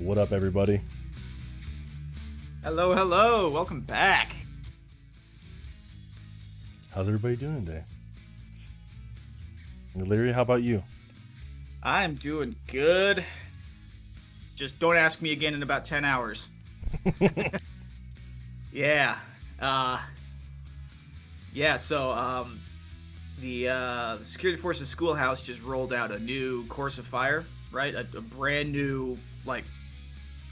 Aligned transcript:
What 0.00 0.16
up, 0.16 0.32
everybody? 0.32 0.80
Hello, 2.64 2.94
hello. 2.94 3.50
Welcome 3.50 3.82
back. 3.82 4.34
How's 6.90 7.06
everybody 7.06 7.36
doing 7.36 7.66
today? 7.66 7.84
And 9.92 10.08
Larry, 10.08 10.32
how 10.32 10.40
about 10.40 10.62
you? 10.62 10.82
I'm 11.82 12.14
doing 12.14 12.56
good. 12.66 13.26
Just 14.56 14.78
don't 14.78 14.96
ask 14.96 15.20
me 15.20 15.32
again 15.32 15.52
in 15.52 15.62
about 15.62 15.84
10 15.84 16.02
hours. 16.06 16.48
yeah. 18.72 19.18
Uh 19.60 20.00
Yeah, 21.52 21.76
so 21.76 22.10
um 22.12 22.58
the 23.38 23.68
uh 23.68 24.16
the 24.16 24.24
Security 24.24 24.60
Forces 24.60 24.88
Schoolhouse 24.88 25.44
just 25.44 25.62
rolled 25.62 25.92
out 25.92 26.10
a 26.10 26.18
new 26.18 26.64
course 26.68 26.96
of 26.96 27.06
fire, 27.06 27.44
right? 27.70 27.94
A, 27.94 28.06
a 28.16 28.22
brand 28.22 28.72
new 28.72 29.18
like 29.44 29.64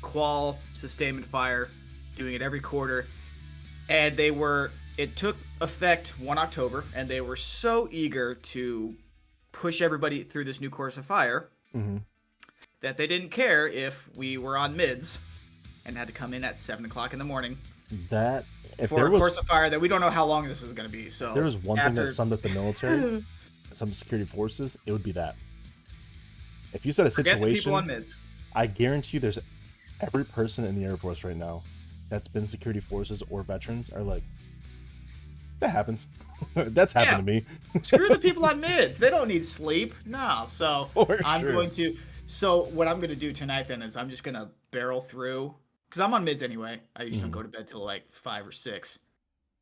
qual 0.08 0.58
sustainment 0.72 1.26
fire, 1.26 1.68
doing 2.16 2.34
it 2.34 2.40
every 2.40 2.60
quarter. 2.60 3.06
And 3.90 4.16
they 4.16 4.30
were 4.30 4.70
it 4.96 5.14
took 5.16 5.36
effect 5.60 6.18
1 6.18 6.38
October 6.38 6.84
and 6.94 7.08
they 7.08 7.20
were 7.20 7.36
so 7.36 7.88
eager 7.92 8.34
to 8.34 8.94
push 9.52 9.80
everybody 9.82 10.22
through 10.22 10.44
this 10.44 10.60
new 10.60 10.70
course 10.70 10.96
of 10.96 11.04
fire 11.04 11.48
Mm-hmm. 11.76 11.98
that 12.80 12.96
they 12.96 13.06
didn't 13.06 13.28
care 13.28 13.68
if 13.68 14.08
we 14.16 14.38
were 14.38 14.56
on 14.56 14.74
mids 14.74 15.18
and 15.84 15.98
had 15.98 16.06
to 16.06 16.14
come 16.14 16.32
in 16.32 16.42
at 16.42 16.58
seven 16.58 16.86
o'clock 16.86 17.12
in 17.12 17.18
the 17.18 17.24
morning 17.26 17.58
That 18.08 18.46
if 18.78 18.88
for 18.88 18.96
there 18.96 19.06
a 19.08 19.10
was 19.10 19.20
course 19.20 19.36
of 19.36 19.46
fire 19.46 19.68
that 19.68 19.78
we 19.78 19.86
don't 19.88 20.00
know 20.00 20.08
how 20.08 20.24
long 20.24 20.48
this 20.48 20.62
is 20.62 20.72
going 20.72 20.88
to 20.88 20.92
be. 20.92 21.10
So 21.10 21.34
there 21.34 21.44
was 21.44 21.58
one 21.58 21.78
thing 21.78 21.92
that 21.94 22.08
summed 22.08 22.32
up 22.32 22.40
the 22.40 22.48
military, 22.48 23.22
some 23.74 23.92
security 23.92 24.26
forces, 24.26 24.78
it 24.86 24.92
would 24.92 25.02
be 25.02 25.12
that. 25.12 25.36
If 26.72 26.86
you 26.86 26.92
said 26.92 27.06
a 27.06 27.10
forget 27.10 27.38
the 27.38 27.46
people 27.46 27.56
situation, 27.56 27.74
on 27.74 27.86
mids. 27.86 28.16
I 28.54 28.66
guarantee 28.66 29.18
you, 29.18 29.20
there's 29.20 29.38
every 30.00 30.24
person 30.24 30.64
in 30.64 30.74
the 30.76 30.84
Air 30.84 30.96
Force 30.96 31.24
right 31.24 31.36
now 31.36 31.62
that's 32.08 32.28
been 32.28 32.46
security 32.46 32.80
forces 32.80 33.22
or 33.30 33.42
veterans 33.42 33.90
are 33.90 34.02
like, 34.02 34.22
that 35.60 35.70
happens. 35.70 36.06
that's 36.54 36.92
happened 36.92 37.26
to 37.26 37.32
me. 37.32 37.44
Screw 37.82 38.08
the 38.08 38.18
people 38.18 38.44
on 38.50 38.60
mids. 38.60 38.98
They 38.98 39.10
don't 39.10 39.28
need 39.28 39.42
sleep. 39.42 39.94
No. 40.06 40.44
So 40.46 40.88
For 40.94 41.20
I'm 41.24 41.40
sure. 41.40 41.52
going 41.52 41.70
to. 41.70 41.96
So 42.26 42.64
what 42.66 42.86
I'm 42.86 42.98
going 42.98 43.10
to 43.10 43.16
do 43.16 43.32
tonight 43.32 43.66
then 43.68 43.82
is 43.82 43.96
I'm 43.96 44.08
just 44.08 44.22
going 44.22 44.34
to 44.36 44.48
barrel 44.70 45.00
through 45.00 45.54
because 45.88 46.00
I'm 46.00 46.14
on 46.14 46.24
mids 46.24 46.42
anyway. 46.42 46.80
I 46.94 47.04
usually 47.04 47.22
don't 47.22 47.30
Mhm. 47.30 47.34
go 47.34 47.42
to 47.42 47.48
bed 47.48 47.66
till 47.66 47.84
like 47.84 48.08
five 48.10 48.46
or 48.46 48.52
six. 48.52 49.00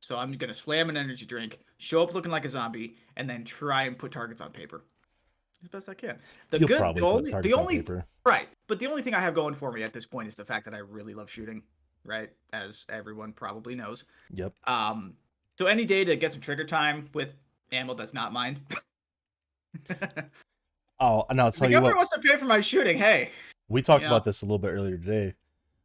So 0.00 0.18
I'm 0.18 0.32
going 0.32 0.48
to 0.48 0.54
slam 0.54 0.90
an 0.90 0.96
energy 0.96 1.24
drink, 1.24 1.58
show 1.78 2.02
up 2.02 2.12
looking 2.12 2.30
like 2.30 2.44
a 2.44 2.48
zombie, 2.50 2.96
and 3.16 3.28
then 3.30 3.44
try 3.44 3.84
and 3.84 3.96
put 3.98 4.12
targets 4.12 4.40
on 4.42 4.50
paper 4.52 4.84
as 5.66 5.70
best 5.70 5.88
I 5.88 5.94
can. 5.94 6.18
The 6.50 6.58
You'll 6.60 6.68
good, 6.68 6.80
the 6.80 7.00
only, 7.02 7.30
the 7.30 7.52
on 7.52 7.60
only, 7.60 7.76
paper. 7.78 8.04
right. 8.24 8.48
But 8.68 8.78
the 8.78 8.86
only 8.86 9.02
thing 9.02 9.14
I 9.14 9.20
have 9.20 9.34
going 9.34 9.54
for 9.54 9.72
me 9.72 9.82
at 9.82 9.92
this 9.92 10.06
point 10.06 10.28
is 10.28 10.36
the 10.36 10.44
fact 10.44 10.64
that 10.64 10.74
I 10.74 10.78
really 10.78 11.14
love 11.14 11.28
shooting. 11.30 11.62
Right, 12.04 12.30
as 12.52 12.86
everyone 12.88 13.32
probably 13.32 13.74
knows. 13.74 14.04
Yep. 14.32 14.52
Um, 14.68 15.14
so 15.58 15.66
any 15.66 15.84
day 15.84 16.04
to 16.04 16.14
get 16.14 16.30
some 16.30 16.40
trigger 16.40 16.62
time 16.64 17.08
with 17.14 17.30
ammo 17.72 17.94
that's 17.94 18.14
not 18.14 18.32
mine. 18.32 18.60
Oh, 20.98 21.26
no! 21.30 21.44
I'll 21.44 21.52
tell 21.52 21.70
you 21.70 21.78
what. 21.82 21.94
wants 21.94 22.08
to 22.10 22.20
pay 22.20 22.36
for 22.36 22.46
my 22.46 22.60
shooting. 22.60 22.96
Hey, 22.96 23.28
We 23.68 23.82
talked 23.82 24.00
Yeah. 24.02 24.08
about 24.08 24.24
this 24.24 24.40
a 24.40 24.46
little 24.46 24.58
bit 24.58 24.68
earlier 24.68 24.96
today, 24.96 25.34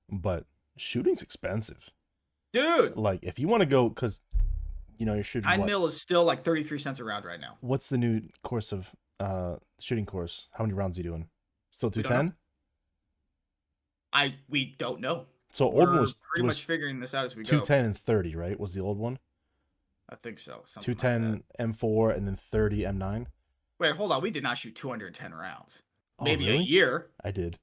but 0.09 0.45
shooting's 0.77 1.21
expensive. 1.21 1.89
dude, 2.53 2.95
Like, 2.95 3.19
if 3.23 3.37
you 3.39 3.47
want 3.49 3.59
to 3.61 3.65
go, 3.65 3.89
because 3.89 4.21
you 4.97 5.05
know 5.05 5.13
you're 5.15 5.23
shooting. 5.25 5.49
nine 5.49 5.59
what- 5.61 5.65
mil 5.65 5.85
is 5.85 5.99
still 5.99 6.23
like 6.23 6.43
thirty 6.45 6.63
three 6.63 6.79
cents 6.79 6.99
a 6.99 7.03
round 7.03 7.25
right 7.25 7.41
now. 7.41 7.57
What's 7.59 7.89
the 7.89 7.97
new 7.97 8.21
course 8.43 8.71
of 8.71 8.89
uh 9.21 9.55
shooting 9.79 10.05
course? 10.05 10.49
How 10.53 10.63
many 10.63 10.73
rounds 10.73 10.97
are 10.97 11.01
you 11.01 11.09
doing? 11.09 11.27
Still 11.71 11.91
two 11.91 11.99
We 11.99 12.03
don't 12.03 12.11
know. 12.11 12.17
ten? 12.17 12.33
I 14.13 14.35
we 14.49 14.75
don't 14.77 14.99
know. 15.01 15.25
So 15.53 15.65
old 15.65 15.75
We're 15.75 15.91
one 15.91 15.99
was 16.01 16.15
pretty 16.15 16.45
was 16.47 16.57
much 16.57 16.65
figuring 16.65 16.99
this 16.99 17.13
out 17.13 17.25
as 17.25 17.35
we 17.35 17.43
two 17.43 17.59
go. 17.59 17.63
ten 17.63 17.85
and 17.85 17.97
thirty, 17.97 18.35
right? 18.35 18.59
Was 18.59 18.73
the 18.73 18.81
old 18.81 18.97
one 18.97 19.19
I 20.09 20.15
think 20.15 20.39
so. 20.39 20.63
Two 20.81 20.93
ten 20.95 21.31
like. 21.33 21.43
M 21.59 21.71
four 21.73 22.11
and 22.11 22.27
then 22.27 22.35
thirty 22.35 22.85
M 22.85 22.97
nine? 22.97 23.27
Wait, 23.79 23.95
hold 23.95 24.11
on. 24.11 24.21
We 24.21 24.29
did 24.31 24.43
not 24.43 24.57
shoot 24.57 24.75
two 24.75 24.89
hundred 24.89 25.07
and 25.07 25.15
ten 25.15 25.33
rounds. 25.33 25.83
Oh, 26.19 26.25
Maybe 26.25 26.45
really? 26.47 26.57
a 26.59 26.61
year. 26.61 27.07
I 27.23 27.31
did. 27.31 27.57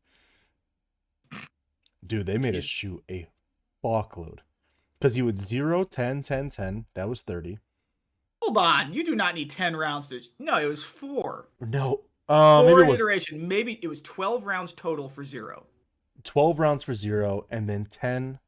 Dude, 2.06 2.26
they 2.26 2.38
made 2.38 2.56
us 2.56 2.64
shoot 2.64 3.02
a 3.10 3.28
fuckload. 3.84 4.38
Because 4.98 5.16
you 5.16 5.24
would 5.24 5.38
0, 5.38 5.84
10, 5.84 6.22
10, 6.22 6.48
10. 6.48 6.86
That 6.94 7.08
was 7.08 7.22
30. 7.22 7.58
Hold 8.48 8.56
on. 8.56 8.94
You 8.94 9.04
do 9.04 9.14
not 9.14 9.34
need 9.34 9.50
ten 9.50 9.76
rounds 9.76 10.06
to. 10.06 10.22
No, 10.38 10.56
it 10.56 10.64
was 10.64 10.82
four. 10.82 11.48
No. 11.60 12.00
Uh, 12.30 12.62
maybe 12.62 12.72
four 12.72 12.82
it 12.84 12.88
was 12.88 12.98
iteration. 12.98 13.46
Maybe 13.46 13.78
it 13.82 13.88
was 13.88 14.00
twelve 14.00 14.46
rounds 14.46 14.72
total 14.72 15.06
for 15.06 15.22
zero. 15.22 15.66
12 16.24 16.58
rounds 16.58 16.82
for 16.82 16.94
0 16.94 17.46
and 17.48 17.68
then 17.68 17.84
10 17.86 18.40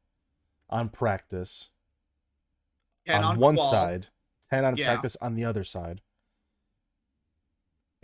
on 0.69 0.89
practice 0.89 1.69
Ten 3.07 3.23
on, 3.23 3.23
on, 3.23 3.39
one 3.39 3.55
qual. 3.55 3.71
side, 3.71 4.07
10 4.49 4.65
on 4.65 4.75
Yeah. 4.75 4.87
practice 4.91 5.15
on 5.21 5.35
the 5.35 5.45
other 5.45 5.63
side. 5.63 6.01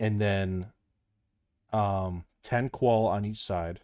And 0.00 0.20
then 0.20 0.72
um 1.72 2.24
10 2.44 2.70
qual 2.70 3.06
on 3.06 3.24
each 3.26 3.42
side. 3.42 3.80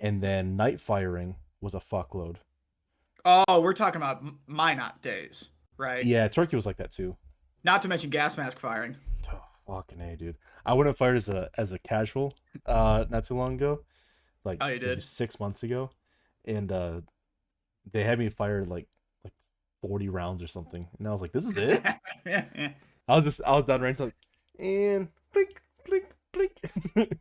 And 0.00 0.22
then 0.22 0.56
night 0.56 0.80
firing 0.80 1.36
was 1.60 1.74
a 1.74 1.80
fuckload. 1.80 2.36
Oh, 3.26 3.60
we're 3.60 3.74
talking 3.74 4.00
about 4.00 4.24
Minot 4.46 5.02
days, 5.02 5.50
right? 5.80 6.04
Yeah, 6.04 6.28
Turkey 6.28 6.54
was 6.56 6.66
like 6.66 6.76
that 6.76 6.92
too. 6.92 7.16
Not 7.64 7.82
to 7.82 7.88
mention 7.88 8.10
gas 8.10 8.36
mask 8.36 8.58
firing. 8.58 8.96
Oh, 9.32 9.40
fucking 9.66 10.00
a, 10.00 10.16
dude. 10.16 10.36
I 10.64 10.74
went 10.74 10.88
and 10.88 10.96
fired 10.96 11.16
as 11.16 11.28
a 11.28 11.50
as 11.58 11.72
a 11.72 11.78
casual 11.78 12.32
uh 12.66 13.04
not 13.10 13.24
too 13.24 13.34
long 13.34 13.54
ago. 13.54 13.82
Like 14.44 14.58
Oh, 14.60 14.66
you 14.68 14.78
did? 14.78 15.02
six 15.02 15.40
months 15.40 15.62
ago. 15.62 15.90
And 16.44 16.70
uh 16.70 17.00
they 17.90 18.04
had 18.04 18.18
me 18.18 18.28
fire 18.28 18.64
like 18.64 18.86
like 19.24 19.32
40 19.82 20.08
rounds 20.08 20.42
or 20.42 20.46
something. 20.46 20.86
And 20.98 21.08
I 21.08 21.10
was 21.10 21.20
like, 21.20 21.32
this 21.32 21.46
is 21.46 21.56
it? 21.58 21.82
yeah, 22.26 22.44
yeah. 22.54 22.70
I 23.08 23.16
was 23.16 23.24
just 23.24 23.40
I 23.44 23.54
was 23.54 23.64
down 23.64 23.80
range 23.80 24.00
like 24.00 24.14
and 24.58 25.08
blink, 25.32 25.60
blink, 25.86 26.04
blink. 26.32 26.60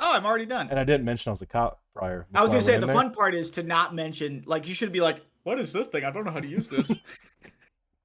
Oh, 0.00 0.12
I'm 0.12 0.26
already 0.26 0.44
done. 0.46 0.68
and 0.70 0.78
I 0.78 0.82
didn't 0.82 1.04
mention 1.04 1.30
I 1.30 1.32
was 1.32 1.42
a 1.42 1.46
cop 1.46 1.80
prior. 1.94 2.26
I 2.34 2.42
was 2.42 2.50
gonna 2.50 2.62
say 2.62 2.78
the 2.78 2.86
there. 2.86 2.94
fun 2.94 3.12
part 3.12 3.32
is 3.32 3.52
to 3.52 3.62
not 3.62 3.94
mention 3.94 4.42
like 4.44 4.66
you 4.66 4.74
should 4.74 4.90
be 4.92 5.00
like, 5.00 5.24
what 5.44 5.60
is 5.60 5.72
this 5.72 5.86
thing? 5.86 6.04
I 6.04 6.10
don't 6.10 6.24
know 6.24 6.32
how 6.32 6.40
to 6.40 6.48
use 6.48 6.66
this. 6.68 6.90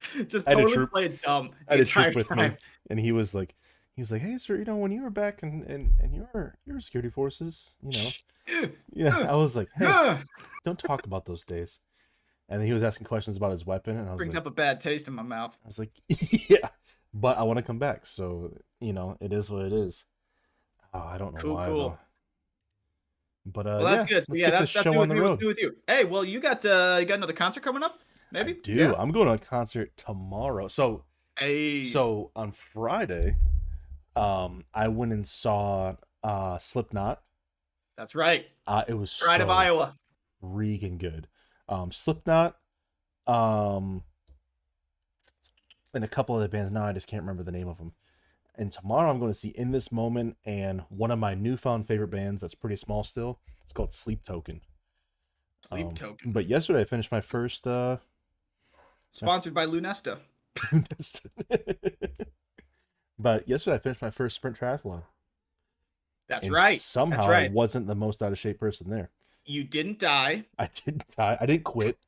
Just 0.27 0.47
I 0.47 0.53
totally 0.53 0.73
troop- 0.73 0.91
play 0.91 1.05
it 1.05 1.21
dumb. 1.21 1.51
I 1.67 1.73
had 1.73 1.81
a 1.81 1.85
troop 1.85 2.07
entire 2.07 2.15
with 2.15 2.51
me, 2.51 2.57
and 2.89 2.99
he 2.99 3.11
was 3.11 3.35
like, 3.35 3.55
he 3.95 4.01
was 4.01 4.11
like, 4.11 4.21
"Hey, 4.21 4.37
sir, 4.37 4.55
you 4.55 4.65
know 4.65 4.77
when 4.77 4.91
you 4.91 5.01
were 5.03 5.09
back 5.09 5.43
and 5.43 5.63
and 5.65 5.93
and 6.01 6.13
you 6.13 6.27
were 6.33 6.55
you 6.65 6.73
were 6.73 6.81
security 6.81 7.09
forces, 7.09 7.71
you 7.81 7.91
know." 7.91 8.09
Yeah, 8.91 9.15
I 9.29 9.35
was 9.35 9.55
like, 9.55 9.69
"Hey, 9.77 10.17
don't 10.65 10.79
talk 10.79 11.05
about 11.05 11.25
those 11.25 11.43
days." 11.43 11.81
And 12.47 12.59
then 12.59 12.65
he 12.67 12.73
was 12.73 12.81
asking 12.81 13.05
questions 13.05 13.37
about 13.37 13.51
his 13.51 13.63
weapon, 13.63 13.95
and 13.97 14.07
I 14.09 14.13
was 14.13 14.17
brings 14.17 14.33
like, 14.33 14.41
up 14.41 14.47
a 14.47 14.51
bad 14.55 14.79
taste 14.79 15.07
in 15.07 15.13
my 15.13 15.21
mouth. 15.21 15.55
I 15.63 15.67
was 15.67 15.77
like, 15.77 15.91
"Yeah," 16.49 16.69
but 17.13 17.37
I 17.37 17.43
want 17.43 17.57
to 17.57 17.63
come 17.63 17.77
back, 17.77 18.07
so 18.07 18.57
you 18.79 18.91
know, 18.93 19.17
it 19.21 19.31
is 19.33 19.51
what 19.51 19.65
it 19.65 19.73
is. 19.73 20.05
Oh, 20.93 20.99
I 20.99 21.19
don't 21.19 21.35
know 21.35 21.41
Cool, 21.41 21.53
why 21.53 21.65
cool. 21.67 21.89
though. 21.89 21.99
But 23.45 23.67
uh, 23.67 23.77
Well, 23.79 23.87
that's 23.87 24.09
yeah, 24.09 24.15
good. 24.15 24.25
So 24.25 24.33
yeah, 24.35 24.49
that's 24.49 24.73
that's 24.73 24.87
on 24.87 24.97
with 24.97 25.09
me. 25.09 25.37
do 25.37 25.45
with 25.47 25.59
you. 25.59 25.75
Hey, 25.87 26.05
well, 26.05 26.25
you 26.25 26.39
got 26.39 26.65
uh, 26.65 26.97
you 26.99 27.05
got 27.05 27.15
another 27.15 27.33
concert 27.33 27.61
coming 27.61 27.83
up? 27.83 27.99
Maybe. 28.31 28.51
I 28.51 28.55
do. 28.63 28.73
Yeah. 28.73 28.93
I'm 28.97 29.11
going 29.11 29.27
to 29.27 29.33
a 29.33 29.37
concert 29.37 29.95
tomorrow. 29.97 30.67
So 30.67 31.05
Hey. 31.37 31.83
So 31.83 32.31
on 32.35 32.51
Friday, 32.51 33.37
um, 34.15 34.65
I 34.73 34.87
went 34.89 35.13
and 35.13 35.25
saw 35.27 35.95
uh 36.23 36.57
Slipknot. 36.57 37.21
that's 37.97 38.13
right. 38.15 38.47
Uh, 38.67 38.83
it 38.87 38.93
was 38.93 39.17
Pride 39.23 39.37
so 39.37 39.43
of 39.45 39.49
Iowa. 39.49 39.95
freaking 40.43 40.97
good. 40.97 41.27
Um, 41.69 41.91
Slipknot, 41.91 42.57
um, 43.27 44.03
and 45.93 46.03
a 46.03 46.07
couple 46.07 46.35
other 46.35 46.47
bands. 46.47 46.71
Now 46.71 46.85
I 46.85 46.93
just 46.93 47.07
can't 47.07 47.23
remember 47.23 47.43
the 47.43 47.51
name 47.51 47.67
of 47.67 47.77
them. 47.77 47.93
And 48.55 48.71
tomorrow 48.71 49.09
I'm 49.09 49.19
going 49.19 49.31
to 49.31 49.37
see 49.37 49.49
In 49.49 49.71
This 49.71 49.91
Moment 49.91 50.35
and 50.43 50.81
one 50.89 51.11
of 51.11 51.19
my 51.19 51.33
newfound 51.35 51.87
favorite 51.87 52.09
bands 52.09 52.41
that's 52.41 52.55
pretty 52.55 52.75
small 52.75 53.03
still. 53.03 53.39
It's 53.63 53.71
called 53.71 53.93
Sleep 53.93 54.23
Token. 54.23 54.61
Sleep 55.65 55.87
Um, 55.87 55.95
token. 55.95 56.31
But 56.33 56.47
yesterday 56.47 56.81
I 56.81 56.85
finished 56.85 57.11
my 57.11 57.21
first 57.21 57.65
uh 57.67 57.97
Sponsored 59.11 59.53
by 59.53 59.65
Lunesta. 59.65 60.19
but 63.19 63.47
yesterday 63.47 63.75
I 63.75 63.79
finished 63.79 64.01
my 64.01 64.11
first 64.11 64.35
sprint 64.35 64.59
triathlon. 64.59 65.03
That's 66.27 66.45
And 66.45 66.53
right. 66.53 66.79
Somehow 66.79 67.17
That's 67.17 67.29
right. 67.29 67.49
I 67.49 67.53
wasn't 67.53 67.87
the 67.87 67.95
most 67.95 68.21
out 68.21 68.31
of 68.31 68.37
shape 68.37 68.59
person 68.59 68.89
there. 68.89 69.09
You 69.45 69.63
didn't 69.63 69.99
die. 69.99 70.45
I 70.59 70.69
didn't 70.85 71.07
die. 71.15 71.37
I 71.39 71.45
didn't 71.45 71.63
quit. 71.63 71.97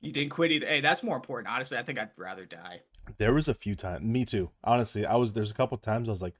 You 0.00 0.12
didn't 0.12 0.30
quit 0.30 0.52
either. 0.52 0.64
Hey, 0.64 0.80
that's 0.80 1.02
more 1.02 1.16
important. 1.16 1.52
Honestly, 1.52 1.76
I 1.76 1.82
think 1.82 1.98
I'd 1.98 2.10
rather 2.16 2.44
die. 2.44 2.82
There 3.16 3.34
was 3.34 3.48
a 3.48 3.54
few 3.54 3.74
times. 3.74 4.04
Me 4.04 4.24
too. 4.24 4.48
Honestly, 4.62 5.04
I 5.04 5.16
was. 5.16 5.32
There's 5.32 5.50
a 5.50 5.54
couple 5.54 5.76
times 5.76 6.08
I 6.08 6.12
was 6.12 6.22
like, 6.22 6.34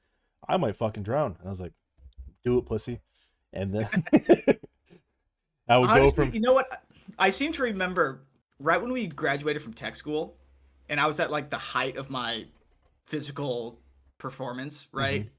I 0.47 0.55
might 0.55 0.77
fucking 0.77 1.03
drown. 1.03 1.35
And 1.39 1.45
I 1.45 1.49
was 1.49 1.59
like, 1.59 1.73
do 2.41 2.57
it, 2.57 2.65
pussy. 2.65 3.01
And 3.51 3.73
then 3.73 3.89
I 5.67 5.77
would 5.77 5.89
Honestly, 5.89 6.25
go 6.25 6.25
from. 6.27 6.33
you 6.35 6.39
know 6.39 6.53
what? 6.53 6.83
I 7.17 7.31
seem 7.31 7.51
to 7.51 7.63
remember 7.63 8.21
right 8.59 8.81
when 8.81 8.91
we 8.91 9.07
graduated 9.07 9.61
from 9.61 9.73
tech 9.73 9.95
school, 9.95 10.37
and 10.87 10.99
I 10.99 11.07
was 11.07 11.19
at 11.19 11.31
like 11.31 11.49
the 11.49 11.57
height 11.57 11.97
of 11.97 12.09
my 12.09 12.45
physical 13.05 13.79
performance. 14.17 14.87
Right. 14.91 15.21
Mm-hmm. 15.21 15.29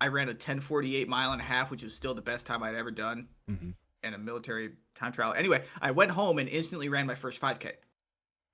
I 0.00 0.08
ran 0.08 0.28
a 0.28 0.32
1048 0.32 1.08
mile 1.08 1.32
and 1.32 1.40
a 1.40 1.44
half, 1.44 1.70
which 1.70 1.82
was 1.82 1.94
still 1.94 2.14
the 2.14 2.22
best 2.22 2.46
time 2.46 2.62
I'd 2.62 2.74
ever 2.74 2.90
done 2.90 3.28
hmm 3.48 3.70
in 4.04 4.14
a 4.14 4.18
military 4.18 4.72
time 4.94 5.12
trial. 5.12 5.34
Anyway, 5.34 5.64
I 5.80 5.90
went 5.90 6.10
home 6.10 6.38
and 6.38 6.48
instantly 6.48 6.88
ran 6.88 7.06
my 7.06 7.14
first 7.14 7.40
5K, 7.40 7.72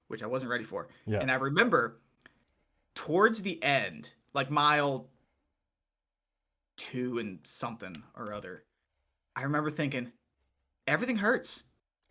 which 0.09 0.23
I 0.23 0.27
wasn't 0.27 0.51
ready 0.51 0.65
for. 0.65 0.89
Yeah. 1.07 1.19
And 1.19 1.31
I 1.31 1.35
remember 1.35 2.01
towards 2.95 3.43
the 3.43 3.63
end, 3.63 4.15
like 4.33 4.51
mile 4.51 5.09
two 6.77 7.19
and 7.19 7.41
something 7.43 8.03
or 8.17 8.33
other, 8.33 8.65
I 9.37 9.43
remember 9.43 9.71
thinking, 9.71 10.13
everything 10.87 11.17
hurts. 11.17 11.65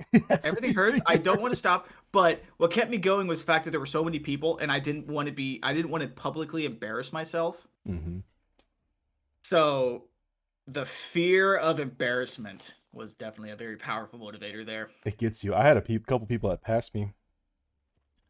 Everything 0.44 0.74
hurts. 0.74 1.00
I 1.06 1.18
don't 1.18 1.42
want 1.42 1.52
to 1.52 1.58
stop. 1.58 1.90
But 2.12 2.42
what 2.58 2.72
kept 2.72 2.90
me 2.90 2.98
going 2.98 3.28
was 3.28 3.42
the 3.42 3.46
fact 3.46 3.66
that 3.66 3.72
there 3.72 3.80
were 3.80 3.86
so 3.86 4.04
many 4.04 4.20
people 4.20 4.58
and 4.58 4.72
I 4.72 4.80
didn't 4.80 5.08
want 5.08 5.28
to 5.28 5.34
be, 5.34 5.60
I 5.62 5.74
didn't 5.74 5.92
want 5.92 6.02
to 6.04 6.10
publicly 6.10 6.66
embarrass 6.66 7.14
myself. 7.14 7.68
hmm 7.86 8.20
So 9.44 10.06
the 10.68 10.86
fear 10.86 11.56
of 11.56 11.80
embarrassment 11.80 12.76
was 12.94 13.16
definitely 13.16 13.52
a 13.52 13.56
very 13.56 13.78
powerful 13.78 14.20
motivator 14.20 14.66
there. 14.66 14.90
It 15.06 15.18
gets 15.18 15.44
you. 15.44 15.54
I 15.54 15.64
had 15.64 15.78
a 15.78 15.82
pe- 15.82 16.00
couple 16.00 16.28
people 16.28 16.50
that 16.50 16.62
passed 16.62 16.96
me. 16.96 17.14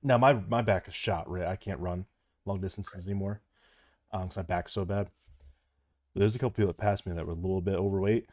Now 0.02 0.18
my 0.18 0.34
my 0.34 0.62
back 0.62 0.88
is 0.88 0.94
shot. 0.94 1.30
Right, 1.30 1.46
I 1.48 1.56
can't 1.56 1.80
run 1.80 2.06
long 2.46 2.62
distances 2.62 3.08
anymore. 3.08 3.42
Um, 4.12 4.24
because 4.24 4.38
my 4.38 4.44
back's 4.44 4.72
so 4.72 4.86
bad. 4.86 5.10
But 6.14 6.22
there's 6.22 6.36
a 6.36 6.40
couple 6.40 6.52
people 6.52 6.68
that 6.68 6.78
passed 6.78 7.06
me 7.06 7.14
that 7.14 7.26
were 7.26 7.34
a 7.34 7.36
little 7.36 7.62
bit 7.62 7.76
overweight, 7.76 8.28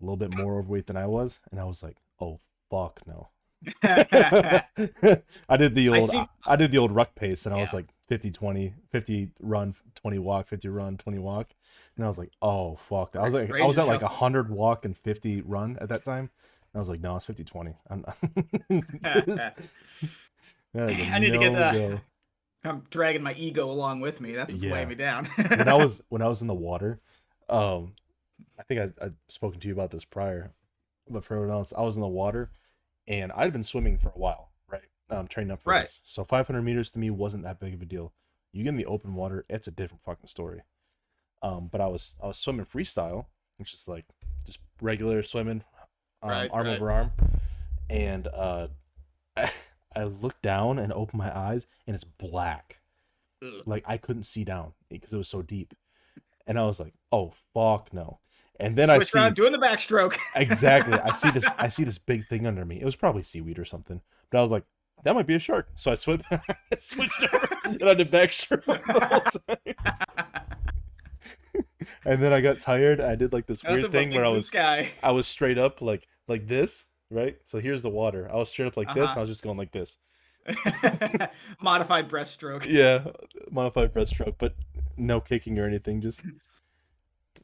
a 0.00 0.04
little 0.04 0.16
bit 0.16 0.36
more 0.36 0.58
overweight 0.58 0.86
than 0.86 0.96
I 0.96 1.06
was, 1.06 1.40
and 1.50 1.60
I 1.60 1.64
was 1.64 1.82
like, 1.82 1.96
oh 2.20 2.40
fuck 2.70 3.00
no. 3.06 3.28
I 3.82 5.56
did 5.56 5.74
the 5.74 5.88
I 5.90 5.98
old 5.98 6.10
see- 6.10 6.18
I, 6.18 6.28
I 6.46 6.56
did 6.56 6.70
the 6.70 6.78
old 6.78 6.92
ruck 6.92 7.14
pace 7.14 7.44
and 7.46 7.54
I 7.54 7.58
was 7.58 7.72
like 7.72 7.86
50 8.06 8.30
20 8.30 8.74
50 8.90 9.30
run 9.40 9.74
20 9.96 10.18
walk 10.20 10.46
50 10.48 10.68
run 10.68 10.96
20 10.96 11.18
walk 11.18 11.48
and 11.96 12.04
I 12.04 12.08
was 12.08 12.18
like 12.18 12.30
oh 12.40 12.76
fuck 12.76 13.16
I 13.16 13.22
was 13.22 13.34
like 13.34 13.52
I 13.52 13.64
was 13.64 13.76
at 13.78 13.86
like 13.88 14.00
shuffle. 14.00 14.14
100 14.14 14.48
100 14.50 14.56
walk 14.56 14.84
and 14.84 14.96
50 14.96 15.40
run 15.42 15.76
at 15.80 15.88
that 15.88 16.04
time 16.04 16.30
and 16.30 16.76
I 16.76 16.78
was 16.78 16.88
like 16.88 17.00
no 17.00 17.16
it's 17.16 17.26
50 17.26 17.44
20 17.44 17.74
I'm 17.90 18.04
not... 18.06 18.16
That 20.74 20.90
is 20.90 20.98
a 20.98 21.02
I 21.10 21.18
need 21.18 21.30
to 21.30 21.38
get 21.38 21.52
the- 21.52 21.72
no-go. 21.72 22.00
I'm 22.64 22.82
dragging 22.90 23.22
my 23.22 23.32
ego 23.34 23.70
along 23.70 24.00
with 24.00 24.20
me. 24.20 24.32
That's 24.32 24.52
what's 24.52 24.64
Yeah. 24.64 24.72
weighing 24.72 24.88
me 24.88 24.94
down. 24.96 25.26
when 25.36 25.68
I 25.68 25.74
was 25.74 26.02
when 26.08 26.22
I 26.22 26.26
was 26.28 26.42
in 26.42 26.48
the 26.48 26.54
water, 26.54 27.00
um, 27.48 27.94
I 28.58 28.62
think 28.64 28.80
I 28.80 29.04
I'd 29.06 29.14
spoken 29.28 29.60
to 29.60 29.68
you 29.68 29.72
about 29.74 29.90
this 29.92 30.04
prior, 30.04 30.50
but 31.10 31.24
for 31.24 31.34
everyone 31.34 31.56
else, 31.56 31.72
I 31.76 31.82
was 31.82 31.96
in 31.96 32.02
the 32.02 32.08
water, 32.08 32.50
and 33.06 33.32
I'd 33.32 33.52
been 33.52 33.64
swimming 33.64 33.98
for 33.98 34.08
a 34.08 34.18
while, 34.18 34.50
right? 34.68 34.82
Um, 35.10 35.26
training 35.28 35.50
up 35.52 35.62
for 35.62 35.70
Right. 35.70 35.80
this, 35.82 36.00
so 36.04 36.24
500 36.24 36.62
meters 36.62 36.90
to 36.92 36.98
me 36.98 37.10
wasn't 37.10 37.44
that 37.44 37.60
big 37.60 37.74
of 37.74 37.82
a 37.82 37.86
deal. 37.86 38.12
You 38.52 38.64
get 38.64 38.70
in 38.70 38.76
the 38.76 38.86
open 38.86 39.14
water, 39.14 39.44
it's 39.48 39.68
a 39.68 39.70
different 39.70 40.02
fucking 40.02 40.28
story. 40.28 40.62
Um, 41.42 41.68
but 41.70 41.80
I 41.80 41.86
was 41.86 42.16
I 42.22 42.26
was 42.26 42.36
swimming 42.38 42.66
freestyle, 42.66 43.26
which 43.58 43.72
is 43.72 43.86
like 43.86 44.06
just 44.44 44.58
regular 44.80 45.22
swimming, 45.22 45.62
um, 46.22 46.30
Right, 46.30 46.50
arm 46.52 46.66
right. 46.66 46.76
over 46.76 46.90
arm, 46.90 47.12
and 47.88 48.26
uh, 48.28 48.68
I 49.36 50.04
looked 50.04 50.42
down 50.42 50.78
and 50.78 50.92
opened 50.92 51.18
my 51.18 51.36
eyes, 51.36 51.66
and 51.86 51.94
it's 51.94 52.04
black 52.04 52.80
Ugh. 53.42 53.62
like 53.66 53.84
I 53.86 53.96
couldn't 53.98 54.24
see 54.24 54.42
down 54.44 54.72
because 54.88 55.12
it 55.12 55.16
was 55.18 55.28
so 55.28 55.42
deep. 55.42 55.74
And 56.46 56.58
I 56.58 56.64
was 56.64 56.80
like, 56.80 56.94
"Oh 57.12 57.34
fuck 57.54 57.92
no!" 57.92 58.18
And 58.60 58.76
then 58.76 58.90
I 58.90 58.98
see 59.00 59.18
around 59.18 59.36
doing 59.36 59.52
the 59.52 59.58
backstroke. 59.58 60.16
exactly. 60.34 60.94
I 60.98 61.12
see 61.12 61.30
this. 61.30 61.46
I 61.58 61.68
see 61.68 61.84
this 61.84 61.98
big 61.98 62.26
thing 62.26 62.46
under 62.46 62.64
me. 62.64 62.80
It 62.80 62.84
was 62.84 62.96
probably 62.96 63.22
seaweed 63.22 63.58
or 63.58 63.64
something. 63.64 64.00
But 64.30 64.38
I 64.38 64.42
was 64.42 64.50
like, 64.50 64.64
"That 65.04 65.14
might 65.14 65.26
be 65.28 65.34
a 65.34 65.38
shark." 65.38 65.68
So 65.76 65.92
I 65.92 65.94
swim, 65.94 66.22
switched 66.78 67.22
over, 67.32 67.48
and 67.64 67.84
I 67.88 67.94
did 67.94 68.10
backstroke 68.10 68.64
the 68.64 69.06
whole 69.06 69.20
time. 71.54 71.64
and 72.04 72.20
then 72.22 72.32
I 72.32 72.40
got 72.40 72.58
tired. 72.58 73.00
I 73.00 73.14
did 73.14 73.32
like 73.32 73.46
this 73.46 73.62
weird 73.62 73.92
thing 73.92 74.12
where 74.12 74.24
I 74.24 74.28
was 74.28 74.46
sky. 74.48 74.90
I 75.02 75.12
was 75.12 75.26
straight 75.26 75.58
up 75.58 75.80
like 75.80 76.06
like 76.26 76.48
this, 76.48 76.86
right? 77.10 77.36
So 77.44 77.60
here's 77.60 77.82
the 77.82 77.90
water. 77.90 78.28
I 78.32 78.36
was 78.36 78.48
straight 78.48 78.66
up 78.66 78.76
like 78.76 78.88
this, 78.92 79.04
Uh-huh. 79.10 79.12
and 79.12 79.18
I 79.18 79.20
was 79.20 79.28
just 79.30 79.42
going 79.42 79.56
like 79.58 79.72
this. 79.72 79.98
Modified 81.60 82.08
breaststroke. 82.08 82.66
Yeah, 82.66 83.04
modified 83.50 83.92
breaststroke, 83.94 84.34
but 84.38 84.54
no 84.96 85.20
kicking 85.20 85.58
or 85.58 85.66
anything. 85.66 86.00
Just 86.00 86.22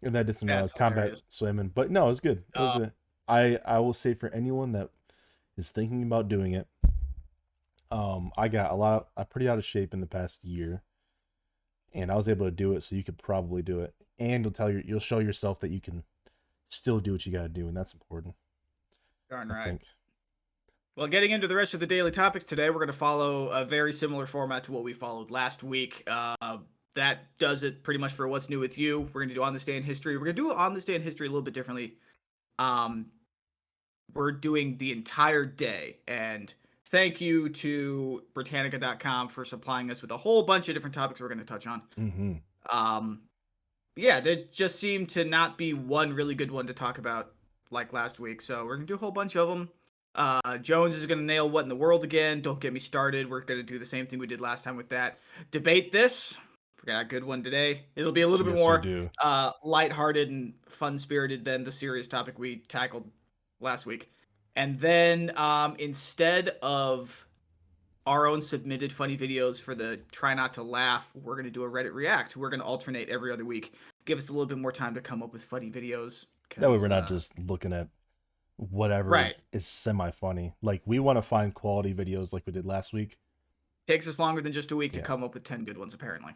and 0.04 0.16
I 0.16 0.22
did 0.22 0.36
some 0.36 0.48
uh, 0.48 0.66
combat 0.76 0.96
hilarious. 0.96 1.24
swimming, 1.28 1.68
but 1.74 1.90
no, 1.90 2.04
it 2.04 2.08
was 2.08 2.20
good. 2.20 2.44
It 2.54 2.58
was 2.60 2.76
Oh. 2.76 2.82
a, 2.84 2.92
I 3.26 3.58
I 3.64 3.78
will 3.80 3.92
say 3.92 4.14
for 4.14 4.28
anyone 4.30 4.72
that 4.72 4.90
is 5.56 5.70
thinking 5.70 6.02
about 6.02 6.28
doing 6.28 6.52
it, 6.52 6.66
um, 7.90 8.30
I 8.36 8.48
got 8.48 8.70
a 8.70 8.74
lot. 8.74 9.08
I'm 9.16 9.26
pretty 9.26 9.48
out 9.48 9.58
of 9.58 9.64
shape 9.64 9.94
in 9.94 10.00
the 10.00 10.06
past 10.06 10.44
year, 10.44 10.82
and 11.92 12.10
I 12.10 12.16
was 12.16 12.28
able 12.28 12.46
to 12.46 12.50
do 12.50 12.72
it. 12.74 12.82
So 12.82 12.96
you 12.96 13.04
could 13.04 13.18
probably 13.18 13.62
do 13.62 13.80
it, 13.80 13.94
and 14.18 14.44
you'll 14.44 14.52
tell 14.52 14.70
your 14.70 14.80
you'll 14.82 15.00
show 15.00 15.18
yourself 15.20 15.60
that 15.60 15.70
you 15.70 15.80
can 15.80 16.02
still 16.68 17.00
do 17.00 17.12
what 17.12 17.24
you 17.26 17.32
got 17.32 17.42
to 17.42 17.48
do, 17.48 17.68
and 17.68 17.76
that's 17.76 17.94
important. 17.94 18.34
Darn 19.30 19.50
I 19.50 19.54
right. 19.54 19.64
think. 19.64 19.82
Well, 20.96 21.08
getting 21.08 21.32
into 21.32 21.48
the 21.48 21.56
rest 21.56 21.74
of 21.74 21.80
the 21.80 21.88
daily 21.88 22.12
topics 22.12 22.44
today, 22.44 22.70
we're 22.70 22.76
going 22.76 22.86
to 22.86 22.92
follow 22.92 23.48
a 23.48 23.64
very 23.64 23.92
similar 23.92 24.26
format 24.26 24.62
to 24.64 24.72
what 24.72 24.84
we 24.84 24.92
followed 24.92 25.28
last 25.30 25.64
week. 25.64 26.04
Uh, 26.06 26.58
that 26.94 27.36
does 27.38 27.62
it 27.62 27.82
pretty 27.82 27.98
much 27.98 28.12
for 28.12 28.26
what's 28.28 28.48
new 28.48 28.60
with 28.60 28.78
you. 28.78 29.00
We're 29.12 29.20
going 29.20 29.28
to 29.28 29.34
do 29.34 29.42
on 29.42 29.52
this 29.52 29.64
day 29.64 29.76
in 29.76 29.82
history. 29.82 30.16
We're 30.16 30.24
going 30.24 30.36
to 30.36 30.42
do 30.42 30.52
on 30.52 30.74
this 30.74 30.84
day 30.84 30.94
in 30.94 31.02
history 31.02 31.26
a 31.26 31.30
little 31.30 31.42
bit 31.42 31.54
differently. 31.54 31.94
Um, 32.58 33.06
we're 34.14 34.32
doing 34.32 34.76
the 34.78 34.92
entire 34.92 35.44
day, 35.44 35.96
and 36.06 36.52
thank 36.86 37.20
you 37.20 37.48
to 37.48 38.22
Britannica.com 38.34 39.28
for 39.28 39.44
supplying 39.44 39.90
us 39.90 40.02
with 40.02 40.12
a 40.12 40.16
whole 40.16 40.42
bunch 40.42 40.68
of 40.68 40.74
different 40.74 40.94
topics 40.94 41.20
we're 41.20 41.28
going 41.28 41.38
to 41.38 41.44
touch 41.44 41.66
on. 41.66 41.82
hmm 41.96 42.32
Um, 42.70 43.22
yeah, 43.96 44.20
there 44.20 44.44
just 44.50 44.78
seemed 44.78 45.08
to 45.10 45.24
not 45.24 45.56
be 45.56 45.72
one 45.72 46.12
really 46.12 46.34
good 46.34 46.50
one 46.50 46.66
to 46.66 46.74
talk 46.74 46.98
about 46.98 47.32
like 47.70 47.92
last 47.92 48.18
week. 48.18 48.40
So 48.42 48.64
we're 48.64 48.76
gonna 48.76 48.86
do 48.86 48.94
a 48.94 48.98
whole 48.98 49.10
bunch 49.10 49.36
of 49.36 49.48
them. 49.48 49.68
Uh, 50.14 50.58
Jones 50.58 50.96
is 50.96 51.06
gonna 51.06 51.22
nail 51.22 51.48
what 51.48 51.62
in 51.62 51.68
the 51.68 51.76
world 51.76 52.04
again. 52.04 52.40
Don't 52.40 52.60
get 52.60 52.72
me 52.72 52.80
started. 52.80 53.28
We're 53.30 53.40
gonna 53.40 53.62
do 53.62 53.78
the 53.78 53.84
same 53.84 54.06
thing 54.06 54.18
we 54.18 54.26
did 54.26 54.40
last 54.40 54.64
time 54.64 54.76
with 54.76 54.88
that. 54.90 55.18
Debate 55.50 55.92
this. 55.92 56.38
We 56.84 56.92
got 56.92 57.02
a 57.02 57.06
good 57.06 57.24
one 57.24 57.42
today. 57.42 57.86
It'll 57.96 58.12
be 58.12 58.20
a 58.20 58.28
little 58.28 58.44
bit 58.44 58.58
Yes, 58.58 58.66
we 58.82 58.94
more 58.94 59.10
uh, 59.22 59.52
lighthearted 59.62 60.28
and 60.28 60.52
fun 60.68 60.98
spirited 60.98 61.42
than 61.42 61.64
the 61.64 61.72
serious 61.72 62.08
topic 62.08 62.38
we 62.38 62.56
tackled 62.56 63.10
last 63.58 63.86
week. 63.86 64.10
And 64.54 64.78
then 64.78 65.32
um, 65.36 65.76
instead 65.78 66.58
of 66.62 67.26
our 68.06 68.26
own 68.26 68.42
submitted 68.42 68.92
funny 68.92 69.16
videos 69.16 69.62
for 69.62 69.74
the 69.74 69.96
try 70.12 70.34
not 70.34 70.52
to 70.54 70.62
laugh, 70.62 71.10
we're 71.14 71.34
going 71.34 71.46
to 71.46 71.50
do 71.50 71.64
a 71.64 71.70
Reddit 71.70 71.94
react. 71.94 72.36
We're 72.36 72.50
going 72.50 72.60
to 72.60 72.66
alternate 72.66 73.08
every 73.08 73.32
other 73.32 73.46
week. 73.46 73.72
Give 74.04 74.18
us 74.18 74.28
a 74.28 74.32
little 74.32 74.46
bit 74.46 74.58
more 74.58 74.72
time 74.72 74.94
to 74.94 75.00
come 75.00 75.22
up 75.22 75.32
with 75.32 75.42
funny 75.42 75.70
videos. 75.70 76.26
That 76.58 76.70
way, 76.70 76.76
we're 76.76 76.88
not 76.88 77.04
uh, 77.04 77.08
just 77.08 77.38
looking 77.38 77.72
at 77.72 77.88
whatever 78.56 79.08
Right. 79.08 79.34
is 79.52 79.66
semi 79.66 80.10
funny. 80.10 80.54
Like 80.60 80.82
we 80.84 80.98
want 80.98 81.16
to 81.16 81.22
find 81.22 81.54
quality 81.54 81.94
videos 81.94 82.34
like 82.34 82.44
we 82.46 82.52
did 82.52 82.66
last 82.66 82.92
week 82.92 83.16
takes 83.86 84.08
us 84.08 84.18
longer 84.18 84.40
than 84.40 84.52
just 84.52 84.70
a 84.70 84.76
week 84.76 84.92
to 84.92 85.02
come 85.02 85.22
up 85.22 85.34
with 85.34 85.44
10 85.44 85.64
good 85.64 85.76
ones, 85.76 85.92
apparently. 85.94 86.34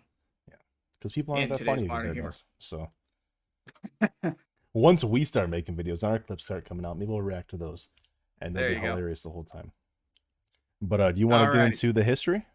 Because 0.99 1.13
people 1.13 1.35
aren't 1.35 1.51
that 1.51 1.65
funny 1.65 1.87
to 1.87 2.13
humor. 2.13 2.33
So 2.59 2.91
once 4.73 5.05
we 5.05 5.25
start 5.25 5.51
making 5.51 5.77
videos 5.77 6.03
and 6.03 6.13
our 6.13 6.19
clips 6.19 6.45
start 6.45 6.69
coming 6.69 6.85
out, 6.85 6.99
maybe 6.99 7.11
we'll 7.11 7.23
react 7.23 7.51
to 7.51 7.57
those, 7.57 7.89
and 8.41 8.55
they'll 8.55 8.63
There 8.63 8.71
be 8.71 8.77
you 8.77 8.83
go. 8.83 8.89
hilarious 8.89 9.23
the 9.23 9.31
whole 9.31 9.45
time. 9.45 9.73
But 10.81 11.01
uh, 11.01 11.13
do 11.13 11.21
you 11.21 11.29
want 11.29 11.51
to 11.51 11.57
get 11.59 11.67
into 11.67 11.93
the 11.93 12.05
history? 12.05 12.47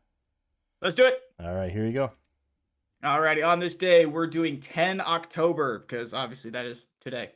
Let's 0.81 0.95
do 0.95 1.05
it. 1.05 1.19
All 1.39 1.53
right, 1.53 1.71
here 1.71 1.85
you 1.85 1.93
go. 1.93 2.12
Alrighty, 3.03 3.45
on 3.45 3.59
this 3.59 3.75
day, 3.75 4.05
we're 4.05 4.27
doing 4.27 4.62
10 4.62 5.01
October, 5.01 5.79
because 5.79 6.13
obviously 6.13 6.51
that 6.51 6.65
is 6.65 6.85
today. 7.01 7.31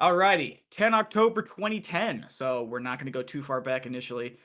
Alrighty, 0.00 0.58
10 0.70 0.92
October 0.94 1.42
2010. 1.42 2.26
So 2.28 2.64
we're 2.64 2.80
not 2.80 2.98
going 2.98 3.06
to 3.06 3.12
go 3.12 3.22
too 3.22 3.42
far 3.42 3.60
back 3.60 3.86
initially. 3.86 4.38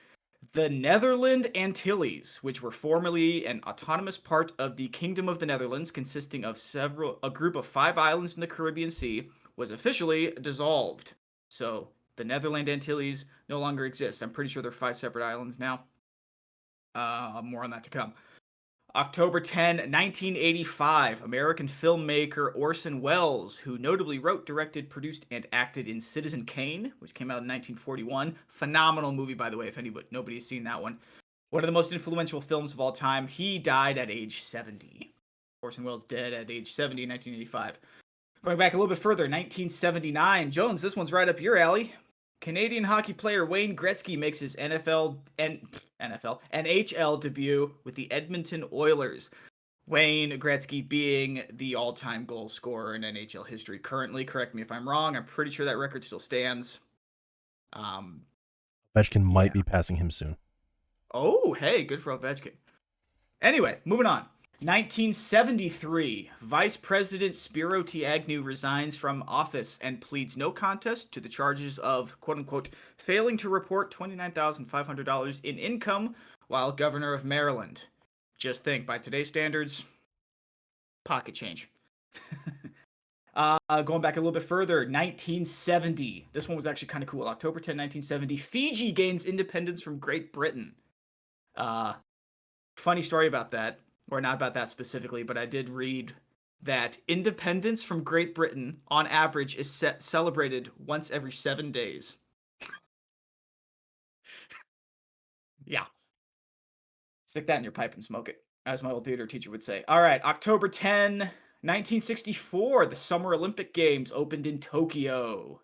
The 0.53 0.69
Netherland 0.69 1.51
Antilles, 1.55 2.37
which 2.41 2.61
were 2.61 2.71
formerly 2.71 3.45
an 3.45 3.61
autonomous 3.65 4.17
part 4.17 4.51
of 4.59 4.75
the 4.75 4.87
Kingdom 4.89 5.27
of 5.27 5.39
the 5.39 5.45
Netherlands, 5.45 5.91
consisting 5.91 6.45
of 6.45 6.57
several 6.57 7.19
a 7.23 7.29
group 7.29 7.55
of 7.55 7.65
five 7.65 7.97
islands 7.97 8.35
in 8.35 8.41
the 8.41 8.47
Caribbean 8.47 8.91
Sea, 8.91 9.29
was 9.55 9.71
officially 9.71 10.31
dissolved. 10.41 11.13
So 11.49 11.89
the 12.15 12.23
Netherland 12.23 12.69
Antilles 12.69 13.25
no 13.49 13.59
longer 13.59 13.85
exist. 13.85 14.21
I'm 14.21 14.31
pretty 14.31 14.49
sure 14.49 14.61
they're 14.61 14.71
five 14.71 14.97
separate 14.97 15.25
islands 15.25 15.59
now. 15.59 15.83
Uh, 16.95 17.41
more 17.43 17.63
on 17.63 17.69
that 17.71 17.83
to 17.83 17.89
come. 17.89 18.13
October 18.97 19.39
10, 19.39 19.77
1985, 19.77 21.21
American 21.21 21.67
filmmaker 21.67 22.49
Orson 22.55 22.99
Welles, 22.99 23.55
who 23.55 23.77
notably 23.77 24.17
wrote, 24.17 24.47
directed, 24.47 24.89
produced, 24.89 25.27
and 25.29 25.45
acted 25.53 25.87
in 25.87 26.01
Citizen 26.01 26.43
Kane, 26.43 26.91
which 26.97 27.13
came 27.13 27.29
out 27.29 27.43
in 27.43 27.47
1941. 27.47 28.35
Phenomenal 28.47 29.11
movie, 29.11 29.35
by 29.35 29.51
the 29.51 29.57
way, 29.57 29.67
if 29.67 29.77
anybody 29.77 30.39
seen 30.39 30.63
that 30.63 30.81
one. 30.81 30.97
One 31.51 31.63
of 31.63 31.67
the 31.67 31.73
most 31.73 31.93
influential 31.93 32.41
films 32.41 32.73
of 32.73 32.79
all 32.79 32.91
time. 32.91 33.27
He 33.27 33.59
died 33.59 33.99
at 33.99 34.09
age 34.09 34.41
70. 34.41 35.13
Orson 35.61 35.83
Welles 35.83 36.03
dead 36.03 36.33
at 36.33 36.49
age 36.49 36.73
70 36.73 37.03
in 37.03 37.09
1985. 37.09 37.77
Going 38.43 38.57
back 38.57 38.73
a 38.73 38.77
little 38.77 38.89
bit 38.89 38.97
further, 38.97 39.25
1979. 39.25 40.49
Jones, 40.49 40.81
this 40.81 40.95
one's 40.95 41.13
right 41.13 41.29
up 41.29 41.39
your 41.39 41.55
alley. 41.55 41.93
Canadian 42.41 42.83
hockey 42.83 43.13
player 43.13 43.45
Wayne 43.45 43.75
Gretzky 43.75 44.17
makes 44.17 44.39
his 44.39 44.55
NFL 44.55 45.17
N, 45.39 45.59
NFL 46.01 46.39
NHL 46.53 47.19
debut 47.19 47.73
with 47.83 47.95
the 47.95 48.11
Edmonton 48.11 48.63
Oilers. 48.71 49.31
Wayne 49.87 50.31
Gretzky 50.39 50.87
being 50.87 51.43
the 51.53 51.75
all-time 51.75 52.25
goal 52.25 52.49
scorer 52.49 52.95
in 52.95 53.03
NHL 53.03 53.47
history 53.47 53.79
currently. 53.79 54.25
Correct 54.25 54.53
me 54.53 54.61
if 54.61 54.71
I'm 54.71 54.87
wrong. 54.87 55.15
I'm 55.15 55.23
pretty 55.23 55.49
sure 55.49 55.65
that 55.65 55.77
record 55.77 56.03
still 56.03 56.19
stands. 56.19 56.81
Um, 57.73 58.21
Ovechkin 58.95 59.23
might 59.23 59.47
Yeah. 59.47 59.53
be 59.53 59.63
passing 59.63 59.95
him 59.95 60.11
soon. 60.11 60.37
Oh, 61.13 61.53
hey, 61.53 61.83
good 61.83 62.01
for 62.01 62.17
Ovechkin. 62.17 62.53
Anyway, 63.41 63.79
moving 63.85 64.05
on. 64.07 64.25
1973, 64.59 66.31
Vice 66.41 66.75
President 66.75 67.35
Spiro 67.35 67.83
T. 67.83 68.03
Agnew 68.03 68.41
resigns 68.41 68.95
from 68.95 69.23
office 69.27 69.77
and 69.83 70.01
pleads 70.01 70.35
no 70.35 70.49
contest 70.49 71.13
to 71.13 71.19
the 71.19 71.29
charges 71.29 71.77
of 71.77 72.19
"quote 72.21 72.39
unquote" 72.39 72.69
failing 72.97 73.37
to 73.37 73.49
report 73.49 73.93
$29,500 73.93 75.45
in 75.45 75.59
income 75.59 76.15
while 76.47 76.71
governor 76.71 77.13
of 77.13 77.23
Maryland. 77.23 77.85
Just 78.39 78.63
think, 78.63 78.87
by 78.87 78.97
today's 78.97 79.27
standards, 79.27 79.85
pocket 81.05 81.35
change. 81.35 81.69
uh, 83.35 83.81
going 83.83 84.01
back 84.01 84.17
a 84.17 84.19
little 84.19 84.31
bit 84.31 84.41
further, 84.41 84.77
1970. 84.77 86.29
This 86.33 86.47
one 86.47 86.55
was 86.55 86.65
actually 86.65 86.87
kind 86.87 87.03
of 87.03 87.09
cool. 87.09 87.27
October 87.27 87.59
10, 87.59 87.77
1970. 87.77 88.37
Fiji 88.37 88.91
gains 88.91 89.27
independence 89.27 89.83
from 89.83 89.99
Great 89.99 90.33
Britain. 90.33 90.73
Uh, 91.55 91.93
funny 92.75 93.03
story 93.03 93.27
about 93.27 93.51
that, 93.51 93.79
or 94.09 94.21
not 94.21 94.35
about 94.35 94.53
that 94.53 94.69
specifically, 94.69 95.23
but 95.23 95.37
I 95.37 95.45
did 95.45 95.69
read 95.69 96.13
that 96.63 96.97
independence 97.07 97.83
from 97.83 98.03
Great 98.03 98.33
Britain, 98.33 98.79
on 98.87 99.07
average, 99.07 99.55
is 99.55 99.69
ce- 99.69 99.99
celebrated 99.99 100.71
once 100.85 101.11
every 101.11 101.31
seven 101.31 101.71
days. 101.71 102.17
yeah. 105.65 105.85
Stick 107.25 107.47
that 107.47 107.57
in 107.57 107.63
your 107.63 107.71
pipe 107.71 107.93
and 107.93 108.03
smoke 108.03 108.29
it, 108.29 108.43
as 108.65 108.81
my 108.81 108.91
old 108.91 109.05
theater 109.05 109.27
teacher 109.27 109.51
would 109.51 109.63
say. 109.63 109.83
All 109.87 110.01
right, 110.01 110.23
October 110.23 110.67
10, 110.67 111.19
1964, 111.19 112.85
the 112.87 112.95
Summer 112.95 113.33
Olympic 113.33 113.73
Games 113.73 114.11
opened 114.11 114.47
in 114.47 114.59
Tokyo. 114.59 115.61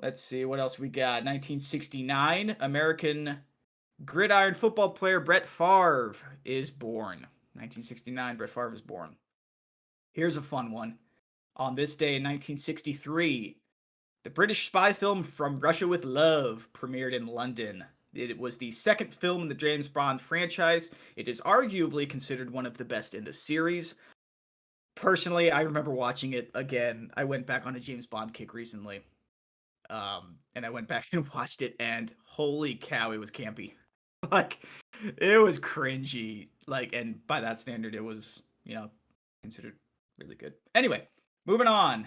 Let's 0.00 0.20
see 0.20 0.44
what 0.44 0.58
else 0.58 0.78
we 0.78 0.88
got. 0.88 1.24
1969, 1.24 2.56
American 2.60 3.38
gridiron 4.04 4.54
football 4.54 4.90
player 4.90 5.20
Brett 5.20 5.46
Favre 5.46 6.16
is 6.44 6.70
born. 6.70 7.26
1969, 7.54 8.36
Brett 8.36 8.50
Favre 8.50 8.72
is 8.72 8.80
born. 8.80 9.16
Here's 10.12 10.36
a 10.36 10.42
fun 10.42 10.72
one. 10.72 10.98
On 11.56 11.74
this 11.74 11.96
day 11.96 12.16
in 12.16 12.22
1963, 12.22 13.58
the 14.24 14.30
British 14.30 14.66
spy 14.66 14.92
film 14.92 15.22
From 15.22 15.60
Russia 15.60 15.86
with 15.86 16.04
Love 16.04 16.68
premiered 16.72 17.12
in 17.12 17.26
London. 17.26 17.84
It 18.14 18.38
was 18.38 18.58
the 18.58 18.70
second 18.70 19.14
film 19.14 19.42
in 19.42 19.48
the 19.48 19.54
James 19.54 19.88
Bond 19.88 20.20
franchise. 20.20 20.90
It 21.16 21.28
is 21.28 21.40
arguably 21.40 22.08
considered 22.08 22.50
one 22.50 22.66
of 22.66 22.76
the 22.76 22.84
best 22.84 23.14
in 23.14 23.24
the 23.24 23.32
series. 23.32 23.94
Personally, 24.94 25.50
I 25.50 25.62
remember 25.62 25.90
watching 25.90 26.34
it 26.34 26.50
again. 26.54 27.10
I 27.16 27.24
went 27.24 27.46
back 27.46 27.66
on 27.66 27.74
a 27.74 27.80
James 27.80 28.06
Bond 28.06 28.34
kick 28.34 28.52
recently. 28.52 29.00
Um, 29.88 30.36
and 30.54 30.64
I 30.66 30.70
went 30.70 30.88
back 30.88 31.06
and 31.12 31.26
watched 31.34 31.62
it, 31.62 31.74
and 31.80 32.12
holy 32.24 32.74
cow, 32.74 33.12
it 33.12 33.18
was 33.18 33.30
campy. 33.30 33.72
like, 34.30 34.64
it 35.18 35.40
was 35.40 35.58
cringy. 35.58 36.48
Like, 36.66 36.92
and 36.92 37.24
by 37.26 37.40
that 37.40 37.58
standard, 37.58 37.94
it 37.94 38.04
was, 38.04 38.42
you 38.64 38.74
know, 38.74 38.90
considered 39.42 39.74
really 40.18 40.34
good. 40.34 40.54
Anyway, 40.74 41.06
moving 41.46 41.66
on. 41.66 42.06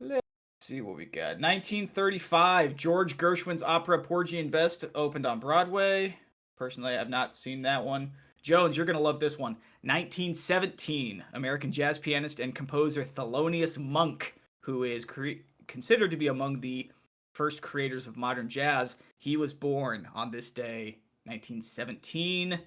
Let's 0.00 0.22
see 0.60 0.80
what 0.80 0.96
we 0.96 1.06
got. 1.06 1.40
1935, 1.40 2.76
George 2.76 3.16
Gershwin's 3.16 3.62
opera 3.62 4.00
Porgy 4.00 4.40
and 4.40 4.50
Bess 4.50 4.84
opened 4.94 5.26
on 5.26 5.40
Broadway. 5.40 6.16
Personally, 6.56 6.96
I've 6.96 7.10
not 7.10 7.36
seen 7.36 7.62
that 7.62 7.84
one. 7.84 8.12
Jones, 8.42 8.76
you're 8.76 8.86
going 8.86 8.96
to 8.96 9.02
love 9.02 9.20
this 9.20 9.38
one. 9.38 9.56
1917, 9.82 11.22
American 11.34 11.72
jazz 11.72 11.98
pianist 11.98 12.40
and 12.40 12.54
composer 12.54 13.04
Thelonious 13.04 13.78
Monk, 13.78 14.34
who 14.60 14.84
is 14.84 15.04
cre- 15.04 15.42
considered 15.66 16.10
to 16.10 16.16
be 16.16 16.28
among 16.28 16.60
the 16.60 16.90
first 17.36 17.60
creators 17.60 18.06
of 18.06 18.16
modern 18.16 18.48
jazz, 18.48 18.96
he 19.18 19.36
was 19.36 19.52
born 19.52 20.08
on 20.14 20.30
this 20.30 20.50
day, 20.50 20.96
1917. 21.24 22.58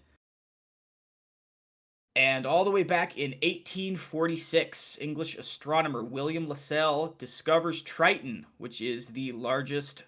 And 2.16 2.46
all 2.46 2.64
the 2.64 2.72
way 2.72 2.84
back 2.84 3.18
in 3.18 3.32
1846, 3.32 5.00
English 5.02 5.38
astronomer 5.38 6.04
William 6.04 6.48
Lassell 6.48 7.18
discovers 7.18 7.82
Triton, 7.82 8.46
which 8.58 8.80
is 8.80 9.08
the 9.08 9.32
largest 9.32 10.04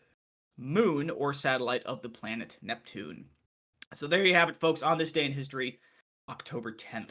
moon 0.58 1.10
or 1.10 1.34
satellite 1.34 1.84
of 1.86 2.01
the 2.01 2.10
planet 2.10 2.58
Neptune. 2.62 3.25
So 3.94 4.08
there 4.08 4.25
you 4.25 4.36
have 4.36 4.50
it, 4.50 4.58
folks, 4.58 4.84
on 4.84 4.98
this 4.98 5.12
day 5.12 5.25
in 5.25 5.34
history, 5.34 5.80
October 6.30 6.72
10th. 6.72 7.10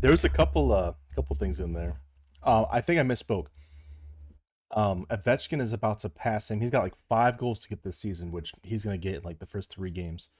There's 0.00 0.24
a 0.24 0.28
couple 0.28 0.72
uh 0.72 0.92
couple 1.14 1.34
things 1.34 1.58
in 1.58 1.72
there. 1.72 1.98
Uh, 2.42 2.66
I 2.70 2.80
think 2.80 3.00
I 3.00 3.02
misspoke. 3.02 3.46
Um, 4.70 5.06
Ovechkin 5.10 5.60
is 5.60 5.72
about 5.72 5.98
to 6.00 6.10
pass 6.10 6.50
him. 6.50 6.60
He's 6.60 6.70
got 6.70 6.82
like 6.82 6.94
five 7.08 7.38
goals 7.38 7.60
to 7.60 7.68
get 7.68 7.82
this 7.82 7.98
season, 7.98 8.30
which 8.32 8.52
he's 8.62 8.84
gonna 8.84 8.98
get 8.98 9.14
in 9.16 9.22
like 9.22 9.38
the 9.38 9.46
first 9.46 9.70
three 9.72 9.90
games. 9.90 10.30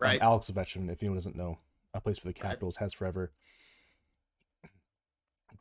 Um, 0.00 0.08
Right. 0.08 0.20
Alex 0.20 0.50
Ovechkin, 0.50 0.90
if 0.90 1.02
anyone 1.02 1.16
doesn't 1.16 1.36
know, 1.36 1.58
uh, 1.94 2.00
plays 2.00 2.18
for 2.18 2.26
the 2.26 2.32
Capitals, 2.34 2.76
has 2.78 2.92
forever. 2.92 3.32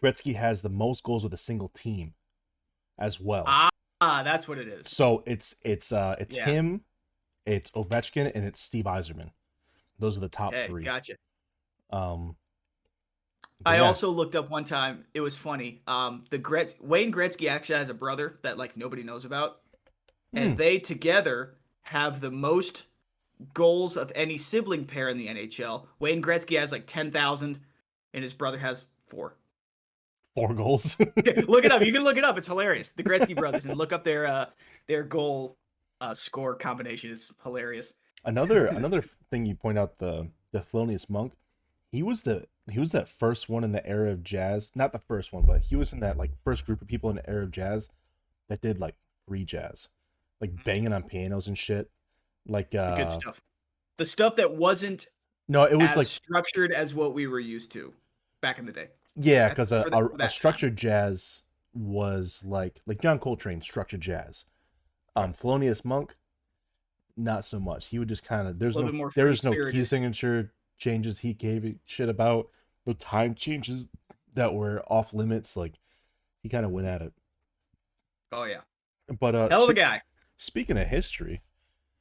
Gretzky 0.02 0.36
has 0.36 0.62
the 0.62 0.70
most 0.70 1.04
goals 1.04 1.24
with 1.24 1.34
a 1.34 1.38
single 1.38 1.70
team, 1.70 2.16
as 2.98 3.20
well. 3.20 3.44
Ah, 3.48 4.24
that's 4.24 4.48
what 4.48 4.58
it 4.58 4.68
is. 4.68 4.90
So 4.90 5.24
it's 5.28 5.56
it's 5.64 5.92
uh 5.92 6.16
it's 6.20 6.36
Yeah. 6.36 6.46
him, 6.46 6.82
it's 7.46 7.70
Ovechkin, 7.72 8.32
and 8.34 8.44
it's 8.46 8.60
Steve 8.60 8.86
Yzerman. 8.86 9.32
Those 10.00 10.18
are 10.18 10.22
the 10.22 10.30
top 10.30 10.54
Okay, 10.54 10.68
three. 10.68 10.84
gotcha. 10.84 11.16
Um, 11.92 12.36
I 13.66 13.76
yeah, 13.76 13.82
also 13.84 14.10
looked 14.10 14.36
up 14.36 14.50
one 14.50 14.64
time. 14.64 15.06
It 15.14 15.22
was 15.22 15.36
funny. 15.38 15.82
Um, 15.88 16.24
the 16.30 16.38
Gretz 16.38 16.76
Wayne 16.82 17.12
Gretzky 17.12 17.48
actually 17.50 17.78
has 17.80 17.90
a 17.90 17.94
brother 17.94 18.40
that 18.44 18.58
like 18.58 18.76
nobody 18.78 19.04
knows 19.04 19.26
about, 19.26 19.62
and 20.34 20.52
Hmm. 20.52 20.58
they 20.58 20.80
together 20.80 21.56
have 21.82 22.22
the 22.22 22.32
most 22.32 22.88
goals 23.54 23.98
of 23.98 24.12
any 24.16 24.38
sibling 24.38 24.86
pair 24.86 25.10
in 25.10 25.18
the 25.18 25.28
NHL. 25.28 25.88
Wayne 26.00 26.22
Gretzky 26.22 26.60
has 26.60 26.72
like 26.72 26.86
ten 26.88 27.12
thousand, 27.12 27.60
and 28.14 28.24
his 28.24 28.34
brother 28.34 28.58
has 28.58 28.86
four. 29.08 29.36
four 30.36 30.54
goals. 30.54 30.98
look 31.48 31.66
it 31.66 31.72
up. 31.72 31.84
You 31.84 31.92
can 31.92 32.04
look 32.04 32.18
it 32.18 32.24
up. 32.24 32.38
It's 32.38 32.48
hilarious. 32.48 32.90
The 32.90 33.04
Gretzky 33.04 33.36
brothers, 33.36 33.66
and 33.66 33.78
look 33.78 33.92
up 33.94 34.04
their 34.04 34.26
uh 34.26 34.46
their 34.88 35.04
goal 35.04 35.58
uh 36.00 36.14
score 36.14 36.56
combination. 36.56 37.12
It's 37.12 37.32
hilarious. 37.44 37.94
another 38.26 38.66
another 38.68 39.02
thing 39.30 39.46
you 39.46 39.56
point 39.56 39.78
out 39.78 39.98
the 40.00 40.30
the 40.52 40.60
Thelonious 40.60 41.10
Monk, 41.10 41.34
he 41.92 42.02
was 42.04 42.24
the 42.24 42.46
he 42.70 42.80
was 42.80 42.92
that 42.92 43.10
first 43.10 43.50
one 43.50 43.64
in 43.64 43.72
the 43.72 43.86
era 43.86 44.12
of 44.12 44.24
jazz. 44.24 44.72
Not 44.76 44.92
the 44.92 45.00
first 45.00 45.34
one, 45.34 45.44
but 45.44 45.62
he 45.62 45.76
was 45.76 45.94
in 45.94 46.00
that 46.02 46.18
like 46.18 46.32
first 46.44 46.66
group 46.66 46.82
of 46.82 46.88
people 46.88 47.10
in 47.10 47.16
the 47.16 47.30
era 47.30 47.44
of 47.44 47.52
jazz 47.52 47.90
that 48.50 48.62
did 48.62 48.80
like 48.80 48.96
free 49.28 49.46
jazz, 49.46 49.90
like 50.40 50.64
banging 50.64 50.94
on 50.94 51.04
pianos 51.04 51.48
and 51.48 51.58
shit. 51.58 51.90
Like 52.48 52.72
The 52.72 52.84
uh, 52.84 52.96
good 52.96 53.12
stuff. 53.12 53.42
The 53.98 54.06
stuff 54.06 54.36
that 54.36 54.56
wasn't 54.56 55.08
no, 55.48 55.64
it 55.64 55.76
was 55.76 55.92
as 55.92 55.98
like 55.98 56.08
structured 56.08 56.72
as 56.72 56.94
what 56.94 57.14
we 57.14 57.28
were 57.28 57.40
used 57.40 57.72
to 57.74 57.94
back 58.42 58.60
in 58.60 58.66
the 58.66 58.72
day. 58.72 58.88
Yeah, 59.16 59.50
because 59.50 59.72
a, 59.72 59.86
a, 59.92 60.06
a 60.06 60.18
time. 60.18 60.30
structured 60.30 60.78
jazz 60.78 61.44
was 61.74 62.44
like 62.46 62.82
like 62.86 63.02
John 63.02 63.20
Coltrane 63.20 63.62
structured 63.62 64.02
jazz. 64.02 64.46
Um, 65.16 65.34
Thelonious 65.34 65.84
Monk, 65.84 66.16
not 67.18 67.44
so 67.44 67.60
much. 67.60 67.88
He 67.88 68.00
would 68.00 68.08
just 68.08 68.24
kind 68.24 68.48
of 68.48 68.60
there's 68.60 68.78
no 68.78 68.84
bit 68.84 68.94
more 68.94 69.12
there 69.16 69.28
was 69.28 69.44
no 69.44 69.52
key 69.72 69.84
signature 69.84 70.52
changes 70.82 71.20
he 71.20 71.32
gave 71.34 71.64
a 71.64 71.76
shit 71.86 72.10
about, 72.10 72.50
the 72.86 72.96
time 72.96 73.36
changes 73.36 73.88
that 74.34 74.54
were 74.56 74.82
off 74.88 75.14
limits. 75.14 75.56
Like 75.56 75.76
he 76.42 76.50
kind 76.50 76.66
of 76.66 76.72
went 76.72 76.88
at 76.88 77.04
it. 77.04 77.14
Oh 78.32 78.44
yeah, 78.46 78.62
But 79.20 79.36
uh, 79.36 79.50
hell 79.50 79.64
of 79.66 79.70
a 79.70 79.74
spe- 79.74 79.78
guy. 79.78 80.02
speaking 80.38 80.78
of 80.78 80.88
history 80.88 81.42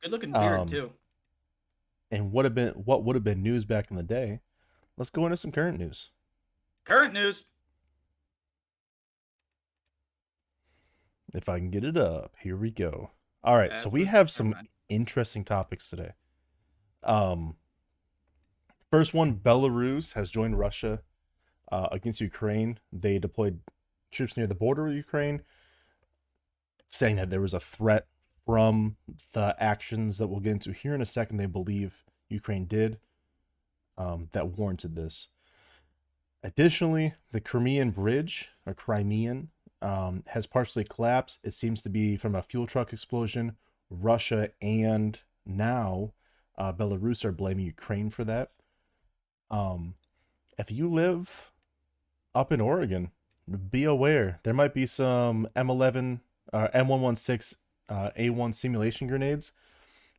Good 0.01 0.13
looking 0.13 0.33
beard 0.33 0.61
um, 0.61 0.67
too. 0.67 0.91
and 2.11 2.33
what 2.33 2.45
have 2.47 2.55
been 2.55 2.71
what 2.71 3.05
would 3.05 3.17
have 3.17 3.25
been 3.25 3.43
news 3.43 3.65
back 3.67 3.91
in 3.91 3.97
the 3.97 4.03
day, 4.03 4.41
let's 4.97 5.11
go 5.11 5.27
into 5.27 5.37
some 5.37 5.53
current 5.53 5.79
news. 5.79 6.11
Current 6.85 7.13
news. 7.13 7.45
If 11.35 11.49
I 11.49 11.59
can 11.59 11.71
get 11.71 11.85
it 11.85 11.97
up, 11.97 12.35
here 12.41 12.57
we 12.57 12.71
go. 12.71 13.11
All 13.45 13.57
right, 13.57 13.69
That's 13.71 13.83
so 13.83 13.89
we 13.91 14.05
have 14.07 14.31
some 14.31 14.55
interesting 14.89 15.45
topics 15.45 15.89
today. 15.91 16.13
Um, 17.03 17.57
first 18.91 19.15
one, 19.15 19.37
Belarus 19.37 20.15
has 20.15 20.31
joined 20.31 20.59
Russia 20.59 21.03
uh, 21.71 21.89
against 21.93 22.21
Ukraine. 22.21 22.79
They 22.93 23.19
deployed 23.19 23.61
troops 24.11 24.37
near 24.37 24.47
the 24.47 24.55
border 24.55 24.89
of 24.89 24.95
Ukraine, 24.95 25.43
saying 26.91 27.17
that 27.17 27.31
there 27.31 27.41
was 27.41 27.55
a 27.55 27.61
threat 27.61 28.07
from 28.45 28.97
the 29.33 29.55
actions 29.59 30.19
that 30.19 30.27
we'll 30.27 30.41
get 30.41 30.53
into 30.53 30.73
here 30.73 30.95
in 30.95 31.03
a 31.03 31.07
second. 31.07 31.37
They 31.37 31.47
believe 31.47 32.05
Ukraine 32.29 32.67
did 32.67 32.99
um, 33.97 34.29
that 34.33 34.59
warranted 34.59 34.97
this. 34.97 35.29
Additionally, 36.43 37.15
the 37.33 37.41
Crimean 37.41 37.91
Bridge, 37.91 38.49
or 38.67 38.73
Crimean, 38.73 39.51
um, 39.83 40.25
has 40.29 40.47
partially 40.47 40.85
collapsed. 40.85 41.41
It 41.45 41.53
seems 41.53 41.83
to 41.83 41.91
be 41.91 42.17
from 42.17 42.35
a 42.35 42.43
fuel 42.43 42.67
truck 42.67 42.93
explosion. 42.93 43.57
Russia 43.91 44.51
and 44.63 45.21
now 45.45 46.13
uh, 46.57 46.73
Belarus 46.73 47.25
are 47.25 47.33
blaming 47.33 47.67
Ukraine 47.67 48.09
for 48.09 48.25
that. 48.25 48.53
Um, 49.51 49.95
if 50.59 50.71
you 50.71 50.89
live 50.89 51.53
up 52.35 52.53
in 52.53 52.61
Oregon, 52.61 53.11
be 53.71 53.85
aware 53.85 54.39
there 54.43 54.55
might 54.55 54.75
be 54.75 54.87
some 54.87 55.49
M11, 55.57 56.21
uh, 56.53 56.69
M116, 56.75 57.57
uh, 57.89 58.11
A1 58.19 58.55
simulation 58.55 59.09
grenades 59.09 59.53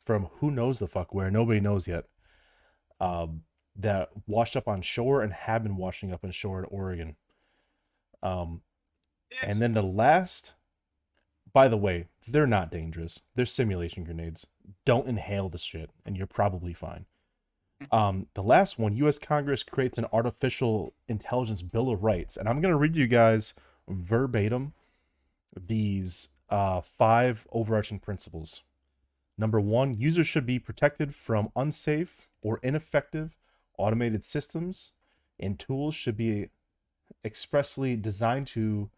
from 0.04 0.30
who 0.40 0.52
knows 0.52 0.80
the 0.80 0.88
fuck 0.88 1.14
where. 1.14 1.32
Nobody 1.32 1.60
knows 1.60 1.88
yet. 1.88 2.06
Um, 3.00 3.44
that 3.76 4.10
washed 4.28 4.58
up 4.58 4.68
on 4.68 4.82
shore 4.82 5.22
and 5.22 5.32
have 5.32 5.64
been 5.64 5.78
washing 5.78 6.12
up 6.12 6.24
on 6.24 6.32
shore 6.32 6.60
in 6.60 6.66
Oregon. 6.66 7.16
Um, 8.22 8.62
and 9.42 9.62
then 9.62 9.74
the 9.74 9.82
last, 9.82 10.54
by 11.52 11.68
the 11.68 11.78
way, 11.78 12.08
they're 12.28 12.46
not 12.46 12.72
dangerous. 12.72 13.22
They're 13.36 13.46
simulation 13.46 14.04
grenades. 14.04 14.48
Don't 14.86 15.08
inhale 15.08 15.50
the 15.50 15.58
shit, 15.58 15.90
and 16.06 16.18
you're 16.18 16.28
probably 16.28 16.74
fine. 16.74 17.06
Um, 17.92 18.28
the 18.34 18.44
last 18.44 18.78
one, 18.78 18.96
U.S. 18.98 19.18
Congress 19.18 19.64
creates 19.64 19.98
an 19.98 20.06
artificial 20.14 20.94
intelligence 21.08 21.62
bill 21.62 21.90
of 21.90 22.04
rights, 22.04 22.38
and 22.38 22.48
I'm 22.48 22.62
gonna 22.62 22.78
read 22.78 22.96
you 22.96 23.08
guys 23.08 23.54
verbatim 23.88 24.74
these 25.60 26.30
uh, 26.50 26.82
five 26.82 27.48
overarching 27.52 28.00
principles. 28.00 28.64
Number 29.38 29.60
one, 29.60 29.94
users 29.96 30.28
should 30.28 30.46
be 30.46 30.60
protected 30.60 31.16
from 31.16 31.52
unsafe 31.56 32.28
or 32.42 32.60
ineffective 32.62 33.38
automated 33.78 34.24
systems, 34.24 34.92
and 35.40 35.58
tools 35.58 35.96
should 35.96 36.18
be 36.18 36.50
expressly 37.26 37.96
designed 37.96 38.48
to 38.48 38.90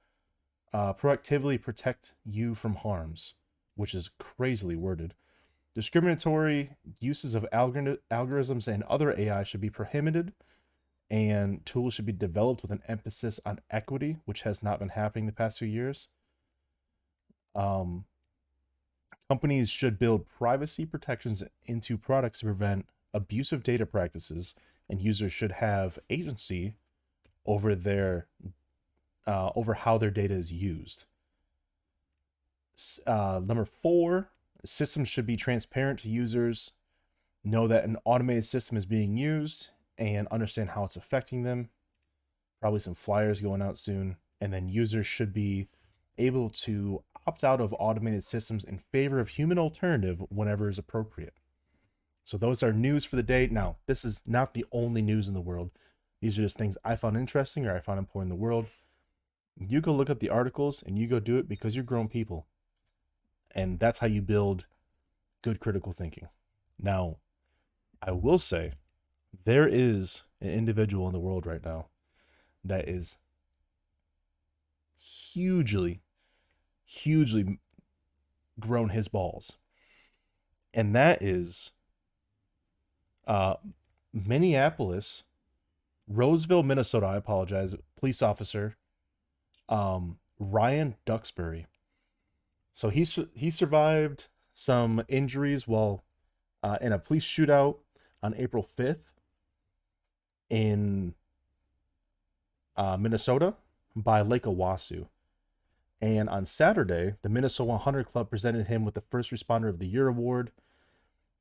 uh, 0.74 0.94
proactively 0.94 1.62
protect 1.62 2.13
you 2.25 2.56
from 2.56 2.75
harms, 2.75 3.36
which 3.75 3.94
is 3.94 4.10
crazily 4.20 4.75
worded. 4.75 5.13
Discriminatory 5.75 6.72
uses 7.00 7.34
of 7.34 7.48
algor- 7.51 7.98
algorithms 8.12 8.68
and 8.68 8.84
other 8.84 9.20
AI 9.20 9.44
should 9.44 9.62
be 9.62 9.72
prohibited, 9.72 10.34
and 11.10 11.65
tools 11.65 11.94
should 11.96 12.06
be 12.06 12.12
developed 12.12 12.62
with 12.62 12.72
an 12.72 12.84
emphasis 12.88 13.39
on 13.46 13.60
equity, 13.72 14.18
which 14.25 14.44
has 14.44 14.62
not 14.62 14.80
been 14.80 14.89
happening 14.89 15.25
the 15.25 15.32
past 15.32 15.60
few 15.60 15.68
years. 15.68 16.10
Um, 17.56 18.06
companies 19.27 19.70
should 19.70 19.98
build 19.98 20.27
privacy 20.27 20.86
protections 20.86 21.44
into 21.65 21.98
products 21.98 22.39
to 22.39 22.46
prevent 22.46 22.86
abusive 23.13 23.63
data 23.63 23.86
practices, 23.86 24.56
and 24.88 25.01
users 25.01 25.34
should 25.34 25.53
have 25.53 25.98
agency 26.10 26.75
over 27.46 27.74
their 27.74 28.27
uh, 29.25 29.51
over 29.56 29.74
how 29.74 29.98
their 29.98 30.12
data 30.12 30.34
is 30.34 30.51
used. 30.51 31.06
Uh, 33.08 33.39
number 33.44 33.65
four, 33.65 34.30
systems 34.65 35.08
should 35.08 35.25
be 35.25 35.38
transparent 35.38 36.00
to 36.00 36.10
users, 36.10 36.72
know 37.43 37.67
that 37.67 37.84
an 37.84 37.98
automated 38.05 38.46
system 38.46 38.77
is 38.77 38.86
being 38.86 39.17
used, 39.17 39.70
and 39.98 40.27
understand 40.29 40.70
how 40.70 40.84
it's 40.84 40.96
affecting 40.96 41.43
them. 41.43 41.70
Probably 42.60 42.79
some 42.79 42.96
flyers 42.96 43.41
going 43.41 43.62
out 43.62 43.77
soon. 43.77 44.17
And 44.41 44.51
then 44.51 44.67
users 44.67 45.08
should 45.08 45.34
be 45.34 45.67
able 46.17 46.50
to 46.50 47.03
opt 47.25 47.43
out 47.43 47.62
of 47.62 47.75
automated 47.79 48.24
systems 48.24 48.63
in 48.63 48.77
favor 48.77 49.20
of 49.20 49.29
human 49.29 49.58
alternative 49.58 50.22
whenever 50.29 50.70
is 50.70 50.77
appropriate. 50.77 51.36
So 52.25 52.38
those 52.38 52.63
are 52.63 52.74
news 52.74 53.05
for 53.05 53.15
the 53.15 53.24
day. 53.24 53.48
Now, 53.51 53.77
this 53.86 54.05
is 54.05 54.22
not 54.25 54.53
the 54.53 54.65
only 54.72 55.01
news 55.01 55.27
in 55.27 55.34
the 55.34 55.41
world. 55.41 55.72
These 56.22 56.39
are 56.39 56.43
just 56.43 56.58
things 56.58 56.77
I 56.84 56.96
found 56.96 57.17
interesting 57.17 57.65
or 57.65 57.75
I 57.75 57.79
found 57.79 58.00
important 58.00 58.32
in 58.32 58.38
the 58.38 58.43
world. 58.43 58.67
You 59.58 59.82
go 59.82 59.93
look 59.93 60.10
up 60.10 60.20
the 60.20 60.29
articles 60.29 60.82
and 60.82 60.98
you 60.98 61.08
go 61.08 61.20
do 61.20 61.38
it 61.38 61.48
because 61.48 61.75
you're 61.75 61.83
grown 61.83 62.07
people. 62.07 62.48
And 63.53 63.79
that's 63.79 64.00
how 64.00 64.07
you 64.07 64.22
build 64.22 64.66
good 65.42 65.59
critical 65.59 65.94
thinking. 65.94 66.27
Now, 66.79 67.18
I 68.01 68.11
will 68.11 68.37
say 68.37 68.74
there 69.46 69.68
is 69.68 70.24
an 70.42 70.50
individual 70.50 71.07
in 71.07 71.13
the 71.13 71.20
world 71.20 71.46
right 71.46 71.63
now 71.63 71.87
that 72.63 72.87
is 72.87 73.18
hugely, 74.98 76.01
hugely 76.85 77.59
grown 78.59 78.89
his 78.89 79.07
balls. 79.07 79.53
And 80.74 80.96
that 80.96 81.22
is 81.22 81.72
uh, 83.27 83.55
Minneapolis, 84.11 85.24
Roseville, 86.07 86.63
Minnesota. 86.63 87.05
I 87.05 87.18
apologize. 87.18 87.75
Police 87.96 88.22
officer 88.22 88.75
um, 89.70 90.18
Ryan 90.39 90.96
Duxbury. 91.05 91.68
So 92.74 92.90
he 92.90 93.05
he 93.36 93.51
survived 93.51 94.27
some 94.51 95.03
injuries 95.07 95.68
while 95.68 96.03
uh, 96.64 96.77
in 96.81 96.92
a 96.92 97.00
police 97.00 97.24
shootout 97.24 97.77
on 98.22 98.33
April 98.36 98.68
5th 98.77 99.03
in 100.50 101.14
uh, 102.75 102.98
Minnesota 102.98 103.53
by 103.96 104.22
Lake 104.22 104.44
Owasso. 104.44 105.07
And 106.01 106.27
on 106.27 106.46
Saturday, 106.46 107.16
the 107.22 107.29
Minnesota 107.29 107.70
100 107.70 108.07
Club 108.12 108.29
presented 108.29 108.68
him 108.68 108.83
with 108.83 108.96
the 108.96 109.01
First 109.01 109.31
Responder 109.31 109.70
of 109.70 109.79
the 109.79 109.88
Year 109.88 110.07
award. 110.07 110.51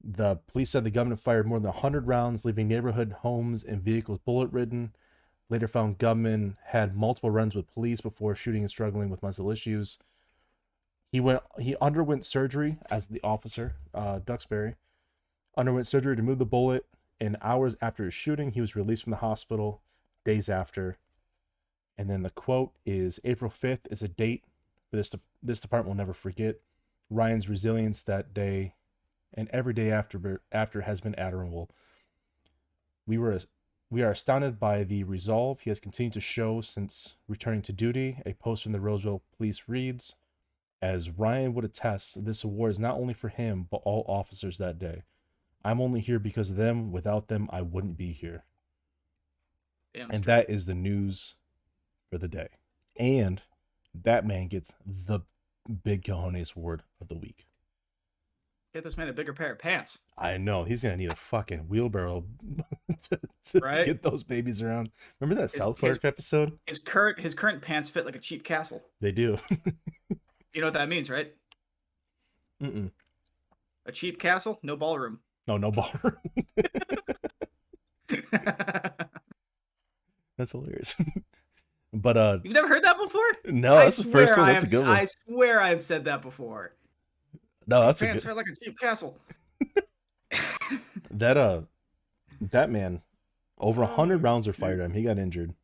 The 0.04 0.36
police 0.46 0.70
said 0.70 0.84
the 0.84 0.90
gunman 0.90 1.16
fired 1.16 1.46
more 1.46 1.58
than 1.58 1.72
100 1.72 2.06
rounds, 2.06 2.44
leaving 2.44 2.68
neighborhood 2.68 3.16
homes 3.20 3.64
and 3.64 3.82
vehicles 3.82 4.18
bullet 4.18 4.52
ridden. 4.52 4.94
Later 5.48 5.66
found 5.66 5.98
gunman 5.98 6.58
had 6.66 6.94
multiple 6.96 7.30
runs 7.30 7.54
with 7.54 7.72
police 7.72 8.00
before 8.00 8.34
shooting 8.34 8.62
and 8.62 8.70
struggling 8.70 9.08
with 9.08 9.22
mental 9.22 9.50
issues. 9.50 9.98
He 11.12 11.20
went 11.20 11.42
he 11.58 11.76
underwent 11.80 12.24
surgery 12.24 12.78
as 12.90 13.06
the 13.06 13.20
officer, 13.22 13.76
uh, 13.92 14.20
Duxbury, 14.20 14.76
underwent 15.56 15.86
surgery 15.86 16.16
to 16.16 16.22
remove 16.22 16.38
the 16.38 16.46
bullet. 16.46 16.86
And 17.20 17.36
hours 17.40 17.76
after 17.80 18.04
his 18.04 18.14
shooting, 18.14 18.50
he 18.50 18.60
was 18.60 18.74
released 18.74 19.04
from 19.04 19.12
the 19.12 19.18
hospital. 19.18 19.82
Days 20.24 20.48
after, 20.48 20.98
and 21.98 22.08
then 22.08 22.22
the 22.22 22.30
quote 22.30 22.70
is 22.86 23.18
April 23.24 23.50
5th 23.50 23.90
is 23.90 24.02
a 24.02 24.08
date 24.08 24.44
for 24.88 24.96
this 24.96 25.10
de- 25.10 25.20
this 25.42 25.60
department 25.60 25.88
will 25.88 25.96
never 25.96 26.12
forget. 26.12 26.60
Ryan's 27.10 27.48
resilience 27.48 28.02
that 28.04 28.32
day 28.32 28.74
and 29.34 29.48
every 29.50 29.74
day 29.74 29.90
after 29.90 30.40
after 30.50 30.82
has 30.82 31.00
been 31.00 31.14
admirable. 31.16 31.70
We 33.06 33.18
were 33.18 33.40
we 33.90 34.02
are 34.02 34.12
astounded 34.12 34.58
by 34.58 34.84
the 34.84 35.04
resolve 35.04 35.60
he 35.60 35.70
has 35.70 35.80
continued 35.80 36.14
to 36.14 36.20
show 36.20 36.60
since 36.60 37.16
returning 37.28 37.62
to 37.62 37.72
duty. 37.72 38.22
A 38.24 38.32
post 38.32 38.62
from 38.62 38.72
the 38.72 38.80
Roseville 38.80 39.22
Police 39.36 39.64
reads, 39.66 40.14
as 40.82 41.08
Ryan 41.10 41.54
would 41.54 41.64
attest, 41.64 42.24
this 42.24 42.44
award 42.44 42.72
is 42.72 42.78
not 42.78 42.96
only 42.96 43.14
for 43.14 43.28
him, 43.28 43.66
but 43.70 43.80
all 43.84 44.04
officers 44.08 44.58
that 44.58 44.78
day. 44.78 45.04
I'm 45.64 45.80
only 45.80 46.00
here 46.00 46.18
because 46.18 46.50
of 46.50 46.56
them. 46.56 46.90
Without 46.92 47.28
them, 47.28 47.48
I 47.52 47.62
wouldn't 47.62 47.96
be 47.96 48.12
here. 48.12 48.44
Damn 49.94 50.10
and 50.10 50.24
straight. 50.24 50.26
that 50.26 50.50
is 50.50 50.66
the 50.66 50.74
news 50.74 51.36
for 52.10 52.18
the 52.18 52.28
day. 52.28 52.48
And 52.98 53.40
that 53.94 54.26
man 54.26 54.48
gets 54.48 54.74
the 54.84 55.20
big 55.84 56.02
cojones 56.02 56.56
award 56.56 56.82
of 57.00 57.06
the 57.08 57.14
week. 57.16 57.46
Get 58.74 58.84
this 58.84 58.96
man 58.96 59.08
a 59.08 59.12
bigger 59.12 59.34
pair 59.34 59.52
of 59.52 59.58
pants. 59.58 59.98
I 60.16 60.38
know 60.38 60.64
he's 60.64 60.82
gonna 60.82 60.96
need 60.96 61.12
a 61.12 61.16
fucking 61.16 61.68
wheelbarrow 61.68 62.24
to, 63.04 63.20
to 63.44 63.58
Right? 63.60 63.84
get 63.84 64.02
those 64.02 64.24
babies 64.24 64.62
around. 64.62 64.90
Remember 65.20 65.34
that 65.42 65.50
His- 65.52 65.60
South 65.60 65.78
his- 65.78 65.98
Park 65.98 66.04
episode? 66.10 66.58
His 66.66 66.78
current 66.78 67.20
his 67.20 67.34
current 67.34 67.60
pants 67.62 67.90
fit 67.90 68.06
like 68.06 68.16
a 68.16 68.18
cheap 68.18 68.42
castle. 68.44 68.82
They 69.00 69.12
do. 69.12 69.36
You 70.52 70.60
know 70.60 70.66
what 70.66 70.74
that 70.74 70.88
means, 70.88 71.08
right? 71.10 71.32
Mm-mm. 72.62 72.90
A 73.86 73.92
cheap 73.92 74.18
castle, 74.20 74.58
no 74.62 74.76
ballroom. 74.76 75.20
No, 75.48 75.56
no 75.56 75.70
bar. 75.70 76.20
That's 80.38 80.52
hilarious. 80.52 80.96
but 81.92 82.16
uh, 82.16 82.38
You've 82.42 82.54
never 82.54 82.68
heard 82.68 82.84
that 82.84 82.98
before? 82.98 83.22
no, 83.44 83.74
I 83.74 83.84
that's 83.84 83.96
the 83.96 84.04
first 84.04 84.36
one. 84.36 84.48
I 84.48 84.52
That's 84.52 84.64
a 84.64 84.68
good 84.68 84.82
one. 84.82 84.90
I 84.90 85.06
swear 85.26 85.60
I've 85.60 85.82
said 85.82 86.04
that 86.04 86.22
before. 86.22 86.74
No, 87.66 87.80
that's 87.80 88.02
a 88.02 88.12
good. 88.12 88.24
like 88.24 88.46
a 88.46 88.64
cheap 88.64 88.78
castle. 88.78 89.18
That 91.12 91.36
uh, 91.36 91.60
that 92.40 92.70
man, 92.70 93.02
over 93.58 93.82
a 93.82 93.86
hundred 93.86 94.22
rounds 94.22 94.46
were 94.46 94.54
fired 94.54 94.80
at 94.80 94.86
him. 94.86 94.94
He 94.94 95.02
got 95.02 95.18
injured. 95.18 95.54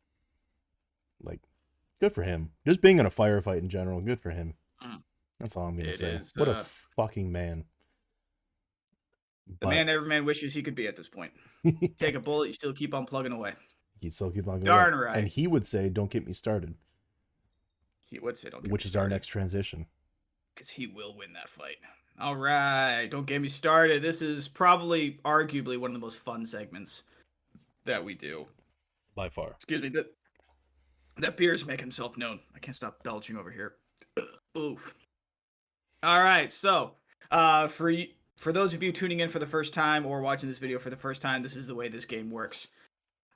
Like, 1.22 1.40
good 2.01 2.12
for 2.12 2.22
him. 2.22 2.51
Just 2.66 2.83
being 2.83 2.98
in 2.98 3.07
a 3.07 3.11
firefight 3.11 3.59
in 3.59 3.70
general, 3.70 4.01
good 4.01 4.20
for 4.20 4.31
him. 4.31 4.55
That's 5.40 5.57
all 5.57 5.66
I'm 5.66 5.77
gonna 5.77 5.90
It 5.90 5.98
say. 5.98 6.12
is, 6.16 6.33
what 6.37 6.48
a 6.48 6.53
uh, 6.53 6.64
fucking 6.96 7.31
man. 7.31 7.64
The 9.61 9.66
man 9.68 9.88
every 9.88 10.07
man 10.09 10.24
wishes 10.24 10.53
he 10.53 10.62
could 10.62 10.74
be 10.74 10.87
at 10.87 10.96
this 10.96 11.09
point. 11.09 11.33
Take 11.98 12.14
a 12.14 12.20
bullet, 12.20 12.48
you 12.48 12.53
still 12.53 12.72
keep 12.72 12.92
on 12.94 13.07
plugging 13.07 13.33
away. 13.33 13.55
he'd 14.01 14.12
still 14.12 14.31
keep 14.31 14.46
on 14.46 14.55
going. 14.61 14.64
Darn 14.64 14.94
right. 14.94 15.18
And 15.18 15.29
he 15.29 15.46
would 15.46 15.64
say, 15.66 15.88
"Don't 15.88 16.11
get 16.11 16.27
me 16.27 16.33
started," 16.33 16.74
He 18.07 18.18
would 18.18 18.37
say, 18.37 18.51
"Don't 18.51 18.62
get 18.62 18.72
which 18.72 18.85
is 18.85 18.94
our 18.96 19.09
next 19.09 19.29
transition. 19.29 19.87
because 20.55 20.68
he 20.70 20.87
will 20.87 21.16
win 21.16 21.33
that 21.35 21.48
fight. 21.48 21.77
All 22.20 22.37
right, 22.37 23.07
don't 23.09 23.27
get 23.27 23.40
me 23.40 23.48
started. 23.48 24.03
This 24.03 24.22
is 24.22 24.48
probably, 24.48 25.20
arguably, 25.24 25.79
one 25.79 25.90
of 25.90 25.94
the 25.94 26.01
most 26.01 26.18
fun 26.18 26.44
segments 26.44 27.05
that 27.85 28.05
we 28.05 28.14
do. 28.14 28.46
By 29.14 29.29
far. 29.29 29.51
Excuse 29.53 29.83
me. 29.83 29.88
That 29.90 30.07
that 31.18 31.37
beer's 31.37 31.64
making 31.64 31.85
himself 31.85 32.16
known. 32.18 32.40
I 32.55 32.59
can't 32.59 32.77
stop 32.77 33.03
belching 33.03 33.37
over 33.37 33.51
here. 33.51 33.77
Ooh. 34.59 34.79
All 36.02 36.22
right, 36.22 36.52
so 36.52 36.92
uh, 37.30 37.66
for 37.66 37.90
y- 37.90 38.11
for 38.37 38.52
those 38.52 38.72
of 38.72 38.82
you 38.82 38.92
tuning 38.92 39.20
in 39.20 39.28
for 39.28 39.40
the 39.40 39.46
first 39.46 39.74
time 39.74 40.06
or 40.06 40.20
watching 40.20 40.48
this 40.48 40.61
video 40.61 40.78
for 40.78 40.90
the 40.90 40.96
first 40.96 41.20
time, 41.20 41.42
this 41.42 41.56
is 41.56 41.66
the 41.66 41.74
way 41.74 41.88
this 41.88 42.04
game 42.04 42.30
works. 42.30 42.68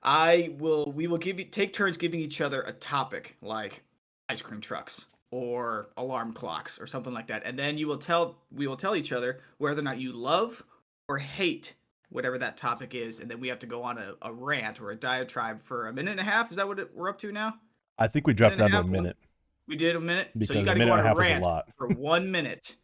I 0.03 0.55
will 0.59 0.93
we 0.95 1.09
will 1.09 1.19
give 1.19 1.39
you 1.39 1.45
take 1.45 1.73
turns 1.73 1.97
giving 1.97 2.21
each 2.21 2.41
other 2.41 2.63
a 2.63 2.73
topic 2.73 3.37
like 3.43 3.83
ice 4.29 4.43
cream 4.43 4.61
trucks 4.61 5.07
or 5.33 5.89
alarm 5.97 6.33
clocks 6.33 6.81
or 6.81 6.87
something 6.87 7.13
like 7.13 7.27
that. 7.29 7.43
And 7.45 7.59
then 7.59 7.79
you 7.79 7.89
will 7.89 7.99
tell 7.99 8.39
we 8.53 8.69
will 8.69 8.77
tell 8.77 8.95
each 8.95 9.13
other 9.13 9.41
whether 9.59 9.81
or 9.81 9.85
not 9.85 9.99
you 9.99 10.13
love 10.13 10.63
or 11.09 11.19
hate 11.19 11.75
whatever 12.11 12.39
that 12.39 12.57
topic 12.57 12.95
is, 12.95 13.19
and 13.21 13.31
then 13.31 13.41
we 13.41 13.49
have 13.49 13.59
to 13.59 13.67
go 13.67 13.83
on 13.83 13.99
a, 13.99 14.15
a 14.23 14.33
rant 14.33 14.81
or 14.81 14.91
a 14.91 14.97
diatribe 14.97 15.63
for 15.63 15.89
a 15.89 15.93
minute 15.93 16.13
and 16.13 16.21
a 16.21 16.25
half. 16.25 16.51
Is 16.51 16.57
that 16.59 16.69
what 16.69 16.79
it, 16.79 16.91
we're 16.95 17.09
up 17.09 17.19
to 17.21 17.33
now? 17.33 17.55
I 17.99 18.07
think 18.07 18.27
we 18.27 18.35
dropped 18.35 18.59
down 18.59 18.71
to 18.71 18.79
a 18.81 18.85
minute 18.85 19.17
We 19.73 19.79
did 19.79 19.97
a 19.97 20.01
minute, 20.03 20.29
because 20.35 20.49
so 20.49 20.61
you 20.61 20.67
got 20.67 20.75
to 20.75 20.85
go 20.85 20.93
on 20.93 20.99
and 20.99 21.01
a 21.01 21.05
a 21.05 21.07
half 21.07 21.17
was 21.17 21.27
a 21.27 21.31
rant 21.31 21.45
lot. 21.45 21.65
for 21.79 21.89
one 21.97 22.31
minute 22.31 22.77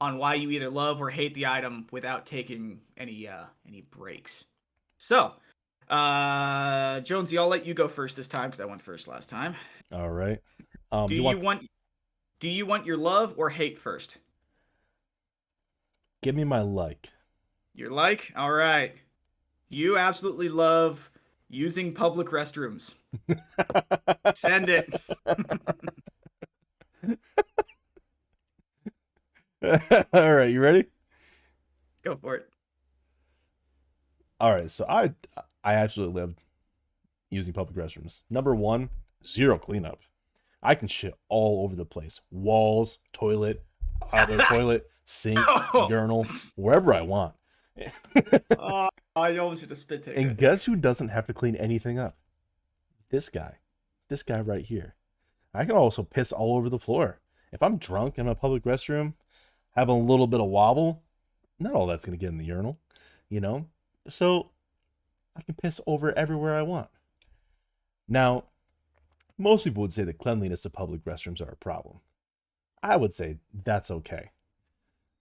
on 0.00 0.16
why 0.16 0.32
you 0.32 0.48
either 0.48 0.70
love 0.70 0.98
or 0.98 1.10
hate 1.10 1.34
the 1.34 1.44
item 1.44 1.86
without 1.90 2.24
taking 2.24 2.80
any 2.96 3.28
uh 3.28 3.44
any 3.68 3.82
breaks. 3.82 4.46
So, 4.96 5.34
uh 5.90 7.00
Jonesy, 7.00 7.36
I'll 7.36 7.48
let 7.48 7.66
you 7.66 7.74
go 7.74 7.86
first 7.86 8.16
this 8.16 8.28
time 8.28 8.46
because 8.48 8.60
I 8.60 8.64
went 8.64 8.80
first 8.80 9.08
last 9.08 9.28
time. 9.28 9.54
All 9.92 10.08
right. 10.08 10.38
Um, 10.90 11.06
do 11.06 11.16
you 11.16 11.20
you 11.20 11.26
want, 11.26 11.42
want 11.42 11.70
do 12.40 12.48
you 12.48 12.64
want 12.64 12.86
your 12.86 12.96
love 12.96 13.34
or 13.36 13.50
hate 13.50 13.78
first? 13.78 14.16
give 16.22 16.34
me 16.34 16.44
my 16.44 16.62
like. 16.62 17.12
Your 17.74 17.90
like? 17.90 18.32
All 18.36 18.52
right. 18.52 18.94
You 19.68 19.98
absolutely 19.98 20.48
love 20.48 21.10
using 21.50 21.92
public 21.92 22.28
restrooms. 22.28 22.94
Send 24.34 24.70
it. 24.70 24.98
All 30.12 30.34
right, 30.34 30.50
you 30.50 30.60
ready? 30.60 30.86
Go 32.04 32.16
for 32.16 32.36
it. 32.36 32.48
All 34.40 34.52
right, 34.52 34.70
so 34.70 34.84
I 34.88 35.14
I 35.62 35.74
absolutely 35.74 36.20
love 36.20 36.34
using 37.30 37.52
public 37.52 37.76
restrooms. 37.76 38.22
Number 38.28 38.54
one, 38.54 38.90
zero 39.24 39.58
cleanup. 39.58 40.00
I 40.62 40.74
can 40.74 40.88
shit 40.88 41.14
all 41.28 41.64
over 41.64 41.74
the 41.74 41.84
place. 41.84 42.20
Walls, 42.30 42.98
toilet, 43.12 43.64
out 44.12 44.30
of 44.30 44.36
the 44.36 44.44
toilet, 44.44 44.88
sink, 45.04 45.40
urinal, 45.88 46.26
wherever 46.56 46.94
I 46.94 47.02
want. 47.02 47.34
oh, 48.58 48.88
I 49.16 49.36
almost 49.38 49.62
hit 49.62 49.70
a 49.70 49.74
spit 49.74 50.02
take. 50.02 50.16
And 50.16 50.36
guess 50.36 50.64
who 50.64 50.76
doesn't 50.76 51.08
have 51.08 51.26
to 51.26 51.34
clean 51.34 51.56
anything 51.56 51.98
up? 51.98 52.16
This 53.10 53.28
guy. 53.28 53.58
This 54.08 54.22
guy 54.22 54.40
right 54.40 54.64
here. 54.64 54.94
I 55.54 55.64
can 55.64 55.76
also 55.76 56.02
piss 56.02 56.32
all 56.32 56.56
over 56.56 56.68
the 56.68 56.78
floor. 56.78 57.20
If 57.52 57.62
I'm 57.62 57.76
drunk 57.76 58.18
in 58.18 58.26
a 58.26 58.34
public 58.34 58.64
restroom, 58.64 59.14
having 59.72 59.94
a 59.94 59.98
little 59.98 60.26
bit 60.26 60.40
of 60.40 60.48
wobble, 60.48 61.02
not 61.58 61.74
all 61.74 61.86
that's 61.86 62.04
going 62.04 62.18
to 62.18 62.20
get 62.20 62.30
in 62.30 62.38
the 62.38 62.44
urinal, 62.44 62.78
you 63.28 63.40
know? 63.40 63.66
So 64.08 64.50
I 65.36 65.42
can 65.42 65.54
piss 65.54 65.80
over 65.86 66.16
everywhere 66.16 66.56
I 66.56 66.62
want. 66.62 66.88
Now, 68.08 68.44
most 69.38 69.64
people 69.64 69.82
would 69.82 69.92
say 69.92 70.04
the 70.04 70.12
cleanliness 70.12 70.64
of 70.64 70.72
public 70.72 71.04
restrooms 71.04 71.40
are 71.40 71.52
a 71.52 71.56
problem. 71.56 72.00
I 72.82 72.96
would 72.96 73.12
say 73.12 73.38
that's 73.52 73.90
okay. 73.90 74.30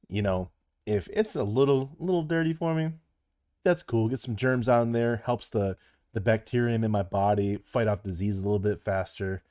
You 0.10 0.22
know, 0.22 0.50
if 0.86 1.08
it's 1.10 1.36
a 1.36 1.44
little 1.44 1.96
little 2.00 2.24
dirty 2.24 2.54
for 2.54 2.74
me, 2.74 2.92
that's 3.64 3.84
cool. 3.84 4.10
Get 4.10 4.20
some 4.20 4.36
germs 4.36 4.68
out 4.68 4.82
in 4.82 4.92
there, 4.92 5.22
helps 5.26 5.48
the 5.48 5.78
the 6.14 6.22
bacterium 6.22 6.84
in 6.84 6.92
my 6.92 7.04
body 7.04 7.58
fight 7.64 7.88
off 7.88 8.04
disease 8.04 8.40
a 8.40 8.44
little 8.44 8.60
bit 8.60 8.84
faster. 8.84 9.44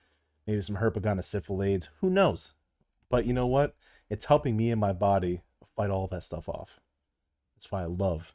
Maybe 0.47 0.61
some 0.63 0.77
herpagonisyphilades, 0.77 1.89
who 2.01 2.11
knows? 2.11 2.55
But 3.09 3.27
you 3.27 3.33
know 3.33 3.47
what? 3.47 3.75
It's 4.09 4.25
helping 4.25 4.57
me 4.57 4.71
and 4.71 4.81
my 4.81 4.93
body 4.93 5.43
fight 5.77 5.91
all 5.91 6.07
that 6.09 6.25
stuff 6.25 6.49
off. 6.49 6.81
That's 7.57 7.71
why 7.71 7.83
I 7.83 7.87
love 7.87 8.35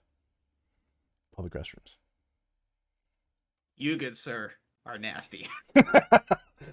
public 1.36 1.54
restrooms. 1.54 1.98
You, 3.76 3.98
good 3.98 4.16
sir, 4.16 4.54
are 4.86 4.98
nasty. 4.98 5.48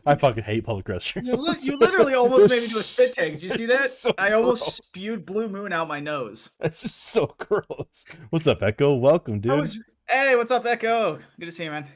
I 0.07 0.15
fucking 0.15 0.45
hate 0.45 0.65
public 0.65 0.87
restrooms. 0.87 1.27
You, 1.27 1.35
li- 1.37 1.57
you 1.63 1.77
literally 1.77 2.15
almost 2.15 2.49
made 2.49 2.57
me 2.57 2.69
do 2.69 2.79
a 2.79 2.83
spit 2.83 3.15
take. 3.15 3.33
Did 3.35 3.43
you 3.43 3.51
see 3.51 3.67
that? 3.67 3.91
so 3.91 4.15
I 4.19 4.33
almost 4.33 4.63
gross. 4.63 4.77
spewed 4.77 5.27
blue 5.27 5.49
moon 5.49 5.73
out 5.73 5.89
my 5.89 6.01
nose. 6.01 6.51
That's 6.61 6.79
so 6.91 7.35
gross. 7.39 8.05
What's 8.31 8.47
up, 8.47 8.63
Echo? 8.63 8.95
Welcome, 8.95 9.41
dude. 9.41 9.59
Was, 9.59 9.83
hey, 10.09 10.37
what's 10.37 10.51
up, 10.51 10.67
Echo? 10.67 11.19
Good 11.39 11.47
to 11.47 11.53
see 11.53 11.65
you, 11.65 11.71
man. 11.71 11.89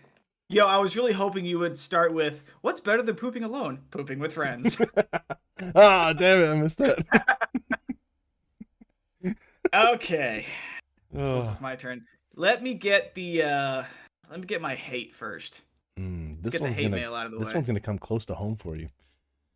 Yo, 0.48 0.64
I 0.64 0.76
was 0.78 0.94
really 0.96 1.12
hoping 1.12 1.44
you 1.44 1.58
would 1.58 1.76
start 1.76 2.12
with 2.14 2.44
what's 2.60 2.80
better 2.80 3.02
than 3.02 3.16
pooping 3.16 3.42
alone? 3.42 3.80
Pooping 3.90 4.20
with 4.20 4.32
friends. 4.32 4.76
ah, 5.74 6.12
damn 6.12 6.40
it, 6.40 6.48
I 6.48 6.54
missed 6.54 6.78
that. 6.78 7.04
okay, 9.74 10.46
suppose 11.12 11.44
Ugh. 11.46 11.50
it's 11.50 11.60
my 11.60 11.74
turn. 11.74 12.04
Let 12.36 12.62
me 12.62 12.74
get 12.74 13.14
the 13.14 13.42
uh 13.42 13.82
let 14.30 14.40
me 14.40 14.46
get 14.46 14.60
my 14.62 14.74
hate 14.74 15.14
first. 15.14 15.62
Mm, 15.98 16.36
Let's 16.36 16.42
this 16.44 16.52
get 16.52 16.58
the 16.58 16.64
one's 16.64 16.76
hate 16.76 16.82
gonna 16.84 16.96
mail 16.96 17.14
out 17.14 17.26
of 17.26 17.32
the 17.32 17.38
this 17.38 17.48
way. 17.48 17.54
one's 17.54 17.66
gonna 17.68 17.80
come 17.80 17.98
close 17.98 18.24
to 18.26 18.34
home 18.34 18.54
for 18.54 18.76
you. 18.76 18.88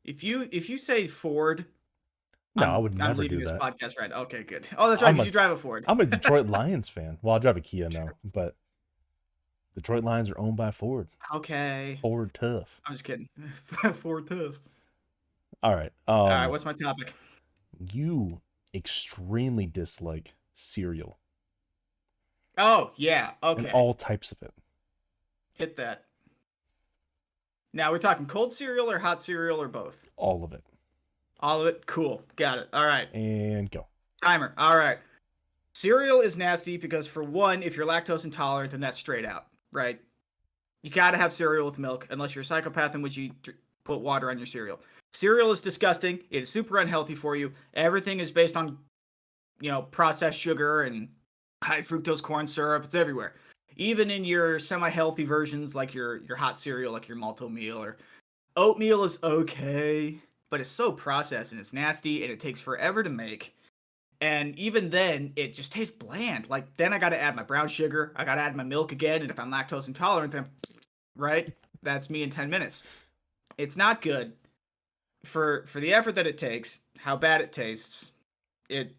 If 0.05 0.25
you 0.25 0.49
if 0.51 0.69
you 0.69 0.77
say 0.77 1.07
Ford, 1.07 1.67
No, 2.57 2.65
I'm, 2.65 2.71
I 2.71 2.79
would 2.79 2.93
I'm 2.93 2.99
never 2.99 3.23
leaving 3.23 3.39
do 3.39 3.45
this 3.45 3.53
that. 3.53 3.61
podcast 3.61 3.97
right. 3.99 4.11
Okay, 4.11 4.43
good. 4.43 4.67
Oh, 4.77 4.89
that's 4.91 5.03
right. 5.03 5.11
I'm 5.11 5.21
a- 5.21 5.25
you 5.25 5.31
drive 5.31 5.53
a 5.53 5.57
Ford. 5.57 5.85
I'm 5.87 6.01
a 6.01 6.07
Detroit 6.07 6.47
Lions 6.49 6.89
fan. 6.89 7.19
Well, 7.23 7.37
I 7.37 7.39
drive 7.39 7.57
a 7.59 7.61
Kia 7.61 7.89
now, 7.91 8.09
but 8.25 8.57
Detroit 9.81 10.05
Lions 10.05 10.29
are 10.29 10.39
owned 10.39 10.57
by 10.59 10.71
Ford. 10.71 11.09
Okay, 11.35 11.99
Ford 12.03 12.35
tough. 12.35 12.83
I'm 12.85 12.93
just 12.93 13.05
kidding. 13.05 13.29
Ford 13.95 14.27
tough. 14.29 14.61
All 15.63 15.75
right. 15.75 15.93
Um, 16.07 16.15
All 16.17 16.29
right, 16.29 16.47
what's 16.49 16.67
my 16.67 16.75
topic? 16.75 17.15
you 17.93 18.43
extremely 18.75 19.67
dislike 19.67 20.35
cereal 20.53 21.17
Oh 22.59 22.91
yeah. 22.97 23.33
Okay. 23.43 23.65
and 23.65 23.73
all 23.73 23.95
types 23.95 24.33
of 24.33 24.43
it. 24.43 24.53
Hit 25.55 25.77
that. 25.77 26.05
Now 27.73 27.91
we're 27.91 27.99
talking 27.99 28.27
cold 28.27 28.53
cereal 28.53 28.91
or 28.91 28.99
hot 28.99 29.23
cereal 29.23 29.63
or 29.63 29.69
both. 29.69 30.11
All 30.17 30.45
of 30.45 30.53
it. 30.53 30.63
All 31.41 31.63
of 31.63 31.69
it. 31.69 31.87
Cool. 31.87 32.23
Got 32.37 32.59
it. 32.59 32.69
All 32.75 32.85
right. 32.85 33.09
And 33.15 33.71
go. 33.71 33.87
Timer. 34.23 34.53
All 34.59 34.77
right. 34.77 34.99
Cereal 35.73 36.21
is 36.21 36.37
nasty 36.37 36.77
because 36.77 37.07
for 37.07 37.23
one, 37.25 37.63
if 37.63 37.77
you're 37.77 37.87
lactose 37.87 38.25
intolerant, 38.27 38.73
then 38.73 38.81
that's 38.81 38.99
straight 38.99 39.25
out, 39.25 39.47
right? 39.73 40.01
You 40.83 40.91
gotta 40.91 41.17
have 41.17 41.33
cereal 41.33 41.67
with 41.67 41.79
milk, 41.79 42.07
unless 42.11 42.35
you're 42.35 42.43
a 42.43 42.45
psychopath 42.45 42.95
in 42.95 43.03
which 43.03 43.17
you 43.17 43.33
dr- 43.43 43.59
put 43.85 44.01
water 44.01 44.31
on 44.31 44.39
your 44.39 44.47
cereal. 44.47 44.81
Cereal 45.13 45.51
is 45.51 45.61
disgusting. 45.61 46.21
It 46.31 46.43
is 46.43 46.51
super 46.51 46.79
unhealthy 46.79 47.15
for 47.15 47.37
you. 47.37 47.53
Everything 47.75 48.21
is 48.21 48.31
based 48.31 48.57
on, 48.57 48.79
you 49.61 49.71
know, 49.71 49.83
processed 49.83 50.39
sugar 50.39 50.83
and 50.83 51.09
high 51.63 51.81
fructose 51.81 52.23
corn 52.23 52.47
syrup. 52.47 52.85
It's 52.85 52.95
everywhere. 52.95 53.35
Even 53.77 54.11
in 54.11 54.25
your 54.25 54.59
semi-healthy 54.59 55.25
versions, 55.25 55.75
like 55.75 55.95
your 55.95 56.19
your 56.19 56.37
hot 56.37 56.59
cereal, 56.59 56.93
like 56.93 57.09
your 57.09 57.17
Malt-O-Meal 57.17 57.83
or 57.83 57.97
oatmeal, 58.57 59.05
is 59.05 59.19
okay, 59.23 60.19
but 60.51 60.61
it's 60.61 60.71
so 60.71 60.93
processed 60.93 61.53
and 61.53 61.61
it's 61.61 61.73
nasty 61.73 62.23
and 62.23 62.33
it 62.33 62.41
takes 62.41 62.61
forever 62.61 63.03
to 63.03 63.11
make. 63.11 63.55
And 64.21 64.59
even 64.59 64.91
then, 64.91 65.33
it 65.37 65.55
just 65.55 65.73
tastes 65.73 65.95
bland. 65.97 66.51
Like 66.51 66.77
then 66.77 66.93
I 66.93 66.99
got 66.99 67.11
to 67.11 67.21
add 67.21 67.37
my 67.37 67.43
brown 67.43 67.69
sugar. 67.69 68.13
I 68.17 68.25
got 68.25 68.35
to 68.35 68.43
add 68.43 68.55
my 68.55 68.65
milk 68.65 68.93
again. 68.93 69.23
And 69.23 69.31
if 69.31 69.39
I'm 69.39 69.51
lactose 69.51 69.89
intolerant, 69.89 70.33
then 70.33 70.47
right, 71.17 71.55
that's 71.83 72.11
me 72.11 72.23
in 72.23 72.31
ten 72.31 72.51
minutes. 72.51 72.85
It's 73.57 73.77
not 73.77 74.03
good 74.03 74.33
for 75.25 75.65
for 75.67 75.81
the 75.81 75.95
effort 75.95 76.17
that 76.17 76.27
it 76.27 76.39
takes. 76.39 76.81
How 76.99 77.17
bad 77.17 77.41
it 77.41 77.53
tastes. 77.53 78.13
It 78.69 78.95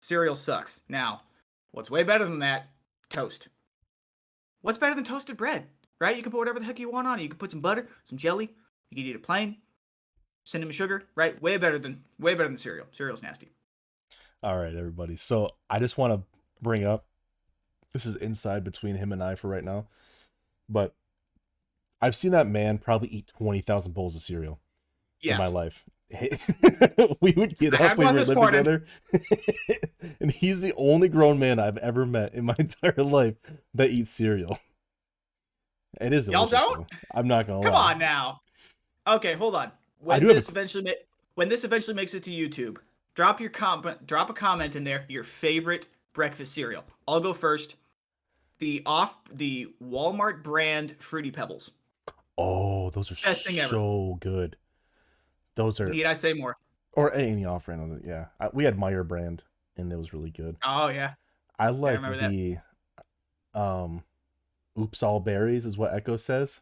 cereal 0.00 0.34
sucks. 0.34 0.82
Now, 0.88 1.22
what's 1.70 1.90
way 1.90 2.02
better 2.02 2.24
than 2.24 2.40
that? 2.40 2.68
Toast. 3.08 3.48
What's 4.62 4.78
better 4.78 4.96
than 4.96 5.04
toasted 5.04 5.36
bread? 5.36 5.66
Right? 6.00 6.16
You 6.16 6.22
can 6.22 6.32
put 6.32 6.38
whatever 6.38 6.58
the 6.58 6.64
heck 6.64 6.78
you 6.80 6.90
want 6.90 7.06
on 7.06 7.20
it. 7.20 7.22
You 7.22 7.28
can 7.28 7.38
put 7.38 7.52
some 7.52 7.60
butter, 7.60 7.88
some 8.04 8.18
jelly. 8.18 8.50
You 8.90 8.96
can 8.96 9.06
eat 9.06 9.14
it 9.14 9.22
plain. 9.22 9.58
Cinnamon 10.44 10.72
sugar. 10.72 11.04
Right? 11.14 11.40
Way 11.40 11.56
better 11.56 11.78
than 11.78 12.02
way 12.18 12.34
better 12.34 12.48
than 12.48 12.56
cereal. 12.56 12.86
Cereal's 12.90 13.22
nasty. 13.22 13.48
All 14.42 14.56
right, 14.56 14.74
everybody. 14.74 15.16
So 15.16 15.48
I 15.68 15.78
just 15.78 15.98
want 15.98 16.12
to 16.12 16.22
bring 16.62 16.84
up 16.86 17.06
this 17.92 18.06
is 18.06 18.16
inside 18.16 18.62
between 18.64 18.96
him 18.96 19.12
and 19.12 19.22
I 19.22 19.34
for 19.34 19.48
right 19.48 19.64
now, 19.64 19.86
but 20.68 20.94
I've 22.00 22.14
seen 22.14 22.32
that 22.32 22.46
man 22.46 22.78
probably 22.78 23.08
eat 23.08 23.26
20,000 23.28 23.92
bowls 23.92 24.14
of 24.14 24.22
cereal 24.22 24.60
Yes. 25.22 25.38
in 25.38 25.44
my 25.44 25.46
life. 25.50 25.84
we 27.20 27.32
would 27.32 27.58
get 27.58 27.80
I 27.80 27.86
up, 27.88 27.98
we 27.98 28.04
were 28.04 28.12
living 28.12 28.34
morning. 28.36 28.62
together, 28.64 28.84
and 30.20 30.30
he's 30.30 30.60
the 30.62 30.72
only 30.76 31.08
grown 31.08 31.38
man 31.38 31.58
I've 31.58 31.78
ever 31.78 32.06
met 32.06 32.32
in 32.34 32.44
my 32.44 32.54
entire 32.60 33.02
life 33.02 33.34
that 33.74 33.90
eats 33.90 34.12
cereal. 34.12 34.58
It 36.00 36.12
is 36.12 36.28
Y'all 36.28 36.46
don't? 36.46 36.88
though. 36.88 36.96
I'm 37.12 37.26
not 37.26 37.46
gonna 37.48 37.64
Come 37.64 37.72
lie. 37.72 37.92
on 37.94 37.98
now. 37.98 38.40
Okay, 39.06 39.32
hold 39.34 39.56
on. 39.56 39.72
When 39.98 40.20
have 40.20 40.30
a 40.30 40.34
this 40.34 40.48
eventually 40.48 40.84
ma- 40.84 40.90
when 41.34 41.48
this 41.48 41.64
eventually 41.64 41.94
makes 41.96 42.14
it 42.14 42.22
to 42.24 42.30
YouTube, 42.30 42.76
drop 43.16 43.40
your 43.40 43.50
comment 43.50 44.06
drop 44.06 44.30
a 44.30 44.32
comment 44.32 44.76
in 44.76 44.84
there 44.84 45.04
your 45.08 45.24
favorite 45.24 45.88
breakfast 46.12 46.54
cereal. 46.54 46.84
I'll 47.08 47.18
go 47.20 47.34
first. 47.34 47.76
The 48.58 48.82
off 48.86 49.18
the 49.32 49.74
Walmart 49.82 50.42
brand 50.44 50.94
Fruity 51.00 51.30
Pebbles. 51.32 51.72
Oh, 52.38 52.90
those 52.90 53.10
are 53.10 53.14
Best 53.28 53.46
thing 53.46 53.58
ever. 53.58 53.68
so 53.68 54.16
good. 54.20 54.56
Those 55.56 55.80
are 55.80 55.88
Need 55.88 56.06
I 56.06 56.14
say 56.14 56.32
more? 56.32 56.56
or 56.92 57.12
any 57.14 57.44
off 57.44 57.66
brand. 57.66 58.02
Yeah, 58.06 58.26
I, 58.38 58.48
we 58.52 58.64
had 58.64 58.76
Meijer 58.76 59.06
brand 59.06 59.42
and 59.76 59.90
that 59.90 59.98
was 59.98 60.12
really 60.14 60.30
good. 60.30 60.56
Oh 60.64 60.88
yeah. 60.88 61.14
I 61.58 61.70
like 61.70 62.00
that. 62.00 62.30
the 62.30 62.58
um 63.54 64.02
oops 64.78 65.02
all 65.02 65.20
berries 65.20 65.64
is 65.66 65.76
what 65.78 65.94
Echo 65.94 66.16
says. 66.16 66.60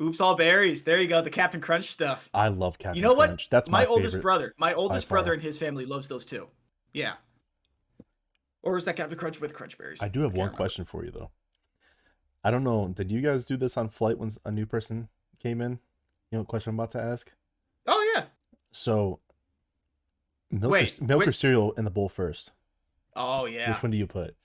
Oops, 0.00 0.20
all 0.20 0.34
berries. 0.34 0.82
There 0.82 1.00
you 1.00 1.08
go. 1.08 1.20
The 1.20 1.30
Captain 1.30 1.60
Crunch 1.60 1.90
stuff. 1.90 2.30
I 2.32 2.48
love 2.48 2.78
Captain 2.78 2.96
you 2.96 3.02
know 3.02 3.12
what? 3.12 3.28
Crunch. 3.28 3.50
That's 3.50 3.68
my, 3.68 3.80
my, 3.80 3.86
oldest 3.86 4.20
brother. 4.20 4.54
My 4.58 4.74
oldest 4.74 5.08
brother 5.08 5.32
and 5.32 5.42
his 5.42 5.58
family 5.58 5.84
loves 5.84 6.08
those 6.08 6.24
too. 6.24 6.48
Yeah. 6.92 7.14
Or 8.62 8.76
is 8.76 8.84
that 8.86 8.96
Captain 8.96 9.18
Crunch 9.18 9.40
with 9.40 9.54
crunch 9.54 9.76
berries? 9.78 9.98
I 10.02 10.08
do 10.08 10.20
have 10.20 10.30
can't 10.30 10.38
one 10.38 10.46
remember. 10.46 10.56
question 10.56 10.84
for 10.84 11.04
you 11.04 11.10
though. 11.10 11.30
I 12.42 12.50
don't 12.50 12.64
know. 12.64 12.88
Did 12.88 13.10
you 13.10 13.20
guys 13.20 13.44
do 13.44 13.56
this 13.56 13.76
on 13.76 13.88
flight 13.88 14.18
when 14.18 14.30
a 14.44 14.50
new 14.50 14.66
person 14.66 15.08
came 15.38 15.60
in? 15.60 15.72
You 16.30 16.36
know 16.36 16.38
what 16.40 16.48
question 16.48 16.70
I'm 16.70 16.76
about 16.76 16.90
to 16.92 17.00
ask? 17.00 17.30
Oh 17.86 18.12
yeah. 18.14 18.24
So 18.70 19.20
milk, 20.50 20.72
Wait, 20.72 20.98
or, 21.00 21.04
milk 21.04 21.26
or 21.26 21.32
cereal 21.32 21.72
in 21.72 21.84
the 21.84 21.90
bowl 21.90 22.08
first? 22.08 22.52
Oh 23.14 23.46
yeah. 23.46 23.70
Which 23.70 23.82
one 23.82 23.92
do 23.92 23.98
you 23.98 24.06
put? 24.06 24.36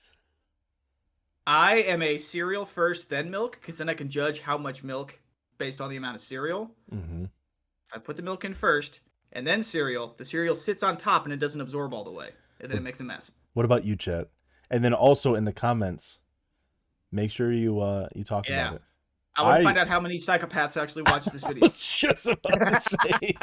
I 1.48 1.78
am 1.78 2.02
a 2.02 2.18
cereal 2.18 2.66
first, 2.66 3.10
then 3.10 3.30
milk, 3.30 3.60
because 3.62 3.78
then 3.78 3.88
I 3.88 3.94
can 3.94 4.10
judge 4.10 4.40
how 4.40 4.58
much 4.58 4.84
milk 4.84 5.20
based 5.58 5.82
on 5.82 5.90
the 5.90 5.96
amount 5.98 6.16
of 6.16 6.22
cereal. 6.22 6.72
Mm-hmm. 6.94 7.26
If 7.26 7.94
I 7.94 7.98
put 8.00 8.16
the 8.18 8.24
milk 8.24 8.46
in 8.46 8.54
first 8.54 9.02
and 9.32 9.46
then 9.46 9.62
cereal, 9.64 10.16
the 10.18 10.26
cereal 10.26 10.56
sits 10.56 10.84
on 10.84 10.98
top 10.98 11.24
and 11.26 11.34
it 11.34 11.38
doesn't 11.40 11.62
absorb 11.62 11.94
all 11.94 12.04
the 12.04 12.12
way, 12.12 12.30
and 12.60 12.70
then 12.70 12.78
it 12.78 12.84
makes 12.84 13.00
a 13.00 13.04
mess. 13.04 13.32
What 13.54 13.66
about 13.66 13.86
you, 13.86 13.96
Chet? 13.96 14.30
And 14.72 14.84
then 14.84 14.94
also 14.94 15.36
in 15.36 15.46
the 15.46 15.54
comments, 15.54 16.20
make 17.12 17.32
sure 17.32 17.52
you 17.52 17.80
uh 17.80 18.08
you 18.16 18.24
talk 18.24 18.48
Yeah. 18.50 18.68
about 18.68 18.76
it. 18.78 18.82
I 19.38 19.42
want 19.44 19.54
I- 19.56 19.58
to 19.60 19.64
find 19.66 19.78
out 19.78 19.88
how 19.88 20.00
many 20.00 20.16
psychopaths 20.16 20.82
actually 20.82 21.04
watch 21.04 21.26
this 21.26 21.44
I 21.46 21.50
video. 21.50 21.64
was 21.68 21.78
just 21.80 22.26
about 22.26 22.68
to 22.68 22.80
say, 22.80 23.36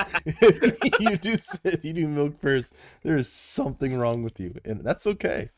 you 1.00 1.16
do 1.18 1.36
if 1.64 1.84
you 1.84 1.92
do 1.92 2.08
milk 2.08 2.40
first, 2.40 2.74
there 3.02 3.16
is 3.16 3.30
something 3.30 3.96
wrong 3.96 4.22
with 4.22 4.40
you, 4.40 4.54
and 4.64 4.82
that's 4.82 5.06
okay. 5.06 5.50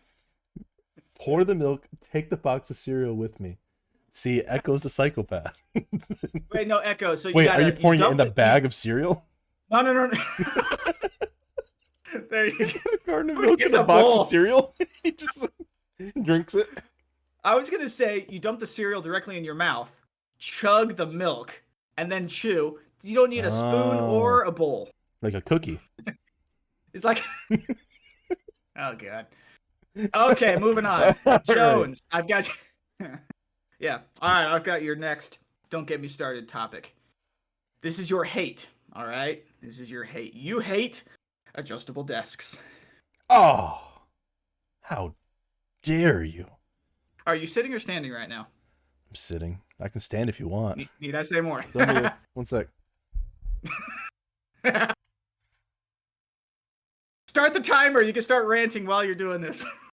Pour 1.19 1.45
the 1.45 1.55
milk, 1.55 1.87
take 2.13 2.29
the 2.31 2.37
box 2.37 2.69
of 2.71 2.77
cereal 2.77 3.15
with 3.15 3.39
me. 3.41 3.59
See, 4.17 4.43
Echo's 4.43 4.85
a 4.85 4.89
psychopath. 4.89 5.61
Wait, 6.53 6.69
no, 6.69 6.79
Echo. 6.79 7.17
So 7.17 7.31
you 7.31 7.35
Wait, 7.35 7.47
gotta, 7.47 7.65
are 7.65 7.67
you 7.67 7.73
pouring 7.73 8.01
it 8.01 8.09
in 8.13 8.17
the 8.17 8.31
bag 8.31 8.65
of 8.65 8.73
cereal? 8.73 9.25
No, 9.73 9.81
no, 9.81 9.93
no. 9.93 10.07
no. 10.07 10.19
there 12.31 12.47
you 12.47 12.57
go. 12.57 12.65
a 12.93 12.99
carton 12.99 13.31
of 13.31 13.39
milk 13.39 13.61
in 13.61 13.75
a 13.75 13.81
a 13.81 13.85
box 13.85 14.21
of 14.21 14.27
cereal? 14.29 14.73
he 15.03 15.11
just 15.11 15.49
drinks 16.23 16.55
it. 16.55 16.69
I 17.43 17.57
was 17.57 17.69
gonna 17.69 17.89
say 17.89 18.25
you 18.29 18.39
dump 18.39 18.61
the 18.61 18.67
cereal 18.67 19.03
directly 19.03 19.37
in 19.37 19.43
your 19.45 19.57
mouth, 19.57 19.91
chug 20.39 20.95
the 20.95 21.07
milk, 21.07 21.61
and 21.97 22.11
then 22.11 22.29
chew. 22.29 22.79
You 23.03 23.17
don't 23.17 23.31
need 23.31 23.45
a 23.45 23.51
spoon 23.51 23.99
Oh. 23.99 24.11
or 24.13 24.43
a 24.45 24.53
bowl. 24.53 24.91
like 25.23 25.35
a 25.35 25.41
cookie. 25.41 25.81
It's 26.93 27.03
like, 27.03 27.21
oh 28.79 28.95
god. 28.97 29.27
Okay, 30.15 30.55
moving 30.55 30.87
on. 30.87 31.03
All 31.03 31.15
right. 31.27 31.45
Jones, 31.45 32.03
I've 32.13 32.29
got. 32.29 32.49
Yeah. 33.79 34.01
All 34.23 34.31
right, 34.31 34.55
I've 34.55 34.65
got 34.65 34.83
your 34.83 34.97
next. 34.97 35.39
Don't 35.71 35.87
get 35.87 36.01
me 36.01 36.09
started. 36.09 36.49
Topic. 36.49 36.95
This 37.83 37.99
is 37.99 38.09
your 38.09 38.25
hate. 38.25 38.67
All 38.95 39.07
right. 39.07 39.45
This 39.63 39.79
is 39.79 39.91
your 39.91 40.05
hate. 40.05 40.35
You 40.35 40.61
hate 40.61 41.05
adjustable 41.55 42.05
desks. 42.05 42.61
Oh, 43.31 43.81
how 44.83 45.15
dare 45.83 46.23
you! 46.23 46.47
Are 47.27 47.35
you 47.37 47.47
sitting 47.47 47.73
or 47.73 47.79
standing 47.79 48.13
right 48.13 48.29
now? 48.29 48.49
I'm 49.09 49.15
sitting. 49.15 49.61
I 49.81 49.89
can 49.89 50.01
stand 50.01 50.29
if 50.29 50.39
you 50.39 50.47
want. 50.49 50.77
Ne- 50.79 50.89
Need 51.01 51.15
I 51.15 51.23
say 51.23 51.41
more? 51.41 51.65
Don't 51.73 51.89
do 51.89 52.05
it. 52.05 52.13
One 52.35 52.47
sec. 52.47 52.69
start 57.27 57.55
the 57.55 57.61
timer. 57.61 58.03
You 58.03 58.13
can 58.13 58.23
start 58.23 58.47
ranting 58.47 58.87
while 58.87 59.05
you're 59.05 59.15
doing 59.15 59.41
this. 59.41 59.65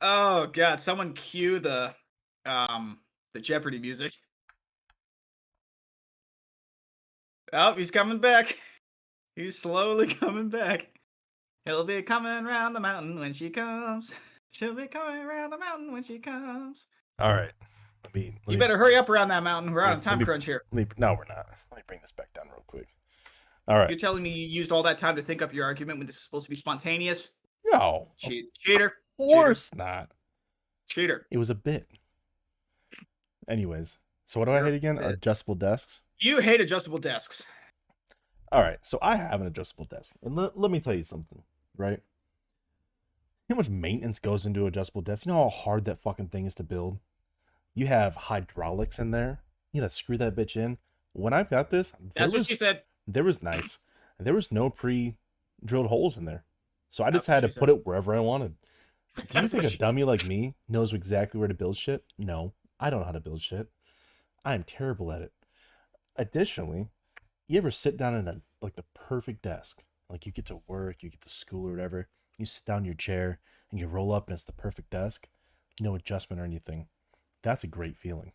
oh 0.00 0.46
god, 0.46 0.80
someone 0.80 1.12
cue 1.12 1.58
the 1.58 1.94
um 2.44 2.98
the 3.34 3.40
Jeopardy 3.40 3.78
music. 3.78 4.12
Oh, 7.52 7.74
he's 7.74 7.90
coming 7.90 8.18
back. 8.18 8.58
He's 9.36 9.58
slowly 9.58 10.06
coming 10.14 10.48
back. 10.48 10.88
He'll 11.64 11.84
be 11.84 12.02
coming 12.02 12.44
round 12.44 12.74
the 12.74 12.80
mountain 12.80 13.18
when 13.18 13.32
she 13.32 13.50
comes. 13.50 14.12
She'll 14.50 14.74
be 14.74 14.86
coming 14.86 15.24
round 15.24 15.52
the 15.52 15.58
mountain 15.58 15.92
when 15.92 16.02
she 16.02 16.18
comes. 16.18 16.86
All 17.18 17.32
right. 17.34 17.52
Let 18.04 18.14
me. 18.14 18.34
Let 18.46 18.52
You 18.52 18.58
me, 18.58 18.60
better 18.60 18.76
hurry 18.78 18.96
up 18.96 19.08
around 19.08 19.28
that 19.28 19.42
mountain. 19.42 19.72
We're 19.72 19.82
on 19.82 19.92
a 19.92 19.94
Let- 19.94 20.02
time 20.02 20.18
me- 20.18 20.24
crunch 20.24 20.44
here. 20.44 20.62
Me, 20.72 20.86
no, 20.96 21.14
we're 21.14 21.24
not. 21.34 21.46
Let 21.70 21.78
me 21.78 21.82
bring 21.86 22.00
this 22.00 22.12
back 22.12 22.32
down 22.34 22.46
real 22.48 22.64
quick. 22.66 22.88
All 23.68 23.76
right. 23.76 23.90
You're 23.90 23.98
telling 23.98 24.22
me 24.22 24.30
you 24.30 24.46
used 24.46 24.70
all 24.70 24.82
that 24.84 24.96
time 24.98 25.16
to 25.16 25.22
think 25.22 25.42
up 25.42 25.52
your 25.52 25.64
argument 25.64 25.98
when 25.98 26.06
this 26.06 26.16
is 26.16 26.22
supposed 26.22 26.44
to 26.44 26.50
be 26.50 26.56
spontaneous? 26.56 27.30
No, 27.64 28.08
of 28.12 28.16
Cheat, 28.16 28.54
cheater, 28.54 28.94
course 29.16 29.74
not. 29.74 30.10
cheater. 30.86 31.26
It 31.30 31.38
was 31.38 31.50
a 31.50 31.54
bit. 31.54 31.88
Anyways, 33.48 33.98
so 34.24 34.40
what 34.40 34.46
do 34.46 34.52
I 34.52 34.62
hate 34.62 34.74
again? 34.74 34.98
Adjustable 34.98 35.54
desks. 35.54 36.00
You 36.18 36.40
hate 36.40 36.60
adjustable 36.60 36.98
desks. 36.98 37.44
All 38.52 38.60
right, 38.62 38.78
so 38.82 38.98
I 39.02 39.16
have 39.16 39.40
an 39.40 39.46
adjustable 39.46 39.84
desk, 39.84 40.16
and 40.22 40.36
let, 40.36 40.56
let 40.58 40.70
me 40.70 40.78
tell 40.80 40.94
you 40.94 41.02
something, 41.02 41.42
right? 41.76 42.00
How 43.48 43.56
much 43.56 43.68
maintenance 43.68 44.18
goes 44.18 44.46
into 44.46 44.66
adjustable 44.66 45.02
desks? 45.02 45.26
You 45.26 45.32
know 45.32 45.42
how 45.44 45.48
hard 45.48 45.84
that 45.84 46.00
fucking 46.00 46.28
thing 46.28 46.46
is 46.46 46.54
to 46.56 46.62
build? 46.64 46.98
You 47.74 47.86
have 47.86 48.14
hydraulics 48.14 48.98
in 48.98 49.10
there. 49.10 49.40
You 49.72 49.80
gotta 49.82 49.90
screw 49.92 50.16
that 50.18 50.34
bitch 50.34 50.56
in. 50.56 50.78
When 51.12 51.32
I've 51.32 51.50
got 51.50 51.70
this, 51.70 51.92
That's 52.14 52.32
what 52.32 52.38
was, 52.40 52.46
she 52.46 52.56
said. 52.56 52.82
there 53.06 53.24
was 53.24 53.42
nice. 53.42 53.78
There 54.18 54.34
was 54.34 54.50
no 54.50 54.70
pre-drilled 54.70 55.86
holes 55.88 56.16
in 56.16 56.24
there, 56.24 56.44
so 56.90 57.04
I 57.04 57.10
just 57.10 57.26
had 57.26 57.40
to 57.40 57.50
she 57.50 57.58
put 57.58 57.68
it 57.68 57.84
wherever 57.86 58.14
I 58.14 58.20
wanted. 58.20 58.54
Do 59.30 59.40
you 59.40 59.48
think 59.48 59.64
a 59.64 59.76
dummy 59.76 60.04
like 60.04 60.26
me 60.26 60.54
knows 60.68 60.92
exactly 60.92 61.38
where 61.38 61.48
to 61.48 61.54
build 61.54 61.76
shit? 61.76 62.04
No, 62.18 62.52
I 62.78 62.90
don't 62.90 63.00
know 63.00 63.06
how 63.06 63.12
to 63.12 63.20
build 63.20 63.40
shit. 63.40 63.68
I 64.44 64.54
am 64.54 64.64
terrible 64.64 65.10
at 65.10 65.22
it. 65.22 65.32
Additionally, 66.16 66.88
you 67.48 67.58
ever 67.58 67.70
sit 67.70 67.96
down 67.96 68.14
in 68.14 68.28
a 68.28 68.40
like 68.60 68.76
the 68.76 68.84
perfect 68.94 69.42
desk, 69.42 69.82
like 70.10 70.26
you 70.26 70.32
get 70.32 70.46
to 70.46 70.62
work, 70.66 71.02
you 71.02 71.10
get 71.10 71.20
to 71.22 71.28
school 71.28 71.68
or 71.68 71.72
whatever, 71.72 72.08
you 72.36 72.46
sit 72.46 72.64
down 72.64 72.78
in 72.78 72.84
your 72.84 72.94
chair 72.94 73.40
and 73.70 73.80
you 73.80 73.86
roll 73.86 74.12
up 74.12 74.28
and 74.28 74.34
it's 74.34 74.44
the 74.44 74.52
perfect 74.52 74.90
desk, 74.90 75.28
no 75.80 75.94
adjustment 75.94 76.40
or 76.40 76.44
anything. 76.44 76.88
That's 77.42 77.64
a 77.64 77.68
great 77.68 77.96
feeling. 77.96 78.32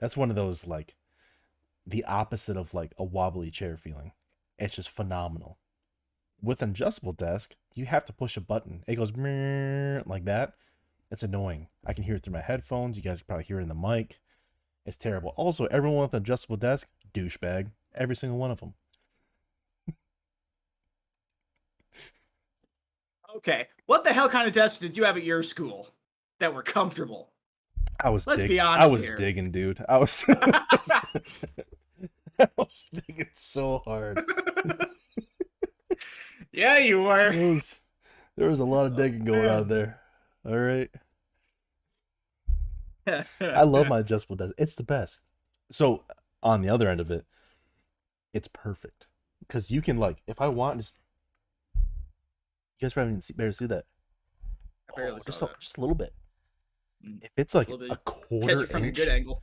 That's 0.00 0.16
one 0.16 0.30
of 0.30 0.36
those 0.36 0.66
like 0.66 0.96
the 1.86 2.04
opposite 2.04 2.56
of 2.56 2.74
like 2.74 2.94
a 2.98 3.04
wobbly 3.04 3.50
chair 3.50 3.76
feeling. 3.76 4.12
It's 4.58 4.76
just 4.76 4.90
phenomenal. 4.90 5.58
With 6.42 6.62
an 6.62 6.70
adjustable 6.70 7.12
desk, 7.12 7.56
you 7.74 7.86
have 7.86 8.04
to 8.06 8.12
push 8.12 8.36
a 8.36 8.40
button. 8.40 8.84
It 8.86 8.96
goes 8.96 9.12
like 10.06 10.24
that. 10.26 10.54
It's 11.10 11.22
annoying. 11.22 11.68
I 11.86 11.92
can 11.92 12.04
hear 12.04 12.16
it 12.16 12.22
through 12.22 12.32
my 12.34 12.40
headphones. 12.40 12.96
You 12.96 13.02
guys 13.02 13.20
can 13.20 13.26
probably 13.26 13.44
hear 13.44 13.60
it 13.60 13.62
in 13.62 13.68
the 13.68 13.74
mic. 13.74 14.20
It's 14.84 14.96
terrible. 14.96 15.30
Also, 15.36 15.66
everyone 15.66 16.02
with 16.02 16.12
an 16.14 16.22
adjustable 16.22 16.56
desk, 16.56 16.88
douchebag. 17.14 17.68
Every 17.94 18.16
single 18.16 18.38
one 18.38 18.50
of 18.50 18.60
them. 18.60 18.74
Okay. 23.36 23.68
What 23.86 24.04
the 24.04 24.12
hell 24.12 24.28
kind 24.28 24.46
of 24.46 24.52
desks 24.52 24.78
did 24.78 24.96
you 24.96 25.04
have 25.04 25.16
at 25.16 25.24
your 25.24 25.42
school 25.42 25.88
that 26.38 26.54
were 26.54 26.62
comfortable? 26.62 27.30
I 28.00 28.10
was 28.10 28.26
Let's 28.26 28.42
be 28.42 28.48
dig- 28.48 28.58
I 28.58 28.86
was 28.86 29.04
here. 29.04 29.16
digging, 29.16 29.50
dude. 29.50 29.84
I 29.88 29.98
was 29.98 30.24
I 30.28 31.20
was 32.56 32.86
digging 32.92 33.28
so 33.32 33.78
hard. 33.84 34.20
Yeah, 36.54 36.78
you 36.78 37.02
were. 37.02 37.32
There 37.32 37.50
was 37.52 37.80
there 38.36 38.50
was 38.50 38.60
a 38.60 38.64
lot 38.64 38.86
of 38.86 38.96
digging 38.96 39.24
going 39.24 39.46
on 39.48 39.68
there. 39.68 40.00
All 40.46 40.56
right. 40.56 40.90
I 43.40 43.62
love 43.64 43.88
my 43.88 43.98
adjustable 44.00 44.36
desk. 44.36 44.54
It's 44.56 44.74
the 44.76 44.82
best. 44.82 45.20
So 45.70 46.04
on 46.42 46.62
the 46.62 46.68
other 46.68 46.88
end 46.88 47.00
of 47.00 47.10
it, 47.10 47.26
it's 48.32 48.48
perfect 48.48 49.06
because 49.40 49.70
you 49.70 49.82
can 49.82 49.98
like 49.98 50.22
if 50.26 50.40
I 50.40 50.48
want 50.48 50.78
just. 50.78 50.96
You 51.74 52.86
guys 52.86 52.94
probably 52.94 53.12
didn't 53.12 53.24
see, 53.24 53.34
better 53.34 53.52
see 53.52 53.66
that. 53.66 53.84
Barely 54.96 55.20
Oh, 55.20 55.24
just 55.24 55.42
a, 55.42 55.46
that. 55.46 55.60
just 55.60 55.78
a 55.78 55.80
little 55.80 55.94
bit. 55.94 56.12
Mm. 57.06 57.22
If 57.22 57.30
it's 57.36 57.54
like 57.54 57.68
a 57.68 57.74
a 57.74 57.78
bit. 57.78 57.88
Catch 57.88 58.04
quarter 58.04 58.62
it 58.62 58.68
from 58.68 58.82
a 58.84 58.90
good 58.90 59.08
angle. 59.08 59.42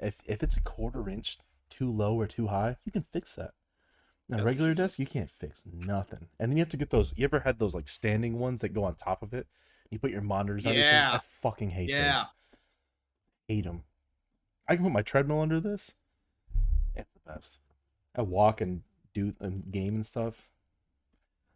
if 0.00 0.16
if 0.26 0.42
it's 0.42 0.56
a 0.56 0.60
quarter 0.60 1.08
inch 1.08 1.38
too 1.70 1.90
low 1.90 2.14
or 2.18 2.26
too 2.26 2.48
high, 2.48 2.76
you 2.84 2.92
can 2.92 3.02
fix 3.02 3.34
that. 3.36 3.52
On 4.32 4.40
a 4.40 4.44
regular 4.44 4.72
desk, 4.74 4.98
you 4.98 5.06
can't 5.06 5.30
fix 5.30 5.64
nothing. 5.72 6.28
And 6.40 6.50
then 6.50 6.56
you 6.56 6.62
have 6.62 6.68
to 6.70 6.76
get 6.76 6.90
those. 6.90 7.12
You 7.16 7.24
ever 7.24 7.40
had 7.40 7.58
those 7.58 7.74
like 7.74 7.88
standing 7.88 8.38
ones 8.38 8.60
that 8.62 8.70
go 8.72 8.84
on 8.84 8.94
top 8.94 9.22
of 9.22 9.34
it? 9.34 9.46
You 9.90 9.98
put 9.98 10.10
your 10.10 10.22
monitors. 10.22 10.64
everything? 10.64 10.84
Yeah. 10.86 11.14
I 11.14 11.18
fucking 11.42 11.70
hate 11.70 11.90
Yeah. 11.90 12.12
those. 12.14 12.24
Hate 13.48 13.64
them. 13.64 13.82
I 14.68 14.76
can 14.76 14.84
put 14.84 14.92
my 14.92 15.02
treadmill 15.02 15.40
under 15.40 15.60
this. 15.60 15.96
It's 16.94 17.10
the 17.12 17.32
best. 17.32 17.58
I 18.14 18.22
walk 18.22 18.60
and 18.60 18.82
do 19.12 19.34
and 19.40 19.70
game 19.70 19.94
and 19.96 20.06
stuff. 20.06 20.48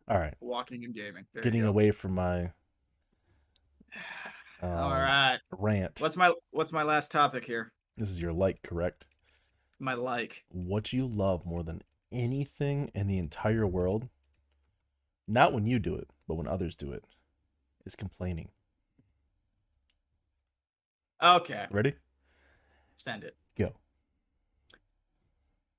All 0.08 0.18
right, 0.18 0.34
Walking 0.40 0.84
and 0.84 0.94
gaming. 0.94 1.26
There 1.32 1.40
you 1.40 1.42
getting 1.42 1.62
go. 1.62 1.68
away 1.68 1.90
from 1.90 2.14
my 2.14 2.42
um, 4.62 4.70
All 4.70 4.90
right. 4.90 5.38
rant. 5.50 6.00
What's 6.00 6.16
my 6.16 6.32
what's 6.50 6.72
my 6.72 6.82
last 6.82 7.10
topic 7.10 7.44
here? 7.44 7.72
This 7.96 8.10
is 8.10 8.20
your 8.20 8.32
like, 8.32 8.62
correct? 8.62 9.06
My 9.78 9.94
like. 9.94 10.44
What 10.48 10.92
you 10.92 11.06
love 11.06 11.44
more 11.46 11.62
than 11.62 11.82
anything 12.12 12.90
in 12.95 13.07
the 13.07 13.19
entire 13.19 13.66
world, 13.66 14.09
not 15.27 15.53
when 15.53 15.66
you 15.66 15.79
do 15.79 15.95
it, 15.95 16.09
but 16.29 16.35
when 16.35 16.47
others 16.47 16.77
do 16.77 16.92
it, 16.92 17.05
is 17.85 17.97
complaining. 17.97 18.49
Okay, 21.23 21.66
Ready? 21.71 21.95
send 22.97 23.25
it. 23.25 23.37
Go. 23.59 23.73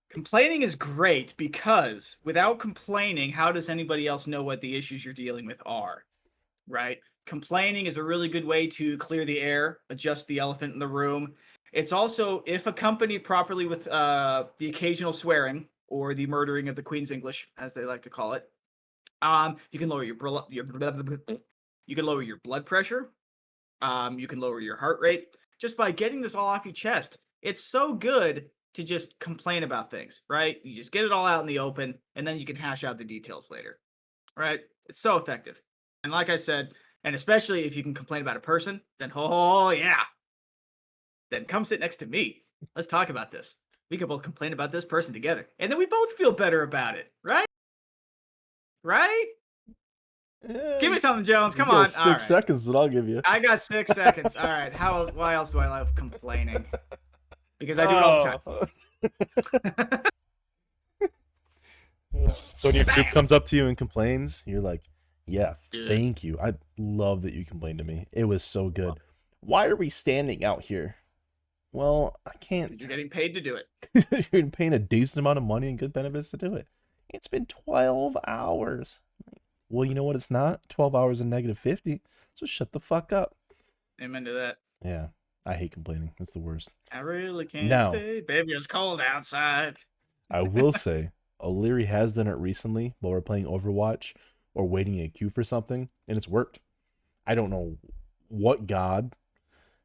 Complaining 0.10 0.64
is 0.64 0.74
great 0.74 1.36
because 1.38 2.18
without 2.24 2.60
complaining, 2.60 3.32
how 3.32 3.52
does 3.52 3.70
anybody 3.70 4.08
else 4.08 4.26
know 4.26 4.42
what 4.42 4.62
the 4.62 4.76
issues 4.76 5.04
you're 5.04 5.14
dealing 5.14 5.46
with 5.46 5.62
are? 5.66 6.06
Right? 6.68 7.00
Complaining 7.26 7.86
is 7.86 7.98
a 7.98 8.04
really 8.04 8.30
good 8.30 8.46
way 8.46 8.68
to 8.68 8.98
clear 8.98 9.26
the 9.26 9.40
air, 9.40 9.80
adjust 9.90 10.28
the 10.28 10.40
elephant 10.40 10.74
in 10.74 10.80
the 10.80 10.88
room. 10.88 11.34
It's 11.74 11.92
also, 11.92 12.42
if 12.48 12.66
accompanied 12.66 13.20
properly 13.20 13.66
with 13.66 13.88
uh, 13.90 14.46
the 14.58 14.70
occasional 14.70 15.12
swearing 15.12 15.68
or 15.88 16.14
the 16.14 16.28
murdering 16.28 16.70
of 16.70 16.76
the 16.76 16.84
Queen's 16.84 17.12
English, 17.12 17.50
as 17.58 17.74
they 17.74 17.86
like 17.86 18.04
to 18.04 18.10
call 18.10 18.34
it, 18.34 18.50
um, 19.22 19.58
you 19.72 19.80
can 19.80 19.90
lower 19.90 20.04
your 20.04 20.18
your 20.50 20.66
you 21.88 21.96
can 21.96 22.06
lower 22.06 22.22
your 22.22 22.38
blood 22.44 22.66
pressure. 22.66 23.12
Um, 23.82 24.20
you 24.20 24.28
can 24.28 24.40
lower 24.40 24.60
your 24.60 24.76
heart 24.76 25.00
rate 25.02 25.28
just 25.60 25.78
by 25.78 25.92
getting 25.92 26.22
this 26.22 26.36
all 26.36 26.48
off 26.48 26.66
your 26.66 26.74
chest. 26.74 27.18
It's 27.42 27.64
so 27.64 27.94
good 27.94 28.50
to 28.74 28.84
just 28.84 29.20
complain 29.20 29.64
about 29.64 29.90
things, 29.90 30.22
right? 30.30 30.58
You 30.64 30.76
just 30.76 30.92
get 30.92 31.06
it 31.06 31.12
all 31.12 31.26
out 31.26 31.42
in 31.42 31.48
the 31.48 31.60
open 31.60 31.96
and 32.16 32.28
then 32.28 32.40
you 32.40 32.46
can 32.46 32.56
hash 32.56 32.84
out 32.84 32.98
the 32.98 33.04
details 33.04 33.50
later. 33.50 33.80
Right? 34.36 34.60
It's 34.88 35.00
so 35.00 35.18
effective. 35.18 35.60
And 36.04 36.12
like 36.12 36.30
I 36.30 36.38
said, 36.38 36.74
and 37.04 37.16
especially 37.16 37.66
if 37.66 37.76
you 37.76 37.84
can 37.84 37.94
complain 37.94 38.22
about 38.22 38.38
a 38.38 38.42
person, 38.42 38.82
then 39.00 39.12
oh 39.16 39.70
yeah. 39.72 40.04
Then 41.32 41.46
come 41.46 41.66
sit 41.66 41.80
next 41.80 41.98
to 41.98 42.06
me. 42.06 42.44
Let's 42.76 42.88
talk 42.88 43.10
about 43.10 43.32
this. 43.32 43.56
We 43.90 43.98
can 43.98 44.08
both 44.08 44.22
complain 44.22 44.54
about 44.54 44.72
this 44.72 44.86
person 44.86 45.14
together. 45.14 45.48
And 45.60 45.72
then 45.72 45.80
we 45.80 45.86
both 45.86 46.14
feel 46.14 46.32
better 46.32 46.64
about 46.64 46.96
it, 46.98 47.12
right? 47.24 47.46
Right? 48.84 49.26
Eh, 50.48 50.80
give 50.80 50.92
me 50.92 50.98
something, 50.98 51.24
Jones. 51.24 51.56
You 51.56 51.64
Come 51.64 51.72
got 51.72 51.80
on. 51.80 51.88
Six 51.88 52.06
All 52.06 52.12
right. 52.12 52.22
seconds 52.22 52.62
is 52.64 52.70
what 52.70 52.78
I'll 52.80 52.90
give 52.90 53.08
you. 53.08 53.22
I 53.26 53.40
got 53.40 53.62
six 53.62 53.92
seconds. 53.92 54.36
All 54.38 54.46
right. 54.46 54.74
How 54.74 54.98
else? 54.98 55.12
Why 55.14 55.34
else 55.34 55.52
do 55.52 55.60
I 55.60 55.68
love 55.68 55.96
complaining? 55.96 56.66
Because 57.60 57.80
I 57.80 57.88
do 57.88 57.98
it 57.98 58.04
all 58.04 58.24
the 58.24 58.30
time. 58.30 60.02
Oh. 62.14 62.28
so 62.56 62.70
when 62.70 62.76
your 62.76 62.86
group 62.86 63.08
comes 63.08 63.32
up 63.32 63.46
to 63.46 63.56
you 63.56 63.66
and 63.66 63.76
complains, 63.76 64.44
you're 64.46 64.62
like, 64.62 64.84
"Yeah, 65.26 65.56
Dude. 65.72 65.88
thank 65.88 66.24
you. 66.24 66.38
I 66.40 66.54
love 66.78 67.24
that 67.24 67.34
you 67.34 67.46
complained 67.46 67.80
to 67.80 67.84
me. 67.84 68.06
It 68.14 68.26
was 68.26 68.44
so 68.44 68.70
good. 68.70 68.94
Why 69.40 69.66
are 69.66 69.76
we 69.76 69.90
standing 69.90 70.44
out 70.46 70.66
here? 70.66 70.98
Well, 71.72 72.20
I 72.26 72.32
can't. 72.40 72.80
You're 72.80 72.90
getting 72.90 73.10
paid 73.10 73.34
to 73.34 73.42
do 73.42 73.56
it. 73.56 74.28
you're 74.32 74.48
paying 74.48 74.74
a 74.74 74.80
decent 74.80 75.20
amount 75.20 75.38
of 75.38 75.44
money 75.44 75.70
and 75.70 75.78
good 75.78 75.94
benefits 75.94 76.32
to 76.32 76.38
do 76.38 76.56
it. 76.56 76.68
It's 77.10 77.28
been 77.28 77.46
12 77.46 78.18
hours. 78.26 79.02
Well, 79.70 79.86
you 79.86 79.94
know 79.94 80.04
what? 80.04 80.16
It's 80.16 80.32
not 80.32 80.62
12 80.70 80.96
hours 80.96 81.20
and 81.22 81.30
negative 81.30 81.58
50. 81.60 82.02
So 82.36 82.46
shut 82.46 82.72
the 82.72 82.80
fuck 82.80 83.12
up. 83.12 83.36
Amen 84.02 84.26
to 84.26 84.32
that. 84.34 84.58
Yeah, 84.84 85.08
I 85.46 85.54
hate 85.56 85.72
complaining. 85.72 86.12
It's 86.20 86.34
the 86.34 86.40
worst. 86.40 86.72
I 86.92 87.00
really 87.00 87.46
can't 87.46 87.68
Now- 87.68 87.90
stay. 87.90 88.22
Baby, 88.22 88.54
it's 88.54 88.68
cold 88.68 89.02
outside. 89.02 89.78
I 90.30 90.42
will 90.42 90.72
say, 90.74 91.12
O'Leary 91.42 91.86
has 91.86 92.14
done 92.14 92.28
it 92.28 92.32
recently 92.38 92.94
while 93.00 93.12
we're 93.14 93.22
playing 93.22 93.46
Overwatch 93.46 94.14
or 94.54 94.68
waiting 94.68 94.96
in 94.96 95.06
a 95.06 95.10
queue 95.10 95.30
for 95.30 95.44
something, 95.44 95.90
and 96.08 96.18
it's 96.18 96.28
worked. 96.28 96.60
I 97.26 97.36
don't 97.36 97.50
know 97.50 97.78
what 98.30 98.68
god 98.68 99.14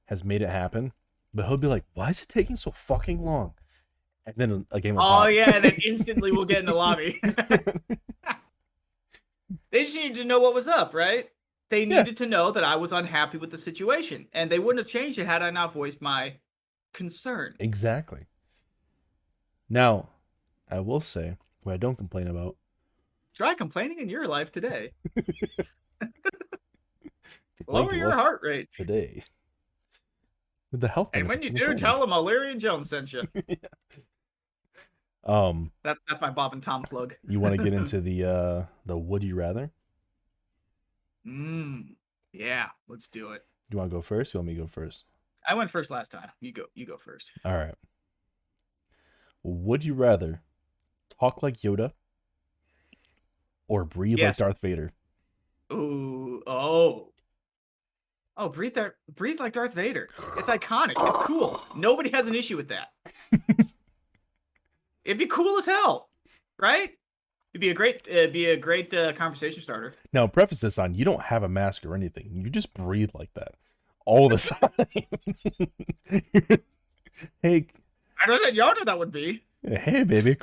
has 0.07 0.25
made 0.25 0.42
it 0.42 0.49
happen, 0.49 0.92
but 1.35 1.47
he'll 1.47 1.57
be 1.57 1.66
like, 1.66 1.85
"Why 1.95 2.11
is 2.11 2.21
it 2.23 2.29
taking 2.29 2.57
so 2.57 2.71
fucking 2.71 3.25
long?" 3.25 3.55
And 4.27 4.35
then 4.37 4.66
a 4.71 4.81
game. 4.81 4.97
Oh 4.97 5.01
pop. 5.01 5.31
yeah, 5.33 5.55
and 5.57 5.64
then 5.64 5.77
instantly 5.85 6.31
we'll 6.33 6.45
get 6.45 6.59
in 6.61 6.66
the 6.66 6.75
lobby. 6.75 7.18
they 9.71 9.85
just 9.85 9.97
needed 9.97 10.14
to 10.16 10.25
know 10.25 10.40
what 10.40 10.55
was 10.55 10.68
up, 10.68 10.95
right? 10.95 11.29
They 11.71 11.85
Yeah. 11.85 11.99
needed 12.03 12.16
to 12.18 12.27
know 12.27 12.51
that 12.51 12.64
I 12.64 12.77
was 12.77 12.92
unhappy 12.92 13.38
with 13.38 13.51
the 13.51 13.59
situation, 13.59 14.29
and 14.33 14.51
they 14.51 14.59
wouldn't 14.59 14.85
have 14.85 14.92
changed 14.92 15.18
it 15.18 15.27
had 15.27 15.42
I 15.42 15.51
not 15.51 15.73
voiced 15.73 16.03
my 16.03 16.37
concern. 16.92 17.57
exactly. 17.59 18.27
Now, 19.68 20.11
I 20.71 20.81
will 20.81 21.01
say 21.01 21.37
what 21.62 21.73
I 21.73 21.77
don't 21.79 21.97
complain 21.97 22.27
about. 22.29 22.57
Try 23.35 23.55
complaining 23.55 23.99
in 24.01 24.09
your 24.11 24.27
life 24.29 24.53
today. 24.53 24.92
Lower 27.66 27.95
your 27.95 28.12
heart 28.12 28.40
rate. 28.42 28.68
today. 28.77 29.23
With 30.73 30.81
the 30.81 30.89
health. 30.89 31.11
And 31.15 31.29
when 31.29 31.43
you 31.43 31.51
do, 31.51 31.75
tell 31.75 32.01
them 32.01 32.13
O'Leary 32.13 32.51
and 32.51 32.61
Jones 32.61 32.89
sent 32.91 33.13
you. 33.13 33.23
Um, 35.25 35.71
That, 35.85 35.99
that's 36.09 36.21
my 36.21 36.31
Bob 36.31 36.53
and 36.53 36.61
Tom 36.61 36.83
plug. 36.83 37.15
you 37.29 37.39
want 37.39 37.57
to 37.57 37.63
get 37.63 37.73
into 37.73 38.01
the 38.01 38.25
uh 38.25 38.65
the 38.87 38.99
would 38.99 39.23
you 39.23 39.37
rather? 39.37 39.71
Mmm. 41.25 41.95
Yeah, 42.33 42.71
let's 42.89 43.07
do 43.09 43.31
it. 43.31 43.45
You 43.71 43.79
want 43.79 43.89
to 43.91 43.97
go 43.97 44.03
first? 44.03 44.35
You 44.35 44.39
want 44.41 44.49
me 44.49 44.55
to 44.57 44.63
go 44.63 44.67
first? 44.67 45.05
I 45.47 45.55
went 45.55 45.71
first 45.71 45.93
last 45.93 46.11
time. 46.11 46.29
You 46.41 46.51
go. 46.51 46.65
You 46.75 46.87
go 46.87 46.97
first. 46.97 47.31
All 47.45 47.55
right. 47.57 47.75
Would 49.45 49.85
you 49.85 49.95
rather 49.95 50.43
talk 51.21 51.41
like 51.41 51.59
Yoda 51.59 51.93
or 53.69 53.85
breathe 53.85 54.19
Yes. 54.19 54.41
like 54.41 54.47
Darth 54.49 54.61
Vader? 54.61 54.91
Ooh. 55.73 56.43
Oh. 56.49 57.12
Oh, 58.37 58.49
breathe 58.49 58.75
that. 58.75 58.95
Breathe 59.14 59.40
like 59.40 59.53
Darth 59.53 59.75
Vader. 59.75 60.09
It's 60.37 60.49
iconic. 60.59 60.95
It's 60.97 61.18
cool. 61.18 61.61
Nobody 61.77 62.11
has 62.11 62.29
an 62.29 62.35
issue 62.35 62.57
with 62.57 62.68
that. 62.68 62.92
It'd 65.05 65.18
be 65.18 65.27
cool 65.27 65.59
as 65.59 65.66
hell, 65.66 66.09
right? 66.59 66.90
It'd 67.53 67.61
be 67.61 67.71
a 67.71 67.75
great. 67.75 68.07
It'd 68.09 68.33
be 68.33 68.47
a 68.47 68.57
great 68.57 68.95
uh, 68.95 69.12
conversation 69.12 69.62
starter. 69.62 69.95
Now, 70.12 70.27
preface 70.27 70.61
this 70.61 70.79
on 70.79 70.95
you 70.95 71.05
don't 71.05 71.23
have 71.23 71.42
a 71.42 71.49
mask 71.49 71.85
or 71.85 71.95
anything. 71.95 72.31
You 72.33 72.49
just 72.49 72.73
breathe 72.73 73.11
like 73.14 73.35
that 73.35 73.55
all 74.07 74.29
the 74.29 74.38
time. 74.88 75.07
hey, 77.42 77.66
I 78.21 78.27
don't 78.27 78.42
know 78.42 78.51
that 78.51 78.55
Yoda 78.55 78.85
that 78.87 78.99
would 78.99 79.12
be. 79.12 79.42
hey, 79.62 80.05
baby. 80.05 80.37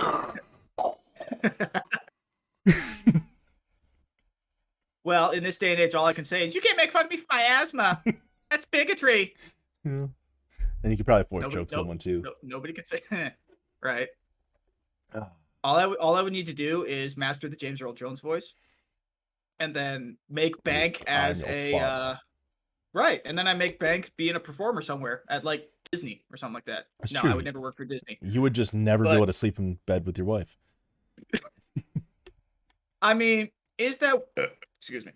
Well, 5.09 5.31
in 5.31 5.41
this 5.43 5.57
day 5.57 5.71
and 5.71 5.79
age, 5.79 5.95
all 5.95 6.05
I 6.05 6.13
can 6.13 6.23
say 6.23 6.45
is 6.45 6.53
you 6.53 6.61
can't 6.61 6.77
make 6.77 6.91
fun 6.91 7.05
of 7.05 7.09
me 7.09 7.17
for 7.17 7.25
my 7.31 7.41
asthma. 7.41 8.03
That's 8.51 8.65
bigotry. 8.65 9.33
Yeah. 9.83 10.05
And 10.83 10.91
you 10.91 10.97
could 10.97 11.07
probably 11.07 11.23
force 11.23 11.41
Nobody- 11.41 11.61
joke 11.61 11.71
nope, 11.71 11.79
someone 11.79 11.97
too. 11.97 12.21
No, 12.21 12.31
nobody 12.43 12.73
could 12.73 12.85
say 12.85 13.01
right. 13.81 14.07
Ah. 15.15 15.31
All 15.63 15.77
I 15.77 15.87
would 15.87 15.97
all 15.97 16.15
I 16.15 16.21
would 16.21 16.31
need 16.31 16.45
to 16.45 16.53
do 16.53 16.83
is 16.83 17.17
master 17.17 17.49
the 17.49 17.55
James 17.55 17.81
Earl 17.81 17.93
Jones 17.93 18.21
voice, 18.21 18.53
and 19.59 19.75
then 19.75 20.17
make 20.29 20.63
bank 20.63 21.03
as 21.07 21.43
a 21.45 21.73
uh, 21.73 22.15
right, 22.93 23.19
and 23.25 23.35
then 23.35 23.47
I 23.47 23.55
make 23.55 23.79
bank 23.79 24.11
being 24.15 24.35
a 24.35 24.39
performer 24.39 24.83
somewhere 24.83 25.23
at 25.27 25.43
like 25.43 25.71
Disney 25.91 26.21
or 26.31 26.37
something 26.37 26.53
like 26.53 26.65
that. 26.65 26.85
That's 26.99 27.13
no, 27.13 27.21
true. 27.21 27.31
I 27.31 27.33
would 27.33 27.45
never 27.45 27.59
work 27.59 27.77
for 27.77 27.85
Disney. 27.85 28.19
You 28.21 28.43
would 28.43 28.53
just 28.53 28.75
never 28.75 29.05
be 29.05 29.09
able 29.09 29.25
to 29.25 29.33
sleep 29.33 29.57
in 29.57 29.79
bed 29.87 30.05
with 30.05 30.19
your 30.19 30.27
wife. 30.27 30.55
I 33.01 33.15
mean, 33.15 33.49
is 33.79 33.97
that 33.97 34.21
excuse 34.79 35.05
me? 35.05 35.11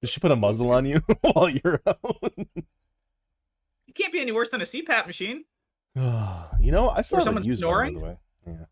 Does 0.00 0.10
she 0.10 0.20
put 0.20 0.30
a 0.30 0.36
muzzle 0.36 0.70
on 0.70 0.86
you 0.86 1.00
while 1.22 1.48
you're 1.48 1.80
out? 1.86 2.32
It 3.88 3.94
can't 3.94 4.12
be 4.12 4.20
any 4.20 4.32
worse 4.32 4.50
than 4.50 4.60
a 4.60 4.64
CPAP 4.64 5.06
machine. 5.06 5.44
you 5.94 6.72
know, 6.72 6.90
I 6.90 6.96
haven't 6.96 7.22
someone 7.22 7.44
used 7.44 7.64
one, 7.64 7.72
snoring? 7.72 7.94
by 7.94 8.00
the 8.00 8.06
way. 8.06 8.16
Yeah. 8.46 8.64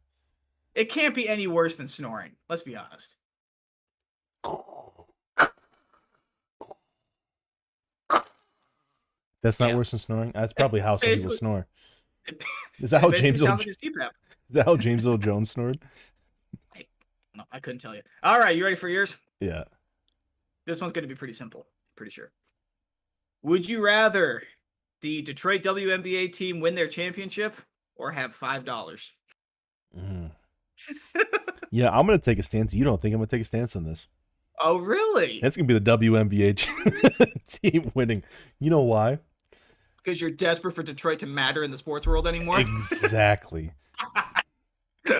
It 0.75 0.91
can't 0.91 1.15
be 1.15 1.29
any 1.29 1.47
worse 1.47 1.77
than 1.77 1.89
snoring. 1.89 2.33
Let's 2.49 2.63
be 2.63 2.77
honest. 2.77 3.17
That's 9.43 9.61
not 9.61 9.71
Yeah. 9.71 9.77
worse 9.77 9.91
than 9.91 10.01
snoring. 10.01 10.33
That's 10.35 10.53
probably 10.53 10.81
how 10.81 10.97
some 10.97 11.11
people 11.11 11.31
snore. 11.31 11.67
Is 12.81 12.91
that 12.91 13.01
how 13.01 13.11
James 13.11 13.43
Earl, 13.43 13.53
is 13.53 13.59
like 13.59 13.67
his 13.67 13.77
CPAP. 13.77 14.11
that 14.51 14.65
how 14.65 14.77
James 14.77 15.07
Earl 15.07 15.19
Jones 15.19 15.51
snored? 15.51 15.79
No, 17.37 17.45
I 17.53 17.61
couldn't 17.61 17.81
tell 17.81 17.95
you. 17.95 18.03
All 18.23 18.39
right, 18.39 18.57
you 18.57 18.63
ready 18.65 18.77
for 18.77 18.89
yours? 18.89 19.17
Yeah. 19.41 19.65
This 20.67 20.81
one's 20.81 20.93
going 20.93 21.03
to 21.03 21.09
be 21.09 21.15
pretty 21.15 21.35
simple. 21.35 21.67
Pretty 21.97 22.11
sure. 22.11 22.33
Would 23.43 23.69
you 23.69 23.85
rather 23.85 24.43
the 25.03 25.23
Detroit 25.23 25.63
WNBA 25.63 26.33
team 26.33 26.61
win 26.61 26.75
their 26.75 26.89
championship 26.89 27.57
or 27.95 28.11
have 28.13 28.35
five 28.35 28.65
dollars? 28.65 29.13
Mm. 29.97 30.31
yeah, 31.71 31.91
I'm 31.91 32.07
gonna 32.07 32.19
take 32.19 32.39
a 32.39 32.43
stance. 32.43 32.75
You 32.75 32.85
don't 32.85 33.01
think 33.01 33.15
I'm 33.15 33.21
gonna 33.21 33.27
take 33.27 33.43
a 33.43 33.45
stance 33.45 33.77
on 33.77 33.85
this? 33.85 34.09
Oh, 34.61 34.79
really? 34.79 35.41
It's 35.43 35.57
gonna 35.57 35.67
be 35.67 35.79
the 35.79 35.99
WNBA 35.99 37.41
team 37.61 37.93
winning. 37.95 38.23
You 38.59 38.71
know 38.71 38.81
why? 38.81 39.19
Because 40.03 40.21
you're 40.21 40.31
desperate 40.31 40.73
for 40.73 40.83
Detroit 40.83 41.19
to 41.21 41.27
matter 41.27 41.63
in 41.63 41.71
the 41.71 41.79
sports 41.79 42.07
world 42.07 42.27
anymore. 42.27 42.61
Exactly. 42.61 43.73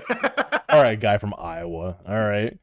All 0.69 0.83
right, 0.83 0.99
guy 0.99 1.19
from 1.19 1.35
Iowa. 1.37 1.99
All 2.07 2.21
right. 2.21 2.59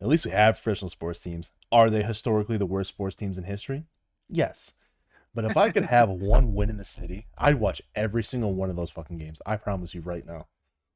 At 0.00 0.08
least 0.08 0.26
we 0.26 0.30
have 0.32 0.60
professional 0.62 0.90
sports 0.90 1.20
teams. 1.20 1.52
Are 1.72 1.88
they 1.88 2.02
historically 2.02 2.56
the 2.58 2.66
worst 2.66 2.90
sports 2.90 3.16
teams 3.16 3.38
in 3.38 3.44
history? 3.44 3.84
Yes. 4.28 4.74
But 5.34 5.44
if 5.44 5.56
I 5.56 5.70
could 5.70 5.84
have 5.86 6.08
one 6.10 6.54
win 6.54 6.70
in 6.70 6.76
the 6.76 6.84
city, 6.84 7.26
I'd 7.38 7.60
watch 7.60 7.80
every 7.94 8.22
single 8.22 8.54
one 8.54 8.70
of 8.70 8.76
those 8.76 8.90
fucking 8.90 9.18
games. 9.18 9.40
I 9.46 9.56
promise 9.56 9.94
you 9.94 10.00
right 10.02 10.26
now. 10.26 10.46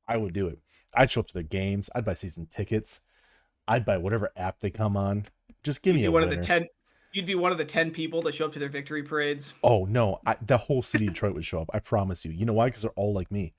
I 0.06 0.16
would 0.16 0.32
do 0.34 0.48
it. 0.48 0.58
I'd 0.94 1.10
show 1.10 1.20
up 1.20 1.28
to 1.28 1.34
their 1.34 1.42
games. 1.42 1.88
I'd 1.94 2.04
buy 2.04 2.14
season 2.14 2.46
tickets. 2.46 3.00
I'd 3.68 3.84
buy 3.84 3.96
whatever 3.98 4.32
app 4.36 4.60
they 4.60 4.70
come 4.70 4.96
on. 4.96 5.26
Just 5.62 5.82
give 5.82 5.94
You'd 5.94 6.02
me 6.02 6.06
a 6.06 6.10
one 6.10 6.22
winner. 6.22 6.32
of 6.32 6.38
the 6.40 6.44
ten. 6.46 6.66
You'd 7.12 7.26
be 7.26 7.34
one 7.34 7.52
of 7.52 7.58
the 7.58 7.64
ten 7.64 7.90
people 7.90 8.22
that 8.22 8.34
show 8.34 8.46
up 8.46 8.52
to 8.54 8.58
their 8.58 8.68
victory 8.68 9.02
parades. 9.02 9.54
Oh 9.62 9.84
no, 9.84 10.20
I, 10.26 10.36
the 10.44 10.56
whole 10.58 10.82
city 10.82 11.06
of 11.06 11.14
Detroit 11.14 11.34
would 11.34 11.44
show 11.44 11.60
up. 11.60 11.70
I 11.72 11.78
promise 11.78 12.24
you. 12.24 12.32
You 12.32 12.46
know 12.46 12.52
why? 12.52 12.66
Because 12.66 12.82
they're 12.82 12.90
all 12.92 13.12
like 13.12 13.30
me. 13.30 13.54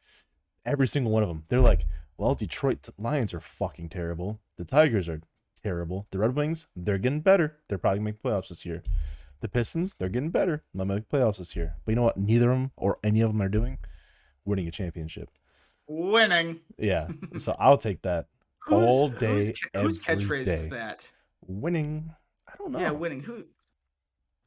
Every 0.66 0.88
single 0.88 1.12
one 1.12 1.24
of 1.24 1.30
them. 1.30 1.44
They're 1.48 1.60
like, 1.62 1.86
well, 2.18 2.36
Detroit 2.36 2.90
Lions 2.98 3.34
are 3.34 3.40
fucking 3.40 3.90
terrible. 3.90 4.40
The 4.58 4.66
Tigers 4.66 5.08
are 5.08 5.22
terrible. 5.64 6.08
The 6.12 6.20
Red 6.20 6.36
Wings, 6.36 6.68
they're 6.76 6.98
getting 6.98 7.22
better. 7.22 7.58
They're 7.68 7.78
probably 7.78 8.00
gonna 8.00 8.06
make 8.06 8.22
the 8.22 8.30
playoffs 8.30 8.50
this 8.50 8.66
year. 8.66 8.84
The 9.42 9.48
Pistons, 9.48 9.96
they're 9.96 10.10
getting 10.10 10.30
better. 10.30 10.64
Might 10.74 10.86
make 10.86 11.10
the 11.10 11.18
playoffs 11.18 11.38
this 11.38 11.56
year. 11.56 11.76
But 11.86 11.92
you 11.92 11.96
know 11.96 12.04
what? 12.04 12.18
Neither 12.18 12.52
of 12.52 12.58
them 12.58 12.72
or 12.78 13.00
any 13.04 13.22
of 13.22 13.32
them 13.32 13.42
are 13.42 13.50
doing 13.50 13.80
winning 14.46 14.68
a 14.68 14.72
championship. 14.72 15.30
Winning. 15.88 16.60
Yeah. 16.78 17.08
so 17.38 17.56
I'll 17.60 17.78
take 17.78 18.02
that. 18.04 18.28
Whose, 18.66 18.88
All 18.88 19.10
whose, 19.10 19.20
day, 19.50 19.58
whose 19.74 20.08
every 20.08 20.46
catchphrase 20.46 20.56
was 20.56 20.70
that? 20.70 21.12
Winning. 21.48 22.14
I 22.48 22.54
don't 22.58 22.72
know. 22.72 22.80
Yeah, 22.80 22.92
winning. 22.92 23.20
Who? 23.22 23.44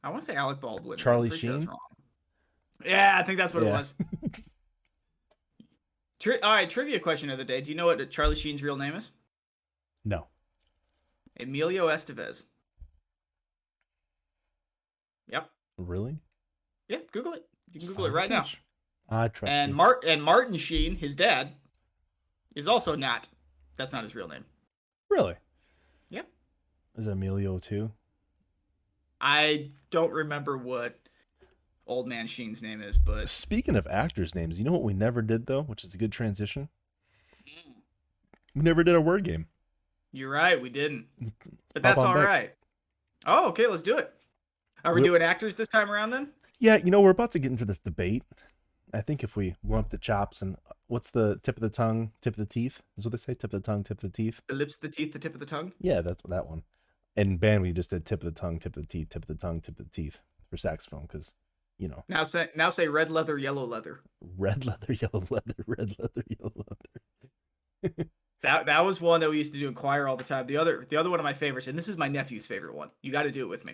I 0.05 0.09
want 0.09 0.21
to 0.21 0.25
say 0.25 0.35
Alec 0.37 0.61
Baldwin. 0.61 0.97
Charlie 0.97 1.29
sure 1.29 1.37
Sheen? 1.59 1.65
wrong. 1.65 1.77
Yeah, 2.85 3.17
I 3.19 3.23
think 3.23 3.37
that's 3.37 3.53
what 3.53 3.63
it 3.63 3.71
was. 3.71 3.93
Tri- 6.19 6.39
all 6.41 6.53
right, 6.53 6.69
trivia 6.69 6.99
question 6.99 7.29
of 7.29 7.37
the 7.37 7.43
day. 7.43 7.59
Do 7.59 7.71
you 7.71 7.75
know 7.75 7.87
what 7.87 8.09
Charlie 8.09 8.35
Sheen's 8.35 8.63
real 8.63 8.77
name 8.77 8.95
is? 8.95 9.11
No. 10.05 10.27
Emilio 11.39 11.87
Estevez. 11.87 12.45
Yep. 15.27 15.49
Really? 15.77 16.17
Yeah, 16.87 16.99
Google 17.11 17.33
it. 17.33 17.45
You 17.71 17.79
can 17.79 17.87
Son 17.89 17.95
Google 17.95 18.05
it 18.05 18.09
of 18.09 18.13
a 18.13 18.17
right 18.17 18.29
now. 18.29 18.45
I 19.09 19.27
trust 19.27 19.51
And 19.51 19.71
you. 19.71 19.75
Mart 19.75 20.03
and 20.05 20.23
Martin 20.23 20.57
Sheen, 20.57 20.95
his 20.95 21.15
dad, 21.15 21.53
is 22.55 22.67
also 22.67 22.95
not. 22.95 23.27
That's 23.77 23.91
not 23.93 24.03
his 24.03 24.15
real 24.15 24.27
name. 24.27 24.45
really? 25.09 25.35
Yep. 26.09 26.27
Is 26.97 27.07
Emilio 27.07 27.57
too? 27.59 27.91
I 29.19 29.71
don't 29.89 30.11
remember 30.11 30.57
what 30.57 30.99
old 31.87 32.07
man 32.07 32.27
Sheen's 32.27 32.61
name 32.61 32.81
is, 32.81 32.97
but 32.97 33.27
Speaking 33.29 33.75
of 33.75 33.87
actors' 33.87 34.35
names, 34.35 34.59
you 34.59 34.65
know 34.65 34.71
what 34.71 34.83
we 34.83 34.93
never 34.93 35.21
did 35.21 35.45
though, 35.47 35.63
which 35.63 35.83
is 35.83 35.93
a 35.93 35.97
good 35.97 36.11
transition. 36.11 36.69
Hmm. 37.47 37.71
We 38.55 38.61
never 38.61 38.83
did 38.83 38.95
a 38.95 39.01
word 39.01 39.23
game. 39.23 39.47
You're 40.15 40.29
right, 40.31 40.59
we 40.61 40.69
didn't. 40.69 41.07
But 41.73 41.83
that's 41.83 42.01
all 42.03 42.13
back. 42.13 42.25
right. 42.25 42.51
Oh, 43.25 43.49
okay, 43.49 43.67
let's 43.67 43.83
do 43.83 43.97
it. 43.97 44.11
Are 44.83 44.93
we 44.93 45.01
We'll- 45.01 45.11
doing 45.13 45.21
actors 45.23 45.55
this 45.55 45.67
time 45.67 45.91
around 45.91 46.11
then? 46.11 46.29
Yeah, 46.59 46.77
you 46.77 46.89
know 46.91 47.01
we're 47.01 47.09
about 47.09 47.31
to 47.31 47.39
get 47.39 47.51
into 47.51 47.65
this 47.65 47.79
debate. 47.79 48.23
I 48.93 49.01
think 49.01 49.23
if 49.23 49.35
we 49.35 49.55
up 49.73 49.89
the 49.89 49.97
chops 49.97 50.41
and 50.41 50.55
uh, 50.55 50.73
what's 50.87 51.11
the 51.11 51.37
tip 51.43 51.57
of 51.57 51.61
the 51.61 51.69
tongue, 51.69 52.11
tip 52.21 52.33
of 52.35 52.37
the 52.37 52.45
teeth 52.45 52.81
is 52.97 53.03
what 53.03 53.11
they 53.11 53.17
say. 53.17 53.33
Tip 53.33 53.51
of 53.53 53.61
the 53.61 53.65
tongue, 53.65 53.83
tip 53.83 53.97
of 53.97 54.01
the 54.03 54.09
teeth. 54.09 54.41
The 54.47 54.55
lips, 54.55 54.77
the 54.77 54.87
teeth, 54.87 55.11
the 55.11 55.19
tip 55.19 55.33
of 55.33 55.39
the 55.41 55.45
tongue. 55.45 55.73
Yeah, 55.81 55.99
that's 56.01 56.23
that 56.29 56.47
one. 56.47 56.63
And 57.17 57.39
band 57.39 57.61
we 57.63 57.73
just 57.73 57.89
did 57.89 58.05
tip 58.05 58.23
of 58.23 58.33
the 58.33 58.39
tongue, 58.39 58.59
tip 58.59 58.77
of 58.77 58.83
the 58.83 58.87
teeth, 58.87 59.09
tip 59.09 59.23
of 59.23 59.27
the 59.27 59.35
tongue, 59.35 59.59
tip 59.59 59.79
of 59.79 59.85
the 59.85 59.91
teeth 59.91 60.21
for 60.49 60.55
saxophone 60.57 61.01
because 61.03 61.33
you 61.77 61.87
know 61.89 62.03
Now 62.07 62.23
say 62.23 62.49
now 62.55 62.69
say 62.69 62.87
red 62.87 63.11
leather, 63.11 63.37
yellow 63.37 63.65
leather. 63.65 63.99
red 64.37 64.65
leather, 64.67 64.93
yellow 64.93 65.23
leather, 65.29 65.55
red 65.67 65.95
leather, 65.99 66.23
yellow 66.29 66.53
leather. 67.83 67.95
That 68.41 68.65
that 68.67 68.85
was 68.85 69.01
one 69.01 69.21
that 69.21 69.29
we 69.29 69.37
used 69.37 69.53
to 69.53 69.59
do 69.59 69.67
in 69.67 69.73
choir 69.73 70.07
all 70.07 70.15
the 70.17 70.23
time. 70.23 70.45
The 70.47 70.57
other 70.57 70.85
the 70.89 70.97
other 70.97 71.09
one 71.09 71.19
of 71.19 71.23
my 71.23 71.33
favorites, 71.33 71.67
and 71.67 71.77
this 71.77 71.87
is 71.87 71.97
my 71.97 72.07
nephew's 72.07 72.45
favorite 72.45 72.75
one. 72.75 72.89
You 73.01 73.11
got 73.11 73.23
to 73.23 73.31
do 73.31 73.41
it 73.43 73.49
with 73.49 73.65
me. 73.65 73.73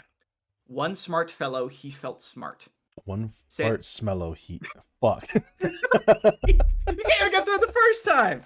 One 0.67 0.95
smart 0.95 1.29
fellow, 1.29 1.67
he 1.67 1.91
felt 1.91 2.21
smart. 2.21 2.67
One 3.05 3.33
Say 3.47 3.65
it. 3.65 3.67
fart 3.67 3.81
smello 3.81 4.35
heat. 4.35 4.63
Fuck. 5.01 5.27
You 5.63 6.97
can't 6.97 7.21
even 7.21 7.31
get 7.31 7.45
through 7.45 7.55
it 7.55 7.61
the 7.61 7.73
first 7.73 8.05
time. 8.05 8.43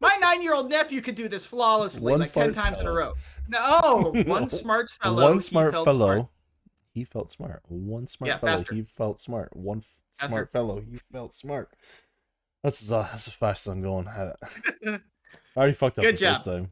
My 0.00 0.16
nine-year-old 0.20 0.70
nephew 0.70 1.00
could 1.02 1.14
do 1.14 1.28
this 1.28 1.44
flawlessly, 1.44 2.10
One 2.10 2.20
like 2.20 2.32
ten 2.32 2.52
times 2.52 2.80
in 2.80 2.86
a 2.86 2.92
row. 2.92 3.12
No, 3.48 3.58
No. 3.58 4.12
Oh, 4.16 4.22
one 4.26 4.48
smart 4.48 4.90
fellow. 4.90 5.22
One 5.24 5.34
he 5.34 5.40
smart 5.40 5.72
felt 5.72 5.84
fellow. 5.86 6.14
smart. 6.14 6.26
He 6.92 7.04
felt 7.04 7.30
smart. 7.30 7.62
One 7.68 8.06
smart 8.06 8.28
Yeah, 8.28 8.38
fellow. 8.38 8.56
faster. 8.58 8.74
He 8.74 8.82
felt 8.82 9.20
smart. 9.20 9.54
One 9.56 9.78
f- 10.18 10.28
smart 10.28 10.50
fellow. 10.52 10.80
He 10.80 10.98
felt 11.12 11.32
smart. 11.34 11.70
That's 12.62 12.82
as, 12.82 12.92
uh, 12.92 13.08
that's 13.10 13.26
as 13.26 13.34
fast 13.34 13.66
as 13.66 13.70
I'm 13.72 13.82
going. 13.82 14.06
I, 14.08 14.32
already 15.56 15.72
fucked 15.72 15.98
up 15.98 16.04
Good 16.04 16.16
the 16.16 16.26
first 16.26 16.44
job. 16.44 16.54
time. 16.54 16.70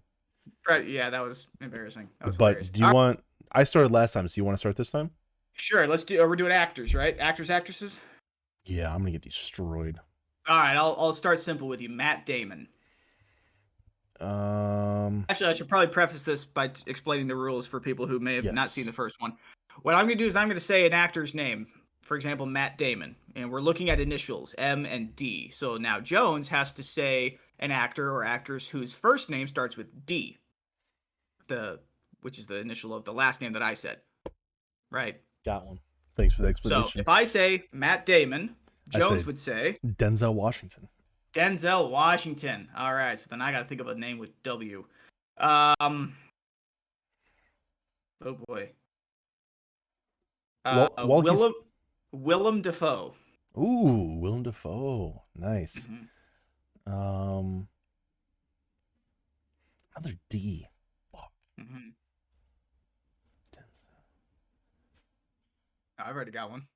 Right, 0.68 0.86
yeah, 0.86 1.11
that 1.11 1.20
was 1.22 1.49
embarrassing. 1.61 2.09
That 2.20 2.26
was 2.26 2.36
But 2.36 2.70
do 2.72 2.80
you 2.80 2.86
All 2.86 2.93
right, 2.93 2.95
want? 2.95 3.20
I 3.53 3.64
started 3.64 3.93
last 3.93 4.12
time, 4.12 4.28
so 4.28 4.39
you 4.39 4.45
want 4.45 4.55
to 4.57 4.59
start 4.59 4.76
this 4.76 4.91
time? 4.91 5.11
Sure, 5.55 5.86
let's 5.86 6.05
do. 6.05 6.20
We're 6.26 6.36
doing 6.36 6.53
actors, 6.53 6.95
right? 6.95 7.16
Actors, 7.18 7.51
actresses. 7.51 8.01
Yeah, 8.64 8.93
I'm 8.93 8.99
gonna 9.01 9.12
get 9.12 9.22
destroyed. 9.22 9.99
All 10.47 10.59
right, 10.59 10.76
I'll 10.76 10.95
I'll 10.99 11.14
start 11.14 11.41
simple 11.41 11.68
with 11.68 11.80
you. 11.80 11.89
Matt 11.89 12.26
Damon. 12.26 12.68
Um, 14.20 15.24
Actually, 15.28 15.51
I 15.51 15.53
should 15.53 15.68
probably 15.68 15.89
preface 15.89 16.22
this 16.22 16.45
by 16.45 16.68
t- 16.68 16.82
explaining 16.86 17.28
the 17.28 17.36
rules 17.36 17.66
for 17.66 17.80
people 17.80 18.07
who 18.07 18.18
may 18.18 18.34
have 18.34 18.45
not 18.53 18.68
seen 18.68 18.84
the 18.84 18.93
first 18.93 19.20
one. 19.20 19.34
What 19.82 19.95
I'm 19.95 20.07
going 20.07 20.18
to 20.18 20.24
do 20.24 20.26
is 20.26 20.34
I'm 20.34 20.49
going 20.49 20.59
to 20.59 20.64
say 20.64 20.86
an 20.86 20.93
actor's 20.93 21.34
name. 21.34 21.68
For 22.09 22.16
example, 22.16 22.46
Matt 22.46 22.78
Damon, 22.78 23.14
and 23.36 23.52
we're 23.52 23.61
looking 23.61 23.90
at 23.90 24.00
initials 24.00 24.54
M 24.56 24.86
and 24.86 25.14
D. 25.14 25.50
So 25.50 25.76
now 25.76 26.00
Jones 26.00 26.48
has 26.48 26.72
to 26.72 26.82
say 26.82 27.36
an 27.59 27.70
actor 27.70 28.11
or 28.11 28.24
actress 28.24 28.66
whose 28.66 28.94
first 28.94 29.28
name 29.28 29.46
starts 29.46 29.76
with 29.76 30.06
D. 30.06 30.38
The 31.48 31.80
which 32.22 32.38
is 32.38 32.46
the 32.46 32.59
initial 32.61 32.94
of 32.94 33.04
the 33.04 33.12
last 33.12 33.42
name 33.42 33.52
that 33.52 33.61
I 33.62 33.74
said. 33.74 33.98
Right. 34.90 35.20
got 35.44 35.66
one. 35.66 35.80
Thanks 36.16 36.32
for 36.34 36.40
the 36.42 36.48
explanation. 36.48 36.90
So 36.94 37.00
if 37.00 37.09
I 37.11 37.24
say 37.24 37.64
Matt 37.72 38.06
Damon, 38.06 38.56
Jones 38.88 39.20
say- 39.20 39.26
would 39.26 39.38
say 39.38 39.78
Denzel 39.86 40.32
Washington. 40.32 40.88
Denzel 41.34 41.90
Washington. 41.90 42.70
All 42.74 42.94
right, 42.94 43.18
so 43.18 43.26
then 43.28 43.42
I 43.42 43.52
got 43.52 43.59
to 43.59 43.64
think 43.66 43.82
of 43.82 43.86
a 43.88 43.94
name 43.94 44.16
with 44.16 44.42
W. 44.44 44.86
Um. 45.36 46.16
Oh 48.24 48.32
boy. 48.48 48.70
Uh, 50.64 50.88
While- 50.96 51.06
while 51.06 51.20
he's- 51.20 51.36
Willem 51.38 51.52
Willem 52.12 52.62
Dafoe. 52.62 53.14
Ooh, 53.56 54.18
Willem 54.20 54.42
Dafoe. 54.42 55.22
Nice. 55.34 55.86
Mhm. 55.86 56.09
Um, 56.86 57.68
another 59.94 60.16
D. 60.30 60.66
Mhm. 61.59 61.94
I've 65.98 66.14
already 66.14 66.30
got 66.30 66.50
one. 66.50 66.68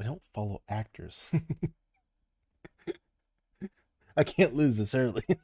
I 0.00 0.04
don't 0.04 0.22
follow 0.34 0.62
actors. 0.68 1.30
I 4.16 4.24
can't 4.24 4.54
lose 4.54 4.78
this 4.78 4.94
early. 4.94 5.24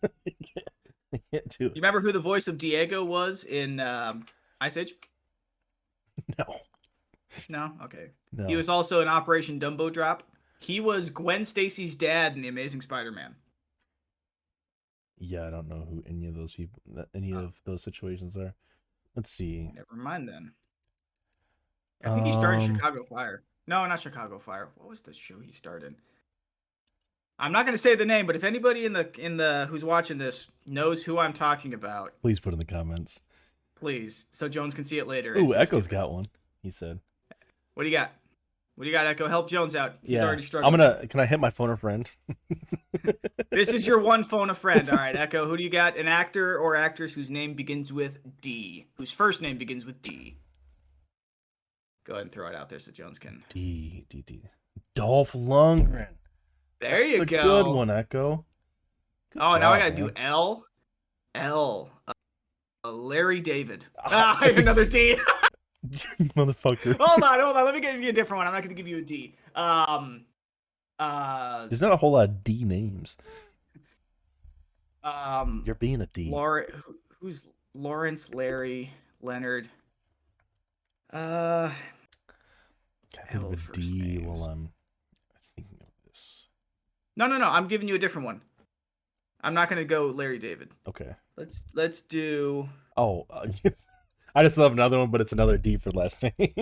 I, 1.12 1.16
can't, 1.30 1.32
I 1.34 1.38
can't 1.38 1.61
You 1.61 1.70
remember 1.76 2.00
who 2.00 2.12
the 2.12 2.18
voice 2.20 2.48
of 2.48 2.59
Diego 2.59 3.04
was 3.04 3.44
in 3.44 3.80
um, 3.80 4.26
Ice 4.61 4.76
Age? 4.76 4.94
No, 6.38 6.56
No. 7.48 7.72
Okay. 7.84 8.11
no. 8.32 8.46
He 8.46 8.56
was 8.56 8.68
also 8.68 9.00
in 9.00 9.09
Operation 9.09 9.61
Dumbo 9.61 9.92
Drop. 9.92 10.22
He 10.61 10.80
was 10.80 11.11
Gwen 11.11 11.44
Stacy's 11.44 11.94
dad 11.94 12.34
in 12.34 12.42
The 12.42 12.48
Amazing 12.48 12.80
Spider-Man. 12.82 13.34
Yeah, 15.20 15.46
I 15.46 15.50
don't 15.50 15.68
know 15.68 15.86
who 15.88 16.02
any 16.09 16.26
of 16.26 16.34
those 16.34 16.52
people, 16.52 16.80
any 17.14 17.32
Oh. 17.32 17.38
of 17.44 17.54
those 17.64 17.82
situations 17.82 18.36
are. 18.36 18.54
Let's 19.16 19.30
see. 19.30 19.70
Never 19.74 19.96
mind 19.96 20.28
then. 20.28 20.52
I 22.04 22.14
think 22.14 22.26
he 22.26 22.32
started 22.32 22.62
Um, 22.62 22.74
Chicago 22.76 23.04
Fire. 23.04 23.42
No, 23.66 23.84
not 23.86 24.00
Chicago 24.00 24.38
Fire. 24.38 24.68
What 24.76 24.88
was 24.88 25.00
the 25.00 25.12
show 25.12 25.40
he 25.40 25.52
started? 25.52 25.96
I'm 27.39 27.53
not 27.53 27.64
going 27.64 27.74
to 27.74 27.82
say 27.82 27.95
the 27.95 28.05
name, 28.05 28.26
but 28.26 28.34
if 28.36 28.45
anybody 28.45 28.84
in 28.84 28.93
the 28.93 29.11
in 29.18 29.36
the 29.36 29.66
who's 29.70 29.84
watching 29.84 30.18
this 30.18 30.49
knows 30.66 31.05
who 31.05 31.18
I'm 31.18 31.32
talking 31.32 31.72
about, 31.74 32.14
Please 32.20 32.41
put 32.41 32.53
in 32.53 32.59
the 32.59 32.64
comments. 32.64 33.20
please, 33.76 34.26
so 34.30 34.49
Jones 34.49 34.74
can 34.74 34.84
see 34.84 34.99
it 34.99 35.07
later. 35.07 35.36
Ooh, 35.39 35.55
Echo's 35.55 35.86
got 35.86 36.12
one. 36.12 36.26
He 36.62 36.70
said. 36.70 37.01
What 37.74 37.84
do 37.84 37.89
you 37.89 37.97
got? 37.97 38.11
What 38.74 38.84
do 38.84 38.91
you 38.91 38.97
got, 38.97 39.07
Echo? 39.07 39.28
Help 39.28 39.49
Jones 39.49 39.74
out. 39.74 39.97
He's 40.03 40.14
yeah, 40.14 40.24
already 40.24 40.43
struggling. 40.43 40.72
I'm 40.72 40.78
gonna. 40.78 41.07
Can 41.07 41.20
I 41.20 41.26
hit 41.26 41.41
my 41.41 41.51
phone 41.51 41.70
a 41.70 41.76
friend? 41.76 42.11
This 43.51 43.70
is 43.70 43.86
your 43.86 43.99
one 43.99 44.24
phone 44.24 44.51
a 44.51 44.55
friend. 44.55 44.89
All 44.89 44.97
right, 44.97 45.16
Echo. 45.16 45.47
Who 45.49 45.57
do 45.57 45.64
you 45.64 45.70
got? 45.70 45.97
An 45.97 46.07
actor 46.07 46.59
or 46.59 46.76
actress 46.76 47.12
whose 47.14 47.30
name 47.30 47.55
begins 47.55 47.93
with 47.93 48.18
D, 48.41 48.86
whose 48.95 49.11
first 49.11 49.43
name 49.43 49.59
begins 49.59 49.84
with 49.84 50.01
D. 50.03 50.36
Go 52.05 52.12
ahead 52.12 52.22
and 52.22 52.32
throw 52.32 52.47
it 52.47 52.55
out 52.55 52.68
there 52.68 52.78
so 52.78 52.93
Jones 52.93 53.18
can. 53.18 53.43
D 53.49 54.05
D 54.09 54.22
D. 54.24 54.43
Dolph 54.95 55.32
Lundgren. 55.32 56.18
There 56.81 57.03
you 57.05 57.18
That's 57.18 57.33
a 57.33 57.37
go. 57.37 57.64
good 57.64 57.72
one, 57.74 57.91
Echo. 57.91 58.45
Good 59.33 59.43
Oh, 59.43 59.57
now 59.59 59.72
I 59.72 59.79
gotta 59.79 59.95
do. 59.95 60.11
L. 60.16 60.64
L. 61.35 61.91
Uh, 62.85 62.93
Larry 62.93 63.41
David. 63.41 63.85
Ah, 63.99 64.37
Ah, 64.37 64.39
I 64.41 64.47
have 64.49 64.59
another 64.59 64.83
ex- 64.83 64.91
D. 64.91 65.16
motherfucker. 66.37 66.97
hold 67.01 67.22
on, 67.22 67.41
hold 67.41 67.57
on. 67.57 67.64
Let 67.64 67.74
me 67.74 67.81
give 67.81 68.01
you 68.01 68.09
a 68.11 68.12
different 68.12 68.39
one. 68.39 68.47
I'm 68.47 68.53
not 68.53 68.62
gonna 68.62 68.74
give 68.74 68.89
you 68.89 68.99
a 68.99 69.03
D. 69.03 69.35
Um. 69.55 70.24
Uh. 70.99 71.66
There's 71.68 71.83
not 71.83 71.93
a 71.93 71.97
whole 71.97 72.12
lot 72.12 72.24
of 72.29 72.45
D 72.45 72.64
names. 72.64 73.16
Um. 75.05 75.62
You're 75.66 75.74
being 75.76 76.01
a 76.01 76.07
D. 76.07 76.31
Laura. 76.31 76.66
Who's 77.20 77.47
Lawrence? 77.74 78.33
Larry. 78.35 78.93
Leonard. 79.22 79.68
Uh. 81.12 81.72
I 83.18 83.33
think 83.33 83.45
of 83.45 83.68
a 83.68 83.72
D 83.72 83.93
names. 84.18 84.26
while 84.41 84.51
I'm 84.51 84.59
thinking 84.59 84.64
of 84.64 84.70
this. 84.70 84.78
No, 87.19 87.27
no, 87.27 87.37
no. 87.37 87.49
I'm 87.49 87.66
giving 87.66 87.89
you 87.89 87.97
a 87.97 87.99
different 87.99 88.27
one. 88.27 88.41
I'm 89.43 89.53
not 89.53 89.69
gonna 89.69 89.85
go 89.85 90.07
Larry 90.07 90.39
David. 90.39 90.71
Okay. 90.87 91.16
Let's 91.37 91.64
let's 91.75 92.01
do. 92.01 92.69
Oh, 92.97 93.27
uh, 93.29 93.47
I 94.37 94.45
just 94.45 94.57
love 94.57 94.73
another 94.73 94.99
one, 94.99 95.11
but 95.11 95.21
it's 95.21 95.33
another 95.33 95.59
D 95.59 95.77
for 95.79 95.91
last 95.91 96.23
name. 96.39 96.55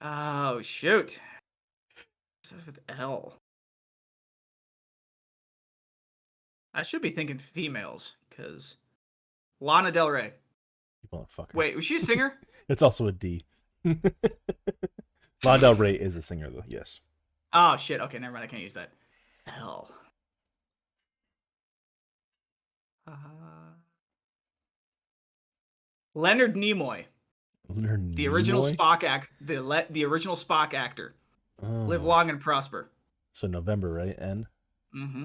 Oh 0.00 0.62
shoot. 0.62 1.20
Starts 2.42 2.66
with 2.66 2.78
L. 2.88 3.34
I 6.74 6.82
should 6.82 7.02
be 7.02 7.10
thinking 7.10 7.36
females, 7.36 8.16
because 8.30 8.76
Lana 9.60 9.92
Del 9.92 10.10
Rey. 10.10 10.32
You 11.02 11.18
motherfucker. 11.18 11.52
Wait, 11.52 11.76
was 11.76 11.84
she 11.84 11.96
a 11.96 12.00
singer? 12.00 12.38
It's 12.68 12.80
also 12.80 13.08
a 13.08 13.12
D. 13.12 13.44
Lana 15.44 15.58
Del 15.60 15.74
Rey 15.74 15.94
is 15.94 16.16
a 16.16 16.22
singer, 16.22 16.48
though. 16.50 16.64
Yes. 16.68 17.00
oh 17.52 17.76
shit. 17.76 18.00
Okay, 18.00 18.18
never 18.18 18.32
mind. 18.32 18.44
I 18.44 18.46
can't 18.48 18.62
use 18.62 18.74
that. 18.74 18.90
L. 19.58 19.90
Uh, 23.06 23.12
Leonard 26.14 26.54
Nimoy, 26.54 27.04
Leonard 27.68 28.14
the 28.14 28.28
original 28.28 28.62
Nimoy? 28.62 28.76
Spock 28.76 29.02
act, 29.02 29.30
the 29.40 29.60
le- 29.60 29.86
the 29.90 30.04
original 30.04 30.36
Spock 30.36 30.74
actor. 30.74 31.14
Live 31.60 32.04
Oh. 32.04 32.08
long 32.08 32.28
and 32.30 32.40
prosper. 32.40 32.90
So 33.32 33.46
November, 33.46 33.92
right? 33.92 34.14
N. 34.18 34.46
Mm-hmm. 34.94 35.24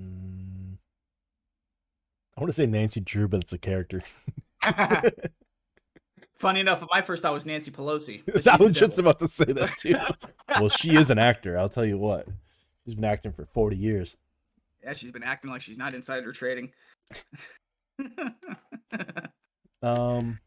Mm. 0.00 0.76
I 2.36 2.40
want 2.40 2.48
to 2.48 2.52
say 2.52 2.66
Nancy 2.66 3.00
Drew, 3.00 3.26
but 3.28 3.40
it's 3.42 3.52
a 3.52 3.58
character. 3.58 4.02
Funny 6.42 6.58
enough, 6.58 6.82
my 6.90 7.00
first 7.02 7.22
thought 7.22 7.32
was 7.32 7.46
Nancy 7.46 7.70
Pelosi. 7.70 8.20
I 8.50 8.56
was 8.60 8.76
just 8.76 8.98
about 8.98 9.20
to 9.20 9.28
say 9.28 9.44
that 9.44 9.76
too. 9.76 9.94
well, 10.58 10.68
she 10.68 10.96
is 10.96 11.08
an 11.08 11.16
actor. 11.16 11.56
I'll 11.56 11.68
tell 11.68 11.84
you 11.84 11.96
what. 11.96 12.26
She's 12.84 12.96
been 12.96 13.04
acting 13.04 13.32
for 13.32 13.46
40 13.46 13.76
years. 13.76 14.16
Yeah, 14.82 14.92
she's 14.92 15.12
been 15.12 15.22
acting 15.22 15.52
like 15.52 15.60
she's 15.60 15.78
not 15.78 15.94
insider 15.94 16.32
trading. 16.32 16.72
Um, 19.84 20.38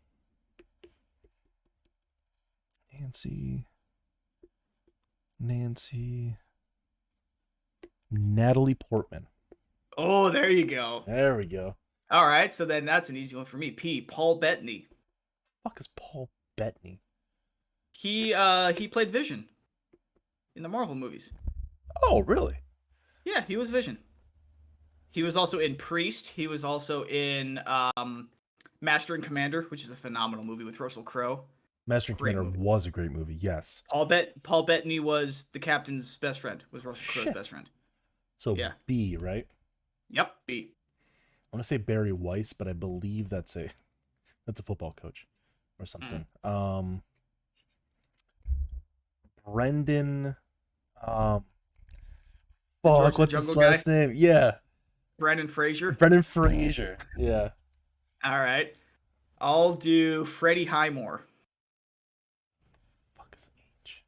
Nancy, 2.94 3.66
Nancy, 5.42 6.38
Natalie 8.10 8.76
Portman. 8.76 9.28
oh, 9.98 10.30
there 10.30 10.50
you 10.50 10.66
go. 10.66 11.04
There 11.06 11.36
we 11.36 11.46
go. 11.46 11.76
All 12.10 12.26
right, 12.26 12.54
so 12.54 12.64
then 12.64 12.86
that's 12.86 13.10
an 13.10 13.18
easy 13.18 13.36
one 13.36 13.44
for 13.44 13.58
me. 13.58 13.72
P. 13.72 14.00
Paul 14.00 14.36
Bettany. 14.36 14.88
Fuck 15.66 15.80
is 15.80 15.90
Paul 15.96 16.30
Bettany? 16.56 17.02
He 17.92 18.34
uh 18.34 18.72
he 18.74 18.88
played 18.88 19.10
Vision 19.10 19.50
in 20.56 20.62
the 20.64 20.70
Marvel 20.70 20.94
movies. 20.96 21.34
Oh, 22.04 22.20
really? 22.22 22.58
Yeah, 23.24 23.44
he 23.48 23.58
was 23.58 23.70
Vision. 23.72 23.98
He 25.10 25.24
was 25.24 25.36
also 25.36 25.58
in 25.60 25.76
Priest. 25.76 26.28
He 26.28 26.46
was 26.48 26.64
also 26.64 27.04
in 27.06 27.60
um 27.98 28.30
Master 28.80 29.16
and 29.16 29.24
Commander, 29.24 29.64
which 29.70 29.84
is 29.84 29.90
a 29.90 29.96
phenomenal 29.96 30.46
movie 30.46 30.64
with 30.66 30.80
Russell 30.80 31.02
Crowe. 31.04 31.46
Master 31.88 32.12
and 32.12 32.20
Commander 32.20 32.44
movie. 32.44 32.60
was 32.60 32.86
a 32.86 32.92
great 32.92 33.12
movie. 33.12 33.36
Yes. 33.40 33.82
Paul 33.90 34.06
Bet 34.06 34.44
Paul 34.44 34.64
Bettany 34.64 35.00
was 35.00 35.46
the 35.54 35.60
captain's 35.60 36.16
best 36.18 36.42
friend. 36.42 36.64
Was 36.72 36.86
Russell 36.86 37.12
Crowe's 37.12 37.24
Shit. 37.26 37.34
best 37.34 37.50
friend. 37.50 37.68
So 38.38 38.56
Yeah. 38.56 38.74
B, 38.86 39.18
right? 39.18 39.48
Yep. 40.12 40.32
B. 40.46 40.74
I 41.52 41.56
want 41.56 41.64
to 41.64 41.68
say 41.68 41.78
Barry 41.78 42.12
Weiss, 42.12 42.54
but 42.54 42.68
I 42.68 42.74
believe 42.74 43.30
that's 43.30 43.56
a 43.56 43.70
that's 44.46 44.60
a 44.60 44.64
football 44.64 44.94
coach 44.94 45.26
or 45.80 45.86
something. 45.86 46.26
Um 46.44 47.02
Brendan 49.46 50.36
um 51.06 51.44
fuck, 52.84 53.18
what's 53.18 53.34
his 53.34 53.46
Jungle 53.48 53.62
Guy? 53.62 53.70
last 53.70 53.88
name? 53.88 54.12
Yeah. 54.16 54.56
Brendan 55.18 55.48
Fraser. 55.48 55.92
Brendan 55.92 56.24
Fraser. 56.24 56.98
Yeah. 57.18 57.50
All 58.24 58.38
right. 58.40 58.76
I'll 59.40 59.74
do 59.74 60.26
Freddie 60.26 60.66
Highmore. 60.66 61.24
Fuck 63.18 63.36
is 63.38 63.48
H. 63.86 64.04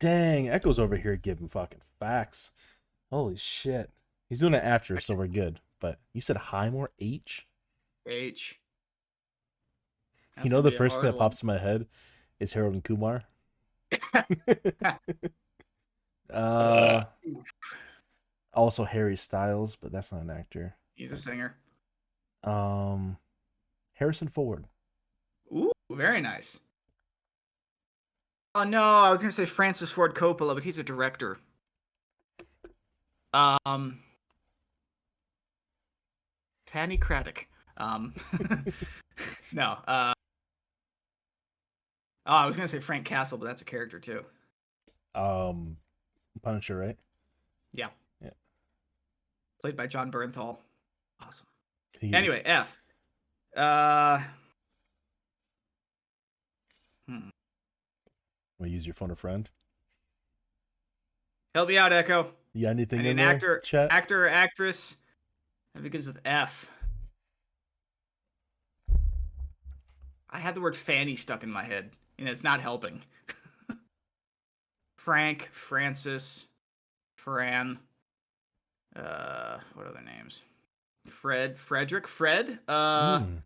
Dang, 0.00 0.48
Echo's 0.48 0.78
over 0.78 0.96
here 0.96 1.16
giving 1.16 1.48
fucking 1.48 1.80
facts. 1.98 2.52
Holy 3.10 3.36
shit. 3.36 3.90
He's 4.28 4.40
doing 4.40 4.54
it 4.54 4.64
after, 4.64 4.98
so 4.98 5.14
we're 5.14 5.26
good. 5.26 5.60
But 5.82 5.98
you 6.12 6.20
said 6.20 6.36
Highmore 6.36 6.92
H? 7.00 7.48
H. 8.06 8.60
you 10.42 10.48
know 10.48 10.62
the 10.62 10.70
first 10.70 11.00
thing 11.00 11.10
that 11.10 11.18
pops 11.18 11.42
in 11.42 11.48
my 11.48 11.58
head 11.58 11.86
is 12.38 12.52
Harold 12.52 12.74
and 12.74 12.84
Kumar. 12.84 13.24
uh 16.32 17.04
also 18.54 18.84
Harry 18.84 19.16
Styles, 19.16 19.76
but 19.76 19.90
that's 19.90 20.12
not 20.12 20.22
an 20.22 20.30
actor. 20.30 20.76
He's 20.94 21.10
a 21.10 21.16
singer. 21.16 21.56
Um 22.44 23.16
Harrison 23.94 24.28
Ford. 24.28 24.66
Ooh, 25.52 25.72
very 25.90 26.20
nice. 26.20 26.60
Oh 28.54 28.62
no, 28.62 28.82
I 28.82 29.10
was 29.10 29.20
gonna 29.20 29.32
say 29.32 29.46
Francis 29.46 29.90
Ford 29.90 30.14
Coppola, 30.14 30.54
but 30.54 30.62
he's 30.62 30.78
a 30.78 30.84
director. 30.84 31.38
Um, 33.34 34.00
Fanny 36.72 36.96
Cradock. 36.96 37.44
Um, 37.76 38.14
no. 39.52 39.76
Uh, 39.86 40.14
oh, 42.26 42.32
I 42.32 42.46
was 42.46 42.56
gonna 42.56 42.68
say 42.68 42.80
Frank 42.80 43.04
Castle, 43.04 43.36
but 43.36 43.44
that's 43.44 43.62
a 43.62 43.66
character 43.66 44.00
too. 44.00 44.24
Um 45.14 45.76
Punisher, 46.42 46.76
right? 46.78 46.96
Yeah. 47.72 47.88
Yeah. 48.22 48.30
Played 49.60 49.76
by 49.76 49.86
Jon 49.86 50.10
Bernthal. 50.10 50.56
Awesome. 51.20 51.46
Anyway, 52.00 52.42
F. 52.44 52.82
Uh. 53.54 54.20
Hmm. 57.06 57.28
wanna 58.58 58.72
use 58.72 58.86
your 58.86 58.94
phone 58.94 59.10
a 59.10 59.16
friend? 59.16 59.50
Help 61.54 61.68
me 61.68 61.76
out, 61.76 61.92
Echo. 61.92 62.32
You 62.54 62.66
got 62.66 62.70
anything 62.70 63.00
in 63.00 63.06
an 63.06 63.18
actor, 63.18 63.60
Chat? 63.60 63.92
actor 63.92 64.24
or 64.24 64.28
actress 64.30 64.96
that 65.74 65.82
begins 65.82 66.06
with 66.06 66.20
F. 66.24 66.68
I 70.30 70.38
had 70.38 70.54
the 70.54 70.60
word 70.60 70.74
Fanny 70.76 71.16
stuck 71.16 71.42
in 71.42 71.50
my 71.50 71.62
head, 71.62 71.90
and 72.18 72.28
it's 72.28 72.42
not 72.44 72.60
helping. 72.60 73.02
Frank, 74.96 75.48
Francis, 75.52 76.46
Fran. 77.16 77.78
Uh, 78.96 79.58
what 79.74 79.86
other 79.86 80.00
names? 80.02 80.42
Fred, 81.06 81.58
Frederick, 81.58 82.06
Fred. 82.06 82.58
Uh, 82.68 83.20
Hmm. 83.20 83.36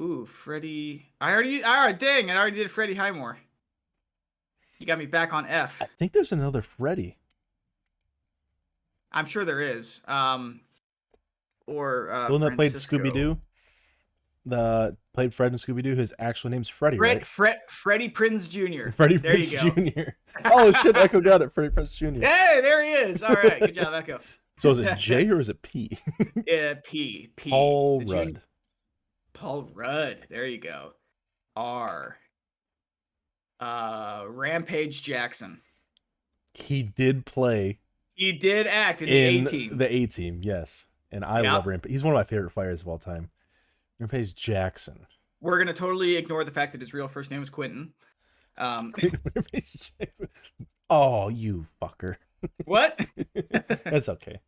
ooh, 0.00 0.26
Freddie. 0.26 1.06
I 1.20 1.32
already. 1.32 1.64
All 1.64 1.74
right, 1.86 1.98
dang! 1.98 2.30
I 2.30 2.36
already 2.36 2.56
did 2.58 2.70
Freddie 2.70 2.94
Highmore. 2.94 3.38
You 4.78 4.86
got 4.86 4.98
me 4.98 5.06
back 5.06 5.32
on 5.32 5.46
F. 5.46 5.80
I 5.80 5.86
think 5.98 6.12
there's 6.12 6.32
another 6.32 6.60
Freddy. 6.62 7.16
I'm 9.12 9.26
sure 9.26 9.44
there 9.44 9.60
is. 9.60 10.00
Um, 10.06 10.60
or 11.66 12.10
uh, 12.10 12.26
the 12.26 12.32
one 12.32 12.40
that 12.42 12.54
played 12.56 12.72
Scooby 12.72 13.12
Doo. 13.12 13.38
The 14.46 14.96
played 15.14 15.32
Fred 15.32 15.52
and 15.52 15.60
Scooby 15.60 15.82
Doo. 15.82 15.94
His 15.94 16.12
actual 16.18 16.50
name's 16.50 16.68
Freddy, 16.68 16.98
Fred, 16.98 17.16
right? 17.16 17.26
Fred, 17.26 17.58
Freddie 17.68 18.10
Prinze 18.10 18.48
Jr. 18.48 18.90
Freddie 18.96 19.16
there 19.16 19.36
Prinze. 19.36 19.94
Jr. 19.94 20.10
oh 20.44 20.70
shit, 20.72 20.96
Echo 20.96 21.20
got 21.20 21.40
it. 21.40 21.52
Freddie 21.54 21.70
Prinze 21.74 21.96
Jr. 21.96 22.20
Hey, 22.26 22.60
there 22.60 22.84
he 22.84 22.90
is. 22.92 23.22
All 23.22 23.34
right, 23.34 23.60
good 23.60 23.74
job, 23.74 23.94
Echo. 23.94 24.20
So 24.58 24.70
is 24.70 24.78
it 24.80 24.94
J 24.98 25.28
or 25.30 25.40
is 25.40 25.48
it 25.48 25.62
P? 25.62 25.96
Yeah, 26.46 26.74
P. 26.84 27.30
P. 27.36 27.50
Paul 27.50 28.00
the 28.00 28.04
jun- 28.04 28.16
Rudd. 28.16 28.42
Paul 29.32 29.70
Rudd. 29.72 30.18
There 30.28 30.46
you 30.46 30.58
go. 30.58 30.92
R. 31.56 32.18
Uh, 33.60 34.24
Rampage 34.28 35.02
Jackson. 35.02 35.60
He 36.52 36.82
did 36.82 37.24
play 37.24 37.78
He 38.14 38.32
did 38.32 38.66
act 38.66 39.00
in 39.02 39.08
the 39.08 39.14
A 39.14 39.44
Team. 39.44 39.78
the 39.78 39.92
A 39.92 40.06
Team, 40.06 40.38
yes. 40.42 40.86
And 41.14 41.24
I 41.24 41.42
Yeah. 41.42 41.52
love 41.54 41.66
Rampage. 41.68 41.92
He's 41.92 42.02
one 42.02 42.12
of 42.12 42.18
my 42.18 42.24
favorite 42.24 42.50
fighters 42.50 42.82
of 42.82 42.88
all 42.88 42.98
time. 42.98 43.30
Rampage 44.00 44.34
Jackson. 44.34 45.06
We're 45.40 45.58
gonna 45.58 45.72
totally 45.72 46.16
ignore 46.16 46.42
the 46.42 46.50
fact 46.50 46.72
that 46.72 46.80
his 46.80 46.92
real 46.92 47.06
first 47.06 47.30
name 47.30 47.40
is 47.40 47.50
Quentin. 47.50 47.94
Um, 48.58 48.92
Rampage 49.34 49.92
Jackson. 49.96 50.28
Oh, 50.90 51.28
you 51.28 51.66
fucker. 51.80 52.16
what? 52.64 52.98
That's 53.84 54.08
okay. 54.08 54.40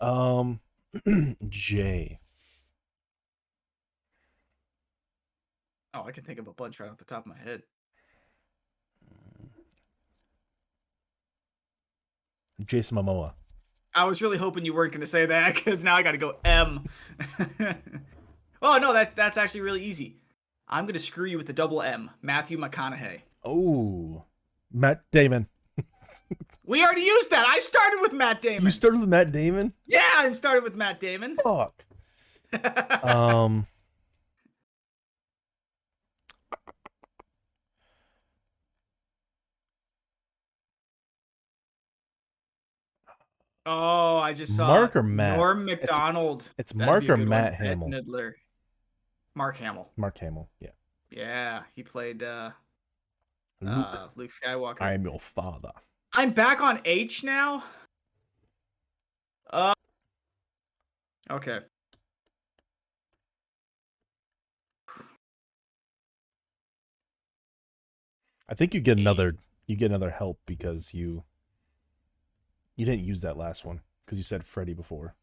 Um, 0.00 0.60
J. 1.48 2.18
Oh, 5.94 6.02
I 6.04 6.12
can 6.12 6.24
think 6.24 6.38
of 6.38 6.46
a 6.46 6.52
bunch 6.52 6.78
right 6.78 6.90
off 6.90 6.98
the 6.98 7.04
top 7.06 7.20
of 7.24 7.26
my 7.26 7.38
head. 7.38 7.62
Jason 12.64 12.96
Momoa. 12.98 13.32
I 13.94 14.04
was 14.04 14.22
really 14.22 14.38
hoping 14.38 14.64
you 14.64 14.74
weren't 14.74 14.92
going 14.92 15.00
to 15.00 15.06
say 15.06 15.26
that 15.26 15.54
because 15.54 15.82
now 15.82 15.94
I 15.94 16.02
got 16.02 16.12
to 16.12 16.18
go 16.18 16.36
M. 16.44 16.86
oh 18.62 18.78
no, 18.78 18.92
that 18.92 19.16
that's 19.16 19.36
actually 19.36 19.60
really 19.62 19.82
easy. 19.82 20.16
I'm 20.68 20.84
going 20.84 20.94
to 20.94 21.00
screw 21.00 21.26
you 21.26 21.36
with 21.36 21.46
the 21.46 21.52
double 21.52 21.82
M, 21.82 22.10
Matthew 22.22 22.58
McConaughey. 22.58 23.20
Oh, 23.44 24.24
Matt 24.72 25.02
Damon. 25.12 25.48
We 26.64 26.82
already 26.84 27.02
used 27.02 27.30
that. 27.30 27.44
I 27.44 27.58
started 27.58 27.98
with 28.00 28.12
Matt 28.12 28.40
Damon. 28.40 28.64
You 28.64 28.70
started 28.70 29.00
with 29.00 29.08
Matt 29.08 29.32
Damon. 29.32 29.74
yeah, 29.84 30.00
I 30.18 30.32
started 30.32 30.62
with 30.62 30.76
Matt 30.76 31.00
Damon. 31.00 31.36
Fuck. 31.42 31.84
Um. 33.02 33.66
Oh, 43.66 44.18
I 44.18 44.32
just 44.32 44.56
saw 44.56 44.66
Mark 44.66 44.96
or 44.96 45.02
Matt? 45.02 45.36
Norm 45.36 45.64
Macdonald. 45.64 46.48
It's 46.58 46.72
That'd 46.72 46.86
Mark 46.86 47.08
or 47.08 47.16
Matt 47.16 47.52
one. 47.52 47.62
Hamill. 47.66 47.88
Midler. 47.88 48.32
Mark 49.34 49.56
Hamill. 49.56 49.90
Mark 49.96 50.18
Hamill. 50.18 50.48
Yeah. 50.60 50.70
Yeah, 51.10 51.62
he 51.74 51.82
played 51.82 52.22
uh, 52.22 52.50
Luke, 53.60 53.86
uh, 53.86 54.08
Luke 54.16 54.30
Skywalker. 54.30 54.80
I 54.80 54.94
am 54.94 55.04
your 55.04 55.20
father. 55.20 55.72
I'm 56.14 56.30
back 56.30 56.60
on 56.60 56.80
H 56.84 57.22
now. 57.22 57.64
Uh. 59.50 59.74
Okay. 61.30 61.60
I 68.48 68.54
think 68.54 68.74
you 68.74 68.80
get 68.80 68.98
another. 68.98 69.36
You 69.66 69.76
get 69.76 69.90
another 69.90 70.10
help 70.10 70.38
because 70.46 70.92
you. 70.92 71.24
You 72.76 72.86
didn't 72.86 73.04
use 73.04 73.20
that 73.22 73.36
last 73.36 73.64
one 73.64 73.80
because 74.04 74.18
you 74.18 74.24
said 74.24 74.44
Freddy 74.44 74.74
before. 74.74 75.14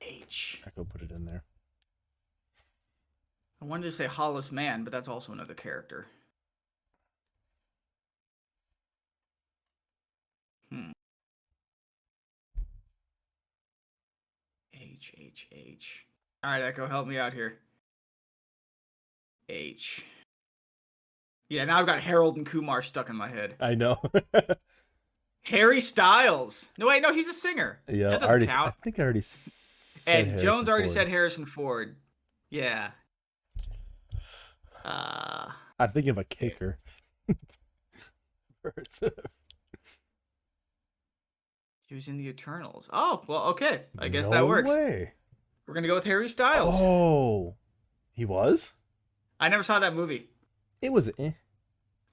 H. 0.00 0.62
Echo 0.66 0.84
put 0.84 1.02
it 1.02 1.10
in 1.10 1.24
there. 1.24 1.44
I 3.60 3.64
wanted 3.64 3.84
to 3.84 3.92
say 3.92 4.06
Hollis 4.06 4.50
Mann, 4.50 4.82
but 4.82 4.92
that's 4.92 5.08
also 5.08 5.32
another 5.32 5.54
character. 5.54 6.06
Hmm. 10.70 10.90
H 14.74 15.14
H 15.16 15.48
H. 15.52 16.06
All 16.42 16.50
right, 16.50 16.62
Echo, 16.62 16.88
help 16.88 17.06
me 17.06 17.18
out 17.18 17.32
here. 17.32 17.58
H. 19.48 20.04
Yeah, 21.48 21.64
now 21.64 21.78
I've 21.78 21.86
got 21.86 22.00
Harold 22.00 22.36
and 22.36 22.46
Kumar 22.46 22.82
stuck 22.82 23.10
in 23.10 23.16
my 23.16 23.28
head. 23.28 23.54
I 23.60 23.74
know. 23.74 24.00
Harry 25.42 25.80
Styles. 25.80 26.70
No, 26.78 26.86
wait, 26.86 27.02
no, 27.02 27.12
he's 27.12 27.28
a 27.28 27.32
singer. 27.34 27.80
yeah, 27.88 28.10
That 28.10 28.14
I 28.14 28.18
doesn't 28.18 28.28
already. 28.30 28.46
count. 28.46 28.74
I 28.78 28.84
think 28.84 28.98
I 28.98 29.02
already. 29.02 29.20
Said 29.22 30.14
and 30.18 30.26
Harrison 30.28 30.44
Jones 30.46 30.68
already 30.68 30.86
Ford. 30.88 30.94
said 30.94 31.08
Harrison 31.08 31.46
Ford. 31.46 31.96
Yeah. 32.50 32.90
Uh, 34.84 35.48
I'm 35.78 35.90
thinking 35.90 36.10
of 36.10 36.18
a 36.18 36.24
kicker. 36.24 36.78
he 41.86 41.94
was 41.94 42.08
in 42.08 42.16
the 42.18 42.28
Eternals. 42.28 42.88
Oh, 42.92 43.22
well, 43.26 43.44
okay. 43.48 43.82
I 43.98 44.08
guess 44.08 44.26
that 44.28 44.36
No 44.38 44.46
works. 44.46 44.68
Way. 44.70 45.12
We're 45.66 45.74
gonna 45.74 45.86
go 45.88 45.94
with 45.94 46.04
Harry 46.04 46.28
Styles. 46.28 46.74
Oh, 46.78 47.54
he 48.12 48.24
was. 48.24 48.72
I 49.38 49.48
never 49.48 49.62
saw 49.62 49.78
that 49.78 49.94
movie. 49.94 50.28
It 50.80 50.92
was. 50.92 51.10
Eh. 51.18 51.32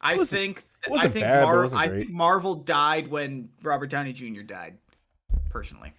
I 0.01 0.23
think 0.23 0.65
I 0.91 1.07
think 1.09 1.25
bad, 1.25 1.43
Mar- 1.43 1.75
I 1.75 1.89
think 1.89 2.09
Marvel 2.09 2.55
died 2.55 3.07
when 3.09 3.49
Robert 3.63 3.89
Downey 3.89 4.13
Jr. 4.13 4.41
died. 4.41 4.77
Personally. 5.49 5.93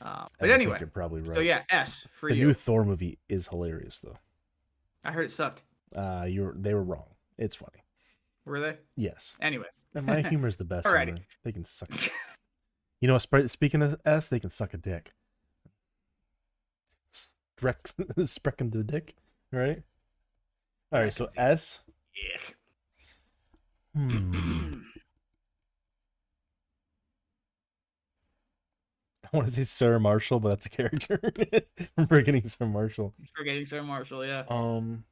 Uh, 0.00 0.26
but 0.40 0.50
anyway, 0.50 0.76
you're 0.80 0.88
probably 0.88 1.20
right. 1.20 1.34
so 1.34 1.40
yeah, 1.40 1.62
S 1.70 2.06
for 2.12 2.28
the 2.30 2.36
you. 2.36 2.48
new 2.48 2.54
Thor 2.54 2.84
movie 2.84 3.18
is 3.28 3.48
hilarious 3.48 4.00
though. 4.00 4.16
I 5.04 5.12
heard 5.12 5.24
it 5.26 5.30
sucked. 5.30 5.62
Uh, 5.94 6.26
you 6.28 6.42
were 6.42 6.54
they 6.58 6.74
were 6.74 6.82
wrong. 6.82 7.04
It's 7.38 7.54
funny. 7.54 7.82
Were 8.44 8.60
they? 8.60 8.76
Yes, 8.96 9.36
Anyway. 9.40 9.66
and 9.94 10.04
my 10.06 10.20
humor 10.28 10.48
is 10.48 10.56
the 10.56 10.64
best. 10.64 10.86
Alrighty. 10.86 11.04
humor. 11.06 11.20
They 11.44 11.52
can 11.52 11.64
suck. 11.64 11.90
You 13.00 13.08
know, 13.08 13.18
speaking 13.18 13.82
of 13.82 14.00
S, 14.04 14.28
they 14.28 14.38
can 14.38 14.48
suck 14.48 14.74
a 14.74 14.76
dick. 14.76 15.10
Sprek, 17.10 17.88
sprek 18.24 18.60
him 18.60 18.70
to 18.70 18.78
the 18.78 18.84
dick, 18.84 19.16
right? 19.50 19.82
All 20.92 21.00
right, 21.00 21.12
so 21.12 21.28
S. 21.36 21.80
Yeah. 22.14 22.38
Hmm. 23.94 24.74
I 29.32 29.36
want 29.36 29.48
to 29.48 29.54
say 29.54 29.64
Sarah 29.64 30.00
Marshall, 30.00 30.40
but 30.40 30.50
that's 30.50 30.66
a 30.66 30.70
character. 30.70 31.18
I'm 31.96 32.06
forgetting 32.06 32.46
Sarah 32.46 32.70
Marshall. 32.70 33.14
Forgetting 33.34 33.64
Sarah 33.64 33.82
Marshall, 33.82 34.26
yeah. 34.26 34.44
Um. 34.48 35.04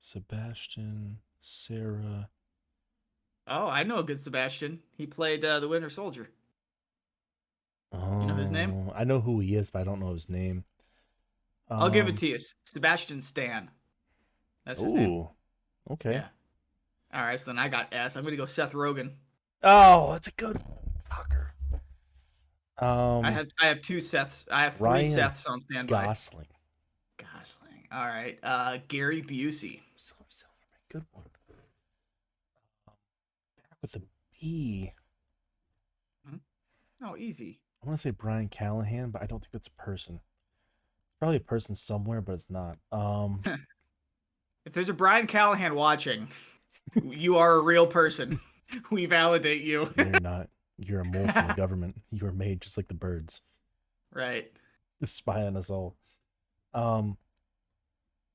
Sebastian, 0.00 1.18
Sarah. 1.40 2.30
Oh, 3.48 3.68
I 3.68 3.82
know 3.82 3.98
a 3.98 4.04
good 4.04 4.18
Sebastian. 4.18 4.80
He 4.96 5.06
played 5.06 5.44
uh, 5.44 5.60
the 5.60 5.68
Winter 5.68 5.90
Soldier. 5.90 6.30
Oh, 8.02 8.24
know 8.26 8.34
his 8.34 8.50
name? 8.50 8.90
I 8.94 9.04
know 9.04 9.20
who 9.20 9.40
he 9.40 9.54
is, 9.56 9.70
but 9.70 9.80
I 9.80 9.84
don't 9.84 10.00
know 10.00 10.12
his 10.12 10.28
name. 10.28 10.64
I'll 11.68 11.90
give 11.90 12.06
it 12.06 12.10
Um, 12.10 12.16
to 12.16 12.26
you. 12.28 12.38
Sebastian 12.64 13.20
Stan. 13.20 13.70
That's 14.64 14.80
his 14.80 14.92
name. 14.92 15.10
Ooh, 15.10 15.30
okay. 15.90 16.12
Yeah. 16.14 16.28
All 17.12 17.22
right, 17.22 17.38
so 17.38 17.46
then 17.46 17.58
I 17.58 17.68
got 17.68 17.92
S. 17.92 18.16
I'm 18.16 18.24
gonna 18.24 18.36
go 18.36 18.46
Seth 18.46 18.72
Rogen. 18.72 19.12
Oh, 19.62 20.12
that's 20.12 20.28
a 20.28 20.32
good 20.32 20.62
fucker. 21.10 21.46
Um, 22.78 23.24
I 23.24 23.30
have 23.30 23.48
I 23.60 23.66
have 23.66 23.80
two 23.80 23.98
Seths. 23.98 24.46
I 24.50 24.64
have 24.64 24.74
three 24.74 24.84
Ryan 24.86 25.06
Seths 25.18 25.48
on 25.48 25.60
standby. 25.60 26.04
Gosling. 26.04 26.46
Gosling. 27.16 27.88
All 27.90 28.06
right. 28.06 28.38
Uh, 28.42 28.78
Gary 28.88 29.22
Busey. 29.22 29.80
Silver, 29.96 30.24
silver, 30.28 30.52
good 30.90 31.04
one. 31.12 31.24
Um, 32.86 32.94
back 33.56 33.78
with 33.80 33.92
the 33.92 34.02
B. 34.40 34.92
Oh, 37.02 37.14
easy. 37.16 37.60
I 37.86 37.88
want 37.88 37.98
to 37.98 38.02
say 38.02 38.10
Brian 38.10 38.48
Callahan, 38.48 39.10
but 39.10 39.22
I 39.22 39.26
don't 39.26 39.38
think 39.38 39.52
that's 39.52 39.68
a 39.68 39.82
person. 39.82 40.16
It's 40.16 41.18
probably 41.20 41.36
a 41.36 41.40
person 41.40 41.76
somewhere, 41.76 42.20
but 42.20 42.32
it's 42.32 42.50
not. 42.50 42.78
Um, 42.90 43.42
If 44.66 44.72
there's 44.72 44.88
a 44.88 44.94
Brian 44.94 45.28
Callahan 45.28 45.76
watching, 45.76 46.26
you 47.00 47.36
are 47.38 47.52
a 47.52 47.60
real 47.60 47.86
person. 47.86 48.40
We 48.90 49.06
validate 49.06 49.62
you. 49.62 49.88
you're 49.96 50.06
not. 50.20 50.48
You're 50.76 51.02
a 51.02 51.04
mole 51.04 51.28
from 51.28 51.46
the 51.46 51.54
government. 51.54 52.02
You 52.10 52.26
are 52.26 52.32
made 52.32 52.60
just 52.60 52.76
like 52.76 52.88
the 52.88 52.94
birds 52.94 53.42
right. 54.12 54.50
to 55.00 55.06
spy 55.06 55.42
on 55.42 55.56
us 55.56 55.70
all. 55.70 55.94
Um, 56.74 57.16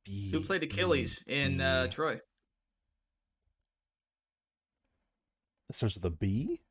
B. 0.05 0.31
Who 0.31 0.39
played 0.39 0.61
B, 0.61 0.67
Achilles 0.67 1.21
in 1.27 1.59
uh, 1.59 1.83
B. 1.83 1.89
Troy? 1.89 2.21
It 5.69 5.75
starts 5.75 5.95
with 5.95 6.05
a 6.05 6.11
B. 6.11 6.61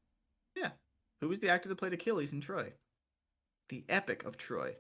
Who 1.21 1.29
was 1.29 1.41
the 1.41 1.49
actor 1.51 1.69
that 1.69 1.77
played 1.77 1.93
Achilles 1.93 2.33
in 2.33 2.41
Troy? 2.41 2.73
The 3.69 3.85
Epic 3.89 4.25
of 4.25 4.37
Troy. 4.37 4.75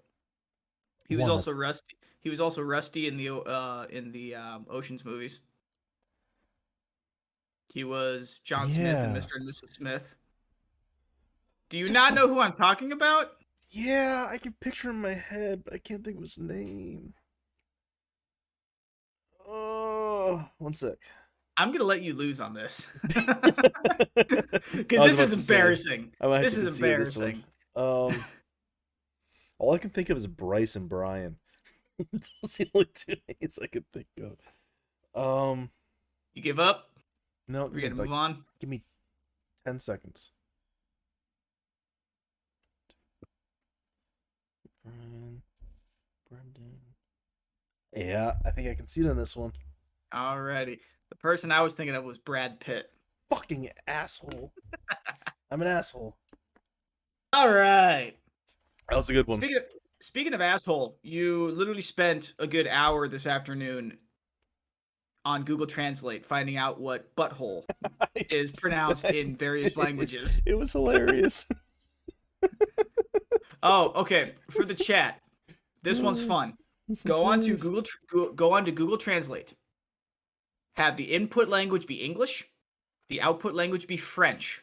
He 1.08 1.16
was 1.16 1.22
One 1.22 1.30
also 1.32 1.52
Rusty. 1.52 1.96
He 2.20 2.30
was 2.30 2.40
also 2.40 2.62
Rusty 2.62 3.08
in 3.08 3.16
the 3.16 3.30
uh 3.34 3.86
in 3.90 4.12
the 4.12 4.34
um, 4.34 4.66
Ocean's 4.68 5.04
movies. 5.04 5.40
He 7.72 7.84
was 7.84 8.40
John 8.42 8.70
Smith 8.70 8.96
and 8.96 9.14
Yeah. 9.14 9.20
Mr. 9.20 9.36
and 9.36 9.48
Mrs. 9.48 9.70
Smith. 9.70 10.14
Do 11.68 11.78
you 11.78 11.90
not 11.92 12.14
know 12.14 12.26
who 12.26 12.40
I'm 12.40 12.54
talking 12.54 12.90
about? 12.92 13.32
Yeah, 13.68 14.26
I 14.28 14.38
can 14.38 14.52
picture 14.54 14.90
him 14.90 14.96
in 14.96 15.02
my 15.02 15.14
head, 15.14 15.62
but 15.64 15.72
I 15.72 15.78
can't 15.78 16.04
think 16.04 16.16
of 16.16 16.22
his 16.22 16.36
name. 16.38 17.14
Oh, 19.46 20.44
one 20.58 20.72
sec. 20.72 20.96
I'm 21.60 21.72
gonna 21.72 21.84
let 21.84 22.00
you 22.00 22.14
lose 22.14 22.40
on 22.40 22.54
this 22.54 22.86
because 23.02 23.28
this 24.74 25.20
is 25.20 25.50
embarrassing. 25.50 26.10
I 26.18 26.26
might 26.26 26.36
have 26.36 26.44
This 26.44 26.56
is 26.56 26.64
concede 26.64 26.82
this 27.00 27.16
embarrassing. 27.16 27.44
Um, 27.76 28.24
all 29.58 29.74
I 29.74 29.78
can 29.78 29.90
think 29.90 30.08
of 30.08 30.16
is 30.16 30.26
Bryce 30.26 30.74
and 30.74 30.88
Brian. 30.88 31.36
Those 31.98 32.60
are 32.60 32.64
the 32.64 32.70
only 32.74 32.86
two 32.94 33.14
names 33.42 33.58
I 33.62 33.66
can 33.66 33.84
think 33.92 34.06
of. 34.22 35.20
Um, 35.22 35.68
You 36.32 36.40
give 36.40 36.58
up? 36.58 36.88
no, 37.46 37.66
we're 37.66 37.82
gonna 37.82 37.94
me, 37.94 38.04
move 38.04 38.12
on. 38.12 38.42
give 38.58 38.70
me 38.70 38.82
ten 39.66 39.80
seconds. 39.80 40.30
Brian, 44.82 45.42
Brendan. 46.26 46.78
Yeah, 47.94 48.36
I 48.46 48.50
think 48.50 48.66
I 48.66 48.74
can 48.74 48.86
see 48.86 49.04
it 49.04 49.10
on 49.10 49.18
this 49.18 49.36
one. 49.36 49.52
Alrighty. 50.10 50.78
The 51.20 51.28
person 51.28 51.52
I 51.52 51.60
was 51.60 51.74
thinking 51.74 51.94
of 51.94 52.04
was 52.04 52.16
Brad 52.16 52.60
Pitt. 52.60 52.90
Fucking 53.28 53.68
asshole. 53.86 54.52
I'm 55.50 55.60
an 55.60 55.68
asshole. 55.68 56.16
All 57.32 57.52
right. 57.52 58.14
That 58.88 58.96
was 58.96 59.10
a 59.10 59.12
good 59.12 59.26
one. 59.26 59.38
Speaking 59.38 59.56
of, 59.56 59.62
speaking 60.00 60.34
of 60.34 60.40
asshole, 60.40 60.96
you 61.02 61.48
literally 61.48 61.82
spent 61.82 62.32
a 62.38 62.46
good 62.46 62.66
hour 62.66 63.06
this 63.06 63.26
afternoon 63.26 63.98
on 65.24 65.44
Google 65.44 65.66
Translate 65.66 66.24
finding 66.24 66.56
out 66.56 66.80
what 66.80 67.14
butthole 67.14 67.64
is 68.30 68.50
pronounced 68.52 69.04
in 69.04 69.36
various 69.36 69.76
languages. 69.76 70.40
It 70.46 70.56
was 70.56 70.72
hilarious. 70.72 71.46
Oh, 73.62 73.92
okay. 73.94 74.32
For 74.50 74.64
the 74.64 74.74
chat, 74.74 75.20
this 75.82 76.00
one's 76.00 76.24
fun. 76.26 76.54
This 76.88 77.02
Go 77.02 77.24
on 77.24 77.40
to. 77.42 77.56
Google 77.56 77.84
go, 78.10 78.32
go 78.32 78.52
on 78.52 78.64
to 78.64 78.72
Google 78.72 78.96
Translate. 78.96 79.54
Have 80.74 80.96
the 80.96 81.12
input 81.12 81.48
language 81.48 81.86
be 81.86 81.96
English, 81.96 82.48
the 83.08 83.20
output 83.20 83.54
language 83.54 83.86
be 83.86 83.96
French. 83.96 84.62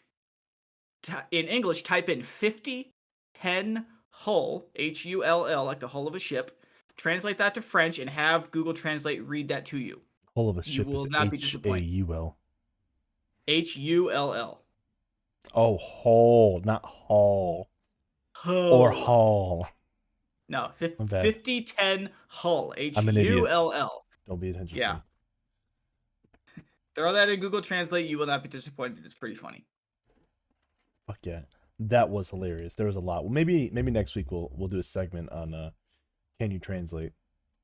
In 1.32 1.46
English, 1.48 1.84
type 1.84 2.10
in 2.10 2.24
50 2.24 2.94
10 3.36 3.86
hull, 4.10 4.66
H 4.76 5.06
U 5.06 5.24
L 5.24 5.46
L, 5.46 5.66
like 5.66 5.80
the 5.80 5.88
hull 5.88 6.08
of 6.08 6.16
a 6.16 6.20
ship. 6.20 6.60
Translate 6.98 7.38
that 7.38 7.54
to 7.56 7.62
French 7.62 8.00
and 8.00 8.10
have 8.10 8.50
Google 8.52 8.74
Translate 8.74 9.24
read 9.24 9.50
that 9.50 9.66
to 9.68 9.78
you. 9.78 10.02
Hull 10.36 10.50
of 10.50 10.58
a 10.58 10.62
You 10.62 10.74
ship 10.74 10.88
will 10.88 11.06
is 11.06 11.12
not 11.12 11.30
be 11.30 11.38
disappointed. 11.38 11.86
U 11.86 12.14
L. 12.14 12.38
H 13.48 13.78
U 13.78 14.12
L 14.12 14.34
L. 14.34 14.62
Oh, 15.54 15.78
hull, 15.78 16.62
not 16.66 16.84
hull. 16.84 17.70
Hull. 18.34 18.74
or 18.74 18.92
Hull. 18.92 19.68
No, 20.50 20.70
fif- 20.76 20.98
My 21.00 21.06
bad. 21.06 21.22
50 21.24 21.62
10 21.64 22.10
hull, 22.28 22.74
H 22.78 22.98
I'm 22.98 23.08
an 23.10 23.18
idiot. 23.18 23.36
U 23.36 23.48
L 23.48 23.72
L. 23.74 24.06
Don't 24.26 24.40
be 24.40 24.50
attention. 24.50 24.76
to 24.76 24.80
Yeah. 24.80 25.00
Throw 26.98 27.14
that 27.14 27.30
in 27.30 27.40
Google 27.40 27.62
Translate. 27.62 28.10
You 28.10 28.18
will 28.18 28.26
not 28.26 28.42
be 28.42 28.50
disappointed. 28.50 29.06
It's 29.06 29.14
pretty 29.14 29.36
funny. 29.36 29.66
Fuck 31.06 31.20
yeah, 31.24 31.42
that 31.80 32.10
was 32.10 32.32
hilarious. 32.32 32.74
There 32.74 32.88
was 32.88 32.96
a 32.96 33.00
lot. 33.02 33.24
Well, 33.24 33.32
maybe 33.32 33.70
maybe 33.72 33.92
next 33.92 34.16
week 34.16 34.32
we'll 34.32 34.52
we'll 34.52 34.68
do 34.68 34.80
a 34.80 34.84
segment 34.84 35.32
on 35.32 35.54
uh, 35.54 35.70
can 36.40 36.50
you 36.50 36.58
translate 36.58 37.14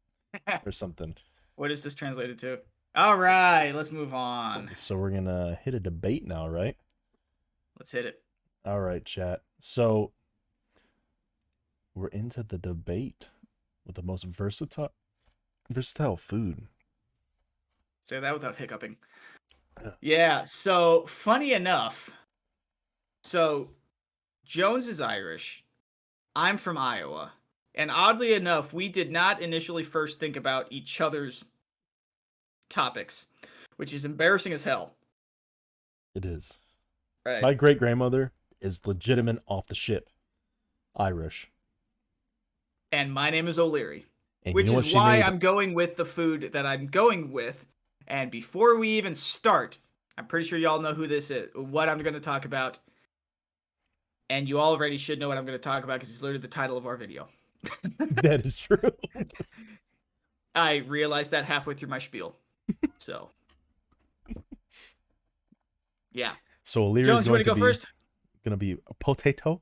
or 0.65 0.71
something. 0.71 1.15
What 1.55 1.71
is 1.71 1.81
this 1.81 1.95
translated 1.95 2.37
to? 2.39 2.59
All 2.95 3.17
right, 3.17 3.71
let's 3.71 3.91
move 3.91 4.13
on. 4.13 4.69
So 4.75 4.97
we're 4.97 5.09
gonna 5.09 5.57
hit 5.63 5.73
a 5.73 5.79
debate 5.79 6.27
now, 6.27 6.47
right? 6.47 6.77
Let's 7.79 7.91
hit 7.91 8.05
it. 8.05 8.21
All 8.63 8.81
right, 8.81 9.03
chat. 9.03 9.41
So 9.59 10.11
we're 11.95 12.07
into 12.09 12.43
the 12.43 12.59
debate 12.59 13.29
with 13.83 13.95
the 13.95 14.03
most 14.03 14.25
versatile 14.25 14.93
versatile 15.71 16.17
food. 16.17 16.67
Say 18.03 18.19
that 18.19 18.33
without 18.33 18.55
hiccuping. 18.55 18.97
Yeah. 20.01 20.43
So 20.43 21.05
funny 21.07 21.53
enough, 21.53 22.11
so 23.23 23.69
Jones 24.45 24.87
is 24.87 25.01
Irish. 25.01 25.63
I'm 26.35 26.57
from 26.57 26.77
Iowa. 26.77 27.31
And 27.75 27.89
oddly 27.89 28.33
enough, 28.33 28.71
we 28.73 28.87
did 28.87 29.11
not 29.11 29.41
initially 29.41 29.83
first 29.83 30.19
think 30.19 30.35
about 30.35 30.67
each 30.71 31.01
other's 31.01 31.45
topics, 32.69 33.27
which 33.77 33.93
is 33.93 34.05
embarrassing 34.05 34.53
as 34.53 34.63
hell. 34.63 34.93
It 36.13 36.25
is. 36.25 36.59
Right. 37.25 37.41
My 37.41 37.53
great 37.53 37.79
grandmother 37.79 38.31
is 38.61 38.85
legitimate 38.85 39.41
off 39.47 39.65
the 39.67 39.75
ship, 39.75 40.09
Irish. 40.95 41.49
and 42.91 43.11
my 43.11 43.29
name 43.31 43.47
is 43.47 43.57
O'Leary. 43.59 44.05
And 44.43 44.53
which 44.53 44.67
you 44.67 44.73
know 44.73 44.79
is 44.79 44.93
why 44.93 45.17
made? 45.17 45.23
I'm 45.23 45.39
going 45.39 45.73
with 45.73 45.95
the 45.95 46.05
food 46.05 46.51
that 46.53 46.65
I'm 46.65 46.85
going 46.85 47.31
with. 47.31 47.65
And 48.07 48.29
before 48.31 48.77
we 48.77 48.89
even 48.89 49.15
start, 49.15 49.77
I'm 50.17 50.27
pretty 50.27 50.47
sure 50.47 50.59
y'all 50.59 50.81
know 50.81 50.93
who 50.93 51.07
this 51.07 51.31
is, 51.31 51.49
what 51.55 51.89
I'm 51.89 51.99
going 51.99 52.13
to 52.13 52.19
talk 52.19 52.45
about. 52.45 52.79
And 54.29 54.47
you 54.47 54.59
already 54.59 54.97
should 54.97 55.19
know 55.19 55.27
what 55.27 55.37
I'm 55.37 55.45
going 55.45 55.57
to 55.57 55.61
talk 55.63 55.83
about 55.83 55.95
because 55.95 56.09
it's 56.09 56.21
literally 56.21 56.41
the 56.41 56.47
title 56.47 56.77
of 56.77 56.85
our 56.85 56.97
video. 56.97 57.27
that 58.23 58.45
is 58.45 58.55
true. 58.55 58.77
I 60.55 60.77
realized 60.77 61.31
that 61.31 61.45
halfway 61.45 61.73
through 61.75 61.89
my 61.89 61.99
spiel. 61.99 62.35
So, 62.97 63.31
yeah. 66.13 66.33
So 66.63 66.95
Jones, 66.95 66.97
you 66.99 67.03
going 67.05 67.31
want 67.31 67.43
to 67.43 67.49
go 67.49 67.55
be, 67.55 67.59
first? 67.59 67.87
Gonna 68.45 68.55
be 68.55 68.77
a 68.87 68.93
potato, 68.93 69.61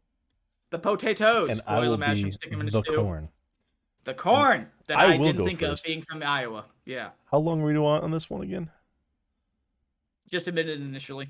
The 0.69 0.77
potatoes. 0.77 1.49
and 1.49 1.61
I 1.65 1.79
will 1.79 1.97
be 1.97 2.31
stick 2.31 2.51
them 2.51 2.61
in 2.61 2.67
a 2.67 2.71
the 2.71 2.83
stew. 2.83 2.95
corn. 2.97 3.29
The 4.04 4.14
corn 4.14 4.68
that 4.88 4.97
I 4.97 5.14
I, 5.14 5.18
didn't 5.18 5.45
think 5.45 5.60
first. 5.60 5.86
of 5.86 5.88
being 5.88 6.02
from 6.02 6.24
Iowa. 6.24 6.66
Yeah. 6.86 7.10
How 7.32 7.38
long 7.38 7.62
were 7.62 7.72
you 7.72 7.86
on 7.86 8.02
on 8.02 8.12
this 8.12 8.30
one 8.30 8.41
again? 8.41 8.72
Just 10.30 10.47
a 10.47 10.52
minute 10.52 10.80
initially. 10.80 11.30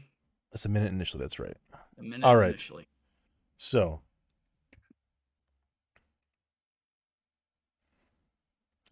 That's 0.51 0.65
a 0.65 0.69
minute 0.69 0.91
initially. 0.91 1.21
That's 1.21 1.39
right. 1.39 1.57
A 1.97 2.03
minute 2.03 2.23
All 2.23 2.35
right. 2.35 2.49
initially. 2.49 2.87
So, 3.57 4.01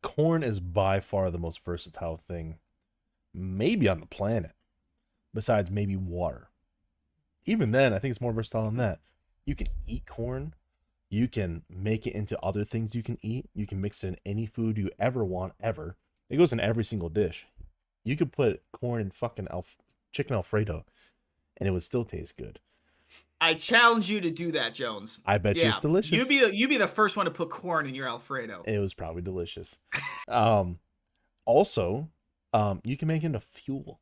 corn 0.02 0.44
is 0.44 0.60
by 0.60 1.00
far 1.00 1.32
the 1.32 1.38
most 1.40 1.64
versatile 1.64 2.18
thing, 2.18 2.60
maybe 3.34 3.88
on 3.88 4.00
the 4.00 4.06
planet, 4.06 4.52
besides 5.34 5.72
maybe 5.72 5.96
water. 5.96 6.50
Even 7.46 7.72
then, 7.72 7.94
I 7.94 8.00
think 8.00 8.12
it's 8.12 8.22
more 8.22 8.34
versatile 8.34 8.66
than 8.66 8.78
that. 8.78 9.00
You 9.46 9.56
can 9.56 9.68
eat 9.88 10.06
corn, 10.06 10.54
you 11.10 11.28
can 11.28 11.64
make 11.70 12.06
it 12.06 12.14
into 12.14 12.40
other 12.44 12.64
things 12.64 12.96
you 12.96 13.04
can 13.04 13.18
eat, 13.22 13.50
you 13.54 13.66
can 13.66 13.82
mix 13.82 14.04
it 14.04 14.10
in 14.10 14.18
any 14.26 14.46
food 14.46 14.78
you 14.78 14.90
ever 15.00 15.24
want, 15.24 15.54
ever. 15.60 15.98
It 16.30 16.38
goes 16.38 16.54
in 16.54 16.60
every 16.60 16.84
single 16.84 17.10
dish. 17.10 17.48
You 18.04 18.16
could 18.16 18.32
put 18.32 18.62
corn 18.72 19.02
in 19.02 19.12
fucking 19.12 19.48
alf- 19.50 19.78
chicken 20.12 20.36
Alfredo, 20.36 20.86
and 21.58 21.68
it 21.68 21.72
would 21.72 21.84
still 21.84 22.06
taste 22.06 22.38
good. 22.38 22.60
I 23.42 23.56
challenge 23.56 24.10
you 24.10 24.22
to 24.22 24.30
do 24.30 24.52
that, 24.52 24.74
Jones. 24.76 25.20
I 25.26 25.40
bet 25.40 25.56
you 25.56 25.68
it's 25.68 25.80
delicious. 25.80 26.12
You 26.12 26.26
be 26.26 26.40
the, 26.40 26.56
you 26.56 26.68
be 26.68 26.78
the 26.78 26.88
first 26.88 27.18
one 27.18 27.26
to 27.26 27.32
put 27.32 27.50
corn 27.50 27.88
in 27.88 27.96
your 27.96 28.08
Alfredo. 28.08 28.64
it 28.66 28.80
was 28.80 28.94
probably 28.94 29.22
delicious. 29.22 29.80
um, 30.28 30.78
also, 31.46 32.10
um, 32.54 32.82
you 32.84 32.98
can 32.98 33.08
make 33.08 33.24
into 33.24 33.40
fuel. 33.40 34.00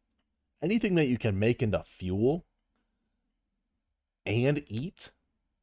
Anything 0.62 0.96
that 0.96 1.06
you 1.06 1.18
can 1.18 1.40
make 1.40 1.62
into 1.64 1.82
fuel 1.84 2.46
and 4.26 4.64
eat 4.68 5.12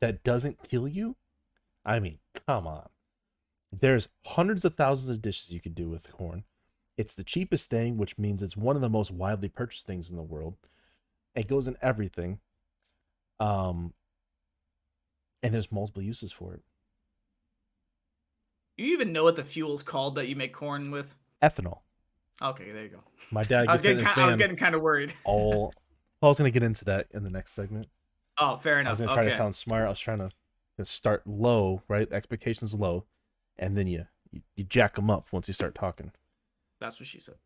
that 0.00 0.22
doesn't 0.24 0.62
kill 0.68 0.88
you. 0.88 1.16
I 1.84 2.00
mean, 2.00 2.18
come 2.46 2.66
on. 2.66 2.88
There's 3.72 4.08
hundreds 4.24 4.64
of 4.64 4.74
thousands 4.74 5.10
of 5.10 5.20
dishes 5.22 5.52
you 5.52 5.60
could 5.60 5.74
do 5.74 5.88
with 5.90 6.10
corn. 6.12 6.44
It's 6.96 7.14
the 7.14 7.24
cheapest 7.24 7.68
thing, 7.70 7.96
which 7.96 8.18
means 8.18 8.42
it's 8.42 8.56
one 8.56 8.76
of 8.76 8.82
the 8.82 8.88
most 8.88 9.10
widely 9.10 9.48
purchased 9.48 9.86
things 9.86 10.10
in 10.10 10.16
the 10.16 10.22
world. 10.22 10.54
It 11.34 11.48
goes 11.48 11.66
in 11.66 11.76
everything. 11.82 12.38
Um, 13.40 13.94
and 15.42 15.52
there's 15.52 15.72
multiple 15.72 16.02
uses 16.02 16.30
for 16.32 16.54
it. 16.54 16.62
You 18.76 18.86
even 18.92 19.12
know 19.12 19.24
what 19.24 19.36
the 19.36 19.44
fuel's 19.44 19.82
called 19.82 20.16
that 20.16 20.28
you 20.28 20.36
make 20.36 20.52
corn 20.52 20.90
with? 20.90 21.14
Ethanol. 21.42 21.80
Okay, 22.42 22.70
there 22.72 22.82
you 22.84 22.88
go. 22.88 23.00
My 23.30 23.42
dad 23.42 23.68
I 23.68 23.72
was 23.72 23.82
getting 23.82 23.98
his 23.98 24.12
ki- 24.12 24.20
I 24.22 24.26
was 24.26 24.36
getting 24.36 24.56
kind 24.56 24.74
of 24.74 24.82
worried. 24.82 25.12
all. 25.24 25.72
Well, 26.20 26.28
I 26.28 26.30
was 26.30 26.38
gonna 26.38 26.50
get 26.50 26.62
into 26.62 26.84
that 26.86 27.06
in 27.12 27.22
the 27.22 27.30
next 27.30 27.52
segment. 27.52 27.86
Oh, 28.38 28.56
fair 28.56 28.80
enough. 28.80 28.88
I 28.88 28.92
was 28.92 29.00
gonna 29.00 29.12
Okay. 29.12 29.20
try 29.22 29.30
to 29.30 29.36
sound 29.36 29.54
smart. 29.54 29.86
I 29.86 29.88
was 29.90 30.00
trying 30.00 30.18
to, 30.18 30.30
to 30.78 30.84
start 30.84 31.26
low, 31.26 31.82
right? 31.88 32.10
Expectations 32.12 32.74
low, 32.74 33.04
and 33.58 33.76
then 33.76 33.86
you, 33.86 34.06
you 34.30 34.42
you 34.56 34.64
jack 34.64 34.96
them 34.96 35.10
up 35.10 35.28
once 35.32 35.48
you 35.48 35.54
start 35.54 35.74
talking. 35.74 36.12
That's 36.80 36.98
what 36.98 37.06
she 37.06 37.20
said. 37.20 37.36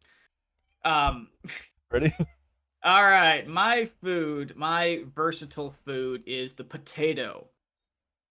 Um 0.84 1.28
Ready? 1.90 2.14
all 2.82 3.04
right, 3.04 3.46
my 3.46 3.90
food, 4.02 4.54
my 4.56 5.04
versatile 5.14 5.70
food 5.70 6.22
is 6.26 6.54
the 6.54 6.64
potato. 6.64 7.46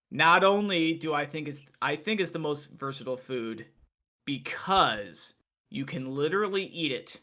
Not 0.09 0.43
only 0.43 0.93
do 0.93 1.13
I 1.13 1.25
think 1.25 1.47
it's 1.47 1.61
I 1.81 1.95
think 1.95 2.19
it's 2.19 2.31
the 2.31 2.39
most 2.39 2.71
versatile 2.73 3.17
food 3.17 3.65
because 4.25 5.33
you 5.69 5.85
can 5.85 6.15
literally 6.15 6.65
eat 6.65 6.91
it 6.91 7.19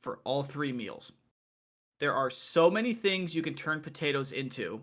for 0.00 0.20
all 0.24 0.42
three 0.42 0.72
meals. 0.72 1.12
There 1.98 2.14
are 2.14 2.30
so 2.30 2.70
many 2.70 2.94
things 2.94 3.34
you 3.34 3.42
can 3.42 3.54
turn 3.54 3.80
potatoes 3.80 4.32
into. 4.32 4.80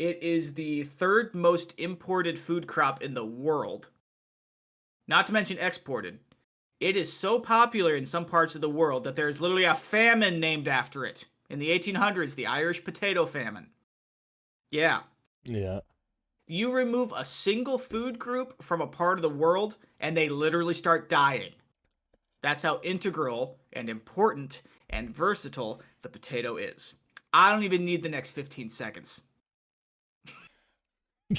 It 0.00 0.22
is 0.22 0.54
the 0.54 0.84
third 0.84 1.34
most 1.34 1.74
imported 1.76 2.38
food 2.38 2.66
crop 2.66 3.02
in 3.02 3.12
the 3.12 3.22
world. 3.22 3.90
Not 5.06 5.26
to 5.26 5.34
mention 5.34 5.58
exported. 5.58 6.20
It 6.80 6.96
is 6.96 7.12
so 7.12 7.38
popular 7.38 7.94
in 7.96 8.06
some 8.06 8.24
parts 8.24 8.54
of 8.54 8.62
the 8.62 8.70
world 8.70 9.04
that 9.04 9.14
there 9.14 9.28
is 9.28 9.42
literally 9.42 9.64
a 9.64 9.74
famine 9.74 10.40
named 10.40 10.68
after 10.68 11.04
it. 11.04 11.26
In 11.50 11.58
the 11.58 11.68
1800s, 11.78 12.34
the 12.34 12.46
Irish 12.46 12.82
potato 12.82 13.26
famine. 13.26 13.66
Yeah. 14.70 15.00
Yeah. 15.44 15.80
You 16.46 16.72
remove 16.72 17.12
a 17.14 17.22
single 17.22 17.76
food 17.76 18.18
group 18.18 18.62
from 18.62 18.80
a 18.80 18.86
part 18.86 19.18
of 19.18 19.22
the 19.22 19.28
world 19.28 19.76
and 20.00 20.16
they 20.16 20.30
literally 20.30 20.72
start 20.72 21.10
dying. 21.10 21.52
That's 22.40 22.62
how 22.62 22.80
integral 22.82 23.58
and 23.74 23.90
important 23.90 24.62
and 24.88 25.14
versatile 25.14 25.82
the 26.00 26.08
potato 26.08 26.56
is. 26.56 26.94
I 27.34 27.52
don't 27.52 27.64
even 27.64 27.84
need 27.84 28.02
the 28.02 28.08
next 28.08 28.30
15 28.30 28.70
seconds. 28.70 29.24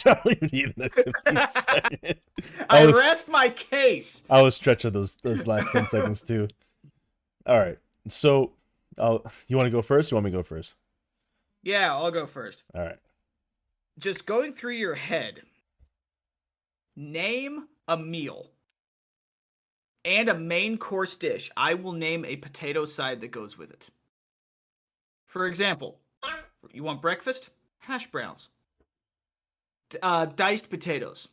I 0.05 0.13
don't 0.13 0.37
even 0.37 0.49
need 0.51 0.73
an 0.77 0.83
extra 0.83 1.13
second. 1.49 2.15
I, 2.69 2.79
I 2.81 2.85
was 2.85 2.97
rest 2.97 3.29
my 3.29 3.49
case. 3.49 4.23
I 4.29 4.41
was 4.41 4.55
stretching 4.55 4.91
those 4.91 5.15
those 5.17 5.47
last 5.47 5.71
ten 5.71 5.87
seconds 5.87 6.21
too. 6.21 6.47
All 7.45 7.59
right. 7.59 7.77
So, 8.07 8.53
uh, 8.97 9.19
you 9.47 9.57
want 9.57 9.67
to 9.67 9.71
go 9.71 9.81
first? 9.81 10.11
You 10.11 10.15
want 10.15 10.25
me 10.25 10.31
to 10.31 10.37
go 10.37 10.43
first? 10.43 10.75
Yeah, 11.63 11.93
I'll 11.93 12.11
go 12.11 12.25
first. 12.25 12.63
All 12.73 12.81
right. 12.81 12.97
Just 13.99 14.25
going 14.25 14.53
through 14.53 14.73
your 14.73 14.95
head, 14.95 15.41
Name 16.95 17.67
a 17.87 17.95
meal 17.95 18.51
and 20.03 20.27
a 20.27 20.37
main 20.37 20.77
course 20.77 21.15
dish. 21.15 21.49
I 21.55 21.73
will 21.75 21.93
name 21.93 22.25
a 22.25 22.35
potato 22.35 22.85
side 22.85 23.21
that 23.21 23.31
goes 23.31 23.57
with 23.57 23.71
it. 23.71 23.89
For 25.27 25.47
example, 25.47 25.99
you 26.73 26.83
want 26.83 27.01
breakfast? 27.01 27.49
Hash 27.79 28.07
browns. 28.07 28.49
Uh, 30.01 30.25
diced 30.25 30.69
potatoes. 30.69 31.29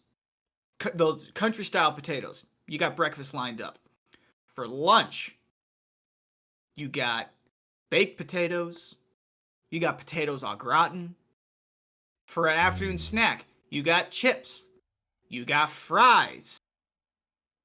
C- 0.83 0.91
those 0.95 1.31
country 1.35 1.65
style 1.65 1.93
potatoes. 1.93 2.47
You 2.67 2.79
got 2.79 2.97
breakfast 2.97 3.35
lined 3.35 3.61
up. 3.61 3.79
For 4.47 4.67
lunch, 4.67 5.39
you 6.77 6.89
got 6.89 7.31
baked 7.91 8.17
potatoes. 8.17 8.97
You 9.71 9.81
got 9.81 9.99
potatoes 9.99 10.45
au 10.45 10.55
gratin. 10.57 11.15
For 12.27 12.47
an 12.47 12.59
afternoon 12.59 12.99
snack, 12.99 13.47
you 13.71 13.83
got 13.83 14.11
chips. 14.11 14.69
You 15.29 15.45
got 15.45 15.71
fries. 15.71 16.59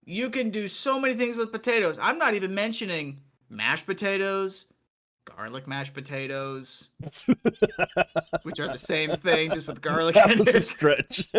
You 0.05 0.29
can 0.29 0.49
do 0.49 0.67
so 0.67 0.99
many 0.99 1.13
things 1.15 1.37
with 1.37 1.51
potatoes. 1.51 1.97
I'm 1.99 2.17
not 2.17 2.33
even 2.33 2.53
mentioning 2.53 3.21
mashed 3.49 3.85
potatoes, 3.85 4.65
garlic 5.26 5.67
mashed 5.67 5.93
potatoes, 5.93 6.89
which 8.43 8.59
are 8.59 8.67
the 8.67 8.78
same 8.78 9.11
thing, 9.17 9.51
just 9.51 9.67
with 9.67 9.82
garlic 9.82 10.15
that 10.15 10.38
was 10.38 10.53
a 10.53 10.61
stretch. 10.61 11.30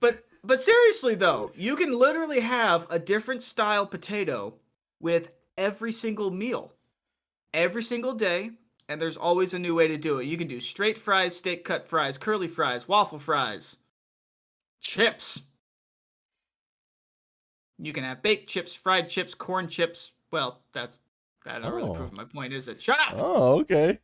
but 0.00 0.24
but 0.42 0.60
seriously 0.60 1.14
though, 1.14 1.52
you 1.54 1.76
can 1.76 1.92
literally 1.92 2.40
have 2.40 2.86
a 2.90 2.98
different 2.98 3.42
style 3.42 3.86
potato 3.86 4.54
with 5.00 5.34
every 5.56 5.92
single 5.92 6.30
meal. 6.30 6.72
Every 7.52 7.82
single 7.82 8.14
day, 8.14 8.50
and 8.88 9.00
there's 9.00 9.16
always 9.16 9.54
a 9.54 9.58
new 9.58 9.74
way 9.74 9.86
to 9.88 9.96
do 9.96 10.18
it. 10.18 10.26
You 10.26 10.36
can 10.36 10.48
do 10.48 10.58
straight 10.58 10.98
fries, 10.98 11.36
steak 11.36 11.64
cut 11.64 11.86
fries, 11.86 12.18
curly 12.18 12.48
fries, 12.48 12.88
waffle 12.88 13.20
fries, 13.20 13.76
chips. 14.80 15.42
You 17.78 17.92
can 17.92 18.04
have 18.04 18.22
baked 18.22 18.48
chips, 18.48 18.74
fried 18.74 19.08
chips, 19.08 19.34
corn 19.34 19.68
chips. 19.68 20.12
Well, 20.34 20.58
that's 20.72 20.98
that 21.44 21.62
not 21.62 21.72
really 21.72 21.90
Oh. 21.90 21.94
prove 21.94 22.12
my 22.12 22.24
point, 22.24 22.52
is 22.52 22.66
it? 22.66 22.80
Shut 22.80 22.98
up. 22.98 23.14
oh, 23.18 23.60
okay. 23.60 24.00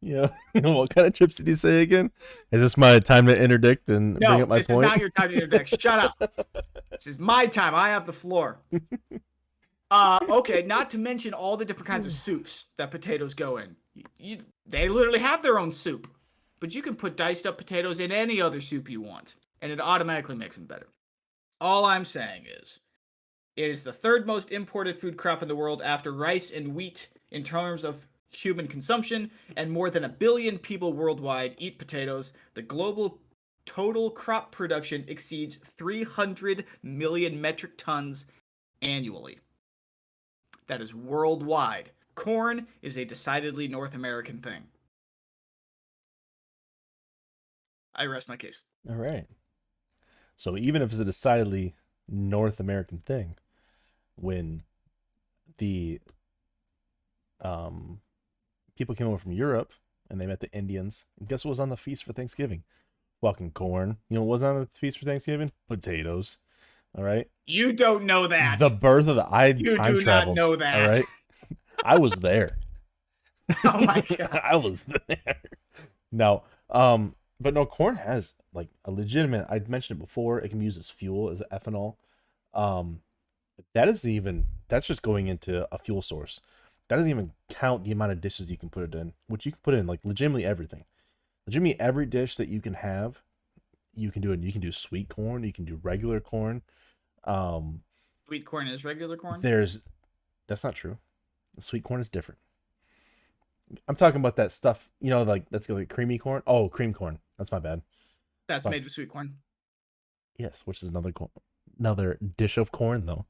Yeah. 0.00 0.30
what 0.54 0.92
kind 0.92 1.06
of 1.06 1.14
chips 1.14 1.36
did 1.36 1.46
you 1.46 1.54
say 1.54 1.82
again? 1.82 2.10
Is 2.50 2.60
this 2.60 2.76
my 2.76 2.98
time 2.98 3.26
to 3.26 3.40
interdict 3.40 3.88
and 3.88 4.18
bring 4.18 4.42
up 4.42 4.48
my 4.48 4.56
this 4.56 4.66
point? 4.66 4.82
This 4.82 4.86
is 4.88 4.90
not 4.90 4.98
your 4.98 5.10
time 5.10 5.28
to 5.28 5.34
interdict. 5.34 5.80
Shut 5.80 6.00
up. 6.00 6.18
This 6.90 7.06
is 7.06 7.20
my 7.20 7.46
time. 7.46 7.72
I 7.76 7.90
have 7.90 8.04
the 8.04 8.12
floor. 8.12 8.58
Uh, 9.92 10.20
okay. 10.28 10.62
Not 10.62 10.88
to 10.90 10.98
mention 10.98 11.34
all 11.34 11.56
the 11.56 11.64
different 11.64 11.88
kinds 11.88 12.06
of 12.06 12.12
soups 12.26 12.66
that 12.76 12.92
potatoes 12.92 13.34
go 13.34 13.56
in. 13.56 13.74
You, 13.94 14.04
you, 14.18 14.38
they 14.64 14.88
literally 14.88 15.18
have 15.18 15.42
their 15.42 15.58
own 15.58 15.72
soup, 15.72 16.08
but 16.60 16.72
you 16.72 16.80
can 16.80 16.94
put 16.94 17.16
diced 17.16 17.44
up 17.44 17.58
potatoes 17.58 17.98
in 17.98 18.12
any 18.12 18.40
other 18.40 18.60
soup 18.60 18.88
you 18.88 19.00
want, 19.00 19.34
and 19.60 19.72
it 19.72 19.80
automatically 19.80 20.36
makes 20.36 20.54
them 20.56 20.66
better. 20.66 20.86
All 21.60 21.84
I'm 21.84 22.04
saying 22.04 22.44
is, 22.60 22.78
it 23.64 23.70
is 23.70 23.82
the 23.82 23.92
third 23.92 24.26
most 24.26 24.52
imported 24.52 24.96
food 24.96 25.16
crop 25.16 25.42
in 25.42 25.48
the 25.48 25.56
world 25.56 25.82
after 25.82 26.12
rice 26.12 26.50
and 26.50 26.74
wheat 26.74 27.08
in 27.30 27.42
terms 27.42 27.84
of 27.84 28.06
human 28.30 28.66
consumption, 28.66 29.30
and 29.56 29.70
more 29.70 29.90
than 29.90 30.04
a 30.04 30.08
billion 30.08 30.58
people 30.58 30.92
worldwide 30.92 31.54
eat 31.58 31.78
potatoes. 31.78 32.32
The 32.54 32.62
global 32.62 33.20
total 33.66 34.10
crop 34.10 34.52
production 34.52 35.04
exceeds 35.08 35.56
300 35.78 36.64
million 36.82 37.40
metric 37.40 37.72
tons 37.76 38.26
annually. 38.82 39.38
That 40.68 40.80
is 40.80 40.94
worldwide. 40.94 41.90
Corn 42.14 42.66
is 42.82 42.96
a 42.96 43.04
decidedly 43.04 43.66
North 43.68 43.94
American 43.94 44.38
thing. 44.40 44.62
I 47.94 48.04
rest 48.04 48.28
my 48.28 48.36
case. 48.36 48.64
All 48.88 48.96
right. 48.96 49.26
So 50.36 50.56
even 50.56 50.80
if 50.80 50.90
it's 50.90 51.00
a 51.00 51.04
decidedly 51.04 51.74
North 52.08 52.60
American 52.60 52.98
thing, 52.98 53.36
when 54.20 54.62
the 55.58 56.00
um 57.40 58.00
people 58.76 58.94
came 58.94 59.06
over 59.06 59.18
from 59.18 59.32
Europe 59.32 59.72
and 60.08 60.20
they 60.20 60.26
met 60.26 60.40
the 60.40 60.50
Indians, 60.52 61.04
and 61.18 61.28
guess 61.28 61.44
what 61.44 61.50
was 61.50 61.60
on 61.60 61.68
the 61.68 61.76
feast 61.76 62.04
for 62.04 62.12
Thanksgiving? 62.12 62.64
Fucking 63.20 63.52
corn. 63.52 63.98
You 64.08 64.16
know 64.16 64.22
what 64.22 64.32
was 64.32 64.42
on 64.42 64.60
the 64.60 64.66
feast 64.78 64.98
for 64.98 65.04
Thanksgiving? 65.04 65.52
Potatoes. 65.68 66.38
All 66.96 67.04
right. 67.04 67.28
You 67.46 67.72
don't 67.72 68.04
know 68.04 68.26
that. 68.26 68.58
The 68.58 68.70
birth 68.70 69.06
of 69.06 69.16
the 69.16 69.26
I 69.26 69.46
You 69.46 69.76
time 69.76 69.98
do 69.98 70.04
not 70.04 70.28
know 70.28 70.56
that. 70.56 70.96
right. 70.96 71.04
I 71.84 71.98
was 71.98 72.14
there. 72.14 72.58
oh 73.64 73.80
my 73.84 74.00
god. 74.00 74.40
I 74.42 74.56
was 74.56 74.84
there. 74.84 75.40
No, 76.12 76.44
um, 76.70 77.14
but 77.40 77.54
no, 77.54 77.66
corn 77.66 77.96
has 77.96 78.34
like 78.52 78.68
a 78.84 78.90
legitimate. 78.90 79.46
I 79.48 79.60
mentioned 79.66 79.98
it 79.98 80.02
before. 80.04 80.40
It 80.40 80.48
can 80.50 80.58
be 80.58 80.64
used 80.64 80.78
as 80.78 80.90
fuel, 80.90 81.30
as 81.30 81.42
ethanol. 81.52 81.96
Um, 82.54 83.00
that 83.74 83.88
is 83.88 84.06
even 84.06 84.46
that's 84.68 84.86
just 84.86 85.02
going 85.02 85.26
into 85.26 85.66
a 85.72 85.78
fuel 85.78 86.02
source. 86.02 86.40
That 86.88 86.96
doesn't 86.96 87.10
even 87.10 87.32
count 87.48 87.84
the 87.84 87.92
amount 87.92 88.12
of 88.12 88.20
dishes 88.20 88.50
you 88.50 88.56
can 88.56 88.68
put 88.68 88.82
it 88.82 88.94
in, 88.94 89.12
which 89.28 89.46
you 89.46 89.52
can 89.52 89.60
put 89.62 89.74
in 89.74 89.86
like 89.86 90.00
legitimately 90.04 90.44
everything. 90.44 90.84
Legitimately 91.46 91.80
every 91.80 92.06
dish 92.06 92.36
that 92.36 92.48
you 92.48 92.60
can 92.60 92.74
have, 92.74 93.22
you 93.94 94.10
can 94.10 94.22
do 94.22 94.32
it. 94.32 94.40
You 94.40 94.52
can 94.52 94.60
do 94.60 94.72
sweet 94.72 95.08
corn. 95.08 95.44
You 95.44 95.52
can 95.52 95.64
do 95.64 95.78
regular 95.82 96.20
corn. 96.20 96.62
Um, 97.24 97.82
Sweet 98.26 98.44
corn 98.46 98.68
is 98.68 98.84
regular 98.84 99.16
corn? 99.16 99.40
there's 99.40 99.82
that's 100.46 100.64
not 100.64 100.74
true. 100.74 100.98
Sweet 101.58 101.82
corn 101.84 102.00
is 102.00 102.08
different. 102.08 102.38
I'm 103.86 103.94
talking 103.94 104.20
about 104.20 104.36
that 104.36 104.50
stuff, 104.50 104.90
you 105.00 105.10
know, 105.10 105.22
like 105.22 105.48
that's 105.50 105.68
like 105.68 105.88
creamy 105.88 106.18
corn. 106.18 106.42
Oh, 106.46 106.68
cream 106.68 106.92
corn. 106.92 107.18
That's 107.38 107.52
my 107.52 107.58
bad. 107.60 107.82
That's 108.48 108.66
made 108.66 108.82
with 108.82 108.92
sweet 108.92 109.08
corn. 109.10 109.36
Yes, 110.36 110.62
which 110.64 110.82
is 110.82 110.88
another 110.88 111.12
corn, 111.12 111.30
another 111.78 112.18
dish 112.36 112.56
of 112.58 112.72
corn 112.72 113.06
though. 113.06 113.26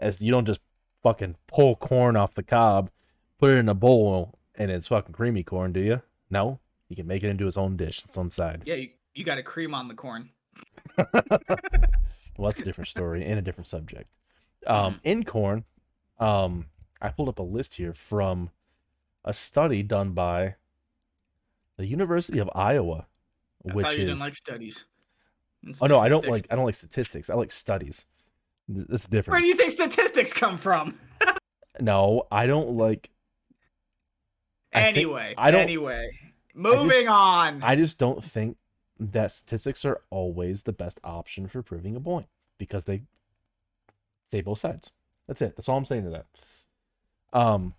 As 0.00 0.20
you 0.20 0.32
don't 0.32 0.46
just 0.46 0.60
fucking 1.02 1.36
pull 1.46 1.76
corn 1.76 2.16
off 2.16 2.34
the 2.34 2.42
cob, 2.42 2.90
put 3.38 3.50
it 3.50 3.56
in 3.56 3.68
a 3.68 3.74
bowl, 3.74 4.38
and 4.54 4.70
it's 4.70 4.88
fucking 4.88 5.12
creamy 5.12 5.42
corn, 5.42 5.72
do 5.72 5.80
you? 5.80 6.02
No, 6.30 6.60
you 6.88 6.96
can 6.96 7.06
make 7.06 7.22
it 7.22 7.28
into 7.28 7.46
its 7.46 7.56
own 7.56 7.76
dish, 7.76 8.04
its 8.04 8.16
own 8.16 8.30
side. 8.30 8.62
Yeah, 8.64 8.74
you, 8.74 8.90
you 9.14 9.24
got 9.24 9.36
to 9.36 9.42
cream 9.42 9.74
on 9.74 9.88
the 9.88 9.94
corn. 9.94 10.30
well, 10.96 11.06
that's 12.38 12.60
a 12.60 12.64
different 12.64 12.88
story 12.88 13.24
and 13.24 13.38
a 13.38 13.42
different 13.42 13.68
subject. 13.68 14.10
Um, 14.66 15.00
in 15.04 15.24
corn, 15.24 15.64
um, 16.18 16.66
I 17.00 17.08
pulled 17.08 17.28
up 17.28 17.38
a 17.38 17.42
list 17.42 17.74
here 17.74 17.94
from 17.94 18.50
a 19.24 19.32
study 19.32 19.82
done 19.82 20.12
by 20.12 20.56
the 21.76 21.86
University 21.86 22.38
of 22.38 22.50
Iowa, 22.54 23.06
I 23.68 23.74
which 23.74 23.86
is 23.88 23.96
didn't 23.96 24.18
like 24.18 24.34
studies. 24.34 24.84
oh 25.80 25.86
no, 25.86 25.98
I 25.98 26.08
don't 26.08 26.26
like 26.26 26.46
I 26.50 26.56
don't 26.56 26.66
like 26.66 26.74
statistics. 26.74 27.30
I 27.30 27.34
like 27.34 27.50
studies. 27.50 28.06
That's 28.72 29.06
the 29.06 29.22
Where 29.22 29.40
do 29.40 29.46
you 29.46 29.56
think 29.56 29.70
statistics 29.70 30.32
come 30.32 30.56
from? 30.56 30.98
No, 31.80 32.26
I 32.30 32.46
don't 32.46 32.72
like. 32.72 33.08
I 34.72 34.84
think- 34.84 34.96
Anyway, 34.98 35.34
I 35.38 35.50
don't- 35.50 35.62
anyway. 35.62 36.10
Moving 36.54 37.08
on. 37.08 37.62
I 37.62 37.74
just 37.76 37.98
don't 37.98 38.22
think 38.22 38.56
that 38.98 39.32
statistics 39.32 39.84
are 39.84 40.00
always 40.10 40.64
the 40.64 40.72
best 40.72 41.00
option 41.04 41.46
for 41.48 41.62
proving 41.62 41.96
a 41.96 42.00
point 42.00 42.26
because 42.58 42.84
they 42.84 43.02
say 44.26 44.42
both 44.42 44.58
sides. 44.58 44.90
That's 45.26 45.40
it. 45.40 45.56
That's 45.56 45.68
all 45.68 45.78
I'm 45.78 45.84
saying 45.86 46.04
to 46.04 46.10
that. 46.10 46.26
Um, 47.32 47.74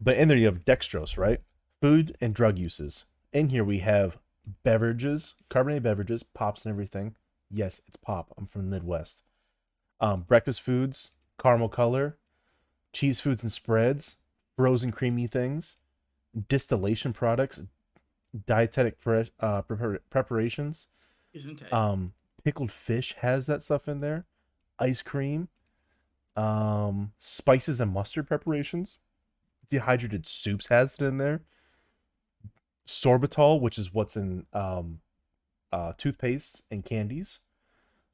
but 0.00 0.16
in 0.16 0.28
there 0.28 0.36
you 0.36 0.46
have 0.46 0.64
dextrose, 0.64 1.16
right? 1.16 1.40
Food 1.80 2.16
and 2.20 2.34
drug 2.34 2.58
uses. 2.58 3.06
In 3.32 3.48
here 3.48 3.64
we 3.64 3.78
have 3.78 4.18
beverages, 4.62 5.36
carbonated 5.48 5.84
beverages, 5.84 6.22
pops 6.22 6.66
and 6.66 6.72
everything. 6.72 7.14
Yes, 7.50 7.80
it's 7.86 7.96
pop. 7.96 8.34
I'm 8.36 8.46
from 8.46 8.62
the 8.68 8.76
Midwest. 8.76 9.22
Um, 10.00 10.22
breakfast 10.22 10.60
foods, 10.60 11.12
caramel 11.38 11.68
color, 11.68 12.18
cheese 12.92 13.20
foods 13.20 13.42
and 13.42 13.52
spreads, 13.52 14.16
frozen 14.56 14.90
creamy 14.90 15.26
things, 15.26 15.76
distillation 16.48 17.12
products, 17.12 17.62
dietetic 18.46 19.00
pre- 19.00 19.30
uh, 19.40 19.62
prepar- 19.62 20.00
preparations. 20.10 20.88
Isn't 21.32 21.62
it? 21.62 21.72
Um, 21.72 22.12
pickled 22.44 22.72
fish 22.72 23.14
has 23.20 23.46
that 23.46 23.62
stuff 23.62 23.88
in 23.88 24.00
there. 24.00 24.26
Ice 24.78 25.02
cream, 25.02 25.48
um, 26.36 27.12
spices 27.18 27.80
and 27.80 27.92
mustard 27.92 28.26
preparations. 28.26 28.98
Dehydrated 29.68 30.26
soups 30.26 30.66
has 30.66 30.94
it 30.94 31.02
in 31.02 31.18
there. 31.18 31.42
Sorbitol, 32.86 33.60
which 33.60 33.78
is 33.78 33.92
what's 33.92 34.16
in 34.16 34.46
um, 34.52 35.00
uh, 35.72 35.92
toothpaste 35.98 36.64
and 36.70 36.84
candies, 36.84 37.40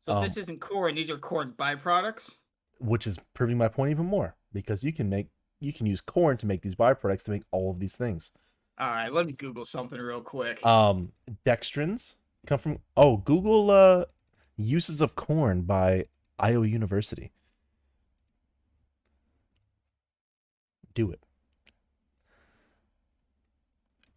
so 0.06 0.16
um, 0.16 0.24
this 0.24 0.36
isn't 0.36 0.60
corn. 0.60 0.94
These 0.94 1.10
are 1.10 1.18
corn 1.18 1.54
byproducts. 1.56 2.36
which 2.78 3.06
is 3.06 3.18
proving 3.34 3.58
my 3.58 3.68
point 3.68 3.90
even 3.90 4.06
more 4.06 4.34
because 4.52 4.82
you 4.84 4.92
can 4.92 5.08
make 5.08 5.28
you 5.60 5.72
can 5.72 5.86
use 5.86 6.00
corn 6.00 6.36
to 6.38 6.46
make 6.46 6.62
these 6.62 6.74
byproducts 6.74 7.24
to 7.24 7.30
make 7.30 7.42
all 7.52 7.70
of 7.70 7.78
these 7.78 7.94
things. 7.96 8.32
All 8.78 8.88
right, 8.90 9.12
let 9.12 9.26
me 9.26 9.32
Google 9.32 9.64
something 9.64 10.00
real 10.00 10.20
quick. 10.20 10.64
Um, 10.66 11.12
dextrins 11.46 12.14
come 12.46 12.58
from 12.58 12.78
oh 12.96 13.18
Google 13.18 13.70
uh 13.70 14.04
uses 14.56 15.00
of 15.00 15.14
corn 15.14 15.62
by 15.62 16.06
Iowa 16.38 16.66
University. 16.66 17.30
Do 20.94 21.10
it. 21.10 21.20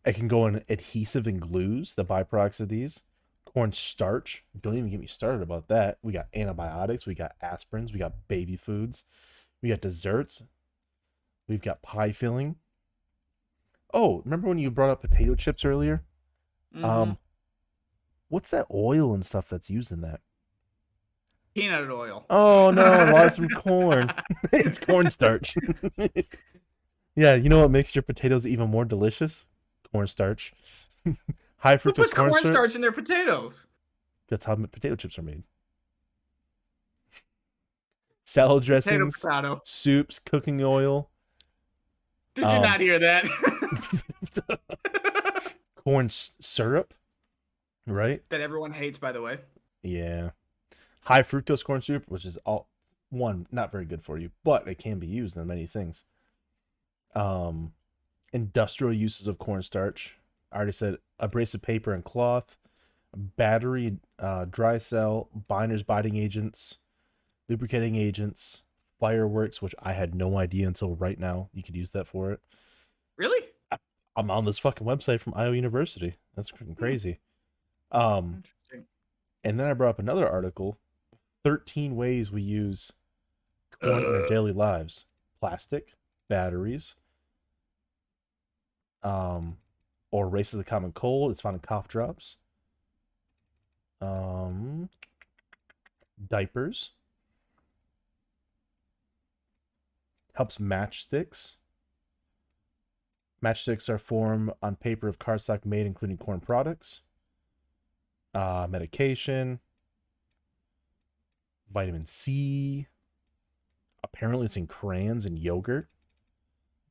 It 0.06 0.14
can 0.14 0.28
go 0.28 0.46
in 0.46 0.64
adhesive 0.70 1.26
and 1.26 1.40
glues, 1.40 1.96
the 1.96 2.06
byproducts 2.06 2.60
of 2.60 2.70
these. 2.70 3.04
Corn 3.46 3.72
starch. 3.72 4.44
Don't 4.60 4.78
even 4.78 4.90
get 4.90 5.00
me 5.00 5.08
started 5.08 5.42
about 5.42 5.68
that. 5.70 5.98
We 6.02 6.14
got 6.14 6.28
antibiotics, 6.34 7.06
we 7.06 7.16
got 7.16 7.40
aspirins, 7.42 7.94
we 7.94 8.00
got 8.00 8.28
baby 8.28 8.56
foods, 8.56 9.06
we 9.62 9.70
got 9.70 9.82
desserts, 9.82 10.44
we've 11.48 11.62
got 11.62 11.82
pie 11.82 12.12
filling. 12.12 12.56
Oh, 13.94 14.22
remember 14.26 14.48
when 14.48 14.58
you 14.58 14.72
brought 14.72 14.90
up 14.90 15.02
potato 15.02 15.36
chips 15.36 15.64
earlier? 15.64 16.04
Mhm. 16.76 16.84
Um, 16.84 17.18
what's 18.28 18.50
that 18.50 18.68
oil 18.74 19.14
and 19.14 19.26
stuff 19.26 19.48
that's 19.48 19.70
used 19.70 19.92
in 19.92 20.02
that? 20.02 20.22
peanut 21.56 21.90
oil. 21.90 22.26
Oh 22.30 22.70
no, 22.70 22.84
I 22.84 23.10
lost 23.10 23.38
some 23.38 23.50
corn. 23.50 24.14
it's 24.54 24.78
cornstarch. 24.78 25.56
yeah, 27.16 27.34
you 27.34 27.50
know 27.50 27.62
what 27.62 27.72
makes 27.72 27.96
your 27.96 28.04
potatoes 28.04 28.46
even 28.46 28.70
more 28.70 28.86
delicious? 28.86 29.48
Cornstarch. 29.92 30.54
High 31.58 31.78
Who 31.78 31.92
fructose 31.92 31.96
puts 31.96 32.14
corn 32.14 32.30
syrup. 32.32 32.44
cornstarch 32.44 32.76
in 32.76 32.82
their 32.82 32.92
potatoes? 32.92 33.68
That's 34.28 34.46
how 34.46 34.56
potato 34.56 34.96
chips 34.96 35.18
are 35.18 35.22
made. 35.24 35.44
Salad 38.24 38.64
dressings, 38.64 39.20
potato. 39.20 39.62
soups, 39.66 40.20
cooking 40.20 40.62
oil, 40.64 41.10
Did 42.34 42.46
you 42.46 42.52
Um, 42.52 42.62
not 42.64 42.82
hear 42.82 43.00
that? 43.00 43.26
corn 45.84 46.10
syrup, 46.10 46.94
right? 47.86 48.28
that 48.30 48.42
everyone 48.42 48.74
hates, 48.74 48.98
by 48.98 49.12
the 49.12 49.22
way. 49.22 49.40
Yeah. 49.84 50.32
High 51.02 51.22
fructose 51.22 51.64
corn 51.64 51.82
syrup, 51.82 52.06
which 52.08 52.26
is 52.26 52.38
all 52.46 52.68
one 53.10 53.48
not 53.52 53.72
very 53.72 53.86
good 53.86 54.04
for 54.04 54.18
you, 54.18 54.32
but 54.44 54.68
it 54.68 54.80
can 54.80 54.98
be 55.00 55.08
used 55.08 55.38
in 55.38 55.46
many 55.48 55.68
things. 55.68 56.06
Um, 57.14 57.74
industrial 58.34 58.94
uses 58.94 59.28
of 59.28 59.38
cornstarch. 59.38 60.18
I 60.52 60.58
already 60.58 60.72
said 60.72 60.98
abrasive 61.20 61.62
paper 61.62 61.94
and 61.94 62.04
cloth, 62.04 62.58
battery, 63.16 63.98
uh, 64.20 64.46
dry 64.46 64.78
cell, 64.78 65.30
binders, 65.48 65.84
binding 65.84 66.16
agents, 66.16 66.78
lubricating 67.50 67.96
agents, 67.96 68.64
fireworks, 69.00 69.62
which 69.62 69.76
I 69.82 69.94
had 69.94 70.16
no 70.16 70.38
idea 70.38 70.68
until 70.68 70.96
right 70.96 71.20
now. 71.20 71.50
You 71.54 71.64
could 71.64 71.76
use 71.76 71.92
that 71.92 72.08
for 72.08 72.32
it. 72.32 72.40
Really? 73.18 73.46
I'm 74.16 74.32
on 74.32 74.46
this 74.46 74.60
fucking 74.60 74.88
website 74.88 75.20
from 75.20 75.34
Iowa 75.36 75.56
University. 75.56 76.16
That's 76.36 76.52
freaking 76.52 76.78
crazy. 76.78 77.20
Um, 77.92 78.44
and 79.44 79.60
then 79.60 79.68
I 79.68 79.74
brought 79.74 79.90
up 79.90 80.00
another 80.00 80.28
article 80.28 80.78
13 81.44 81.96
ways 81.96 82.32
we 82.32 82.42
use 82.42 82.92
corn 83.82 84.00
in 84.00 84.06
our 84.06 84.28
daily 84.30 84.52
lives 84.52 85.06
plastic, 85.40 85.94
batteries, 86.28 86.96
um, 89.04 89.58
or 90.12 90.30
races 90.30 90.58
the 90.58 90.64
common 90.64 90.92
cold. 90.92 91.32
It's 91.32 91.42
found 91.42 91.56
in 91.56 91.60
cough 91.60 91.88
drops, 91.88 92.38
um, 94.02 94.90
diapers, 96.30 96.92
helps 100.34 100.58
matchsticks. 100.58 101.56
Matchsticks 103.44 103.90
are 103.90 104.00
formed 104.00 104.52
on 104.62 104.76
paper 104.76 105.08
of 105.08 105.20
cardstock 105.20 105.66
made, 105.66 105.86
including 105.86 106.18
corn 106.18 106.40
products, 106.40 107.02
uh, 108.34 108.68
medication, 108.70 109.60
vitamin 111.72 112.06
C. 112.06 112.88
Apparently, 114.04 114.46
it's 114.46 114.58
in 114.58 114.68
crayons 114.68 115.26
and 115.26 115.38
yogurt. 115.38 115.90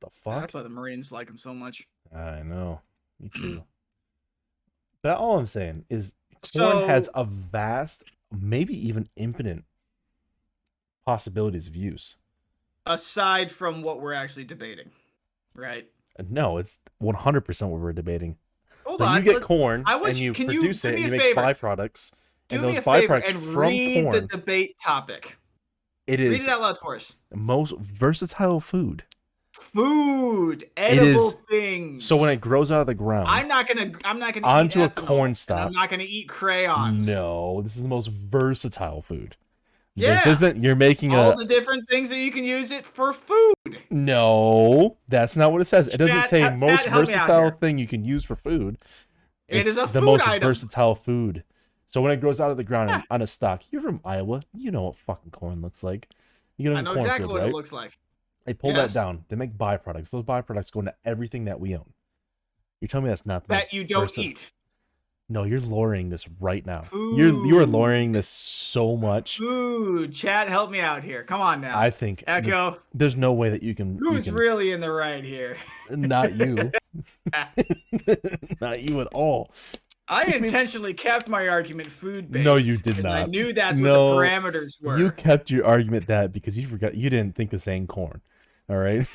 The 0.01 0.09
fuck? 0.09 0.41
That's 0.41 0.53
why 0.53 0.63
the 0.63 0.69
Marines 0.69 1.11
like 1.11 1.27
them 1.27 1.37
so 1.37 1.53
much. 1.53 1.87
I 2.13 2.43
know. 2.43 2.81
Me 3.19 3.29
too. 3.29 3.63
but 5.01 5.17
all 5.17 5.37
I'm 5.39 5.45
saying 5.47 5.85
is 5.89 6.13
So 6.41 6.71
corn 6.71 6.87
has 6.89 7.09
a 7.15 7.23
vast, 7.23 8.03
maybe 8.31 8.75
even 8.87 9.07
infinite 9.15 9.63
possibilities 11.05 11.67
of 11.67 11.75
use. 11.75 12.17
aside 12.85 13.51
from 13.51 13.81
what 13.81 14.01
we're 14.01 14.13
actually 14.13 14.43
debating, 14.45 14.91
right? 15.55 15.87
Uh, 16.19 16.23
No, 16.29 16.57
it's 16.57 16.77
100% 17.01 17.69
what 17.69 17.79
we're 17.81 17.93
debating. 17.93 18.37
Hold 18.85 18.99
so 18.99 19.05
on. 19.05 19.23
you 19.25 19.33
get 19.33 19.41
corn 19.41 19.83
and 19.87 20.17
you- 20.17 20.33
produce 20.33 20.85
it 20.85 20.95
and 20.95 21.03
you 21.03 21.11
make 21.11 21.21
favor? 21.21 21.41
byproducts. 21.41 22.11
do 22.47 22.57
and 22.57 22.63
those 22.65 22.77
byproducts 22.77 23.29
and 23.29 23.43
from 23.43 23.57
read 23.57 24.03
corn. 24.03 24.13
the 24.15 24.21
debate 24.27 24.75
topic. 24.83 25.37
It 26.05 26.19
is 26.19 26.29
Read 26.31 26.41
it 26.41 26.49
out 26.49 26.61
loud 26.61 26.77
for 26.77 26.95
us. 26.95 27.15
most 27.33 27.73
versatile 27.77 28.59
food. 28.59 29.03
Food, 29.59 30.65
edible 30.75 31.31
things. 31.49 32.03
So 32.05 32.17
when 32.17 32.29
it 32.29 32.41
grows 32.41 32.71
out 32.71 32.81
of 32.81 32.87
the 32.87 32.93
ground, 32.93 33.27
I'm 33.29 33.47
not 33.47 33.67
gonna, 33.67 33.91
I'm 34.03 34.19
not 34.19 34.33
gonna 34.33 34.45
Onto 34.45 34.79
eat 34.79 34.83
a 34.83 34.89
ethanol, 34.89 35.05
corn 35.07 35.35
stalk. 35.35 35.67
I'm 35.67 35.71
not 35.73 35.89
gonna 35.89 36.03
eat 36.03 36.27
crayons. 36.27 37.07
no, 37.07 37.61
this 37.61 37.75
is 37.77 37.81
the 37.81 37.87
most 37.87 38.07
versatile 38.07 39.01
food. 39.01 39.37
Yeah. 39.95 40.15
This 40.15 40.27
isn't 40.27 40.61
you're 40.61 40.75
making 40.75 41.13
all 41.13 41.31
a 41.31 41.35
the 41.37 41.45
different 41.45 41.87
things 41.89 42.09
that 42.09 42.17
you 42.19 42.31
can 42.31 42.43
use 42.43 42.71
it 42.71 42.85
for 42.85 43.13
food. 43.13 43.53
No, 43.89 44.97
that's 45.07 45.37
not 45.37 45.53
what 45.53 45.61
it 45.61 45.65
says. 45.65 45.87
It 45.87 45.97
doesn't 45.97 46.23
say 46.25 46.53
most 46.55 46.83
Pat, 46.83 46.91
help 46.93 47.07
me 47.07 47.13
out 47.13 47.27
versatile 47.27 47.49
thing 47.59 47.77
you 47.77 47.87
can 47.87 48.03
use 48.03 48.25
for 48.25 48.35
food. 48.35 48.77
It 49.47 49.67
is 49.67 49.77
It's 49.77 49.89
a 49.91 49.93
the 49.93 49.99
food 50.01 50.05
most 50.05 50.27
item. 50.27 50.47
versatile 50.49 50.95
food. 50.95 51.43
So 51.87 52.01
when 52.01 52.11
it 52.11 52.19
grows 52.19 52.41
out 52.41 52.51
of 52.51 52.57
the 52.57 52.63
ground 52.65 52.89
Yeah. 52.89 53.03
on 53.09 53.21
a 53.21 53.27
stalk, 53.27 53.63
you're 53.71 53.81
from 53.81 54.01
Iowa, 54.03 54.41
you 54.53 54.71
know 54.71 54.83
what 54.83 54.97
fucking 54.97 55.31
corn 55.31 55.61
looks 55.61 55.81
like. 55.81 56.09
You 56.57 56.69
get 56.69 56.77
I 56.77 56.81
know 56.81 56.93
cornfield, 56.93 57.05
exactly 57.05 57.27
what 57.27 57.39
right? 57.41 57.49
it 57.49 57.53
looks 57.53 57.71
like. 57.71 57.97
They 58.45 58.53
pull 58.53 58.71
Yes. 58.73 58.93
that 58.93 58.99
down. 58.99 59.25
They 59.29 59.35
make 59.35 59.57
byproducts. 59.57 60.09
Those 60.11 60.23
byproducts 60.23 60.71
go 60.71 60.81
into 60.81 60.93
everything 61.03 61.45
that 61.45 61.59
we 61.59 61.75
own. 61.75 61.91
You're 62.79 62.87
telling 62.89 63.05
me 63.05 63.09
that's 63.09 63.25
not 63.25 63.43
the 63.47 63.49
That 63.55 63.73
you 63.73 63.83
don't 63.83 64.01
versa- 64.07 64.21
eat. 64.21 64.51
No, 65.27 65.41
you're 65.43 65.59
lowering 65.59 66.09
this 66.09 66.27
right 66.39 66.63
now. 66.63 66.83
You're 66.93 67.43
you 67.47 67.57
are 67.57 67.61
Food. 67.65 67.69
lowering 67.71 68.11
this 68.11 68.27
so 68.27 68.95
much. 68.95 69.39
Food. 69.39 70.13
Chat, 70.13 70.47
help 70.49 70.69
me 70.69 70.79
out 70.79 71.03
here. 71.03 71.23
Come 71.23 71.41
on 71.41 71.61
now. 71.61 71.79
I 71.79 71.89
think 71.89 72.19
th- 72.19 72.29
Echo, 72.29 72.75
there's 72.93 73.15
no 73.15 73.33
way 73.33 73.49
that 73.49 73.63
you 73.63 73.73
can. 73.73 73.95
you 73.97 74.11
who's 74.11 74.25
can- 74.25 74.35
really 74.35 74.71
in 74.71 74.81
the 74.81 74.91
right 74.91 75.23
here? 75.23 75.57
Not 75.89 76.35
you. 76.35 76.71
not 78.61 78.81
you 78.83 79.01
at 79.01 79.07
all. 79.07 79.51
I 80.07 80.23
intentionally 80.25 80.93
kept 80.93 81.27
my 81.27 81.47
argument 81.47 81.89
food 81.89 82.31
based. 82.31 82.45
No, 82.45 82.55
you 82.57 82.77
did 82.77 83.01
not. 83.03 83.11
I 83.11 83.25
knew 83.25 83.51
that's 83.53 83.79
No, 83.79 84.15
what 84.15 84.21
the 84.21 84.27
parameters 84.27 84.81
were. 84.81 84.97
You 84.99 85.09
kept 85.11 85.49
your 85.49 85.65
argument 85.65 86.05
that 86.07 86.31
because 86.31 86.59
you 86.59 86.67
forgot 86.67 86.93
you 86.93 87.09
didn't 87.09 87.35
think 87.35 87.51
of 87.53 87.61
saying 87.63 87.87
corn. 87.87 88.21
All 88.69 88.77
right. 88.77 89.07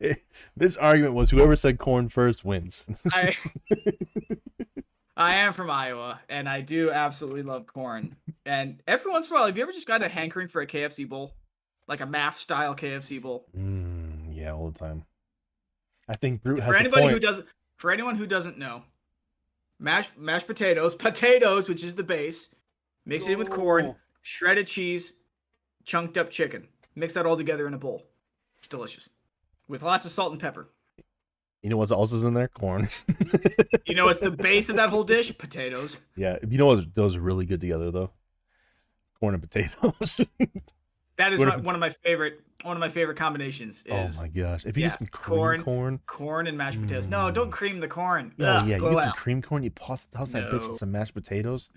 this 0.56 0.76
argument 0.76 1.14
was 1.14 1.30
whoever 1.30 1.56
said 1.56 1.78
corn 1.78 2.08
first 2.08 2.44
wins. 2.44 2.84
I, 3.12 3.36
I 5.16 5.36
am 5.36 5.52
from 5.52 5.70
Iowa, 5.70 6.20
and 6.28 6.48
I 6.48 6.60
do 6.60 6.90
absolutely 6.90 7.42
love 7.42 7.66
corn. 7.66 8.16
And 8.44 8.82
every 8.86 9.10
once 9.10 9.30
in 9.30 9.36
a 9.36 9.38
while, 9.38 9.46
have 9.46 9.56
you 9.56 9.62
ever 9.62 9.72
just 9.72 9.88
got 9.88 10.02
a 10.02 10.08
hankering 10.08 10.48
for 10.48 10.60
a 10.60 10.66
KFC 10.66 11.08
bowl, 11.08 11.34
like 11.88 12.00
a 12.00 12.06
MAF 12.06 12.34
style 12.34 12.74
KFC 12.74 13.20
bowl? 13.20 13.46
Mm, 13.56 14.36
yeah, 14.36 14.52
all 14.52 14.70
the 14.70 14.78
time. 14.78 15.04
I 16.08 16.14
think 16.14 16.42
Brute 16.42 16.60
has 16.60 16.68
for 16.68 16.76
a 16.76 16.80
anybody 16.80 17.08
who 17.08 17.18
doesn't, 17.18 17.46
for 17.76 17.90
anyone 17.90 18.14
who 18.14 18.26
doesn't 18.26 18.58
know, 18.58 18.82
mashed 19.80 20.16
mashed 20.16 20.46
potatoes, 20.46 20.94
potatoes, 20.94 21.68
which 21.68 21.82
is 21.82 21.94
the 21.94 22.04
base, 22.04 22.50
mix 23.04 23.26
it 23.26 23.32
in 23.32 23.38
with 23.38 23.50
corn, 23.50 23.96
shredded 24.22 24.66
cheese, 24.66 25.14
chunked 25.84 26.16
up 26.16 26.30
chicken. 26.30 26.68
Mix 26.94 27.14
that 27.14 27.26
all 27.26 27.36
together 27.36 27.66
in 27.66 27.74
a 27.74 27.78
bowl. 27.78 28.04
It's 28.58 28.68
delicious, 28.68 29.08
with 29.68 29.82
lots 29.82 30.04
of 30.06 30.10
salt 30.12 30.32
and 30.32 30.40
pepper. 30.40 30.68
You 31.62 31.70
know 31.70 31.76
what's 31.78 31.90
also 31.92 32.24
in 32.26 32.34
there? 32.34 32.48
Corn. 32.48 32.88
You 33.86 33.94
know, 33.94 34.08
it's 34.08 34.20
the 34.20 34.30
base 34.48 34.68
of 34.68 34.76
that 34.76 34.88
whole 34.90 35.04
dish. 35.04 35.36
Potatoes. 35.36 36.00
yeah, 36.16 36.36
you 36.48 36.58
know 36.58 36.66
what? 36.66 36.94
Those 36.94 37.16
are 37.16 37.20
really 37.20 37.44
good 37.46 37.60
together 37.60 37.90
though. 37.90 38.10
Corn 39.20 39.34
and 39.34 39.42
potatoes. 39.42 40.20
That 41.18 41.32
is 41.32 41.42
my, 41.42 41.56
one 41.56 41.74
of 41.74 41.80
my 41.80 41.88
favorite. 41.88 42.42
One 42.62 42.76
of 42.76 42.80
my 42.80 42.90
favorite 42.90 43.16
combinations 43.16 43.82
oh 43.90 43.96
is 44.04 44.20
my 44.20 44.28
gosh! 44.28 44.66
If 44.66 44.76
you 44.76 44.82
yeah, 44.82 44.90
get 44.90 44.98
some 44.98 45.06
cream 45.06 45.38
corn. 45.38 45.62
corn, 45.62 46.00
corn 46.04 46.46
and 46.46 46.58
mashed 46.58 46.78
potatoes. 46.78 47.08
No, 47.08 47.30
don't 47.30 47.48
Mm. 47.48 47.52
cream 47.52 47.80
the 47.80 47.88
corn. 47.88 48.34
oh 48.38 48.44
Ugh, 48.44 48.68
yeah, 48.68 48.74
you 48.76 48.80
get 48.82 48.88
some 48.90 48.98
out. 48.98 49.16
cream 49.16 49.40
corn. 49.40 49.62
You 49.62 49.70
toss, 49.70 50.04
that 50.04 50.18
bitch 50.28 50.34
No. 50.62 50.68
in 50.68 50.74
some 50.76 50.92
mashed 50.92 51.14
potatoes. 51.14 51.70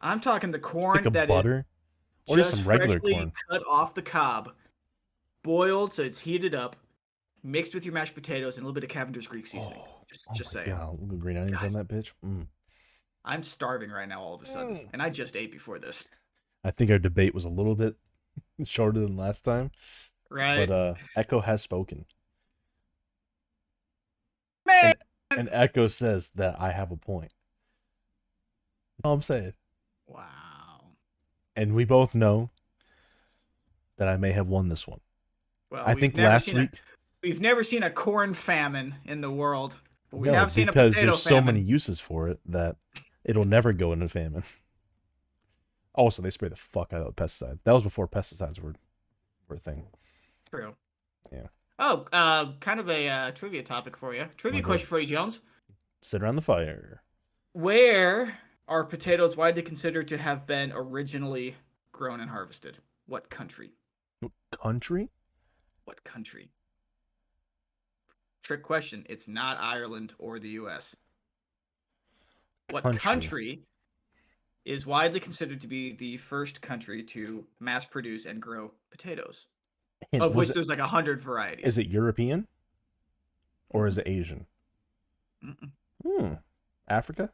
I'm 0.00 0.20
talking 0.20 0.52
the 0.52 0.60
corn 0.60 1.00
Stick 1.00 1.12
that 1.14 1.24
is 1.24 1.28
butter, 1.28 1.66
or 2.28 2.36
just 2.36 2.50
just 2.52 2.62
some 2.62 2.68
regular 2.70 3.00
corn. 3.00 3.32
cut 3.50 3.62
off 3.68 3.94
the 3.94 4.02
cob, 4.02 4.52
boiled 5.46 5.94
so 5.94 6.02
it's 6.02 6.18
heated 6.18 6.54
up, 6.54 6.76
mixed 7.42 7.72
with 7.74 7.84
your 7.86 7.94
mashed 7.94 8.14
potatoes 8.14 8.56
and 8.56 8.64
a 8.64 8.66
little 8.66 8.74
bit 8.74 8.84
of 8.84 8.90
Cavender's 8.90 9.26
Greek 9.28 9.46
seasoning. 9.46 9.80
Oh, 9.80 10.02
just 10.10 10.26
oh 10.28 10.34
just 10.34 10.50
saying. 10.50 10.70
Little 10.70 11.16
green 11.16 11.36
onions 11.38 11.60
Guys. 11.62 11.76
on 11.76 11.86
that 11.86 11.94
bitch. 11.94 12.12
Mm. 12.24 12.46
I'm 13.24 13.42
starving 13.42 13.90
right 13.90 14.08
now 14.08 14.20
all 14.22 14.34
of 14.34 14.42
a 14.42 14.46
sudden, 14.46 14.76
Mm. 14.76 14.88
and 14.92 15.00
I 15.02 15.08
just 15.10 15.36
ate 15.36 15.50
before 15.52 15.78
this. 15.78 16.06
I 16.64 16.70
think 16.72 16.90
our 16.90 16.98
debate 16.98 17.34
was 17.34 17.44
a 17.44 17.48
little 17.48 17.74
bit 17.76 17.96
shorter 18.64 19.00
than 19.00 19.16
last 19.16 19.42
time, 19.44 19.70
Right? 20.30 20.68
but 20.68 20.74
uh, 20.74 20.94
Echo 21.16 21.40
has 21.40 21.62
spoken, 21.62 22.04
Man, 24.66 24.94
and 25.30 25.48
Echo 25.52 25.86
says 25.86 26.30
that 26.34 26.60
I 26.60 26.72
have 26.72 26.90
a 26.90 26.96
point. 26.96 27.32
All 29.04 29.12
I'm 29.12 29.22
saying, 29.22 29.52
wow. 30.06 30.94
and 31.54 31.74
we 31.74 31.84
both 31.84 32.14
know 32.14 32.50
that 33.98 34.08
I 34.08 34.16
may 34.16 34.32
have 34.32 34.48
won 34.48 34.68
this 34.68 34.86
one. 34.88 35.00
Well, 35.76 35.84
I 35.86 35.94
think 35.94 36.16
last 36.16 36.46
seen 36.46 36.56
a- 36.56 36.60
week, 36.60 36.70
we've 37.22 37.40
never 37.40 37.62
seen 37.62 37.82
a 37.82 37.90
corn 37.90 38.34
famine 38.34 38.94
in 39.04 39.20
the 39.20 39.30
world 39.30 39.78
But 40.10 40.18
we 40.18 40.28
no, 40.28 40.34
have 40.34 40.50
seen 40.52 40.66
because 40.66 40.94
there's 40.94 41.22
so 41.22 41.40
many 41.40 41.60
uses 41.60 42.00
for 42.00 42.28
it 42.28 42.40
that 42.46 42.76
it'll 43.24 43.44
never 43.44 43.72
go 43.72 43.92
into 43.92 44.08
famine. 44.08 44.42
Also, 45.98 46.20
they 46.20 46.28
spray 46.28 46.50
the 46.50 46.56
fuck 46.56 46.92
out 46.92 47.00
of 47.00 47.16
pesticides. 47.16 47.62
That 47.62 47.72
was 47.72 47.82
before 47.82 48.06
pesticides 48.06 48.60
were 48.60 48.74
were 49.48 49.56
a 49.56 49.58
thing. 49.58 49.86
True. 50.50 50.74
Yeah. 51.32 51.46
Oh, 51.78 52.04
uh, 52.12 52.52
kind 52.60 52.80
of 52.80 52.90
a 52.90 53.08
uh, 53.08 53.30
trivia 53.30 53.62
topic 53.62 53.96
for 53.96 54.14
you. 54.14 54.26
Trivia 54.36 54.60
Okay. 54.60 54.66
question 54.66 54.86
for 54.86 55.00
you, 55.00 55.06
Jones. 55.06 55.40
Sit 56.02 56.22
around 56.22 56.36
the 56.36 56.42
fire. 56.42 57.02
Where 57.54 58.36
are 58.68 58.84
potatoes 58.84 59.38
widely 59.38 59.62
considered 59.62 60.06
to 60.08 60.18
have 60.18 60.46
been 60.46 60.70
originally 60.74 61.54
grown 61.92 62.20
and 62.20 62.28
harvested? 62.28 62.76
What 63.06 63.30
country? 63.30 63.72
Country? 64.62 65.08
What 65.86 66.02
country? 66.04 66.50
Trick 68.42 68.62
question. 68.62 69.04
It's 69.08 69.26
not 69.26 69.56
Ireland 69.60 70.14
or 70.18 70.38
the 70.38 70.50
U.S. 70.50 70.94
What 72.70 72.82
Country. 72.82 73.00
country, 73.00 73.60
is 74.64 74.84
widely 74.84 75.20
considered 75.20 75.60
to 75.60 75.68
be 75.68 75.92
the 75.92 76.16
first 76.16 76.60
country 76.60 77.02
to 77.04 77.46
mass 77.60 77.84
produce 77.84 78.26
and 78.26 78.42
grow 78.42 78.72
potatoes? 78.90 79.46
Hint, 80.10 80.22
of 80.24 80.34
which 80.34 80.50
it- 80.50 80.54
there's 80.54 80.68
like 80.68 80.80
a 80.80 80.86
hundred 80.86 81.20
varieties. 81.20 81.64
is 81.64 81.78
it 81.78 81.86
European? 81.86 82.46
Or 83.70 83.86
is 83.86 83.96
it 83.98 84.06
Asian? 84.08 84.46
Mm-mm. 85.44 85.70
Hmm. 86.04 86.32
Africa? 86.88 87.30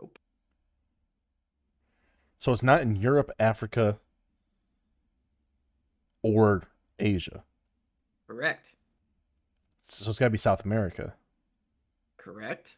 Nope. 0.00 0.18
So 2.38 2.52
it's 2.52 2.62
not 2.62 2.80
in 2.82 2.96
Europe, 2.96 3.30
Africa, 3.38 3.98
or 6.22 6.64
Asia. 6.98 7.44
Correct. 8.26 8.74
So 9.82 10.10
it's 10.10 10.18
got 10.18 10.26
to 10.26 10.30
be 10.30 10.38
South 10.38 10.64
America. 10.64 11.14
Correct. 12.16 12.76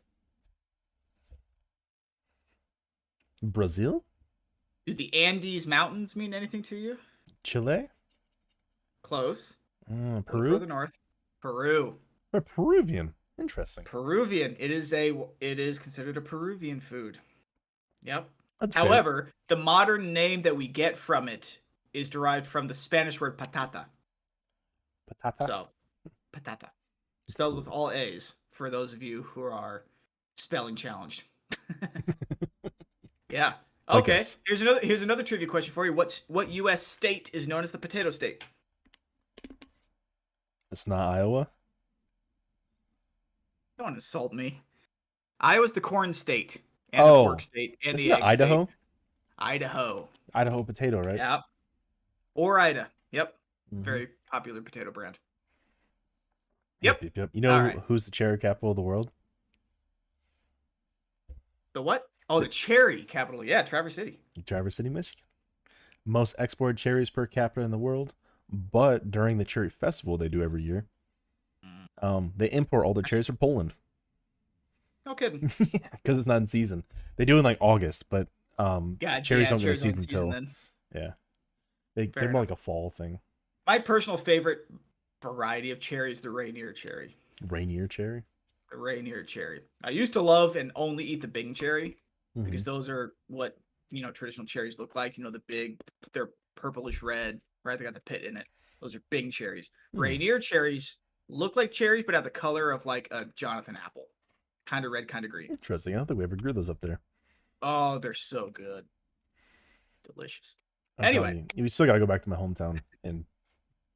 Brazil? 3.42 4.05
Do 4.86 4.94
the 4.94 5.14
Andes 5.14 5.66
Mountains 5.66 6.16
mean 6.16 6.34
anything 6.34 6.62
to 6.64 6.76
you? 6.76 6.99
Chile? 7.42 7.88
Close. 9.03 9.57
Uh, 9.90 10.18
A 10.18 10.22
Peru? 10.22 10.53
Further 10.53 10.66
north. 10.66 10.99
Peru. 11.40 11.96
Or 12.32 12.40
Peruvian. 12.40 13.14
Interesting. 13.38 13.84
Peruvian. 13.84 14.57
It 14.59 14.70
is 14.70 14.92
a. 14.92 15.14
It 15.40 15.59
is 15.61 15.78
considered 15.78 16.16
a 16.16 16.20
Peruvian 16.20 16.80
food. 16.80 17.18
Yep. 18.03 18.28
That's 18.61 18.74
fair. 18.74 18.84
However, 18.84 19.32
the 19.46 19.57
modern 19.57 20.12
name 20.12 20.42
that 20.42 20.57
we 20.57 20.66
get 20.66 20.99
from 20.99 21.28
it 21.28 21.61
is 21.94 22.11
derived 22.11 22.46
from 22.46 22.66
the 22.66 22.74
Spanish 22.74 23.20
word 23.20 23.38
patata. 23.38 23.84
Patata? 25.09 25.47
So, 25.47 25.69
patata, 26.33 26.69
spelled 27.29 27.57
with 27.57 27.69
all 27.69 27.91
A's 27.91 28.35
for 28.51 28.71
those 28.71 28.93
of 28.93 29.03
you 29.03 29.23
who 29.23 29.43
are 29.45 29.85
spelling 30.37 30.77
challenged. 30.77 31.25
yeah. 33.31 33.55
Okay. 33.91 34.21
Here's 34.47 34.61
another. 34.63 34.81
Here's 34.83 35.03
another 35.03 35.23
trivia 35.23 35.47
question 35.47 35.73
for 35.73 35.87
you. 35.87 35.93
What's 35.95 36.25
what 36.29 36.51
U.S. 36.51 36.87
state 36.87 37.31
is 37.33 37.49
known 37.49 37.65
as 37.65 37.71
the 37.71 37.79
potato 37.79 38.11
state? 38.11 38.45
It's 40.71 40.87
not 40.87 41.15
Iowa. 41.15 41.49
Don't 43.79 43.95
insult 43.95 44.33
me. 44.33 44.61
Iowa's 45.41 45.73
the 45.73 45.81
corn 45.81 46.13
state 46.13 46.61
and 46.93 47.03
Oh. 47.03 47.19
the 47.23 47.25
pork 47.29 47.41
state 47.41 47.79
and 47.87 47.97
the 47.97 48.13
egg 48.13 48.19
state. 48.19 48.25
Idaho? 48.27 48.69
Idaho. 49.39 50.09
Idaho 50.35 50.63
potato, 50.65 51.01
right? 51.01 51.17
Yep. 51.17 51.41
Or 52.35 52.59
Ida. 52.61 52.89
Yep. 53.13 53.35
Mhm. 53.75 53.83
Very 53.83 54.09
popular 54.31 54.61
potato 54.62 54.91
brand. 54.91 55.18
Yep, 56.81 57.03
yep, 57.03 57.16
yep. 57.16 57.31
You 57.33 57.41
know 57.41 57.61
right. 57.61 57.79
who's 57.87 58.05
the 58.05 58.11
cherry 58.11 58.39
capital 58.39 58.70
of 58.70 58.76
the 58.76 58.83
world? 58.83 59.11
The 61.74 61.83
what? 61.83 62.09
Oh, 62.31 62.41
the 62.41 62.49
cherry 62.49 63.03
capital. 63.05 63.45
Yeah, 63.45 63.62
Traverse 63.62 63.95
City. 63.95 64.18
Traverse 64.47 64.76
City, 64.76 64.89
Michigan. 64.89 65.24
Most 66.05 66.35
exported 66.39 66.76
cherries 66.79 67.11
per 67.11 67.26
capita 67.26 67.62
in 67.64 67.70
the 67.70 67.79
world, 67.79 68.14
but 68.49 69.11
during 69.11 69.39
the 69.39 69.45
cherry 69.45 69.70
festival 69.70 70.16
they 70.16 70.29
do 70.29 70.43
every 70.43 70.62
year, 70.62 70.87
Mm. 71.64 71.89
um, 72.05 72.33
they 72.37 72.49
import 72.51 72.87
all 72.87 72.95
the 72.95 73.03
cherries 73.03 73.26
from 73.26 73.37
Poland 73.37 73.74
No 75.05 75.16
kidding. 75.16 75.41
because 75.59 76.16
it's 76.16 76.26
not 76.26 76.37
in 76.37 76.47
season. 76.47 76.85
They 77.16 77.24
do 77.24 77.35
it 77.35 77.39
in 77.41 77.45
like 77.45 77.59
August, 77.61 78.09
but 78.09 78.29
um, 78.59 78.97
God, 79.01 79.24
cherries 79.24 79.47
yeah, 79.47 79.51
don't 79.51 79.59
get 79.59 79.70
a 79.70 79.76
season 79.76 79.99
until 79.99 80.35
yeah, 80.95 81.11
they 81.97 82.07
Fair 82.07 82.22
they're 82.22 82.31
more 82.33 82.43
like 82.43 82.53
a 82.53 82.57
fall 82.57 82.91
thing. 82.91 83.18
My 83.69 83.79
personal 83.79 84.16
favorite 84.16 84.61
variety 85.23 85.73
of 85.73 85.79
cherry 85.79 86.11
is 86.11 86.23
the 86.23 86.31
Rainier 86.31 86.73
cherry. 86.73 87.14
Rainier 87.49 87.87
cherry. 87.87 88.25
The 88.71 88.79
Rainier 88.79 89.23
cherry. 89.23 89.61
I 89.85 89.91
used 89.91 90.14
to 90.14 90.23
love 90.23 90.57
and 90.57 90.73
only 90.75 91.05
eat 91.05 91.21
the 91.21 91.29
Bing 91.29 91.53
cherry 91.53 91.99
Mhm. 92.35 92.47
because 92.47 92.64
those 92.64 92.89
are 92.89 93.14
what 93.27 93.59
you 93.91 94.01
know 94.01 94.11
traditional 94.11 94.47
cherries 94.47 94.79
look 94.79 94.95
like. 94.95 95.19
You 95.19 95.25
know 95.25 95.31
the 95.31 95.41
big, 95.41 95.79
they're 96.12 96.31
purplish 96.55 97.03
red, 97.03 97.43
right? 97.62 97.79
They 97.79 97.85
got 97.85 97.93
the 97.93 98.01
pit 98.01 98.25
in 98.25 98.39
it. 98.39 98.47
Those 98.81 98.97
are 98.97 99.03
Bing 99.11 99.31
cherries. 99.31 99.71
Hmm. 99.93 100.01
Rainier 100.01 100.39
cherries 100.41 100.97
look 101.29 101.55
like 101.55 101.71
cherries, 101.71 102.05
but 102.07 102.14
have 102.14 102.25
the 102.25 102.31
color 102.31 102.71
of 102.71 102.87
like 102.87 103.07
a 103.11 103.27
Jonathan 103.37 103.77
apple, 103.77 104.07
kind 104.64 104.87
of 104.87 104.93
red, 104.93 105.09
kind 105.09 105.27
of 105.27 105.31
green. 105.31 105.51
Interesting. 105.51 105.93
I 105.95 105.99
don't 105.99 106.07
think 106.07 106.16
we 106.19 106.25
ever 106.25 106.37
grew 106.37 106.55
those 106.55 106.71
up 106.71 106.81
there. 106.81 107.01
Oh, 107.61 107.99
they're 107.99 108.14
so 108.14 108.47
good, 108.49 108.87
delicious. 110.05 110.57
I'm 110.97 111.05
Anyway. 111.05 111.45
you, 111.55 111.64
we 111.64 111.69
still 111.69 111.85
gotta 111.85 111.99
go 111.99 112.07
back 112.07 112.23
to 112.23 112.31
my 112.31 112.37
hometown 112.37 112.81
and 113.05 113.27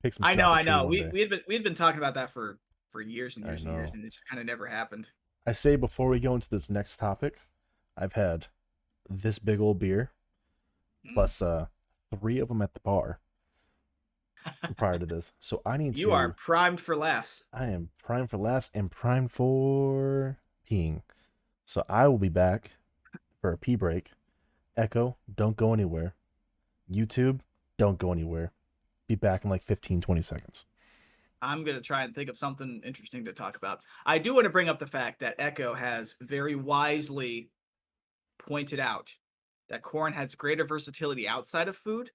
pick 0.03 0.13
some. 0.15 0.25
I 0.25 0.35
know, 0.35 0.49
I 0.49 0.63
know. 0.63 0.87
we 0.87 1.07
we 1.07 1.21
had 1.21 1.31
been 1.31 1.41
we 1.49 1.55
had 1.55 1.63
been 1.65 1.75
talking 1.75 1.99
about 1.99 2.15
that 2.15 2.31
for 2.31 2.59
for 2.91 3.01
years 3.01 3.37
and 3.37 3.47
years 3.47 3.65
and 3.65 3.75
years, 3.75 3.95
and 3.95 4.05
it 4.05 4.11
just 4.11 4.27
kind 4.27 4.41
of 4.41 4.47
never 4.47 4.67
happened. 4.67 5.09
I 5.47 5.53
say 5.53 5.77
before 5.77 6.09
we 6.09 6.21
go 6.21 6.35
into 6.35 6.49
this 6.51 6.69
next 6.71 6.99
topic, 6.99 7.37
I've 7.97 8.13
had 8.13 8.47
this 9.09 9.39
big 9.39 9.61
old 9.61 9.79
beer 9.79 10.11
Mm. 11.05 11.15
plus 11.15 11.43
uh 11.43 11.67
three 12.17 12.39
of 12.39 12.47
them 12.47 12.63
at 12.63 12.75
the 12.75 12.81
bar 12.81 13.19
prior 14.77 14.99
to 15.01 15.07
this. 15.07 15.33
So 15.41 15.63
I 15.67 15.77
need 15.77 15.87
You 15.87 15.93
to. 15.93 16.01
You 16.01 16.13
are 16.13 16.29
primed 16.29 16.79
for 16.81 16.95
laughs. 16.95 17.43
I 17.53 17.67
am 17.67 17.89
primed 18.03 18.31
for 18.31 18.37
laughs 18.37 18.71
and 18.73 18.89
primed 18.89 19.33
for 19.33 20.39
peeing. 20.71 21.03
So 21.65 21.85
I 21.89 22.07
will 22.07 22.19
be 22.19 22.29
back 22.29 22.73
for 23.41 23.53
a 23.53 23.59
pee 23.59 23.75
break. 23.75 24.13
Echo, 24.77 25.17
don't 25.35 25.57
go 25.57 25.73
anywhere. 25.73 26.15
YouTube, 26.91 27.41
don't 27.79 27.99
go 27.99 28.13
anywhere. 28.13 28.53
Be 29.13 29.17
back 29.17 29.45
in 29.45 29.51
like 29.51 29.63
15, 29.63 30.01
20 30.01 30.23
seconds. 30.23 30.65
I'm 31.43 31.65
gonna 31.65 31.83
try 31.83 32.03
and 32.03 32.15
think 32.15 32.31
of 32.31 32.39
something 32.39 32.81
interesting 32.83 33.27
to 33.27 33.35
talk 33.35 33.59
about. 33.59 33.81
I 34.07 34.17
do 34.17 34.33
want 34.33 34.45
to 34.45 34.51
bring 34.51 34.71
up 34.71 34.79
the 34.79 34.87
fact 34.87 35.21
that 35.21 35.35
Echo 35.39 35.75
has 35.75 36.15
very 36.23 36.55
wisely 36.55 37.51
pointed 38.39 38.81
out 38.81 39.11
that 39.69 39.83
corn 39.83 40.15
has 40.15 40.35
greater 40.35 40.65
versatility 40.65 41.29
outside 41.29 41.69
of 41.69 41.77
food, 41.77 42.11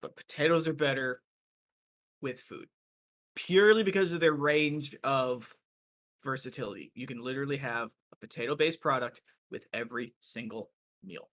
but 0.00 0.14
potatoes 0.14 0.68
are 0.68 0.72
better 0.72 1.22
with 2.22 2.38
food. 2.38 2.68
Purely 3.34 3.82
because 3.82 4.12
of 4.12 4.20
their 4.20 4.32
range 4.32 4.94
of 5.02 5.52
versatility. 6.22 6.92
You 6.94 7.08
can 7.08 7.20
literally 7.20 7.56
have 7.56 7.90
a 8.12 8.16
potato-based 8.16 8.80
product 8.80 9.22
with 9.50 9.66
every 9.72 10.14
single 10.20 10.70
meal. 11.02 11.30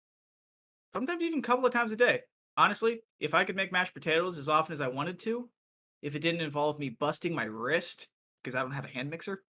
Sometimes 0.94 1.24
even 1.24 1.40
a 1.40 1.42
couple 1.42 1.66
of 1.66 1.74
times 1.74 1.92
a 1.92 1.96
day. 1.96 2.22
Honestly, 2.60 3.00
if 3.22 3.34
I 3.34 3.46
could 3.46 3.56
make 3.56 3.72
mashed 3.72 3.94
potatoes 3.94 4.38
as 4.38 4.50
often 4.50 4.74
as 4.74 4.82
I 4.82 4.90
wanted 4.90 5.18
to, 5.20 5.48
if 6.02 6.14
it 6.14 6.20
didn't 6.20 6.42
involve 6.42 6.78
me 6.78 6.90
busting 6.90 7.34
my 7.34 7.46
wrist 7.46 8.10
because 8.36 8.54
I 8.54 8.62
don't 8.62 8.74
have 8.74 8.84
a 8.84 8.90
hand 8.90 9.10
mixer, 9.10 9.46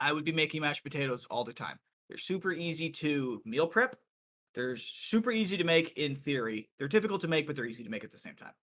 I 0.00 0.12
would 0.12 0.24
be 0.24 0.32
making 0.32 0.62
mashed 0.62 0.82
potatoes 0.82 1.24
all 1.30 1.44
the 1.44 1.52
time. 1.52 1.78
They're 2.08 2.18
super 2.18 2.52
easy 2.52 2.90
to 2.90 3.40
meal 3.44 3.68
prep. 3.68 3.94
They're 4.56 4.74
super 4.74 5.30
easy 5.30 5.56
to 5.56 5.62
make 5.62 5.96
in 5.96 6.16
theory. 6.16 6.68
They're 6.80 6.88
difficult 6.88 7.20
to 7.20 7.28
make, 7.28 7.46
but 7.46 7.54
they're 7.54 7.64
easy 7.64 7.84
to 7.84 7.90
make 7.90 8.02
at 8.02 8.10
the 8.10 8.18
same 8.18 8.34
time. 8.34 8.54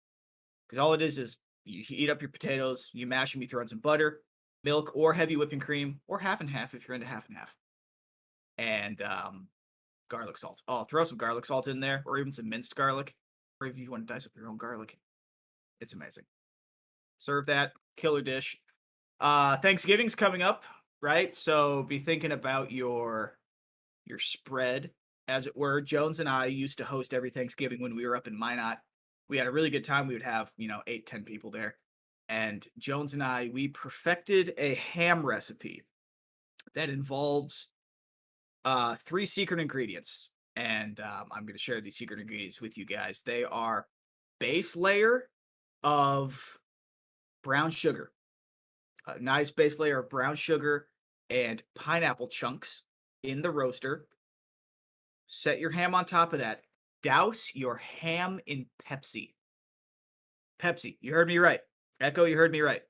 Because 0.67 0.79
all 0.79 0.91
it 0.91 1.01
is 1.01 1.17
is 1.17 1.37
you 1.63 1.83
heat 1.83 2.09
up 2.09 2.21
your 2.21 2.31
potatoes, 2.31 2.89
you 2.91 3.07
mash 3.07 3.31
them, 3.31 3.41
you 3.41 3.47
throw 3.47 3.61
in 3.61 3.67
some 3.69 3.79
butter, 3.79 4.23
milk, 4.65 4.91
or 4.93 5.13
heavy 5.13 5.37
whipping 5.37 5.61
cream, 5.61 6.01
or 6.09 6.19
half 6.19 6.41
and 6.41 6.49
half 6.49 6.73
if 6.73 6.85
you're 6.85 6.95
into 6.95 7.07
half 7.07 7.29
and 7.29 7.37
half, 7.37 7.55
and 8.57 9.01
um, 9.01 9.47
garlic 10.09 10.37
salt. 10.37 10.61
Oh, 10.67 10.83
throw 10.83 11.05
some 11.05 11.17
garlic 11.17 11.45
salt 11.45 11.69
in 11.69 11.79
there, 11.79 12.03
or 12.05 12.17
even 12.17 12.33
some 12.33 12.49
minced 12.49 12.75
garlic, 12.75 13.15
if 13.67 13.77
you 13.77 13.91
want 13.91 14.07
to 14.07 14.13
dice 14.13 14.25
up 14.25 14.31
your 14.35 14.47
own 14.47 14.57
garlic. 14.57 14.97
It's 15.79 15.93
amazing. 15.93 16.25
Serve 17.17 17.45
that 17.47 17.73
killer 17.97 18.21
dish. 18.21 18.57
Uh 19.19 19.57
thanksgiving's 19.57 20.15
coming 20.15 20.41
up 20.41 20.63
right? 21.01 21.33
So 21.33 21.83
be 21.83 21.99
thinking 21.99 22.31
about 22.31 22.71
your 22.71 23.38
your 24.05 24.19
spread 24.19 24.91
as 25.27 25.47
it 25.47 25.57
were. 25.57 25.81
Jones 25.81 26.19
and 26.19 26.29
i 26.29 26.45
used 26.45 26.77
to 26.77 26.85
host 26.85 27.13
every 27.13 27.29
thanksgiving 27.29 27.81
when 27.81 27.95
we 27.95 28.05
were 28.05 28.15
up 28.15 28.27
in 28.27 28.38
minot. 28.38 28.77
We 29.29 29.38
had 29.38 29.47
a 29.47 29.51
really 29.51 29.69
good 29.69 29.85
time. 29.85 30.07
We 30.07 30.13
would 30.13 30.23
have 30.23 30.51
you 30.57 30.67
know 30.67 30.81
eight 30.88 31.05
ten 31.05 31.23
people 31.23 31.51
there. 31.51 31.75
And 32.29 32.65
jones 32.77 33.13
and 33.13 33.23
i 33.23 33.49
we 33.53 33.67
perfected 33.67 34.53
a 34.57 34.75
ham 34.75 35.25
recipe 35.25 35.83
that 36.75 36.89
involves 36.89 37.69
uh 38.63 38.95
three 39.03 39.25
secret 39.25 39.59
ingredients 39.59 40.29
and 40.61 40.99
um, 40.99 41.27
i'm 41.31 41.43
going 41.43 41.53
to 41.53 41.59
share 41.59 41.81
these 41.81 41.97
secret 41.97 42.19
ingredients 42.19 42.61
with 42.61 42.77
you 42.77 42.85
guys 42.85 43.21
they 43.25 43.43
are 43.43 43.88
base 44.39 44.75
layer 44.75 45.29
of 45.83 46.57
brown 47.43 47.69
sugar, 47.69 48.11
a 49.07 49.19
nice 49.19 49.51
base 49.51 49.79
layer 49.79 49.99
of 49.99 50.09
brown 50.09 50.35
sugar 50.35 50.88
and 51.29 51.61
pineapple 51.75 52.27
chunks 52.27 52.83
in 53.23 53.41
the 53.41 53.51
roaster. 53.51 54.07
Set 55.27 55.59
your 55.59 55.71
ham 55.71 55.95
on 55.95 56.05
top 56.05 56.33
of 56.33 56.39
that. 56.39 56.61
Douse 57.03 57.51
your 57.55 57.77
ham 57.77 58.39
in 58.45 58.65
Pepsi. 58.83 59.33
Pepsi. 60.61 60.97
You 61.01 61.13
heard 61.13 61.27
me 61.27 61.38
right. 61.38 61.61
Echo, 61.99 62.25
you 62.25 62.35
heard 62.35 62.51
me 62.51 62.61
right. 62.61 62.81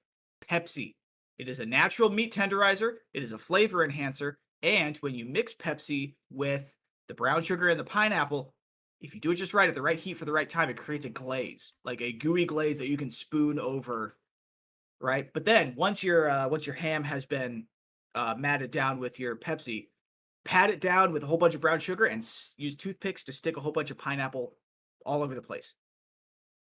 Pepsi. 0.49 0.95
It 1.37 1.49
is 1.49 1.59
a 1.59 1.65
natural 1.65 2.09
meat 2.09 2.33
tenderizer, 2.33 2.93
it 3.13 3.23
is 3.23 3.33
a 3.33 3.37
flavor 3.37 3.83
enhancer, 3.83 4.37
and 4.61 4.95
when 4.97 5.15
you 5.15 5.25
mix 5.25 5.53
Pepsi 5.53 6.13
with 6.29 6.71
the 7.11 7.15
brown 7.15 7.41
sugar 7.41 7.67
and 7.67 7.77
the 7.77 7.83
pineapple, 7.83 8.53
if 9.01 9.13
you 9.13 9.19
do 9.19 9.31
it 9.31 9.35
just 9.35 9.53
right 9.53 9.67
at 9.67 9.75
the 9.75 9.81
right 9.81 9.99
heat 9.99 10.13
for 10.13 10.23
the 10.23 10.31
right 10.31 10.47
time, 10.47 10.69
it 10.69 10.77
creates 10.77 11.05
a 11.05 11.09
glaze, 11.09 11.73
like 11.83 11.99
a 11.99 12.13
gooey 12.13 12.45
glaze 12.45 12.77
that 12.77 12.87
you 12.87 12.95
can 12.95 13.11
spoon 13.11 13.59
over, 13.59 14.15
right? 15.01 15.27
But 15.33 15.43
then 15.43 15.73
once 15.75 16.05
your 16.05 16.29
uh, 16.29 16.47
once 16.47 16.65
your 16.65 16.75
ham 16.75 17.03
has 17.03 17.25
been 17.25 17.65
uh, 18.15 18.35
matted 18.37 18.71
down 18.71 18.97
with 18.97 19.19
your 19.19 19.35
Pepsi, 19.35 19.89
pat 20.45 20.69
it 20.69 20.79
down 20.79 21.11
with 21.11 21.23
a 21.23 21.25
whole 21.25 21.37
bunch 21.37 21.53
of 21.53 21.59
brown 21.59 21.79
sugar 21.79 22.05
and 22.05 22.21
s- 22.21 22.53
use 22.55 22.77
toothpicks 22.77 23.25
to 23.25 23.33
stick 23.33 23.57
a 23.57 23.59
whole 23.59 23.73
bunch 23.73 23.91
of 23.91 23.97
pineapple 23.97 24.53
all 25.05 25.21
over 25.21 25.35
the 25.35 25.41
place. 25.41 25.75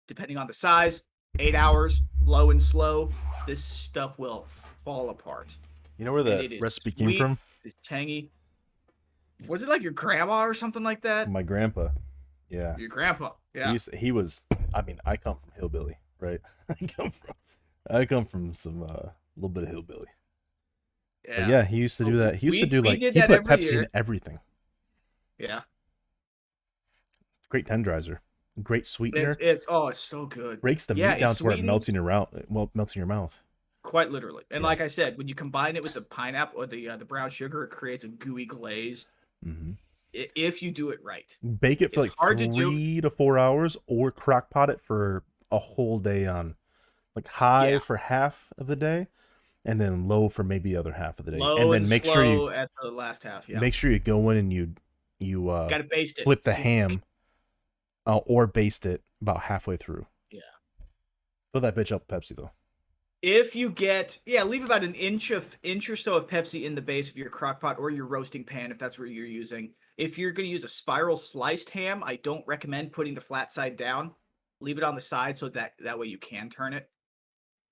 Depending 0.08 0.36
on 0.36 0.48
the 0.48 0.54
size, 0.54 1.04
eight 1.38 1.54
hours, 1.54 2.02
low 2.24 2.50
and 2.50 2.60
slow, 2.60 3.12
this 3.46 3.64
stuff 3.64 4.18
will 4.18 4.48
fall 4.84 5.10
apart. 5.10 5.56
You 5.96 6.06
know 6.06 6.12
where 6.12 6.24
the 6.24 6.58
recipe 6.60 6.90
came 6.90 7.06
sweet. 7.06 7.18
from? 7.18 7.38
It's 7.62 7.76
tangy. 7.84 8.32
Was 9.46 9.62
it 9.62 9.68
like 9.68 9.82
your 9.82 9.92
grandma 9.92 10.42
or 10.44 10.54
something 10.54 10.82
like 10.82 11.02
that? 11.02 11.30
My 11.30 11.42
grandpa. 11.42 11.88
Yeah. 12.48 12.76
Your 12.76 12.88
grandpa. 12.88 13.32
He, 13.52 13.60
Yeah. 13.60 13.72
used 13.72 13.90
to- 13.90 13.96
he 13.96 14.12
was. 14.12 14.42
I 14.74 14.82
mean, 14.82 14.98
I 15.04 15.16
come 15.16 15.36
from 15.36 15.50
hillbilly, 15.56 15.98
right? 16.18 16.40
I 16.68 16.74
come 16.86 17.10
from. 17.10 17.34
I 17.88 18.04
come 18.04 18.24
from 18.24 18.54
some 18.54 18.82
uh, 18.82 19.08
little 19.36 19.48
bit 19.48 19.64
of 19.64 19.70
hillbilly. 19.70 20.06
But 21.26 21.48
yeah, 21.48 21.64
he 21.64 21.76
used 21.76 21.96
to 21.98 22.04
do 22.04 22.16
that. 22.18 22.36
He 22.36 22.46
used 22.46 22.60
to 22.60 22.66
do 22.66 22.82
we 22.82 22.88
like 22.88 23.00
did 23.00 23.14
he 23.14 23.20
that 23.20 23.28
put 23.28 23.38
every 23.38 23.56
Pepsi 23.56 23.68
in 23.68 23.74
year. 23.74 23.88
everything. 23.94 24.38
Yeah. 25.38 25.60
Great 27.48 27.66
tenderizer, 27.66 28.18
great 28.62 28.86
sweetener. 28.86 29.30
It's, 29.30 29.38
it's 29.40 29.66
oh, 29.68 29.88
it's 29.88 29.98
so 29.98 30.26
good. 30.26 30.60
Breaks 30.60 30.86
the 30.86 30.94
yeah, 30.94 31.08
meat 31.10 31.16
it 31.16 31.20
down 31.20 31.34
to 31.34 31.44
where 31.44 31.52
it 31.54 31.64
melts 31.64 31.88
in 31.88 31.94
sweetens- 31.94 31.94
your 31.94 32.04
mouth. 32.04 32.28
Well, 32.48 32.70
melts 32.74 32.94
in 32.94 33.00
your 33.00 33.06
mouth. 33.06 33.38
Quite 33.82 34.10
literally. 34.10 34.44
And 34.50 34.62
Yeah. 34.62 34.68
like 34.68 34.80
I 34.80 34.86
said, 34.86 35.16
when 35.18 35.26
you 35.26 35.34
combine 35.34 35.74
it 35.76 35.82
with 35.82 35.94
the 35.94 36.02
pineapple 36.02 36.62
or 36.62 36.66
the 36.66 36.90
uh, 36.90 36.96
the 36.96 37.04
brown 37.04 37.30
sugar, 37.30 37.64
it 37.64 37.70
creates 37.70 38.04
a 38.04 38.08
gooey 38.08 38.44
glaze. 38.44 39.06
Hmm 39.42 39.72
If 40.12 40.62
you 40.62 40.70
do 40.70 40.90
it 40.90 40.98
right. 41.02 41.36
Bake 41.60 41.82
it 41.82 41.92
for 41.94 42.00
It's 42.00 42.08
like 42.10 42.16
hard 42.18 42.38
to 42.38 42.48
do- 42.48 42.70
three 42.70 43.00
to, 43.00 43.10
four 43.10 43.38
hours, 43.38 43.76
or 43.86 44.10
crock 44.10 44.50
pot 44.50 44.70
it 44.70 44.80
for 44.80 45.22
a 45.52 45.58
whole 45.58 45.98
day 45.98 46.26
on, 46.26 46.56
like 47.16 47.26
high 47.26 47.70
Yeah. 47.72 47.78
for 47.78 47.96
half 47.96 48.52
of 48.58 48.66
the 48.66 48.76
day, 48.76 49.08
and 49.64 49.80
then 49.80 50.06
low 50.08 50.28
for 50.28 50.42
maybe 50.44 50.72
the 50.72 50.78
other 50.78 50.92
half 50.92 51.18
of 51.18 51.26
the 51.26 51.32
day. 51.32 51.38
Low 51.38 51.56
and 51.56 51.74
and, 51.74 51.84
then 51.84 51.88
make 51.90 52.04
slow 52.04 52.14
sure 52.14 52.24
you 52.24 52.48
at 52.50 52.70
the 52.82 52.90
last 52.90 53.22
half. 53.24 53.48
Yeah. 53.48 53.58
make 53.60 53.74
sure 53.74 53.90
you 53.90 53.98
go 53.98 54.30
in 54.30 54.36
and 54.36 54.52
you 54.52 54.74
you 55.18 55.50
uh, 55.50 55.68
Got 55.68 55.78
to 55.78 55.84
baste 55.84 56.18
it. 56.18 56.24
flip 56.24 56.42
the 56.42 56.54
ham, 56.54 57.02
uh, 58.06 58.16
or 58.18 58.46
baste 58.46 58.86
it 58.86 59.02
about 59.20 59.40
halfway 59.42 59.76
through. 59.76 60.06
Yeah. 60.30 60.40
Fill 61.52 61.60
that 61.60 61.74
bitch 61.76 61.92
up 61.92 62.10
with 62.10 62.22
Pepsi 62.22 62.36
though. 62.36 62.50
If 63.22 63.54
you 63.54 63.68
get 63.70 64.18
yeah, 64.24 64.42
leave 64.44 64.64
about 64.64 64.82
an 64.82 64.94
inch 64.94 65.30
of 65.30 65.56
inch 65.62 65.90
or 65.90 65.96
so 65.96 66.14
of 66.16 66.26
Pepsi 66.26 66.64
in 66.64 66.74
the 66.74 66.80
base 66.82 67.10
of 67.10 67.16
your 67.16 67.28
crock 67.30 67.60
pot 67.60 67.76
or 67.78 67.90
your 67.90 68.06
roasting 68.06 68.44
pan 68.44 68.70
if 68.70 68.78
that's 68.78 68.98
what 68.98 69.10
you're 69.10 69.26
using. 69.26 69.72
If 69.98 70.16
you're 70.18 70.32
going 70.32 70.46
to 70.46 70.52
use 70.52 70.64
a 70.64 70.68
spiral 70.68 71.18
sliced 71.18 71.68
ham, 71.70 72.02
I 72.02 72.16
don't 72.16 72.46
recommend 72.46 72.92
putting 72.92 73.14
the 73.14 73.20
flat 73.20 73.52
side 73.52 73.76
down. 73.76 74.12
Leave 74.60 74.78
it 74.78 74.84
on 74.84 74.94
the 74.94 75.00
side 75.00 75.36
so 75.36 75.48
that 75.50 75.72
that 75.80 75.98
way 75.98 76.06
you 76.06 76.16
can 76.16 76.48
turn 76.48 76.72
it. 76.72 76.88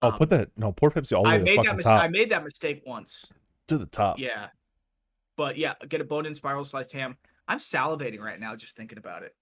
Oh, 0.03 0.11
Um, 0.11 0.19
put 0.19 0.31
that 0.31 0.51
no 0.57 0.70
pour 0.73 0.91
Pepsi 0.91 1.16
all 1.16 1.23
the 1.25 1.29
way 1.31 1.35
I 1.35 1.39
to 1.39 1.45
the 1.45 1.51
made 1.51 1.59
that 1.59 1.65
fucking 1.65 1.77
mis- 1.79 1.85
top 1.87 2.03
I 2.03 2.09
made 2.09 2.31
that 2.31 2.45
mistake 2.45 2.83
once. 2.87 3.25
to 3.69 3.79
the 3.79 3.87
top. 3.87 4.19
Yeah. 4.19 4.49
But 5.37 5.57
yeah, 5.57 5.75
get 5.89 6.01
a 6.01 6.05
bone-in 6.05 6.35
spiral 6.35 6.65
sliced 6.65 6.93
ham. 6.93 7.16
I'm 7.47 7.59
salivating 7.59 8.20
right 8.20 8.39
now 8.41 8.55
just 8.57 8.77
thinking 8.77 8.99
about 8.99 9.23
it. 9.23 9.35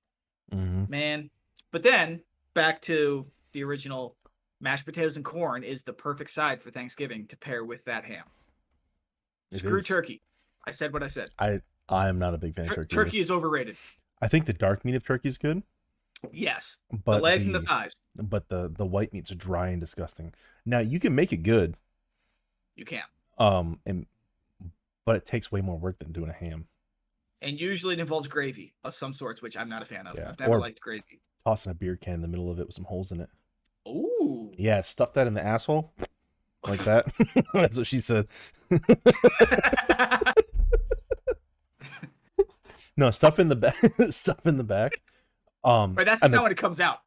hmm 0.53 0.85
Man. 0.89 1.31
But 1.73 1.83
then 1.83 2.23
back 2.55 2.81
to 2.83 3.27
the 3.53 3.65
original 3.65 4.17
mashed 4.61 4.85
potatoes 4.87 5.17
and 5.17 5.25
corn 5.25 5.63
is 5.63 5.83
the 5.83 5.93
perfect 5.93 6.31
side 6.31 6.61
for 6.61 6.71
Thanksgiving 6.71 7.27
to 7.29 7.37
pair 7.37 7.65
with 7.65 7.85
that 7.85 8.05
ham. 8.05 8.25
It 9.51 9.59
Screw 9.59 9.79
is. 9.79 9.87
turkey. 9.87 10.23
I 10.67 10.71
said 10.73 10.93
what 10.93 11.03
I 11.03 11.07
said. 11.09 11.31
I 11.39 11.61
I 11.89 12.09
am 12.09 12.19
not 12.19 12.35
a 12.35 12.39
big 12.39 12.55
fan 12.55 12.65
of 12.65 12.71
Tur- 12.71 12.77
turkey. 12.85 12.95
turkey 12.95 13.21
is 13.21 13.31
overrated. 13.31 13.77
I 14.21 14.29
think 14.29 14.47
the 14.47 14.53
dark 14.53 14.85
meat 14.85 14.95
of 14.97 15.05
turkey 15.05 15.29
is 15.29 15.39
good, 15.39 15.63
Yes. 16.33 16.79
but 17.05 17.17
the 17.19 17.23
legs 17.23 17.47
and 17.47 17.55
the 17.55 17.63
thighs. 17.63 17.95
but 18.17 18.49
the 18.49 18.69
the 18.69 18.87
white 18.87 19.13
meat's 19.13 19.31
dry 19.35 19.69
and 19.69 19.81
disgusting. 19.81 20.33
Now 20.65 20.81
you 20.81 20.99
can 20.99 21.15
make 21.15 21.33
it 21.33 21.39
good, 21.39 21.77
You 22.75 22.85
can. 22.85 23.05
um, 23.39 23.81
and 23.87 24.07
but 25.05 25.17
it 25.17 25.27
takes 25.27 25.53
way 25.53 25.61
more 25.61 25.79
work 25.79 25.99
than 25.99 26.11
doing 26.13 26.31
a 26.31 26.33
ham. 26.33 26.67
And 27.43 27.61
usually 27.61 27.95
it 27.95 28.01
involves 28.01 28.27
gravy 28.27 28.73
of 28.83 28.95
some 28.95 29.13
sorts, 29.13 29.41
which 29.43 29.57
I'm 29.57 29.69
not 29.69 29.83
a 29.83 29.85
fan 29.85 30.07
of. 30.09 30.17
Yeah, 30.17 30.31
I've 30.31 30.41
never 30.41 30.55
or- 30.55 30.61
liked 30.61 30.81
gravy. 30.81 31.21
Tossing 31.45 31.71
a 31.71 31.75
beer 31.75 31.95
can 31.95 32.15
in 32.15 32.23
the 32.23 32.29
middle 32.29 32.51
of 32.51 32.59
it 32.59 32.67
with 32.67 32.75
some 32.75 32.87
holes 32.87 33.13
in 33.13 33.21
it. 33.21 33.29
Ooh. 33.87 34.53
Yeah, 34.57 34.83
stuff 34.83 35.13
that 35.15 35.27
in 35.27 35.35
the 35.35 35.45
asshole, 35.45 35.93
like 36.67 36.81
that. 36.85 37.07
That's 37.55 37.79
what 37.79 37.87
she 37.87 38.01
said. 38.01 38.27
No, 42.99 43.11
stuff 43.11 43.39
in 43.39 43.49
the 43.49 43.57
back. 43.57 43.77
stuff 44.09 44.47
in 44.47 44.57
the 44.57 44.65
back. 44.65 44.93
Um, 45.63 45.95
right, 45.95 46.07
that's 46.07 46.23
the 46.23 46.29
sound 46.31 46.45
when 46.45 46.53
it 46.53 46.57
comes 46.57 46.81
out. 46.81 47.01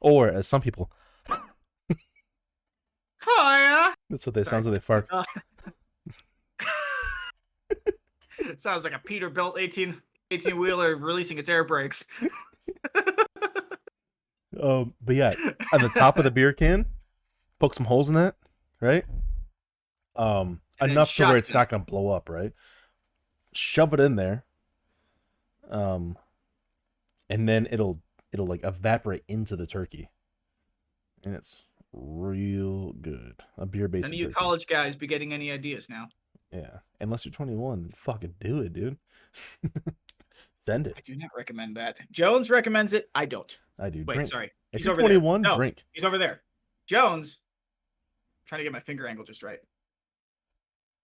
or 0.00 0.26
as 0.28 0.48
some 0.48 0.60
people, 0.60 0.90
Hiya. 1.28 3.94
that's 4.10 4.26
what 4.26 4.34
they 4.34 4.42
Sorry. 4.42 4.50
sounds 4.50 4.66
like 4.66 4.74
they 4.74 4.80
fart. 4.80 5.06
Uh, 5.12 5.22
Sounds 8.58 8.82
like 8.84 8.92
a 8.94 8.98
Peterbilt 8.98 9.58
18 9.58 10.00
18 10.32 10.58
wheeler 10.58 10.96
releasing 10.96 11.38
its 11.38 11.48
air 11.48 11.62
brakes. 11.64 12.04
Um, 14.60 14.94
but 15.00 15.16
yeah, 15.16 15.34
on 15.72 15.82
the 15.82 15.88
top 15.90 16.18
of 16.18 16.24
the 16.24 16.30
beer 16.30 16.52
can, 16.52 16.86
poke 17.58 17.74
some 17.74 17.86
holes 17.86 18.08
in 18.08 18.14
that, 18.14 18.36
right? 18.80 19.04
Um, 20.14 20.60
And 20.80 20.92
enough 20.92 21.14
to 21.16 21.24
where 21.26 21.36
it's 21.36 21.48
shotgun. 21.48 21.60
not 21.60 21.68
gonna 21.68 21.84
blow 21.84 22.08
up, 22.14 22.28
right? 22.28 22.52
Shove 23.52 23.92
it 23.94 24.00
in 24.00 24.16
there. 24.16 24.44
Um, 25.70 26.16
and 27.28 27.48
then 27.48 27.66
it'll 27.70 28.00
it'll 28.32 28.46
like 28.46 28.62
evaporate 28.64 29.24
into 29.28 29.56
the 29.56 29.66
turkey, 29.66 30.10
and 31.24 31.34
it's 31.34 31.64
real 31.92 32.92
good. 32.92 33.42
A 33.58 33.66
beer 33.66 33.88
based. 33.88 34.04
None 34.04 34.12
of 34.14 34.18
you 34.18 34.28
college 34.30 34.66
guys 34.66 34.96
be 34.96 35.06
getting 35.06 35.32
any 35.32 35.50
ideas 35.50 35.88
now. 35.88 36.08
Yeah, 36.52 36.78
unless 37.00 37.24
you're 37.24 37.32
21, 37.32 37.92
fucking 37.96 38.34
do 38.40 38.60
it, 38.60 38.72
dude. 38.72 38.96
Send 40.66 40.92
I 40.96 41.00
do 41.00 41.14
not 41.14 41.30
recommend 41.36 41.76
that. 41.76 42.00
Jones 42.10 42.50
recommends 42.50 42.92
it. 42.92 43.08
I 43.14 43.24
don't. 43.24 43.56
I 43.78 43.88
do. 43.88 44.04
Wait, 44.04 44.14
drink. 44.14 44.28
sorry. 44.28 44.50
If 44.72 44.78
He's 44.80 44.84
you're 44.84 44.92
over 44.94 45.02
there. 45.02 45.10
21, 45.10 45.42
No. 45.42 45.56
drink. 45.56 45.84
He's 45.92 46.04
over 46.04 46.18
there. 46.18 46.42
Jones. 46.86 47.38
trying 48.46 48.58
to 48.58 48.64
get 48.64 48.72
my 48.72 48.80
finger 48.80 49.06
angle 49.06 49.24
just 49.24 49.44
right. 49.44 49.60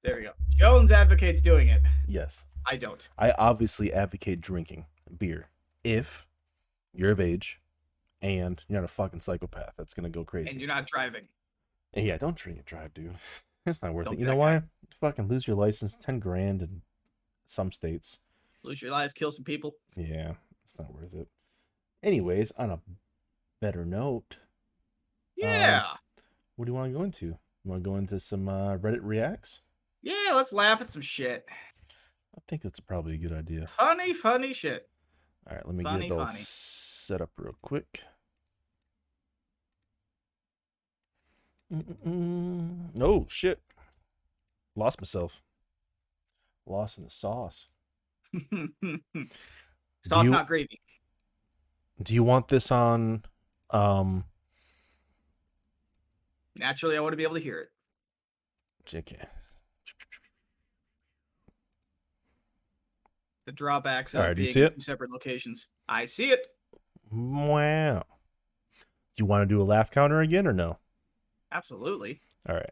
There 0.03 0.17
we 0.17 0.23
go. 0.23 0.33
Jones 0.51 0.91
advocates 0.91 1.43
doing 1.43 1.69
it. 1.69 1.81
Yes. 2.09 2.47
I 2.67 2.77
don't. 2.77 3.09
I 3.17 3.31
obviously 3.39 3.93
advocate 3.93 4.41
drinking 4.41 4.87
beer 5.17 5.49
if 5.85 6.27
you're 6.93 7.13
of 7.13 7.21
age 7.21 7.61
and 8.21 8.61
you're 8.69 8.81
not 8.81 8.85
a 8.85 8.93
fucking 8.93 9.21
psychopath 9.21 9.75
that's 9.79 9.95
gonna 9.95 10.11
go 10.11 10.25
crazy. 10.25 10.51
And 10.51 10.61
you're 10.61 10.69
not 10.69 10.87
driving. 10.89 11.29
And 11.95 12.05
yeah, 12.05 12.17
don't 12.19 12.37
drink 12.37 12.59
and 12.59 12.67
drive, 12.67 12.93
dude. 12.95 13.15
It's 13.65 13.81
not 13.81 13.95
worth 13.95 14.07
Don't 14.07 14.15
it. 14.15 14.19
You 14.21 14.27
know 14.27 14.35
why? 14.35 14.63
Fucking 15.01 15.29
lose 15.29 15.47
your 15.47 15.55
license, 15.55 15.95
ten 15.95 16.19
grand 16.19 16.63
in 16.63 16.83
some 17.47 17.71
states. 17.71 18.19
Lose 18.65 18.81
your 18.81 18.91
life, 18.93 19.13
kill 19.15 19.33
some 19.33 19.45
people. 19.45 19.75
Yeah, 19.97 20.35
it's 20.65 20.79
not 20.79 20.93
worth 20.95 21.15
it. 21.15 21.29
Anyways, 22.03 22.53
on 22.53 22.71
a 22.71 22.81
better 23.61 23.85
note, 23.85 24.39
Yeah. 25.37 25.85
what 26.57 26.67
do 26.67 26.71
you 26.73 26.75
want 26.77 26.93
to 26.93 26.99
go 26.99 27.05
into? 27.05 27.27
You 27.27 27.71
want 27.71 27.83
to 27.85 27.89
go 27.91 27.97
into 27.97 28.19
some 28.21 28.49
uh, 28.49 28.77
Reddit 28.77 29.01
reacts? 29.03 29.63
yeah, 30.03 30.33
let's 30.35 30.53
laugh 30.53 30.81
at 30.81 30.91
some 30.91 31.03
shit. 31.03 31.45
I 32.37 32.41
think 32.49 32.63
that's 32.63 32.81
probably 32.81 33.15
a 33.15 33.19
good 33.19 33.33
idea. 33.33 33.67
Funny, 33.67 34.15
funny 34.15 34.53
shit. 34.53 34.89
All 35.49 35.57
right, 35.57 35.67
let 35.67 35.75
me 35.75 35.85
Funny, 35.85 36.09
get 36.09 36.17
those 36.17 36.39
set 36.39 37.21
up 37.21 37.31
real 37.37 37.55
quick. 37.63 38.03
Mm-mm-mm. 41.73 42.91
Oh 43.01 43.27
shit! 43.29 43.61
Lost 44.77 45.01
myself. 45.01 45.43
Lost 46.67 46.99
in 46.99 47.05
the 47.05 47.11
sauce. 47.11 47.69
Sauce 50.05 50.25
you- 50.25 50.31
not 50.31 50.47
gravy. 50.47 50.81
Do 52.03 52.15
you 52.15 52.25
want 52.25 52.49
this 52.49 52.71
on? 52.73 53.25
Um. 53.71 54.25
Naturally, 56.57 56.97
I 56.97 57.01
want 57.01 57.13
to 57.13 57.17
be 57.17 57.23
able 57.23 57.35
to 57.37 57.41
hear 57.41 57.61
it. 57.61 57.69
Okay. 58.95 59.17
The 63.47 63.53
drawbacks 63.53 64.15
All 64.15 64.23
right, 64.23 64.35
do 64.35 64.43
you 64.43 64.47
being 64.47 64.55
see 64.55 64.61
in 64.61 64.67
it? 64.67 64.83
separate 64.83 65.11
locations. 65.11 65.69
I 65.89 66.05
see 66.05 66.31
it. 66.31 66.47
Wow. 67.11 68.05
Do 69.17 69.23
you 69.23 69.27
want 69.27 69.43
to 69.43 69.47
do 69.55 69.61
a 69.61 69.65
laugh 69.65 69.91
counter 69.91 70.21
again 70.21 70.47
or 70.47 70.53
no? 70.53 70.79
Absolutely. 71.51 72.21
All 72.49 72.55
right. 72.55 72.71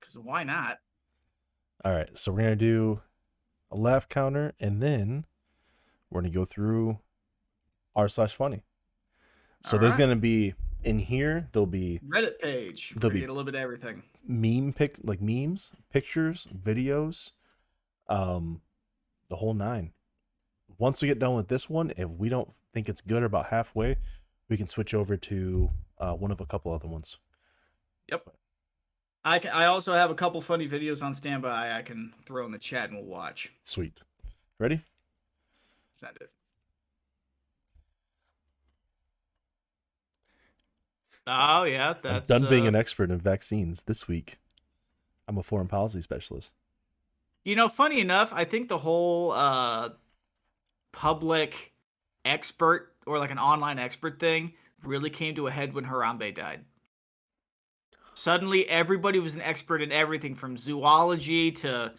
Because 0.00 0.16
why 0.18 0.44
not? 0.44 0.78
All 1.84 1.92
right, 1.92 2.16
so 2.18 2.32
we're 2.32 2.42
gonna 2.42 2.56
do 2.56 3.00
a 3.70 3.76
laugh 3.76 4.08
counter, 4.08 4.52
and 4.60 4.82
then 4.82 5.24
we're 6.10 6.20
gonna 6.22 6.32
go 6.34 6.44
through 6.44 6.98
r 7.94 8.08
slash 8.08 8.34
funny. 8.34 8.62
So 9.62 9.76
there's 9.78 9.96
gonna 9.96 10.16
be 10.16 10.54
in 10.82 10.98
here. 10.98 11.48
There'll 11.52 11.66
be 11.66 12.00
Reddit 12.06 12.38
page. 12.38 12.90
There'll 12.90 13.00
There'll 13.10 13.14
be- 13.20 13.24
a 13.24 13.28
little 13.28 13.44
bit 13.44 13.54
of 13.54 13.60
everything. 13.60 14.02
meme 14.26 14.72
pic, 14.72 14.96
like 15.02 15.20
memes, 15.20 15.72
pictures, 15.90 16.46
videos, 16.54 17.32
um, 18.08 18.62
the 19.28 19.36
whole 19.36 19.54
nine. 19.54 19.92
Once 20.78 21.02
we 21.02 21.08
get 21.08 21.18
done 21.18 21.34
with 21.34 21.48
this 21.48 21.68
one, 21.68 21.92
if 21.96 22.08
we 22.08 22.28
don't 22.30 22.50
think 22.72 22.88
it's 22.88 23.00
good 23.02 23.22
or 23.22 23.26
about 23.26 23.46
halfway, 23.48 23.96
we 24.48 24.56
can 24.56 24.66
switch 24.66 24.94
over 24.94 25.16
to 25.16 25.70
uh, 25.98 26.14
one 26.14 26.30
of 26.30 26.40
a 26.40 26.46
couple 26.46 26.72
other 26.72 26.88
ones. 26.88 27.18
Yep. 28.10 28.30
I 29.24 29.38
I 29.52 29.66
also 29.66 29.92
have 29.92 30.10
a 30.10 30.14
couple 30.14 30.40
funny 30.40 30.68
videos 30.68 31.02
on 31.02 31.14
standby 31.14 31.76
I 31.76 31.82
can 31.82 32.12
throw 32.24 32.44
in 32.46 32.52
the 32.52 32.58
chat 32.58 32.90
and 32.90 32.98
we'll 32.98 33.06
watch. 33.06 33.52
Sweet. 33.62 34.00
Ready? 34.58 34.82
Send 35.96 36.16
it. 36.20 36.30
Oh 41.26 41.64
yeah, 41.64 41.94
that's 42.02 42.30
I'm 42.30 42.42
done 42.42 42.50
being 42.50 42.64
uh, 42.64 42.68
an 42.68 42.74
expert 42.74 43.10
in 43.10 43.18
vaccines 43.18 43.84
this 43.84 44.08
week. 44.08 44.38
I'm 45.28 45.38
a 45.38 45.42
foreign 45.42 45.68
policy 45.68 46.00
specialist. 46.00 46.54
You 47.44 47.56
know, 47.56 47.68
funny 47.68 48.00
enough, 48.00 48.32
I 48.34 48.44
think 48.44 48.68
the 48.68 48.78
whole 48.78 49.32
uh 49.32 49.90
public 50.92 51.72
expert 52.24 52.94
or 53.06 53.18
like 53.18 53.30
an 53.30 53.38
online 53.38 53.78
expert 53.78 54.18
thing 54.18 54.54
really 54.82 55.10
came 55.10 55.34
to 55.34 55.46
a 55.46 55.50
head 55.50 55.74
when 55.74 55.84
Harambe 55.84 56.34
died. 56.34 56.64
Suddenly 58.20 58.68
everybody 58.68 59.18
was 59.18 59.34
an 59.34 59.40
expert 59.40 59.80
in 59.80 59.90
everything 59.92 60.34
from 60.34 60.54
zoology 60.58 61.50
to 61.52 61.94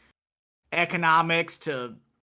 economics 0.71 1.57
to 1.59 1.95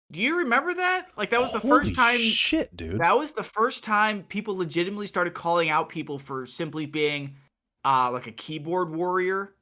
Do 0.10 0.22
you 0.22 0.38
remember 0.38 0.74
that? 0.74 1.08
Like 1.18 1.32
that 1.32 1.42
was 1.42 1.52
the 1.52 1.60
first 1.60 1.94
Holy 1.94 1.96
time 1.96 2.18
Shit, 2.18 2.74
dude. 2.78 3.02
that 3.02 3.18
was 3.18 3.34
the 3.34 3.44
first 3.44 3.84
time 3.84 4.24
people 4.24 4.56
legitimately 4.56 5.08
started 5.08 5.34
calling 5.34 5.70
out 5.70 5.90
people 5.90 6.18
for 6.18 6.46
simply 6.46 6.86
being 6.86 7.36
uh 7.84 8.10
like 8.10 8.28
a 8.28 8.32
keyboard 8.32 8.90
warrior 8.96 9.54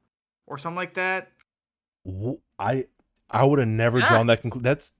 or 0.45 0.59
something 0.59 0.75
like 0.75 0.93
that. 0.93 1.31
I 2.59 2.85
I 3.31 3.43
would 3.43 3.57
have 3.57 3.67
never 3.69 3.97
Yeah. 3.99 4.07
drawn 4.07 4.27
that 4.27 4.41
conclusion. 4.41 4.63
That's 4.65 4.93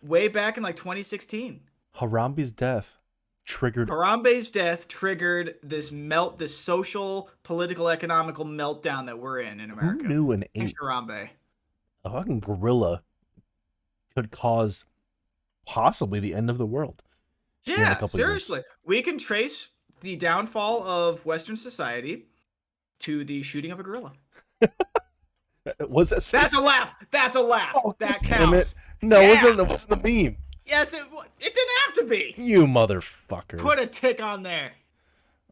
Way 0.00 0.28
back 0.28 0.56
in 0.56 0.62
like 0.62 0.76
2016. 0.76 1.60
Harambe's 1.96 2.52
death 2.52 2.98
triggered. 3.50 3.88
Harambe's 3.88 4.50
death 4.50 4.86
triggered 4.86 5.56
this 5.62 5.90
melt, 5.90 6.38
this 6.38 6.56
social, 6.56 7.28
political, 7.42 7.88
economical 7.88 8.44
meltdown 8.44 9.06
that 9.06 9.18
we're 9.18 9.40
in 9.40 9.60
in 9.60 9.70
America. 9.72 10.04
Who 10.04 10.08
knew 10.08 10.30
an 10.30 10.44
ape, 10.54 10.70
Harambe. 10.80 11.28
a 12.04 12.10
fucking 12.10 12.40
gorilla, 12.40 13.02
could 14.14 14.30
cause 14.30 14.84
possibly 15.66 16.20
the 16.20 16.32
end 16.32 16.48
of 16.48 16.58
the 16.58 16.66
world? 16.66 17.02
Yeah, 17.64 17.98
years. 17.98 18.12
seriously. 18.12 18.62
We 18.84 19.02
can 19.02 19.18
trace 19.18 19.68
the 20.00 20.16
downfall 20.16 20.84
of 20.84 21.26
Western 21.26 21.56
society 21.56 22.28
to 23.00 23.24
the 23.24 23.42
shooting 23.42 23.72
of 23.72 23.80
a 23.80 23.82
gorilla. 23.82 24.12
Was 25.88 26.10
that? 26.10 26.24
That's 26.30 26.56
a 26.56 26.60
laugh. 26.60 26.94
That's 27.10 27.34
a 27.34 27.40
laugh. 27.40 27.74
Oh, 27.74 27.94
that 27.98 28.22
counts. 28.22 28.76
No, 29.02 29.20
it 29.20 29.28
wasn't. 29.28 29.60
It 29.60 29.68
wasn't 29.68 30.02
the 30.02 30.24
meme. 30.24 30.36
Yes, 30.70 30.92
it, 30.92 31.02
it 31.40 31.54
didn't 31.54 31.70
have 31.84 31.94
to 31.94 32.04
be. 32.04 32.34
You 32.38 32.64
motherfucker. 32.64 33.58
Put 33.58 33.80
a 33.80 33.86
tick 33.86 34.22
on 34.22 34.44
there. 34.44 34.72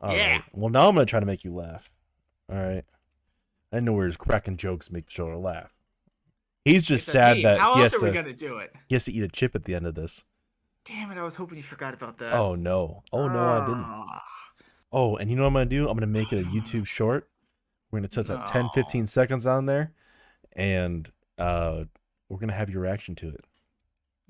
All 0.01 0.15
yeah. 0.15 0.33
right. 0.35 0.45
Well, 0.53 0.71
now 0.71 0.89
I'm 0.89 0.95
gonna 0.95 1.07
try 1.07 1.19
to 1.19 1.27
make 1.27 1.45
you 1.45 1.53
laugh. 1.53 1.91
All 2.51 2.57
right. 2.57 2.85
I 3.73 3.81
know 3.81 3.93
where 3.93 4.07
his 4.07 4.17
cracking 4.17 4.57
jokes 4.57 4.93
make 4.93 5.07
the 5.07 5.13
show 5.13 5.39
laugh. 5.39 5.75
He's 6.65 6.83
just 6.83 7.09
It's 7.09 7.13
sad 7.13 7.45
that 7.45 7.59
How 7.59 7.75
he 7.75 7.81
has 7.81 7.93
to 7.93 8.13
gonna 8.13 8.33
do 8.33 8.59
it? 8.59 8.73
he 8.89 8.95
has 8.95 9.07
to 9.07 9.13
eat 9.13 9.23
a 9.25 9.29
chip 9.29 9.55
at 9.57 9.65
the 9.65 9.75
end 9.75 9.87
of 9.87 9.97
this. 9.97 10.25
Damn 10.85 11.11
it! 11.11 11.19
I 11.19 11.25
was 11.25 11.35
hoping 11.35 11.57
you 11.57 11.65
forgot 11.65 11.95
about 11.95 12.19
that. 12.19 12.33
Oh 12.35 12.55
no. 12.55 13.03
Oh 13.13 13.27
no, 13.29 13.41
I 13.41 13.61
didn't. 13.67 13.85
Ah. 13.85 14.25
Oh, 14.93 15.17
and 15.17 15.29
you 15.29 15.37
know 15.37 15.43
what 15.43 15.49
I'm 15.49 15.55
gonna 15.55 15.67
do? 15.67 15.89
I'm 15.89 15.97
gonna 15.97 16.07
make 16.07 16.33
it 16.33 16.47
a 16.47 16.49
YouTube 16.49 16.87
short. 16.87 17.29
We're 17.91 17.99
gonna 17.99 18.09
touch 18.09 18.27
that 18.29 18.47
10, 18.47 18.69
15 18.75 19.07
seconds 19.07 19.47
on 19.47 19.67
there, 19.67 19.93
and 20.53 21.11
uh, 21.39 21.85
we're 22.29 22.39
gonna 22.39 22.53
have 22.53 22.71
your 22.71 22.83
reaction 22.83 23.15
to 23.17 23.29
it. 23.31 23.45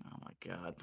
Oh 0.06 0.16
my 0.24 0.30
god. 0.40 0.74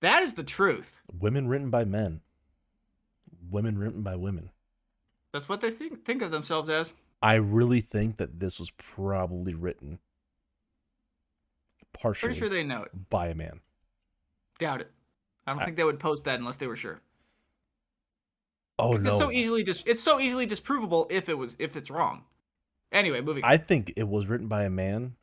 That 0.00 0.22
is 0.22 0.34
the 0.34 0.44
truth. 0.44 1.02
Women 1.18 1.48
written 1.48 1.70
by 1.70 1.84
men. 1.84 2.20
Women 3.50 3.78
written 3.78 4.02
by 4.02 4.16
women. 4.16 4.50
That's 5.32 5.48
what 5.48 5.60
they 5.60 5.70
think 5.70 6.04
think 6.04 6.22
of 6.22 6.30
themselves 6.30 6.68
as. 6.68 6.92
I 7.22 7.34
really 7.34 7.80
think 7.80 8.18
that 8.18 8.40
this 8.40 8.58
was 8.58 8.70
probably 8.70 9.54
written 9.54 9.98
partially 11.92 12.28
Pretty 12.28 12.38
sure 12.40 12.48
they 12.50 12.62
know 12.62 12.82
it. 12.82 12.90
by 13.08 13.28
a 13.28 13.34
man. 13.34 13.60
Doubt 14.58 14.82
it. 14.82 14.90
I 15.46 15.52
don't 15.52 15.62
I- 15.62 15.64
think 15.64 15.76
they 15.76 15.84
would 15.84 15.98
post 16.00 16.24
that 16.24 16.38
unless 16.38 16.56
they 16.58 16.66
were 16.66 16.76
sure. 16.76 17.00
Oh 18.78 18.92
no! 18.92 19.10
It's 19.10 19.18
so 19.18 19.32
easily 19.32 19.62
dis- 19.62 19.82
it's 19.86 20.02
so 20.02 20.20
easily 20.20 20.46
disprovable 20.46 21.06
if 21.10 21.28
it 21.28 21.34
was 21.34 21.56
if 21.58 21.76
it's 21.76 21.90
wrong. 21.90 22.24
Anyway, 22.92 23.20
moving 23.20 23.44
on. 23.44 23.50
I 23.50 23.56
think 23.56 23.92
it 23.96 24.06
was 24.06 24.26
written 24.26 24.48
by 24.48 24.64
a 24.64 24.70
man 24.70 25.16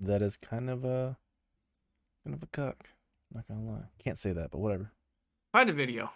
that 0.00 0.22
is 0.22 0.36
kind 0.36 0.70
of 0.70 0.84
a 0.84 1.16
kind 2.24 2.34
of 2.34 2.42
a 2.42 2.46
cuck. 2.46 2.88
Not 3.34 3.48
gonna 3.48 3.62
lie, 3.62 3.84
can't 3.98 4.18
say 4.18 4.32
that, 4.32 4.50
but 4.50 4.58
whatever. 4.58 4.92
Find 5.52 5.68
a 5.68 5.72
video. 5.72 6.10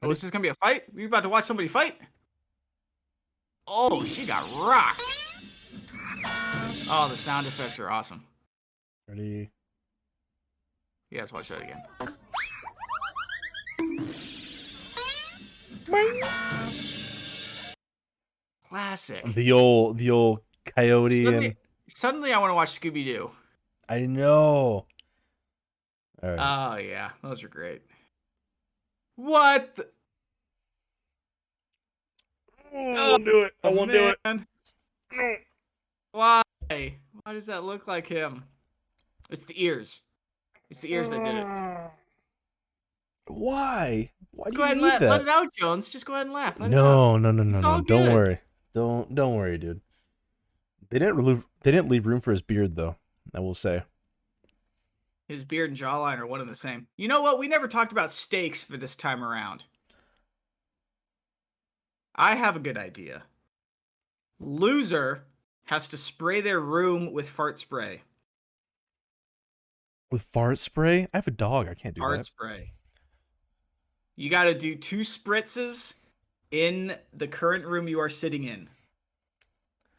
Oh, 0.00 0.06
Ready? 0.06 0.14
this 0.14 0.24
is 0.24 0.30
gonna 0.30 0.42
be 0.42 0.48
a 0.48 0.54
fight? 0.54 0.84
We 0.94 1.06
about 1.06 1.24
to 1.24 1.28
watch 1.28 1.44
somebody 1.44 1.66
fight? 1.68 1.96
Oh, 3.66 4.04
she 4.04 4.24
got 4.26 4.44
rocked. 4.54 5.14
Oh, 6.88 7.08
the 7.08 7.16
sound 7.16 7.46
effects 7.46 7.78
are 7.78 7.90
awesome. 7.90 8.24
Ready? 9.08 9.50
You 11.10 11.18
guys 11.18 11.32
watch 11.32 11.48
that 11.48 11.62
again. 11.62 11.82
Classic. 18.68 19.24
The 19.34 19.52
old 19.52 19.98
the 19.98 20.10
old 20.10 20.40
coyote 20.64 21.24
Suddenly, 21.24 21.46
and 21.46 21.56
suddenly 21.88 22.32
I 22.32 22.38
want 22.38 22.50
to 22.50 22.54
watch 22.54 22.78
Scooby 22.78 23.04
Doo. 23.04 23.30
I 23.88 24.00
know. 24.00 24.84
All 26.22 26.30
right. 26.30 26.72
Oh 26.74 26.76
yeah, 26.76 27.10
those 27.22 27.42
are 27.42 27.48
great. 27.48 27.82
What? 29.16 29.74
The- 29.76 29.88
oh, 32.74 32.94
I 32.94 33.10
won't 33.10 33.22
oh, 33.22 33.30
do 33.30 33.44
it. 33.44 33.52
I 33.64 33.68
won't 33.70 33.92
do 33.92 34.12
it. 34.24 35.40
Why? 36.12 36.42
Why 36.68 37.32
does 37.32 37.46
that 37.46 37.64
look 37.64 37.86
like 37.86 38.06
him? 38.06 38.44
It's 39.30 39.44
the 39.44 39.62
ears. 39.62 40.02
It's 40.70 40.80
the 40.80 40.92
ears 40.92 41.08
that 41.10 41.24
did 41.24 41.36
it. 41.36 41.46
Why? 43.28 44.10
Why 44.32 44.50
do 44.50 44.56
Go 44.56 44.58
you 44.58 44.64
ahead 44.64 44.76
and 44.76 44.82
need 44.82 44.88
let, 44.88 45.00
that? 45.00 45.10
let 45.10 45.20
it 45.22 45.28
out, 45.28 45.54
Jones. 45.54 45.92
Just 45.92 46.06
go 46.06 46.14
ahead 46.14 46.26
and 46.26 46.34
laugh. 46.34 46.58
Let 46.60 46.70
it 46.72 46.74
out. 46.74 46.82
no, 46.82 47.18
no, 47.18 47.30
no, 47.30 47.42
no, 47.42 47.54
It's 47.56 47.62
no. 47.62 47.80
Don't 47.80 48.04
good. 48.06 48.12
worry. 48.12 48.38
Don't 48.74 49.14
don't 49.14 49.34
worry, 49.34 49.58
dude. 49.58 49.80
They 50.90 50.98
didn't 50.98 51.24
leave. 51.24 51.44
They 51.62 51.70
didn't 51.72 51.88
leave 51.88 52.06
room 52.06 52.20
for 52.20 52.30
his 52.30 52.42
beard, 52.42 52.76
though. 52.76 52.96
I 53.34 53.40
will 53.40 53.54
say. 53.54 53.82
His 55.26 55.44
beard 55.44 55.70
and 55.70 55.78
jawline 55.78 56.18
are 56.18 56.26
one 56.26 56.40
and 56.40 56.48
the 56.48 56.54
same. 56.54 56.86
You 56.96 57.08
know 57.08 57.20
what? 57.20 57.38
We 57.38 57.48
never 57.48 57.68
talked 57.68 57.92
about 57.92 58.10
stakes 58.10 58.62
for 58.62 58.78
this 58.78 58.96
time 58.96 59.22
around. 59.22 59.64
I 62.14 62.34
have 62.34 62.56
a 62.56 62.60
good 62.60 62.78
idea. 62.78 63.24
Loser 64.40 65.24
has 65.66 65.88
to 65.88 65.98
spray 65.98 66.40
their 66.40 66.60
room 66.60 67.12
with 67.12 67.28
fart 67.28 67.58
spray. 67.58 68.02
With 70.10 70.22
fart 70.22 70.58
spray, 70.58 71.08
I 71.12 71.18
have 71.18 71.26
a 71.28 71.32
dog. 71.32 71.68
I 71.68 71.74
can't 71.74 71.94
do 71.94 72.00
Fart 72.00 72.12
that. 72.12 72.16
Fart 72.16 72.26
spray. 72.26 72.72
You 74.18 74.30
got 74.30 74.44
to 74.44 74.54
do 74.54 74.74
two 74.74 75.00
spritzes 75.00 75.94
in 76.50 76.96
the 77.16 77.28
current 77.28 77.64
room 77.64 77.86
you 77.86 78.00
are 78.00 78.08
sitting 78.08 78.42
in. 78.42 78.68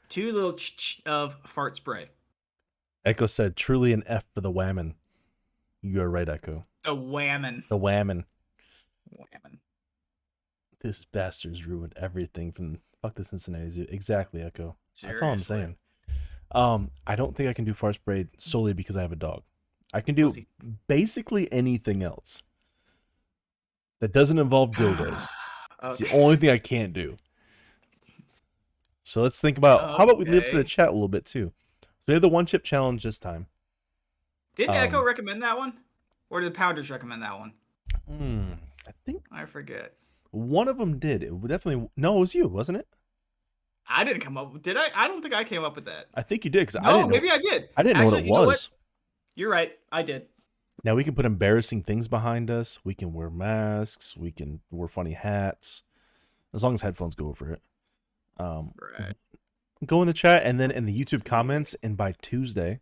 Two 0.10 0.34
little 0.34 0.54
ch- 0.54 1.02
of 1.06 1.38
fart 1.46 1.78
spray. 1.78 2.10
Echo 3.06 3.28
said, 3.28 3.56
"Truly 3.56 3.94
an 3.94 4.04
F 4.06 4.26
for 4.34 4.42
the 4.42 4.52
whammon." 4.52 4.96
You 5.82 6.02
are 6.02 6.10
right, 6.10 6.28
Echo. 6.28 6.66
The 6.84 6.94
whammon. 6.94 7.64
The 7.70 7.78
whammon. 7.78 8.26
Whammon. 9.10 9.60
This 10.82 11.06
bastard's 11.06 11.66
ruined 11.66 11.94
everything 11.96 12.52
from 12.52 12.80
fuck 13.02 13.16
the 13.16 13.24
Cincinnati 13.24 13.70
Zoo. 13.70 13.86
Exactly, 13.88 14.42
Echo. 14.42 14.76
That's 15.02 15.22
all 15.22 15.32
I'm 15.32 15.40
saying. 15.40 15.78
Um, 16.52 16.92
I 17.08 17.16
don't 17.16 17.38
think 17.38 17.48
I 17.48 17.54
can 17.54 17.64
do 17.64 17.74
fart 17.74 17.96
spray 17.96 18.28
solely 18.38 18.74
because 18.74 18.98
I 18.98 19.02
have 19.02 19.14
a 19.14 19.16
dog. 19.16 19.44
I 19.94 20.02
can 20.02 20.14
do 20.14 20.30
basically 20.90 21.50
anything 21.54 22.04
else 22.04 22.44
that 24.00 24.12
doesn't 24.12 24.40
involve 24.40 24.72
dildos. 24.72 25.28
It's 25.82 26.00
the 26.00 26.12
only 26.12 26.36
thing 26.36 26.50
I 26.50 26.58
can't 26.58 26.92
do. 26.92 27.16
So 29.02 29.22
let's 29.22 29.40
think 29.40 29.58
about 29.58 29.98
how 29.98 30.04
about 30.04 30.18
we 30.18 30.26
leave 30.26 30.44
it 30.44 30.48
to 30.48 30.58
the 30.58 30.64
chat 30.66 30.90
a 30.90 30.92
little 30.92 31.08
bit 31.08 31.24
too. 31.24 31.54
So 31.82 31.88
we 32.10 32.14
have 32.14 32.22
the 32.22 32.28
one 32.28 32.46
chip 32.46 32.66
challenge 32.66 33.04
this 33.04 33.18
time. 33.18 33.48
Didn't 34.56 34.76
Echo 34.76 35.00
um, 35.00 35.06
recommend 35.06 35.42
that 35.42 35.58
one? 35.58 35.74
Or 36.30 36.42
did 36.42 36.52
the 36.54 36.58
Pounders 36.58 36.92
recommend 36.92 37.24
that 37.24 37.40
one? 37.40 37.54
Hmm. 38.08 38.52
I 38.88 38.92
think 39.06 39.24
I 39.32 39.46
forget. 39.46 39.94
one 40.32 40.68
of 40.68 40.78
them 40.78 41.00
did. 41.00 41.24
It 41.24 41.32
definitely 41.48 41.90
no, 41.96 42.18
it 42.18 42.20
was 42.20 42.36
you, 42.36 42.50
wasn't 42.50 42.80
it? 42.80 42.88
I 43.88 44.04
didn't 44.04 44.22
come 44.22 44.38
up. 44.38 44.62
Did 44.62 44.76
I? 44.78 44.90
I 44.94 45.08
don't 45.08 45.22
think 45.22 45.34
I 45.34 45.44
came 45.46 45.64
up 45.64 45.76
with 45.76 45.86
that. 45.86 46.08
I 46.14 46.22
think 46.24 46.44
you 46.44 46.52
did 46.52 46.60
because 46.68 46.76
I 46.76 46.82
No, 46.82 46.98
didn't. 46.98 47.02
Know, 47.04 47.08
maybe 47.16 47.32
I 47.32 47.38
did. 47.38 47.70
I 47.78 47.84
didn't 47.84 47.98
know 47.98 48.04
Actually, 48.04 48.12
what 48.16 48.20
it 48.20 48.26
you 48.26 48.34
know 48.34 48.46
was. 48.48 48.70
You're 49.36 49.50
right. 49.50 49.72
I 49.92 50.04
did. 50.04 50.28
Now 50.84 50.96
we 50.96 51.04
can 51.04 51.14
put 51.16 51.26
embarrassing 51.26 51.84
things 51.84 52.08
behind 52.08 52.50
us. 52.50 52.80
We 52.84 52.94
can 52.94 53.14
wear 53.14 53.30
masks. 53.30 54.16
We 54.16 54.32
can 54.32 54.62
wear 54.72 54.88
funny 54.88 55.12
hats, 55.14 55.84
as 56.54 56.64
long 56.64 56.74
as 56.74 56.82
headphones 56.82 57.16
go 57.16 57.28
over 57.28 57.52
it. 57.52 57.62
Um, 58.38 58.74
Right. 58.98 59.16
go 59.86 60.02
in 60.02 60.08
the 60.08 60.14
chat 60.14 60.44
and 60.44 60.60
then 60.60 60.72
in 60.72 60.86
the 60.86 60.98
YouTube 60.98 61.26
comments. 61.26 61.76
And 61.84 61.98
by 61.98 62.14
Tuesday, 62.22 62.80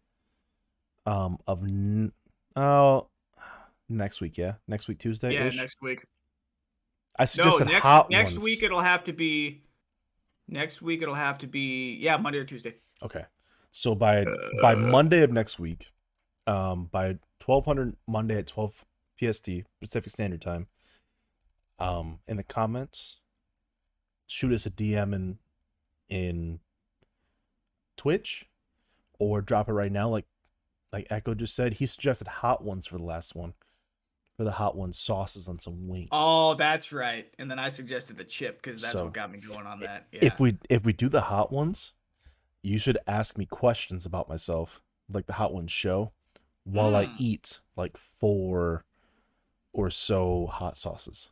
um, 1.07 1.39
of 1.47 1.63
n- 1.63 2.11
oh, 2.55 3.09
next 3.89 4.21
week, 4.21 4.37
yeah, 4.37 4.55
next 4.67 4.87
week 4.87 4.99
Tuesday. 4.99 5.33
Yeah, 5.33 5.49
next 5.49 5.81
week. 5.81 6.05
I 7.17 7.23
No, 7.23 7.25
suggested 7.25 7.65
next 7.65 7.81
hot 7.81 8.09
next 8.11 8.33
ones. 8.33 8.43
week 8.43 8.61
it'll 8.61 8.81
have 8.81 9.03
to 9.05 9.13
be. 9.13 9.63
Next 10.47 10.81
week 10.83 11.01
it'll 11.01 11.15
have 11.15 11.39
to 11.39 11.47
be 11.47 11.95
yeah 11.95 12.15
Monday 12.17 12.37
or 12.39 12.45
Tuesday. 12.45 12.75
Okay. 13.01 13.25
So 13.71 13.95
by 13.95 14.25
by 14.61 14.75
Monday 14.75 15.23
of 15.23 15.31
next 15.31 15.57
week, 15.57 15.91
um, 16.47 16.85
by 16.91 17.17
twelve 17.39 17.65
hundred 17.65 17.95
Monday 18.07 18.37
at 18.37 18.47
twelve 18.47 18.85
PST 19.19 19.49
Pacific 19.79 20.11
Standard 20.11 20.41
Time, 20.41 20.67
um, 21.79 22.19
in 22.27 22.37
the 22.37 22.43
comments, 22.43 23.17
shoot 24.25 24.51
us 24.51 24.65
a 24.65 24.71
DM 24.71 25.13
in 25.13 25.37
in 26.09 26.59
Twitch, 27.97 28.45
or 29.19 29.41
drop 29.41 29.67
it 29.69 29.73
right 29.73 29.91
now, 29.91 30.09
like 30.09 30.25
like 30.93 31.07
Echo 31.09 31.33
just 31.33 31.55
said. 31.55 31.75
He 31.75 31.85
suggested 31.85 32.27
hot 32.27 32.63
ones 32.63 32.87
for 32.87 32.97
the 32.97 33.03
last 33.03 33.35
one, 33.35 33.53
for 34.37 34.43
the 34.43 34.51
hot 34.51 34.75
ones, 34.75 34.97
sauces 34.97 35.47
on 35.47 35.59
some 35.59 35.87
wings. 35.87 36.09
Oh, 36.11 36.53
that's 36.53 36.93
right. 36.93 37.27
And 37.37 37.49
then 37.51 37.59
I 37.59 37.69
suggested 37.69 38.17
the 38.17 38.23
chip 38.23 38.61
because 38.61 38.81
that's 38.81 38.93
So, 38.93 39.05
what 39.05 39.13
got 39.13 39.31
me 39.31 39.39
going 39.39 39.65
on 39.67 39.79
that. 39.79 40.07
Yeah. 40.11 40.19
if 40.23 40.39
we 40.39 40.57
if 40.69 40.85
we 40.85 40.93
do 40.93 41.09
the 41.09 41.21
hot 41.21 41.51
ones, 41.51 41.93
you 42.61 42.79
should 42.79 42.97
ask 43.07 43.37
me 43.37 43.45
questions 43.45 44.05
about 44.05 44.29
myself, 44.29 44.81
like 45.11 45.25
the 45.25 45.33
hot 45.33 45.53
ones 45.53 45.71
show, 45.71 46.13
while 46.67 46.95
I 46.95 47.05
Mm. 47.05 47.15
eat 47.19 47.59
like 47.75 47.95
four 47.97 48.83
or 49.73 49.89
so 49.89 50.47
hot 50.47 50.77
sauces. 50.77 51.29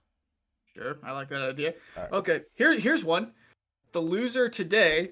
Sure, 0.74 0.98
I 1.04 1.12
like 1.12 1.30
that 1.30 1.42
idea. 1.42 1.74
Alright. 1.96 2.12
Okay, 2.14 2.42
here 2.54 2.78
here's 2.80 3.04
one. 3.04 3.34
The 3.92 4.02
loser 4.02 4.50
today 4.50 5.12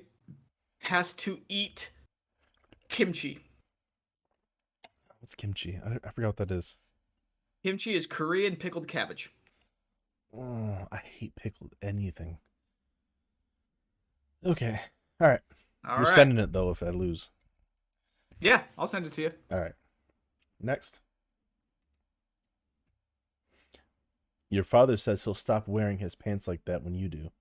has 0.80 1.14
to 1.16 1.42
eat 1.50 1.92
kimchi. 2.90 3.40
What's 5.20 5.36
kimchi? 5.36 5.80
I, 5.84 5.98
I 6.06 6.12
forgot 6.12 6.28
what 6.28 6.38
that 6.38 6.52
is. 6.52 6.76
Kimchi 7.64 7.94
is 7.94 8.08
Korean 8.08 8.56
pickled 8.58 8.88
cabbage. 8.88 9.34
Oh, 10.36 10.88
I 10.92 10.98
hate 10.98 11.36
pickled 11.36 11.76
anything. 11.82 12.40
Okay, 14.46 14.82
all 15.22 15.28
right. 15.30 15.40
All 15.88 15.98
You're 15.98 16.06
right. 16.06 16.16
sending 16.16 16.38
it 16.40 16.52
though 16.52 16.70
if 16.72 16.84
I 16.84 16.90
lose. 16.90 17.30
Yeah, 18.42 18.64
I'll 18.78 18.88
send 18.88 19.06
it 19.06 19.14
to 19.14 19.22
you. 19.22 19.32
All 19.52 19.60
right. 19.60 19.74
Next. 20.64 21.02
Your 24.50 24.64
father 24.64 24.98
says 24.98 25.24
he'll 25.24 25.34
stop 25.34 25.68
wearing 25.68 25.98
his 25.98 26.16
pants 26.16 26.48
like 26.48 26.64
that 26.66 26.84
when 26.84 26.94
you 26.94 27.10
do. 27.10 27.32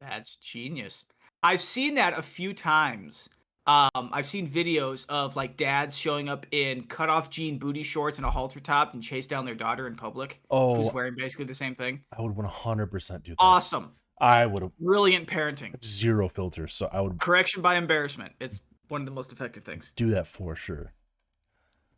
That's 0.00 0.36
genius. 0.36 1.04
I've 1.42 1.60
seen 1.60 1.94
that 1.94 2.18
a 2.18 2.22
few 2.22 2.54
times. 2.54 3.28
Um, 3.66 4.08
I've 4.12 4.26
seen 4.26 4.48
videos 4.50 5.04
of 5.10 5.36
like 5.36 5.58
dads 5.58 5.96
showing 5.96 6.30
up 6.30 6.46
in 6.50 6.84
cut 6.84 7.10
off 7.10 7.28
jean 7.28 7.58
booty 7.58 7.82
shorts 7.82 8.16
and 8.16 8.26
a 8.26 8.30
halter 8.30 8.60
top 8.60 8.94
and 8.94 9.02
chase 9.02 9.26
down 9.26 9.44
their 9.44 9.54
daughter 9.54 9.86
in 9.86 9.94
public 9.94 10.40
who's 10.50 10.88
Oh, 10.88 10.90
wearing 10.92 11.14
basically 11.16 11.44
the 11.44 11.54
same 11.54 11.74
thing. 11.74 12.02
I 12.16 12.22
would 12.22 12.34
100% 12.34 13.22
do 13.22 13.32
that. 13.32 13.36
Awesome. 13.38 13.92
I 14.20 14.46
would 14.46 14.62
have 14.62 14.76
Brilliant 14.78 15.28
parenting. 15.28 15.84
zero 15.84 16.28
filters, 16.30 16.74
so 16.74 16.88
I 16.90 17.02
would 17.02 17.20
Correction 17.20 17.60
by 17.60 17.76
embarrassment. 17.76 18.32
It's 18.40 18.60
one 18.88 19.02
of 19.02 19.04
the 19.04 19.12
most 19.12 19.30
effective 19.32 19.62
things. 19.64 19.92
do 19.94 20.08
that 20.10 20.26
for 20.26 20.56
sure. 20.56 20.92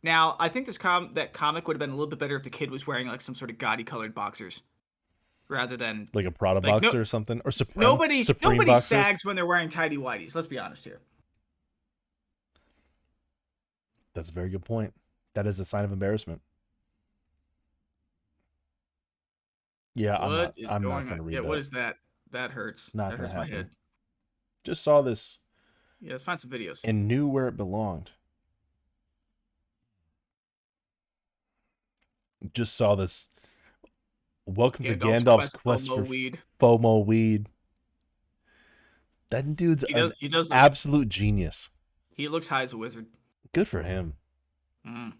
Now, 0.03 0.35
I 0.39 0.49
think 0.49 0.65
this 0.65 0.77
com 0.77 1.13
that 1.13 1.31
comic 1.33 1.67
would 1.67 1.75
have 1.75 1.79
been 1.79 1.91
a 1.91 1.95
little 1.95 2.07
bit 2.09 2.17
better 2.19 2.35
if 2.35 2.43
the 2.43 2.49
kid 2.49 2.71
was 2.71 2.87
wearing 2.87 3.07
like 3.07 3.21
some 3.21 3.35
sort 3.35 3.51
of 3.51 3.57
gaudy 3.59 3.83
colored 3.83 4.15
boxers, 4.15 4.61
rather 5.47 5.77
than 5.77 6.07
Like 6.13 6.25
a 6.25 6.31
Prada 6.31 6.59
Like, 6.59 6.65
no- 6.65 6.79
boxer 6.79 7.01
or 7.01 7.05
something, 7.05 7.39
or 7.45 7.51
Supreme. 7.51 7.83
nobody 7.83 8.23
Supreme 8.23 8.53
nobody 8.53 8.71
boxers. 8.71 8.85
sags 8.85 9.23
when 9.25 9.35
they're 9.35 9.45
wearing 9.45 9.69
tidy 9.69 9.97
whities. 9.97 10.33
Let's 10.33 10.47
be 10.47 10.57
honest 10.57 10.85
here. 10.85 10.99
That's 14.13 14.29
a 14.29 14.33
very 14.33 14.49
good 14.49 14.65
point. 14.65 14.93
That 15.35 15.45
is 15.47 15.59
a 15.59 15.65
sign 15.65 15.85
of 15.85 15.91
embarrassment. 15.91 16.41
Yeah, 19.95 20.17
I'm 20.17 20.31
not. 20.31 20.53
I'm 20.69 20.81
going 20.81 20.83
not 20.83 20.89
going 20.89 21.05
to 21.07 21.13
on? 21.13 21.21
read 21.25 21.33
Yeah, 21.33 21.41
that. 21.41 21.47
what 21.47 21.57
is 21.59 21.69
that? 21.71 21.97
That 22.31 22.51
hurts. 22.51 22.93
Not 22.95 23.11
that 23.11 23.17
gonna 23.17 23.27
hurts 23.27 23.35
my 23.35 23.45
happen. 23.45 23.55
head. 23.55 23.69
Just 24.63 24.83
saw 24.83 25.01
this 25.01 25.39
Yeah, 25.99 26.11
let's 26.13 26.23
find 26.23 26.39
some 26.39 26.49
videos. 26.49 26.79
and 26.83 27.07
knew 27.07 27.27
where 27.27 27.47
it 27.47 27.57
belonged. 27.57 28.11
Just 32.53 32.75
saw 32.75 32.95
this. 32.95 33.29
Welcome 34.45 34.85
to 34.85 34.95
Gandalf's 34.95 35.53
quest 35.53 35.87
FOMO 35.87 35.95
for 35.95 36.01
weed. 36.03 36.39
FOMO 36.59 37.05
weed. 37.05 37.47
That 39.29 39.55
dude's 39.55 39.85
He 39.87 39.93
an 39.93 39.99
does. 39.99 40.15
He 40.19 40.27
does. 40.27 40.49
Look, 40.49 40.57
absolute 40.57 41.07
genius. 41.09 41.69
he 42.15 42.27
looks 42.27 42.47
high 42.47 42.63
as 42.63 42.73
a 42.73 42.77
wizard. 42.77 43.05
Good 43.53 43.67
for 43.67 43.83
him. 43.83 44.13
Mm. 44.85 45.13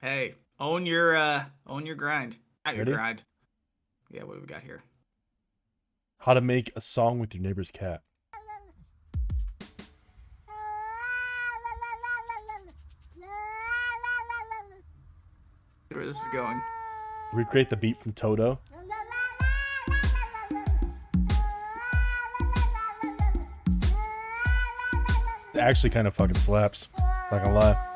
Hey, 0.00 0.34
own 0.60 0.86
your 0.86 1.16
uh, 1.16 1.44
own 1.66 1.86
your 1.86 1.96
grind. 1.96 2.36
Not 2.64 2.76
your 2.76 2.84
Ready? 2.84 2.94
grind. 2.96 3.24
Yeah, 4.10 4.24
what 4.24 4.34
do 4.34 4.40
we 4.40 4.46
got 4.46 4.62
here? 4.62 4.82
How 6.18 6.34
to 6.34 6.40
make 6.40 6.70
a 6.76 6.80
song 6.80 7.18
with 7.18 7.34
your 7.34 7.42
neighbor's 7.42 7.70
cat. 7.70 8.02
Where 15.98 16.06
this 16.06 16.22
is 16.22 16.28
going? 16.28 16.62
Recreate 17.32 17.70
the 17.70 17.76
beat 17.76 17.98
from 17.98 18.12
Toto. 18.12 18.60
It 25.52 25.58
actually 25.58 25.90
kind 25.90 26.06
of 26.06 26.14
fucking 26.14 26.36
slaps. 26.36 26.86
Not 27.32 27.42
gonna 27.42 27.52
lie. 27.52 27.87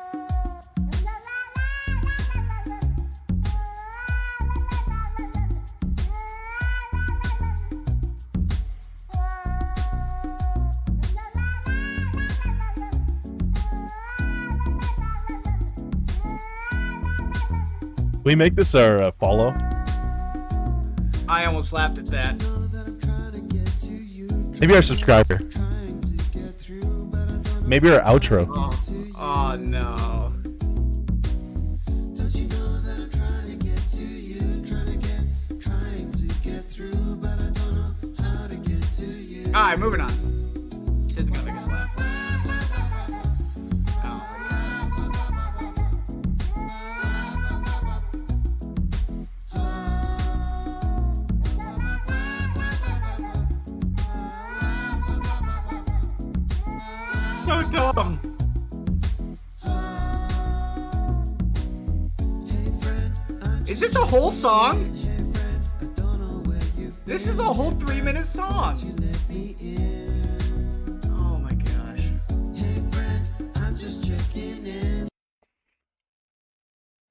We 18.33 18.37
make 18.37 18.55
this 18.55 18.73
our 18.73 18.99
uh, 18.99 19.11
follow. 19.19 19.53
I 21.29 21.45
almost 21.45 21.71
laughed 21.71 21.99
at 21.99 22.07
that. 22.07 22.41
Maybe 24.59 24.73
our 24.73 24.81
subscriber. 24.81 25.39
Maybe 27.61 27.91
our 27.91 27.99
outro. 28.01 28.49
Oh, 28.49 28.73
oh 29.19 29.55
no. 29.57 30.33
All 39.53 39.61
right, 39.61 39.77
moving 39.77 40.01
on. 40.01 40.22
Song? 64.43 64.91
This 67.05 67.27
is 67.27 67.39
a 67.39 67.43
whole 67.45 67.71
three 67.71 68.01
minute 68.01 68.25
song. 68.25 68.75
Oh 71.05 71.39
my 71.39 71.53
gosh. 71.53 72.11
Hey, 72.53 72.83
friend, 72.91 73.25
I'm 73.55 73.77
just 73.77 74.05
checking 74.05 74.65
in. 74.65 75.07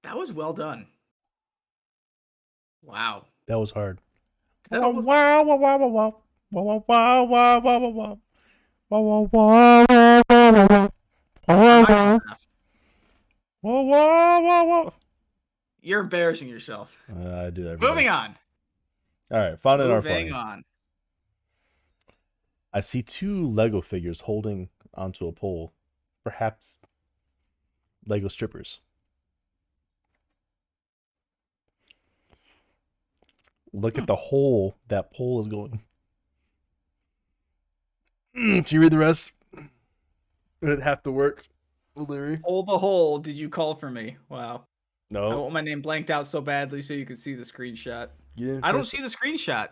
That 0.03 0.15
was 0.15 0.31
well 0.31 0.53
done. 0.53 0.89
Wow. 2.83 3.25
That 3.47 3.59
was 3.59 3.71
hard. 3.71 4.03
That 4.69 4.83
almost- 4.83 5.09
Wow, 5.09 5.43
wow, 5.45 5.57
wow, 5.57 5.79
wow, 5.79 5.89
wow. 5.89 6.17
Wow, 6.51 6.63
wow, 6.63 6.85
wow, 6.87 7.25
wow, 7.25 7.61
wow, 7.61 7.79
wow, 7.79 7.89
wow. 7.89 8.19
Wow, 8.91 9.01
wow, 9.01 9.29
wow, 9.33 9.85
wow, 9.89 10.23
wow, 10.29 10.53
wow, 10.53 10.67
wow. 10.69 10.91
Wow, 11.49 11.57
wow, 11.57 11.81
I 11.81 11.83
wow. 11.83 12.21
laughed. 12.29 12.47
Whoa, 13.63 13.83
whoa, 13.85 14.41
whoa, 14.41 14.65
whoa. 14.65 15.02
You're 15.83 16.01
embarrassing 16.01 16.49
yourself. 16.49 17.03
Uh, 17.13 17.47
I 17.47 17.51
do 17.51 17.65
that. 17.65 17.81
Moving 17.81 18.09
on. 18.09 18.37
All 19.31 19.39
right, 19.39 19.59
found 19.59 19.81
it 19.81 19.85
in 19.85 19.91
our 19.91 19.97
Moving 19.97 20.29
phone. 20.31 20.39
on. 20.39 20.65
I 22.73 22.81
see 22.81 23.03
two 23.03 23.45
Lego 23.47 23.81
figures 23.81 24.23
holding 24.23 24.69
onto 24.95 25.27
a 25.27 25.33
pole, 25.33 25.73
perhaps 26.23 26.79
Lego 28.07 28.29
strippers. 28.29 28.81
Look 33.73 33.95
Hmm. 33.95 34.01
at 34.03 34.07
the 34.07 34.17
hole 34.17 34.77
that 34.89 35.11
pole 35.13 35.41
is 35.41 35.49
going. 35.49 35.81
Mm, 38.37 38.65
can 38.67 38.75
you 38.75 38.81
read 38.81 38.93
the 38.93 38.99
rest? 38.99 39.33
Did 39.55 40.79
it 40.79 40.83
have 40.83 41.03
to 41.03 41.11
work, 41.13 41.43
Larry? 41.97 42.41
Hold 42.45 42.67
the 42.67 42.79
hole. 42.79 43.19
Did 43.19 43.35
you 43.37 43.49
call 43.49 43.75
for 43.75 43.91
me? 43.91 44.17
Wow. 44.29 44.67
I 45.15 45.35
want 45.35 45.53
my 45.53 45.61
name 45.61 45.83
blanked 45.83 46.11
out 46.11 46.27
so 46.27 46.41
badly 46.41 46.81
so 46.83 46.95
you 46.95 47.05
can 47.07 47.17
see 47.17 47.35
the 47.35 47.43
screenshot. 47.43 48.09
you 48.37 48.47
didn't 48.47 48.65
I 48.65 48.73
don't 48.73 48.85
see 48.85 49.01
the 49.03 49.09
screenshot. 49.09 49.69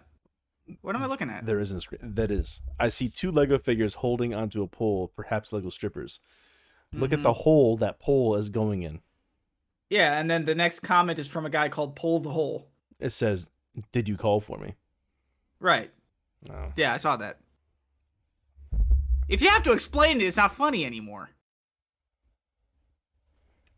What 0.83 0.95
am 0.95 1.03
I 1.03 1.07
looking 1.07 1.31
at? 1.31 1.47
There 1.47 1.59
isn't 1.61 1.77
a 1.77 1.81
screen. 1.81 2.01
That 2.15 2.31
is. 2.31 2.61
I 2.79 2.89
see 2.89 3.09
two 3.09 3.31
Lego 3.31 3.59
figures 3.59 3.95
holding 3.95 4.35
onto 4.35 4.63
a 4.63 4.69
pole, 4.69 5.13
perhaps 5.17 5.53
Lego 5.53 5.69
strippers. 5.71 6.21
Look 6.93 7.13
at 7.13 7.21
Mhm. 7.21 7.25
the 7.25 7.33
hole 7.33 7.77
that 7.79 7.99
pole 8.01 8.37
is 8.37 8.51
going 8.51 8.83
in. 8.83 9.01
Yeah, 9.89 10.19
and 10.21 10.31
then 10.31 10.45
the 10.45 10.55
next 10.55 10.81
comment 10.81 11.19
is 11.19 11.27
from 11.27 11.45
a 11.47 11.51
guy 11.51 11.69
called 11.69 11.97
Pull 11.97 12.21
the 12.21 12.31
Hole. 12.31 12.71
It 13.01 13.11
says, 13.11 13.51
"Did 13.93 14.09
you 14.09 14.17
call 14.17 14.41
for 14.41 14.59
me?" 14.59 14.75
Right. 15.59 15.93
No. 16.49 16.73
Yeah, 16.77 16.93
I 16.93 16.97
saw 16.99 17.17
that. 17.17 17.41
If 19.29 19.43
you 19.43 19.49
have 19.49 19.63
to 19.65 19.73
explain 19.73 20.21
it, 20.21 20.25
it's 20.25 20.37
not 20.37 20.53
funny 20.53 20.85
anymore. 20.85 21.31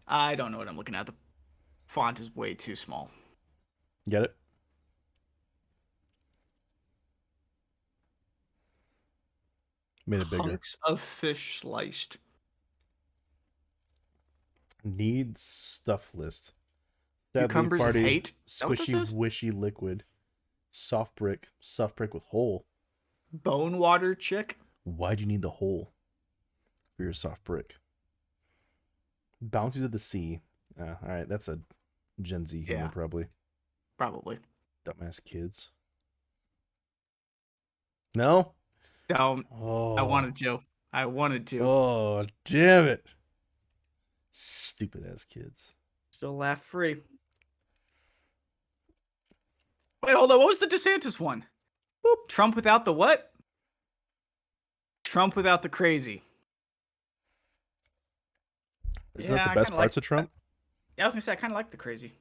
I 0.07 0.35
don't 0.35 0.53
know 0.53 0.59
what 0.59 0.69
I'm 0.69 0.77
looking 0.77 0.95
at. 0.95 1.07
The 1.07 1.15
font 1.93 2.19
is 2.21 2.35
way 2.35 2.55
too 2.55 2.75
small. 2.75 3.11
Get 4.09 4.23
it? 4.23 4.35
Made 10.07 10.23
it 10.23 10.31
bigger. 10.31 10.43
Hunks 10.43 10.77
of 10.85 11.01
fish 11.01 11.61
sliced. 11.61 12.17
Needs 14.83 15.43
stuff 15.43 16.11
list. 16.15 16.55
Sadly, 17.35 17.49
Cucumbers 17.49 17.81
of 17.81 17.85
party, 17.85 18.03
hate? 18.03 18.33
that 18.59 18.69
what 18.69 18.79
this 18.79 18.89
Squishy, 18.89 19.13
wishy 19.13 19.51
liquid. 19.51 20.05
Soft 20.71 21.15
brick. 21.15 21.49
Soft 21.61 21.97
brick 21.97 22.15
with 22.15 22.25
hole. 22.25 22.65
Bone 23.33 23.79
water 23.79 24.15
chick. 24.15 24.59
Why 24.85 25.15
do 25.15 25.21
you 25.21 25.29
need 25.29 25.43
the 25.43 25.51
hole 25.51 25.93
for 26.97 27.05
your 27.05 27.13
soft 27.13 27.45
brick? 27.45 27.77
Bounties 29.41 29.83
of 29.83 29.93
the 29.93 29.99
sea. 29.99 30.41
Ah, 30.81 30.97
all 31.03 31.09
right, 31.09 31.29
that's 31.29 31.49
a 31.49 31.61
Gen 32.21 32.47
Z 32.47 32.61
humor, 32.63 32.83
Yeah. 32.83 32.89
probably. 32.89 33.27
Probably. 33.99 34.39
Dumbass 34.85 35.23
kids. 35.25 35.71
No. 38.15 38.53
Don't. 39.09 39.47
Oh, 39.53 39.97
I 39.97 40.03
wanted 40.03 40.37
to. 40.37 40.61
I 40.93 41.07
wanted 41.07 41.47
to. 41.49 41.61
Oh, 41.63 42.27
damn 42.45 42.87
it! 42.87 43.07
Stupid 44.31 45.05
ass 45.11 45.25
kids. 45.25 45.73
Still 46.11 46.37
laugh 46.37 46.63
free. 46.63 47.01
Wait, 50.05 50.15
hold 50.17 50.31
on. 50.33 50.39
What 50.39 50.49
was 50.49 50.59
the 50.59 50.67
DeSantis 50.67 51.19
one? 51.19 51.45
Boop. 52.05 52.29
Trump 52.29 52.57
without 52.57 52.85
the 52.85 52.93
what? 52.93 53.33
Trump 55.05 55.37
without 55.37 55.63
the 55.63 55.69
crazy. 55.69 56.23
Isn't 59.17 59.37
Yeah, 59.37 59.45
that 59.45 59.55
the 59.55 59.61
best 59.61 59.71
kinda 59.71 59.79
like 59.79 59.85
parts 59.85 59.97
of 59.97 60.03
Trump? 60.03 60.31
Yeah, 60.97 61.05
I 61.05 61.07
was 61.07 61.15
gonna 61.15 61.23
say 61.23 61.33
I 61.33 61.37
kind 61.37 61.53
of 61.53 61.57
like 61.57 61.71
the 61.71 61.77
crazy. 61.77 62.13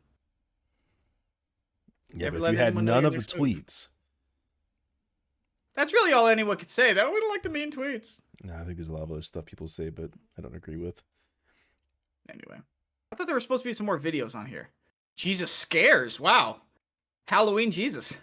Yeah, 2.13 2.25
Never 2.25 2.39
but 2.39 2.45
if 2.47 2.51
you 2.53 2.57
had 2.59 2.75
none 2.75 3.05
of 3.05 3.13
the 3.13 3.21
smooth. 3.21 3.57
tweets. 3.65 3.87
That's 5.75 5.93
really 5.93 6.11
all 6.11 6.27
anyone 6.27 6.57
could 6.57 6.69
say. 6.69 6.93
That 6.93 7.07
we 7.11 7.19
don't 7.19 7.29
like 7.29 7.43
the 7.43 7.49
mean 7.49 7.71
tweets. 7.71 8.21
No, 8.43 8.53
I 8.55 8.63
think 8.63 8.77
there's 8.77 8.89
a 8.89 8.93
lot 8.93 9.03
of 9.03 9.11
other 9.11 9.21
stuff 9.21 9.45
people 9.45 9.67
say, 9.67 9.89
but 9.89 10.11
I 10.37 10.41
don't 10.41 10.55
agree 10.55 10.75
with. 10.77 11.01
Anyway, 12.29 12.61
I 13.11 13.15
thought 13.15 13.27
there 13.27 13.35
were 13.35 13.39
supposed 13.41 13.63
to 13.63 13.69
be 13.69 13.73
some 13.73 13.85
more 13.85 13.99
videos 13.99 14.35
on 14.35 14.45
here. 14.45 14.69
Jesus 15.15 15.51
scares. 15.51 16.19
Wow. 16.19 16.61
Halloween 17.27 17.71
Jesus. 17.71 18.17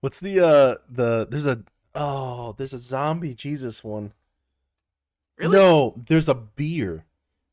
What's 0.00 0.20
the 0.20 0.40
uh 0.40 0.74
the 0.88 1.26
there's 1.28 1.46
a 1.46 1.62
oh 1.94 2.54
there's 2.56 2.72
a 2.72 2.78
zombie 2.78 3.34
Jesus 3.34 3.82
one. 3.82 4.12
Really? 5.36 5.56
No, 5.56 5.94
there's 6.08 6.28
a 6.28 6.34
beer 6.34 7.04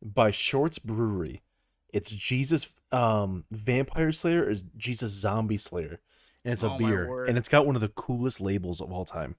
by 0.06 0.32
Shorts 0.32 0.80
Brewery. 0.80 1.42
It's 1.92 2.12
Jesus 2.12 2.70
um 2.92 3.44
Vampire 3.52 4.12
Slayer 4.12 4.46
or 4.50 4.54
Jesus 4.78 5.12
Zombie 5.12 5.58
Slayer. 5.58 6.00
And 6.44 6.54
it's 6.54 6.64
a 6.64 6.72
Oh 6.72 6.78
beer. 6.78 7.24
And 7.26 7.38
it's 7.38 7.50
got 7.50 7.66
one 7.66 7.76
of 7.76 7.82
the 7.82 7.90
coolest 7.90 8.40
labels 8.40 8.80
of 8.80 8.92
all 8.92 9.04
time. 9.06 9.36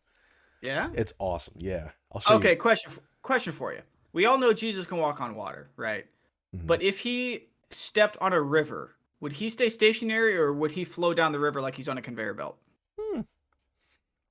Yeah. 0.61 0.91
It's 0.95 1.13
awesome. 1.19 1.55
Yeah. 1.59 1.91
I'll 2.13 2.21
show 2.21 2.35
Okay. 2.35 2.51
you. 2.53 2.57
Question. 2.57 2.93
Question 3.23 3.53
for 3.53 3.73
you. 3.73 3.81
We 4.13 4.25
all 4.27 4.39
know 4.39 4.53
Jesus 4.53 4.87
can 4.87 4.99
walk 4.99 5.21
on 5.21 5.35
water, 5.37 5.69
right? 5.77 6.07
Mhm. 6.55 6.67
But 6.67 6.83
if 6.83 6.99
he 6.99 7.49
stepped 7.71 8.17
on 8.21 8.33
a 8.33 8.41
river, 8.41 8.97
would 9.21 9.33
he 9.33 9.49
stay 9.49 9.69
stationary 9.69 10.37
or 10.37 10.53
would 10.53 10.73
he 10.73 10.85
flow 10.85 11.15
down 11.15 11.33
the 11.33 11.39
river 11.39 11.61
like 11.61 11.75
he's 11.77 11.89
on 11.89 11.99
a 11.99 12.03
conveyor 12.03 12.35
belt? 12.35 12.59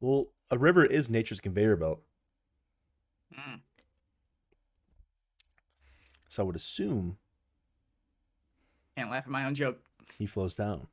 Well, 0.02 0.28
a 0.52 0.57
river 0.57 0.86
is 0.86 1.10
nature's 1.10 1.41
conveyor 1.41 1.78
belt. 1.78 2.02
Mm. 3.34 3.62
So 6.36 6.44
I 6.44 6.45
would 6.48 6.57
assume 6.57 7.18
Can't 8.98 9.10
laugh 9.10 9.24
at 9.24 9.30
my 9.30 9.45
own 9.45 9.56
joke. 9.56 9.80
he 10.20 10.26
flows 10.26 10.53
down. 10.53 10.88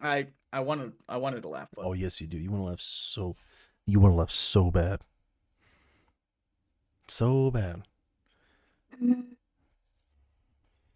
I 0.00 0.28
I 0.54 0.60
wanted 0.60 0.92
I 1.06 1.18
wanted 1.18 1.42
to 1.42 1.48
laugh, 1.48 1.68
but 1.76 1.84
Oh 1.84 1.92
yes, 1.92 2.18
you 2.18 2.26
do. 2.26 2.38
You 2.38 2.50
want 2.50 2.62
to 2.64 2.68
laugh 2.70 2.80
so 2.80 3.36
you 3.84 4.00
want 4.00 4.12
to 4.14 4.16
laugh 4.16 4.30
so 4.30 4.70
bad. 4.70 5.00
So 7.08 7.50
bad. 7.50 7.82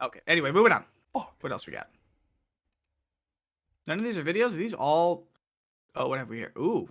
okay. 0.00 0.20
Anyway, 0.26 0.50
moving 0.50 0.72
on. 0.72 0.84
Oh, 1.14 1.28
What 1.40 1.52
else 1.52 1.66
we 1.66 1.74
got? 1.74 1.90
None 3.86 3.98
of 3.98 4.04
these 4.06 4.16
are 4.16 4.24
videos. 4.24 4.52
Are 4.52 4.56
these 4.56 4.72
all? 4.72 5.26
Oh, 5.94 6.08
what 6.08 6.18
have 6.18 6.30
we 6.30 6.38
here? 6.38 6.52
Ooh, 6.56 6.88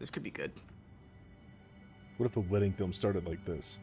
this 0.00 0.10
could 0.10 0.24
be 0.24 0.32
good. 0.32 0.50
What 2.16 2.26
if 2.26 2.36
a 2.36 2.40
wedding 2.40 2.72
film 2.72 2.92
started 2.92 3.24
like 3.24 3.44
this? 3.44 3.78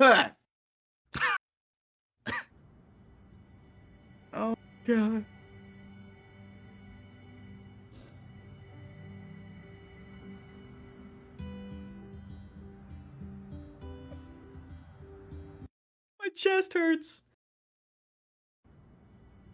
Oh 4.32 4.54
god. 4.86 5.24
My 16.18 16.28
chest 16.34 16.74
hurts. 16.74 17.22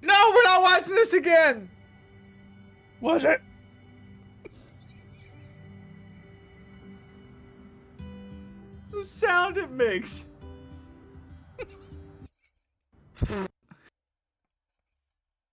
No, 0.07 0.33
we're 0.33 0.45
not 0.45 0.63
watching 0.63 0.95
this 0.95 1.13
again. 1.13 1.69
Watch 3.01 3.25
it. 3.25 3.41
The 8.93 9.05
sound 9.05 9.57
it 9.57 9.71
makes. 9.71 10.25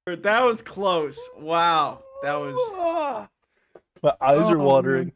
that 0.05 0.43
was 0.43 0.61
close. 0.61 1.19
Wow. 1.37 2.03
That 2.21 2.35
was. 2.35 2.55
My 4.03 4.13
eyes 4.21 4.49
are 4.49 4.59
Oh, 4.59 4.63
watering. 4.63 5.13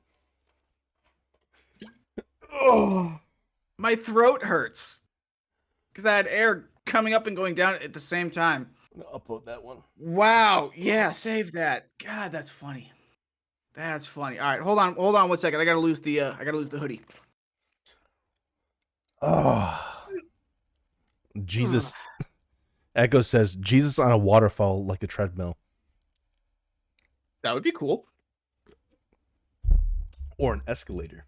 Oh. 2.51 3.19
My 3.77 3.95
throat 3.95 4.43
hurts. 4.43 4.99
Cuz 5.93 6.05
I 6.05 6.15
had 6.15 6.27
air 6.27 6.69
coming 6.85 7.13
up 7.13 7.27
and 7.27 7.35
going 7.35 7.53
down 7.53 7.75
at 7.75 7.93
the 7.93 7.99
same 7.99 8.31
time. 8.31 8.71
I'm 8.97 9.03
gonna 9.03 9.19
upload 9.19 9.45
that 9.45 9.63
one. 9.63 9.77
Wow. 9.97 10.71
Yeah, 10.75 11.11
save 11.11 11.51
that. 11.53 11.87
God, 12.03 12.31
that's 12.31 12.49
funny. 12.49 12.91
That's 13.73 14.07
funny. 14.07 14.39
All 14.39 14.47
right, 14.47 14.59
hold 14.61 14.79
on. 14.79 14.95
Hold 14.95 15.15
on 15.15 15.29
one 15.29 15.37
second. 15.37 15.59
I 15.59 15.65
got 15.65 15.73
to 15.73 15.79
lose 15.79 16.01
the 16.01 16.21
uh 16.21 16.33
I 16.39 16.43
got 16.43 16.51
to 16.51 16.57
lose 16.57 16.69
the 16.69 16.79
hoodie. 16.79 17.01
Oh. 19.21 20.07
Jesus. 21.45 21.93
Echo 22.95 23.21
says 23.21 23.55
Jesus 23.57 23.99
on 23.99 24.11
a 24.11 24.17
waterfall 24.17 24.83
like 24.83 25.03
a 25.03 25.07
treadmill 25.07 25.55
That 27.43 27.53
would 27.53 27.61
be 27.63 27.71
cool. 27.71 28.05
or 30.39 30.53
an 30.53 30.61
escalator. 30.67 31.25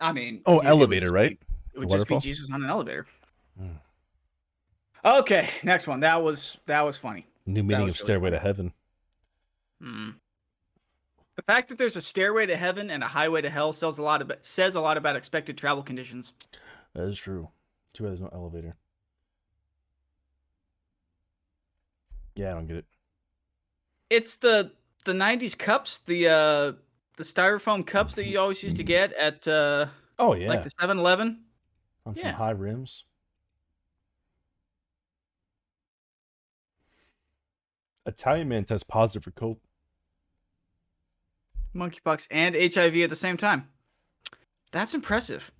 I 0.00 0.12
mean, 0.12 0.42
Oh, 0.46 0.54
it- 0.54 0.54
it 0.54 0.58
would 0.58 0.66
elevator, 0.66 1.06
just 1.06 1.14
right? 1.14 1.30
be- 1.40 1.46
It 1.74 1.78
would 1.80 1.90
just 1.90 2.06
be? 2.08 2.18
Jesus 2.18 2.50
on 2.52 2.62
an 2.62 2.70
elevator. 2.70 3.06
Okay, 5.04 5.48
next 5.62 5.86
one. 5.86 6.00
That 6.00 6.22
was 6.22 6.58
that 6.66 6.82
was 6.82 6.98
funny. 6.98 7.26
New 7.46 7.62
meaning 7.62 7.82
of 7.82 7.86
really 7.86 7.92
Stairway 7.94 8.30
to 8.30 8.38
Heaven. 8.38 8.72
Hmm. 9.80 10.10
The 11.36 11.42
fact 11.42 11.70
that 11.70 11.78
there's 11.78 11.96
a 11.96 12.02
stairway 12.02 12.44
to 12.44 12.56
heaven 12.56 12.90
and 12.90 13.02
a 13.02 13.06
highway 13.06 13.40
to 13.40 13.48
hell 13.48 13.72
says 13.72 13.96
a 13.96 14.02
lot 14.02 14.20
about 14.20 14.40
says 14.42 14.74
a 14.74 14.80
lot 14.80 14.98
about 14.98 15.16
expected 15.16 15.56
travel 15.56 15.82
conditions. 15.82 16.34
That 16.94 17.04
is 17.04 17.18
true. 17.18 17.48
Too 17.94 18.02
bad 18.02 18.10
there's 18.10 18.20
no 18.20 18.28
elevator. 18.30 18.76
Yeah, 22.34 22.50
I 22.50 22.54
don't 22.54 22.66
get 22.66 22.76
it. 22.76 22.84
It's 24.10 24.36
the 24.36 24.72
the 25.04 25.12
'90s 25.12 25.56
cups, 25.56 25.98
the 25.98 26.28
uh 26.28 26.72
the 27.16 27.22
styrofoam 27.24 27.86
cups 27.86 28.14
that 28.16 28.26
you 28.26 28.38
always 28.38 28.62
used 28.62 28.76
to 28.76 28.84
get 28.84 29.12
at 29.14 29.48
uh 29.48 29.86
Oh 30.18 30.34
yeah, 30.34 30.48
like 30.48 30.62
the 30.62 30.70
7-Eleven. 30.70 31.40
on 32.04 32.16
some 32.16 32.32
high 32.34 32.50
rims. 32.50 33.04
Italian 38.10 38.48
man 38.48 38.64
tests 38.64 38.82
positive 38.82 39.24
for 39.24 39.30
COVID. 39.30 39.58
monkeypox 41.74 42.26
and 42.30 42.54
HIV 42.54 42.96
at 42.96 43.10
the 43.10 43.16
same 43.16 43.36
time. 43.36 43.68
That's 44.72 44.94
impressive. 44.94 45.50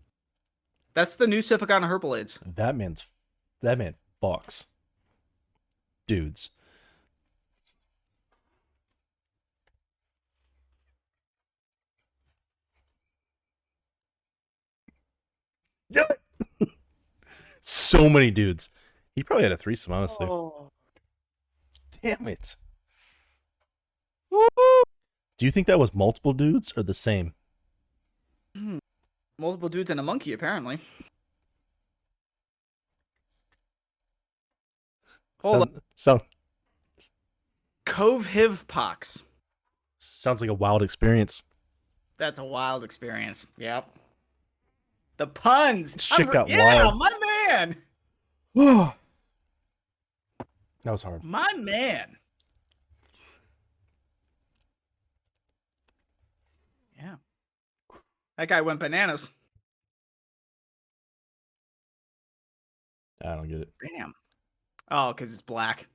That's 0.94 1.16
the 1.16 1.27
new 1.27 1.39
Cifagana 1.39 1.89
herbal 1.89 2.16
aids. 2.16 2.39
That 2.44 2.77
man's 2.77 3.06
that 3.62 3.78
man 3.78 3.94
fucks. 4.22 4.66
Dudes. 6.06 6.51
so 17.60 18.09
many 18.09 18.31
dudes. 18.31 18.68
He 19.14 19.22
probably 19.22 19.44
had 19.44 19.52
a 19.52 19.56
threesome, 19.56 19.93
honestly. 19.93 20.27
Oh. 20.28 20.68
Damn 22.02 22.28
it. 22.28 22.56
Do 24.31 25.47
you 25.47 25.51
think 25.51 25.66
that 25.66 25.78
was 25.78 25.94
multiple 25.94 26.32
dudes 26.32 26.72
or 26.77 26.82
the 26.82 26.94
same? 26.94 27.35
Hmm. 28.56 28.78
Multiple 29.39 29.68
dudes 29.68 29.90
and 29.90 29.98
a 29.98 30.02
monkey, 30.02 30.32
apparently. 30.32 30.81
Hold 35.43 35.68
Sound, 35.70 35.81
sound, 35.94 36.20
Cove 37.86 38.27
HIV 38.27 38.68
pox. 38.68 39.24
sounds 39.98 40.40
like 40.43 40.51
a 40.51 40.55
wild 40.55 40.82
experience. 40.82 41.43
That's 42.18 42.39
a 42.39 42.44
wild 42.44 42.85
experience. 42.85 43.47
Yep. 43.56 43.89
The 45.16 45.27
puns. 45.27 45.97
Shit 46.02 46.20
I'm- 46.27 46.31
got 46.32 46.48
yeah, 46.51 46.85
wild. 46.85 46.98
my 46.98 47.10
man. 47.48 47.77
that 50.85 50.90
was 50.90 51.02
hard. 51.02 51.23
My 51.23 51.52
man. 51.57 52.16
Yeah. 56.97 57.16
That 58.36 58.48
guy 58.48 58.61
went 58.61 58.81
bananas. 58.81 59.31
I 63.23 63.35
don't 63.35 63.48
get 63.48 63.61
it. 63.61 63.73
Damn. 63.97 64.15
Oh, 64.90 65.12
because 65.12 65.32
it's 65.32 65.43
black. 65.43 65.89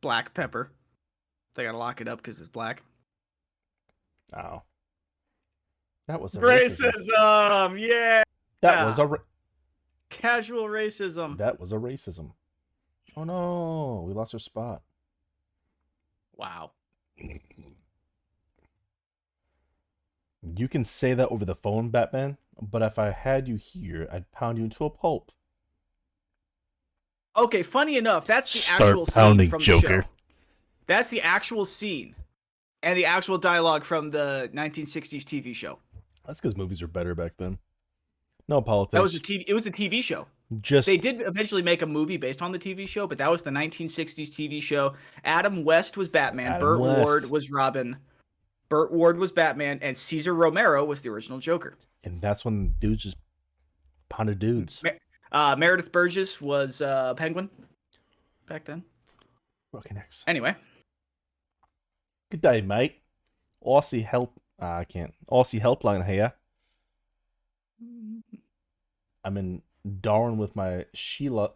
Black 0.00 0.34
pepper. 0.34 0.72
They 1.54 1.64
gotta 1.64 1.78
lock 1.78 2.00
it 2.00 2.08
up 2.08 2.18
because 2.18 2.38
it's 2.40 2.48
black. 2.48 2.82
Oh. 4.36 4.62
That 6.06 6.20
was 6.20 6.34
a 6.34 6.40
racism. 6.40 6.92
Racism. 7.08 7.80
Yeah. 7.80 8.22
That 8.60 8.86
was 8.86 8.98
a 8.98 9.06
ra- 9.06 9.18
Casual 10.10 10.64
racism. 10.64 11.36
that 11.38 11.60
was 11.60 11.72
a 11.72 11.76
racism. 11.76 12.32
Oh 13.18 13.24
no, 13.24 14.04
we 14.06 14.12
lost 14.14 14.32
our 14.32 14.38
spot. 14.38 14.82
Wow. 16.36 16.70
You 20.54 20.68
can 20.68 20.84
say 20.84 21.14
that 21.14 21.28
over 21.28 21.44
the 21.44 21.56
phone, 21.56 21.88
Batman, 21.88 22.38
but 22.62 22.80
if 22.80 22.96
I 22.96 23.10
had 23.10 23.48
you 23.48 23.56
here, 23.56 24.08
I'd 24.12 24.30
pound 24.30 24.56
you 24.58 24.64
into 24.64 24.84
a 24.84 24.90
pulp. 24.90 25.32
Okay, 27.36 27.64
funny 27.64 27.96
enough, 27.96 28.24
that's 28.24 28.52
the 28.52 28.60
Start 28.60 28.80
actual 28.82 29.06
pounding, 29.06 29.46
scene 29.46 29.50
from 29.50 29.60
Joker. 29.62 29.88
the 29.88 30.02
show. 30.02 30.08
That's 30.86 31.08
the 31.08 31.20
actual 31.20 31.64
scene 31.64 32.14
and 32.84 32.96
the 32.96 33.04
actual 33.04 33.36
dialogue 33.36 33.82
from 33.82 34.12
the 34.12 34.48
1960s 34.54 35.24
TV 35.24 35.52
show. 35.52 35.80
That's 36.24 36.40
because 36.40 36.56
movies 36.56 36.82
were 36.82 36.88
better 36.88 37.16
back 37.16 37.32
then. 37.36 37.58
No 38.46 38.62
politics. 38.62 38.92
That 38.92 39.02
was 39.02 39.16
a 39.16 39.20
TV. 39.20 39.44
It 39.48 39.54
was 39.54 39.66
a 39.66 39.72
TV 39.72 40.02
show. 40.04 40.28
Just 40.62 40.86
They 40.86 40.96
did 40.96 41.20
eventually 41.20 41.60
make 41.62 41.82
a 41.82 41.86
movie 41.86 42.16
based 42.16 42.40
on 42.40 42.52
the 42.52 42.58
TV 42.58 42.88
show, 42.88 43.06
but 43.06 43.18
that 43.18 43.30
was 43.30 43.42
the 43.42 43.50
1960s 43.50 44.28
TV 44.30 44.62
show. 44.62 44.94
Adam 45.24 45.62
West 45.62 45.96
was 45.98 46.08
Batman. 46.08 46.52
Adam 46.52 46.60
Burt 46.60 46.80
West. 46.80 47.04
Ward 47.04 47.30
was 47.30 47.50
Robin. 47.50 47.96
Burt 48.70 48.90
Ward 48.92 49.18
was 49.18 49.30
Batman, 49.30 49.78
and 49.82 49.94
Cesar 49.96 50.34
Romero 50.34 50.84
was 50.84 51.02
the 51.02 51.10
original 51.10 51.38
Joker. 51.38 51.76
and 52.04 52.20
that's 52.22 52.44
when 52.46 52.74
dudes 52.80 53.02
just 53.02 53.16
pounded 54.08 54.38
dudes. 54.38 54.82
Uh, 55.32 55.54
Meredith 55.58 55.92
Burgess 55.92 56.40
was 56.40 56.80
uh, 56.80 57.12
Penguin 57.14 57.50
back 58.46 58.64
then. 58.64 58.82
Okay, 59.74 59.94
next. 59.94 60.24
Anyway, 60.26 60.54
Good 62.30 62.40
day, 62.40 62.60
mate. 62.62 63.02
Aussie 63.64 64.04
help. 64.04 64.32
ah, 64.60 64.78
I 64.78 64.84
can't. 64.84 65.12
Aussie 65.30 65.60
helpline 65.60 66.06
here. 66.06 66.32
I'm 69.24 69.36
in 69.36 69.62
Darwin 70.00 70.36
with 70.36 70.56
my 70.56 70.86
Sheila. 70.94 71.50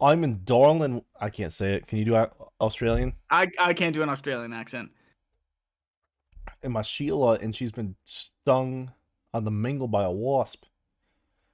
I'm 0.00 0.24
in 0.24 0.40
Darwin. 0.44 1.02
I 1.20 1.30
can't 1.30 1.52
say 1.52 1.74
it. 1.74 1.86
Can 1.86 1.98
you 1.98 2.04
do 2.04 2.26
Australian? 2.60 3.14
I 3.30 3.50
I 3.58 3.72
can't 3.72 3.94
do 3.94 4.02
an 4.02 4.08
Australian 4.08 4.52
accent. 4.52 4.90
And 6.62 6.72
my 6.72 6.82
Sheila, 6.82 7.34
and 7.34 7.54
she's 7.54 7.72
been 7.72 7.96
stung 8.04 8.92
on 9.34 9.44
the 9.44 9.50
mingle 9.50 9.88
by 9.88 10.04
a 10.04 10.10
wasp. 10.10 10.64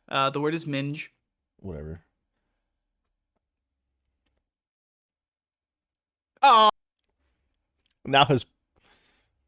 Uh, 0.08 0.30
the 0.30 0.40
word 0.40 0.54
is 0.54 0.66
minge. 0.66 1.12
Whatever. 1.60 2.00
Oh, 6.42 6.70
Now 8.06 8.24
his, 8.24 8.46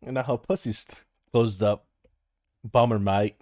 and 0.03 0.15
now 0.15 0.25
her 0.25 0.37
pussy's 0.37 0.87
closed 1.33 1.63
up. 1.63 1.87
Bummer, 2.65 2.99
mate. 2.99 3.37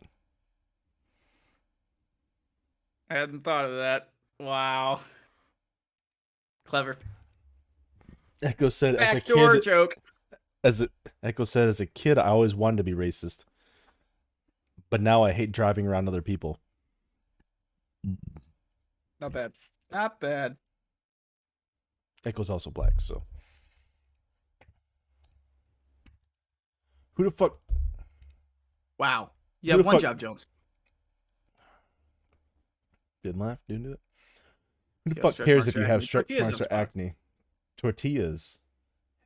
I 3.10 3.14
hadn't 3.14 3.44
thought 3.44 3.64
of 3.64 3.76
that. 3.76 4.10
Wow. 4.40 5.00
Clever. 6.64 6.96
Echo 8.42 8.68
said 8.68 8.96
as 8.96 9.10
a 9.10 9.14
Backdoor 9.14 9.54
kid, 9.54 9.62
joke. 9.62 9.96
as 10.62 10.80
a, 10.82 10.88
Echo 11.22 11.44
said 11.44 11.68
as 11.68 11.80
a 11.80 11.86
kid, 11.86 12.18
I 12.18 12.26
always 12.28 12.54
wanted 12.54 12.76
to 12.76 12.84
be 12.84 12.92
racist, 12.92 13.44
but 14.90 15.00
now 15.00 15.24
I 15.24 15.32
hate 15.32 15.50
driving 15.50 15.86
around 15.88 16.06
other 16.06 16.22
people. 16.22 16.60
Not 19.20 19.32
bad. 19.32 19.52
Not 19.90 20.20
bad. 20.20 20.56
Echo's 22.24 22.50
also 22.50 22.70
black, 22.70 23.00
so 23.00 23.22
who 27.14 27.24
the 27.24 27.30
fuck? 27.30 27.58
Wow. 28.98 29.30
You 29.62 29.72
Who 29.72 29.78
have 29.78 29.86
one 29.86 29.94
fuck- 29.96 30.02
job, 30.02 30.18
Jones. 30.18 30.46
Didn't 33.28 33.42
laugh. 33.42 33.58
Didn't 33.68 33.82
do 33.82 33.92
it. 33.92 34.00
Who 35.04 35.14
the 35.14 35.20
fuck 35.20 35.36
cares 35.36 35.68
if 35.68 35.76
you 35.76 35.82
have 35.82 36.02
stretch 36.02 36.30
marks 36.30 36.62
or 36.62 36.66
acne? 36.70 37.14
Tortillas 37.76 38.58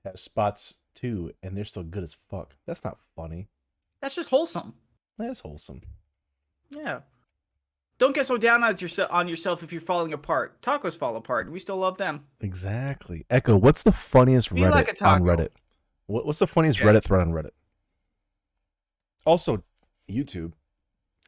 have 0.04 0.18
spots 0.18 0.78
too, 0.92 1.32
and 1.40 1.56
they're 1.56 1.64
still 1.64 1.84
good 1.84 2.02
as 2.02 2.12
fuck. 2.12 2.56
That's 2.66 2.82
not 2.82 2.98
funny. 3.14 3.48
That's 4.00 4.16
just 4.16 4.28
wholesome. 4.30 4.74
That's 5.18 5.38
wholesome. 5.38 5.82
Yeah. 6.70 7.00
Don't 7.98 8.12
get 8.12 8.26
so 8.26 8.36
down 8.36 8.64
on 8.64 8.76
yourself 8.76 9.08
on 9.12 9.28
yourself 9.28 9.62
if 9.62 9.70
you're 9.72 9.80
falling 9.80 10.12
apart. 10.12 10.60
Tacos 10.62 10.96
fall 10.98 11.14
apart. 11.14 11.46
and 11.46 11.52
We 11.52 11.60
still 11.60 11.76
love 11.76 11.96
them. 11.98 12.24
Exactly. 12.40 13.24
Echo, 13.30 13.56
what's 13.56 13.84
the 13.84 13.92
funniest 13.92 14.52
Be 14.52 14.62
Reddit 14.62 14.70
like 14.72 15.00
a 15.00 15.04
on. 15.04 15.22
Reddit? 15.22 15.50
What, 16.06 16.26
what's 16.26 16.40
the 16.40 16.48
funniest 16.48 16.80
Yeah. 16.80 16.86
Reddit 16.86 17.04
thread 17.04 17.20
on 17.20 17.30
Reddit? 17.30 17.52
Also, 19.24 19.62
YouTube. 20.10 20.54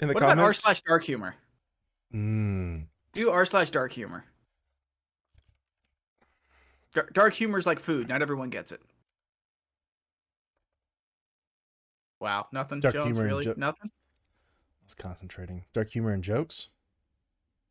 In 0.01 0.09
the 0.09 0.15
what 0.15 0.25
about 0.25 0.31
r 0.31 0.37
comments. 0.37 0.59
slash 0.59 0.83
dark 0.83 1.05
humor? 1.05 1.37
Mm, 2.15 2.87
Do 3.13 3.31
r 3.31 3.45
slash 3.45 3.71
dark 3.71 3.93
humor. 3.93 4.25
Dar- 6.95 7.11
Dark 7.13 7.35
humor 7.35 7.59
is 7.59 7.67
like 7.67 7.81
food. 7.81 8.09
Not 8.09 8.23
everyone 8.23 8.51
gets 8.51 8.71
it. 8.71 8.81
Wow, 12.21 12.47
nothing. 12.53 12.81
Dark 12.81 12.95
Jones, 12.95 13.07
humor 13.07 13.21
and 13.23 13.29
really? 13.29 13.45
jo- 13.45 13.55
nothing. 13.57 13.91
I 13.93 14.85
was 14.85 14.95
concentrating. 14.95 15.65
Dark 15.73 15.89
humor 15.91 16.13
and 16.13 16.23
jokes. 16.23 16.69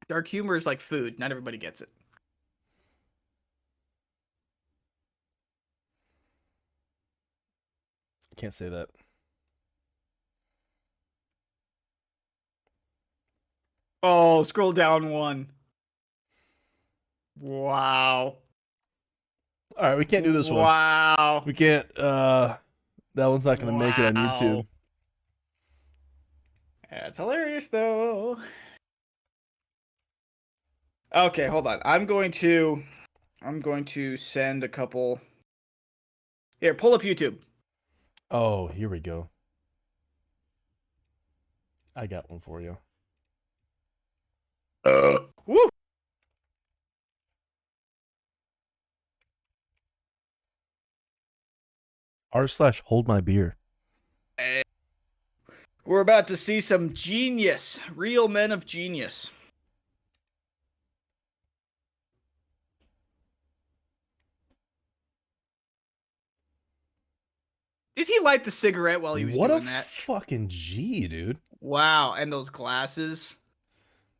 Dark 0.10 0.28
humor 0.28 0.56
is 0.56 0.65
like 0.65 0.82
food. 0.82 1.20
Not 1.20 1.32
everybody 1.32 1.57
gets 1.57 1.80
it. 1.80 1.90
Can't 8.36 8.53
say 8.53 8.70
that. 8.70 8.90
Oh, 14.04 14.44
scroll 14.44 14.74
down 14.74 15.10
one. 15.10 15.48
Wow. 17.40 18.36
All 19.78 19.84
right, 19.84 19.98
we 19.98 20.04
can't 20.06 20.26
do 20.26 20.34
this 20.34 20.50
one. 20.50 20.60
Wow. 20.60 21.44
We 21.46 21.54
can't. 21.54 21.88
Uh, 21.98 22.58
that 23.16 23.26
one's 23.28 23.46
not 23.46 23.60
gonna 23.60 23.72
make 23.72 23.98
it 23.98 24.06
on 24.06 24.14
YouTube. 24.16 24.68
That's 26.92 27.18
hilarious, 27.18 27.68
though. 27.70 28.38
Okay, 31.16 31.48
hold 31.48 31.66
on. 31.66 31.80
I'm 31.86 32.06
going 32.06 32.32
to, 32.32 32.84
I'm 33.42 33.62
going 33.62 33.86
to 33.86 34.18
send 34.18 34.64
a 34.64 34.68
couple. 34.68 35.22
Here, 36.60 36.74
pull 36.74 36.94
up 36.94 37.02
YouTube. 37.02 37.38
Oh, 38.30 38.68
here 38.68 38.90
we 38.90 39.00
go. 39.00 39.30
I 41.96 42.08
got 42.08 42.30
one 42.30 42.40
for 42.40 42.62
you. 42.62 42.78
Uh, 44.85 45.18
Woo! 45.45 45.69
R 52.31 52.47
slash 52.47 52.81
hold 52.85 53.07
my 53.07 53.22
beer. 53.22 53.55
We're 55.85 56.01
about 56.01 56.27
to 56.27 56.38
see 56.38 56.60
some 56.60 56.93
genius, 56.93 57.80
real 57.95 58.27
men 58.27 58.51
of 58.51 58.65
genius. 58.65 59.31
Did 67.95 68.07
he 68.07 68.19
light 68.19 68.43
the 68.43 68.51
cigarette 68.51 69.01
while 69.01 69.15
he 69.15 69.26
was 69.26 69.38
what 69.38 69.51
a 69.51 69.55
doing 69.55 69.65
that? 69.65 69.85
fucking 69.85 70.47
G, 70.49 71.07
dude. 71.07 71.38
Wow, 71.61 72.14
and 72.14 72.34
those 72.34 72.49
glasses. 72.49 73.38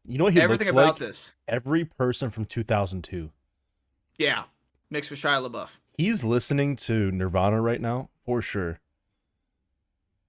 You 0.06 0.18
know 0.18 0.26
what 0.26 0.34
he 0.34 0.42
Everything 0.42 0.68
looks 0.68 0.72
about 0.76 1.00
like? 1.00 1.08
this. 1.08 1.34
Every 1.48 1.86
person 1.86 2.30
from 2.30 2.46
2002. 2.46 3.32
Yeah. 4.18 4.44
Mixed 4.90 5.10
with 5.10 5.20
Shia 5.20 5.50
LaBeouf. 5.50 5.78
He's 5.98 6.24
listening 6.24 6.76
to 6.78 7.12
Nirvana 7.12 7.62
right 7.62 7.80
now, 7.80 8.10
for 8.26 8.42
sure. 8.42 8.80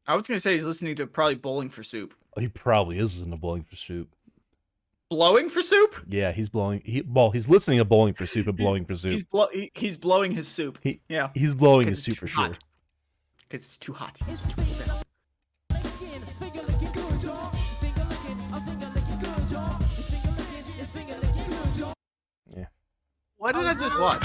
I 0.07 0.15
was 0.15 0.27
gonna 0.29 0.39
say 0.41 0.53
he's 0.53 0.65
listening 0.65 0.95
to 0.97 1.07
probably 1.07 1.35
Bowling 1.37 1.71
for 1.71 1.83
Soup. 1.83 2.15
Oh, 2.37 2.41
he 2.41 2.49
probably 2.49 2.99
is 2.99 3.17
listening 3.17 3.33
to 3.33 3.41
Bowling 3.41 3.65
for 3.65 3.77
Soup. 3.77 4.09
Blowing 5.11 5.49
for 5.49 5.63
soup? 5.63 5.95
Yeah, 6.09 6.33
he's 6.33 6.49
blowing. 6.49 6.83
He 6.85 7.03
well, 7.03 7.31
he's 7.31 7.49
listening 7.49 7.79
to 7.79 7.85
Bowling 7.85 8.15
for 8.15 8.27
Soup 8.27 8.47
and 8.47 8.57
Blowing 8.57 8.85
for 8.85 8.95
Soup. 8.95 9.13
He's 9.13 9.23
blow 9.23 9.49
he, 9.53 9.71
he's 9.75 9.97
blowing 9.97 10.33
his 10.33 10.49
soup. 10.49 10.79
He- 10.83 11.01
yeah. 11.09 11.31
He's 11.35 11.55
blowing 11.55 11.89
his 11.89 12.03
soup 12.03 12.17
for 12.17 12.27
too 12.27 12.33
sure. 12.33 12.53
Because 13.49 13.65
it's 13.65 13.79
too 13.79 13.93
hot. 13.93 14.19
It's 14.29 14.43
What 23.45 23.55
did 23.57 23.67
I 23.67 23.75
just 23.75 23.99
watch? 23.99 24.25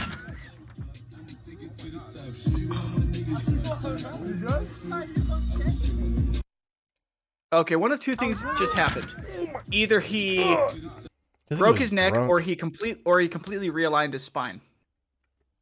Okay, 7.52 7.76
one 7.76 7.92
of 7.92 8.00
two 8.00 8.16
things 8.16 8.44
just 8.58 8.74
happened. 8.74 9.14
Either 9.72 10.00
he 10.00 10.56
broke 11.50 11.80
his 11.80 11.92
neck, 11.92 12.14
drunk. 12.14 12.30
or 12.30 12.40
he 12.40 12.56
complete, 12.56 13.02
or 13.06 13.20
he 13.20 13.28
completely 13.28 13.72
realigned 13.72 14.14
his 14.14 14.24
spine. 14.24 14.62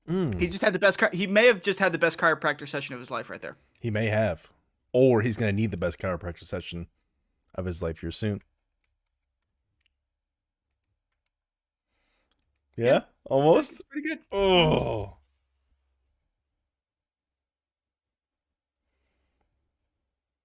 Mm, 0.09 0.37
He 0.39 0.47
just 0.47 0.61
had 0.61 0.73
the 0.73 0.79
best. 0.79 0.99
chi- 0.99 1.09
He 1.13 1.27
may 1.27 1.47
have 1.47 1.61
just 1.61 1.79
had 1.79 1.91
the 1.91 1.97
best 1.97 2.17
chiropractor 2.17 2.67
session 2.67 2.93
of 2.93 2.99
his 2.99 3.09
life 3.11 3.29
right 3.29 3.41
there. 3.41 3.55
he 3.79 3.89
may 3.89 4.07
have, 4.07 4.47
or 4.91 5.21
he's 5.21 5.37
gonna 5.37 5.51
need 5.51 5.71
the 5.71 5.77
best 5.77 5.97
chiropractor 5.99 6.43
session 6.45 6.87
of 7.55 7.65
his 7.65 7.81
life 7.81 7.99
here 7.99 8.11
soon. 8.11 8.41
Yeah, 12.75 13.01
almost. 13.29 13.81
Pretty 13.89 14.07
good. 14.09 14.19
Oh, 14.31 15.13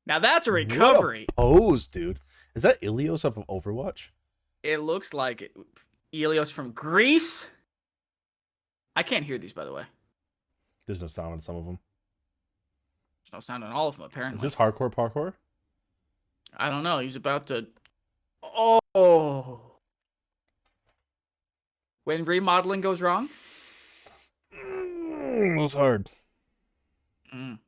Now 0.06 0.18
that's 0.18 0.46
a 0.46 0.50
What 0.50 0.56
recovery. 0.56 1.26
pose, 1.36 1.86
dude. 1.86 2.18
Is 2.54 2.62
that 2.62 2.80
Ilios 2.82 3.24
of 3.24 3.36
Overwatch? 3.48 4.08
It 4.62 4.78
looks 4.78 5.14
like 5.14 5.42
it. 5.42 5.56
Ilios 6.12 6.52
from 6.52 6.72
Greece. 6.72 7.46
I 8.94 9.02
can't 9.02 9.24
hear 9.24 9.38
these, 9.38 9.52
by 9.52 9.64
the 9.64 9.72
way. 9.72 9.84
There's 10.86 11.00
no 11.00 11.08
sound 11.08 11.32
on 11.32 11.40
some 11.40 11.56
of 11.56 11.64
them. 11.64 11.78
There's 13.24 13.32
no 13.32 13.40
sound 13.40 13.64
on 13.64 13.72
all 13.72 13.88
of 13.88 13.96
them, 13.96 14.04
apparently. 14.04 14.36
Is 14.36 14.42
this 14.42 14.54
hardcore 14.56 14.92
parkour? 14.92 15.34
I 16.56 16.68
don't 16.68 16.82
know. 16.82 16.98
He's 16.98 17.16
about 17.16 17.46
to. 17.46 17.66
Oh. 18.94 19.60
When 22.04 22.24
remodeling 22.24 22.80
goes 22.80 23.00
wrong? 23.00 23.28
Mm, 24.52 25.58
it 25.58 25.60
was 25.60 25.74
hard. 25.74 26.10
Mm. 27.34 27.58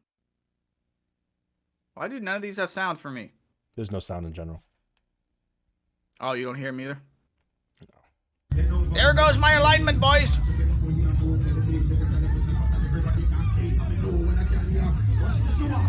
Why 1.94 2.08
do 2.08 2.18
none 2.18 2.36
of 2.36 2.42
these 2.42 2.56
have 2.56 2.70
sound 2.70 2.98
for 2.98 3.10
me? 3.10 3.30
There's 3.76 3.92
no 3.92 4.00
sound 4.00 4.26
in 4.26 4.32
general. 4.32 4.62
Oh, 6.20 6.32
you 6.32 6.44
don't 6.44 6.56
hear 6.56 6.72
me 6.72 6.84
either? 6.84 6.98
There 8.92 9.14
goes 9.14 9.38
my 9.38 9.52
alignment, 9.52 10.00
boys! 10.00 10.38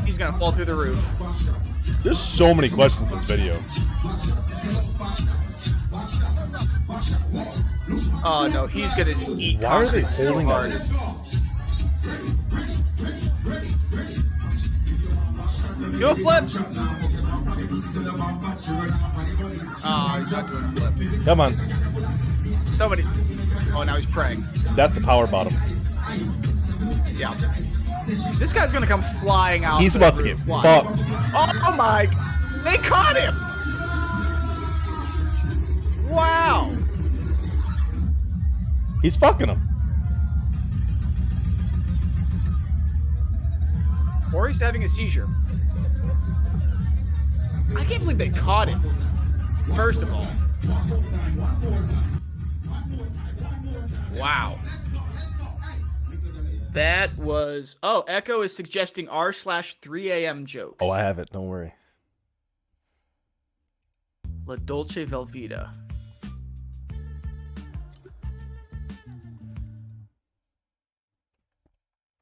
He's 0.05 0.17
gonna 0.17 0.37
fall 0.37 0.51
through 0.51 0.65
the 0.65 0.75
roof. 0.75 1.03
There's 2.03 2.19
so 2.19 2.53
many 2.53 2.69
questions 2.69 3.11
in 3.11 3.17
this 3.17 3.25
video. 3.25 3.63
Oh 8.23 8.49
no, 8.51 8.67
he's 8.67 8.95
gonna 8.95 9.13
just 9.13 9.37
eat 9.37 9.59
Why 9.59 9.69
are 9.69 9.87
they 9.87 10.07
so 10.07 10.27
holding 10.27 10.47
that? 10.47 10.71
Do 15.99 16.07
a 16.07 16.15
flip! 16.15 16.43
Oh, 19.87 20.19
he's 20.19 20.31
not 20.31 20.47
doing 20.47 20.63
a 20.63 20.71
flip. 20.71 21.25
Come 21.25 21.41
on, 21.41 22.67
Somebody. 22.67 23.05
Oh, 23.73 23.83
now 23.83 23.95
he's 23.95 24.05
praying. 24.05 24.45
that's 24.75 24.97
a 24.97 25.01
power 25.01 25.27
bottom. 25.27 25.53
Yeah. 27.13 27.35
This 28.05 28.53
guy's 28.53 28.71
gonna 28.71 28.85
come 28.87 29.01
flying 29.01 29.65
out. 29.65 29.81
He's 29.81 29.95
about 29.95 30.15
to 30.17 30.23
get 30.23 30.37
Watch. 30.45 30.63
fucked. 30.65 31.03
Oh 31.07 31.73
my! 31.75 32.05
They 32.63 32.77
caught 32.77 33.17
him! 33.17 33.35
Wow! 36.09 36.71
He's 39.01 39.15
fucking 39.15 39.47
him. 39.47 39.61
Or 44.33 44.47
he's 44.47 44.59
having 44.59 44.83
a 44.83 44.87
seizure. 44.87 45.27
I 47.75 47.83
can't 47.83 48.01
believe 48.01 48.17
they 48.17 48.29
caught 48.29 48.67
him. 48.67 48.81
First 49.75 50.01
of 50.03 50.11
all. 50.11 50.27
Wow. 54.13 54.59
That 56.75 57.17
was. 57.17 57.77
Oh, 57.83 58.03
Echo 58.05 58.41
is 58.41 58.53
suggesting 58.53 59.07
r 59.07 59.31
slash 59.31 59.79
3 59.79 60.11
a.m. 60.11 60.45
jokes. 60.45 60.77
Oh, 60.81 60.91
I 60.91 60.97
have 60.97 61.19
it. 61.19 61.29
Don't 61.31 61.47
worry. 61.47 61.73
La 64.45 64.57
Dolce 64.57 65.05
Velveeta. 65.05 65.71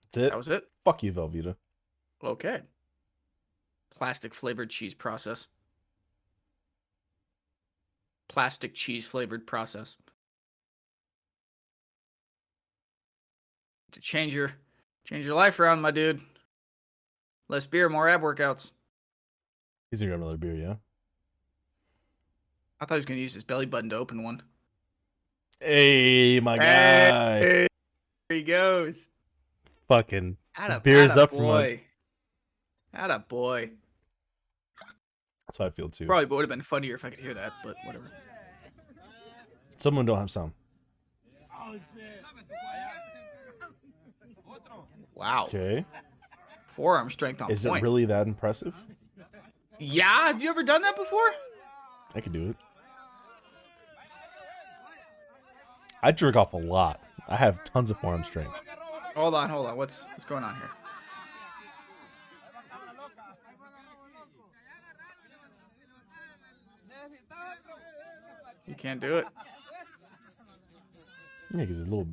That's 0.03 0.17
it. 0.17 0.29
That 0.29 0.37
was 0.37 0.49
it? 0.49 0.63
Fuck 0.85 1.01
you, 1.01 1.11
Velveeta. 1.11 1.55
Okay. 2.23 2.61
Plastic 3.89 4.35
flavored 4.35 4.69
cheese 4.69 4.93
process. 4.93 5.47
Plastic 8.27 8.75
cheese 8.75 9.07
flavored 9.07 9.47
process. 9.47 9.97
To 13.93 13.99
change 13.99 14.33
your 14.33 14.51
change 15.05 15.25
your 15.25 15.35
life 15.35 15.59
around, 15.59 15.81
my 15.81 15.91
dude. 15.91 16.21
Less 17.47 17.65
beer, 17.65 17.89
more 17.89 18.07
ab 18.09 18.21
workouts. 18.21 18.71
He's 19.91 19.99
gonna 19.99 20.09
grab 20.11 20.21
another 20.21 20.37
beer, 20.37 20.55
yeah. 20.55 20.75
I 22.79 22.85
thought 22.85 22.95
he 22.95 22.99
was 22.99 23.05
gonna 23.05 23.19
use 23.19 23.33
his 23.33 23.43
belly 23.43 23.65
button 23.65 23.89
to 23.91 23.95
open 23.97 24.23
one. 24.23 24.41
Hey, 25.59 26.39
my 26.41 26.57
guy. 26.57 27.39
Hey, 27.39 27.67
there 28.29 28.37
he 28.37 28.43
goes. 28.43 29.07
Fucking 29.87 30.37
Atta, 30.57 30.81
Beer's 30.83 31.11
atta 31.11 31.23
up 31.23 31.29
from 31.29 31.39
a- 31.39 31.41
boy. 31.43 31.81
Atta 32.93 33.19
boy. 33.19 33.69
That's 35.47 35.57
how 35.59 35.65
I 35.65 35.69
feel 35.69 35.89
too. 35.89 36.07
Probably 36.07 36.25
would 36.25 36.41
have 36.41 36.49
been 36.49 36.61
funnier 36.61 36.95
if 36.95 37.05
I 37.05 37.09
could 37.11 37.19
hear 37.19 37.33
that, 37.35 37.53
but 37.63 37.75
whatever. 37.85 38.09
Someone 39.77 40.05
don't 40.05 40.17
have 40.17 40.31
sound. 40.31 40.53
Wow. 45.15 45.45
Okay. 45.45 45.85
Forearm 46.65 47.11
strength 47.11 47.41
on 47.41 47.51
Is 47.51 47.65
point. 47.65 47.81
it 47.81 47.83
really 47.83 48.05
that 48.05 48.27
impressive? 48.27 48.73
Yeah, 49.79 50.27
have 50.27 50.41
you 50.41 50.49
ever 50.49 50.63
done 50.63 50.81
that 50.81 50.95
before? 50.95 51.33
I 52.15 52.21
could 52.21 52.33
do 52.33 52.49
it. 52.49 52.55
I 56.01 56.11
jerk 56.11 56.35
off 56.35 56.53
a 56.53 56.57
lot. 56.57 57.01
I 57.27 57.37
have 57.37 57.63
tons 57.63 57.89
of 57.89 57.97
forearm 57.99 58.23
strength. 58.23 58.61
Hold 59.15 59.35
on, 59.35 59.49
hold 59.49 59.67
on. 59.67 59.77
What's 59.77 60.03
what's 60.05 60.25
going 60.25 60.43
on 60.43 60.55
here? 60.55 60.69
You 68.65 68.75
can't 68.75 68.99
do 68.99 69.17
it. 69.17 69.25
Yeah, 71.53 71.61
because 71.61 71.79
a 71.79 71.83
little. 71.83 72.07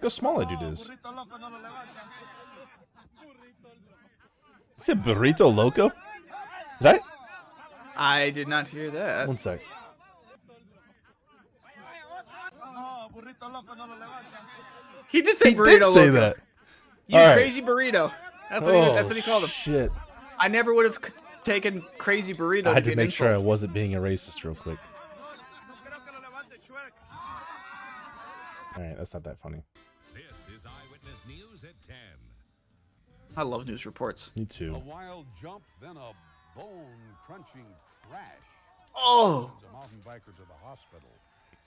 Look 0.00 0.04
how 0.04 0.08
small 0.08 0.38
that 0.38 0.48
dude 0.48 0.62
is. 0.62 0.88
Is 4.78 4.88
it 4.88 5.02
burrito 5.02 5.54
loco? 5.54 5.92
Did 6.80 6.86
I? 6.86 7.00
I 7.96 8.30
did 8.30 8.48
not 8.48 8.66
hear 8.66 8.90
that. 8.92 9.28
One 9.28 9.36
sec. 9.36 9.60
He 15.08 15.20
did 15.20 15.36
say 15.36 15.50
He 15.50 15.54
burrito. 15.54 15.64
did 15.66 15.92
say 15.92 16.00
loco. 16.06 16.12
that. 16.12 16.36
You 17.08 17.18
right. 17.18 17.34
crazy 17.34 17.60
burrito. 17.60 18.10
That's 18.48 18.64
what, 18.64 18.74
he, 18.74 18.94
that's 18.94 19.10
what 19.10 19.16
he 19.16 19.22
called 19.22 19.42
him. 19.42 19.48
Oh, 19.50 19.52
Shit. 19.52 19.92
I 20.38 20.48
never 20.48 20.72
would 20.72 20.86
have 20.86 20.94
c- 21.04 21.12
taken 21.42 21.84
crazy 21.98 22.32
burrito. 22.32 22.68
I 22.68 22.74
had 22.74 22.84
to 22.84 22.92
an 22.92 22.96
make 22.96 23.10
sure 23.12 23.34
I 23.34 23.38
wasn't 23.38 23.74
being 23.74 23.94
a 23.94 23.98
racist 24.00 24.44
real 24.44 24.54
quick. 24.54 24.78
All 28.76 28.82
right, 28.82 28.96
that's 28.96 29.12
not 29.12 29.24
that 29.24 29.38
funny. 29.40 29.62
I 33.40 33.42
love 33.42 33.66
news 33.66 33.86
reports. 33.86 34.32
Me 34.36 34.44
too. 34.44 34.74
A 34.74 34.78
wild 34.80 35.24
jump, 35.40 35.62
then 35.80 35.96
a 35.96 36.12
bone-crunching 36.54 37.64
crash. 38.06 38.22
Oh, 38.94 39.50
sends 39.62 39.64
A 39.64 39.78
mountain 39.78 40.02
biker 40.06 40.36
to 40.36 40.42
the 40.42 40.58
hospital. 40.62 41.08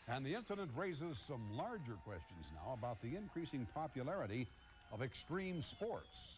And 0.07 0.23
the 0.23 0.35
incident 0.35 0.69
raises 0.77 1.17
some 1.27 1.41
larger 1.51 1.95
questions 2.05 2.45
now 2.53 2.73
about 2.73 3.01
the 3.01 3.15
increasing 3.17 3.65
popularity 3.73 4.45
of 4.91 5.01
extreme 5.01 5.63
sports. 5.63 6.35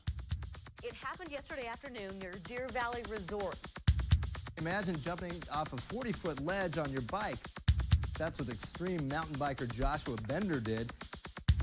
It 0.82 0.94
happened 0.94 1.34
yesterday 1.34 1.68
afternoon 1.68 2.18
near 2.18 2.32
Deer 2.46 2.70
Valley 2.72 3.04
Resort. 3.10 3.58
Imagine 4.58 4.98
jumping 5.02 5.44
off 5.52 5.74
a 5.74 5.78
40 5.78 6.14
foot 6.14 6.46
ledge 6.46 6.78
on 6.78 6.90
your 6.94 7.02
bike. 7.02 7.40
That's 8.18 8.40
what 8.40 8.48
extreme 8.48 9.06
mountain 9.10 9.36
biker 9.36 9.70
Joshua 9.70 10.16
Bender 10.30 10.62
did. 10.62 10.94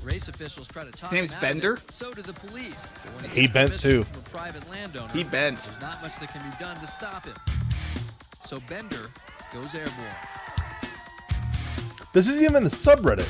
Race 0.03 0.27
officials 0.27 0.67
try 0.67 0.83
to 0.83 0.91
talk 0.91 1.11
name's 1.11 1.31
him 1.31 1.37
out 1.37 1.43
of 1.43 1.49
it. 1.49 1.53
Bender? 1.53 1.77
So 1.89 2.11
do 2.13 2.21
the 2.21 2.33
police. 2.33 2.81
But 3.21 3.29
He 3.29 3.47
bent 3.47 3.79
too. 3.79 4.03
From 4.03 4.19
a 4.19 4.23
private 4.29 4.69
landowner, 4.69 5.11
he 5.13 5.23
bent. 5.23 5.59
There's 5.59 5.81
not 5.81 6.01
much 6.01 6.19
that 6.19 6.29
can 6.29 6.49
be 6.49 6.55
done 6.59 6.77
to 6.79 6.87
stop 6.87 7.25
him. 7.25 7.35
So 8.45 8.59
Bender 8.67 9.09
goes 9.53 9.73
airborne. 9.73 9.95
This 12.11 12.27
is 12.27 12.41
even 12.41 12.63
the 12.63 12.69
subreddit. 12.69 13.27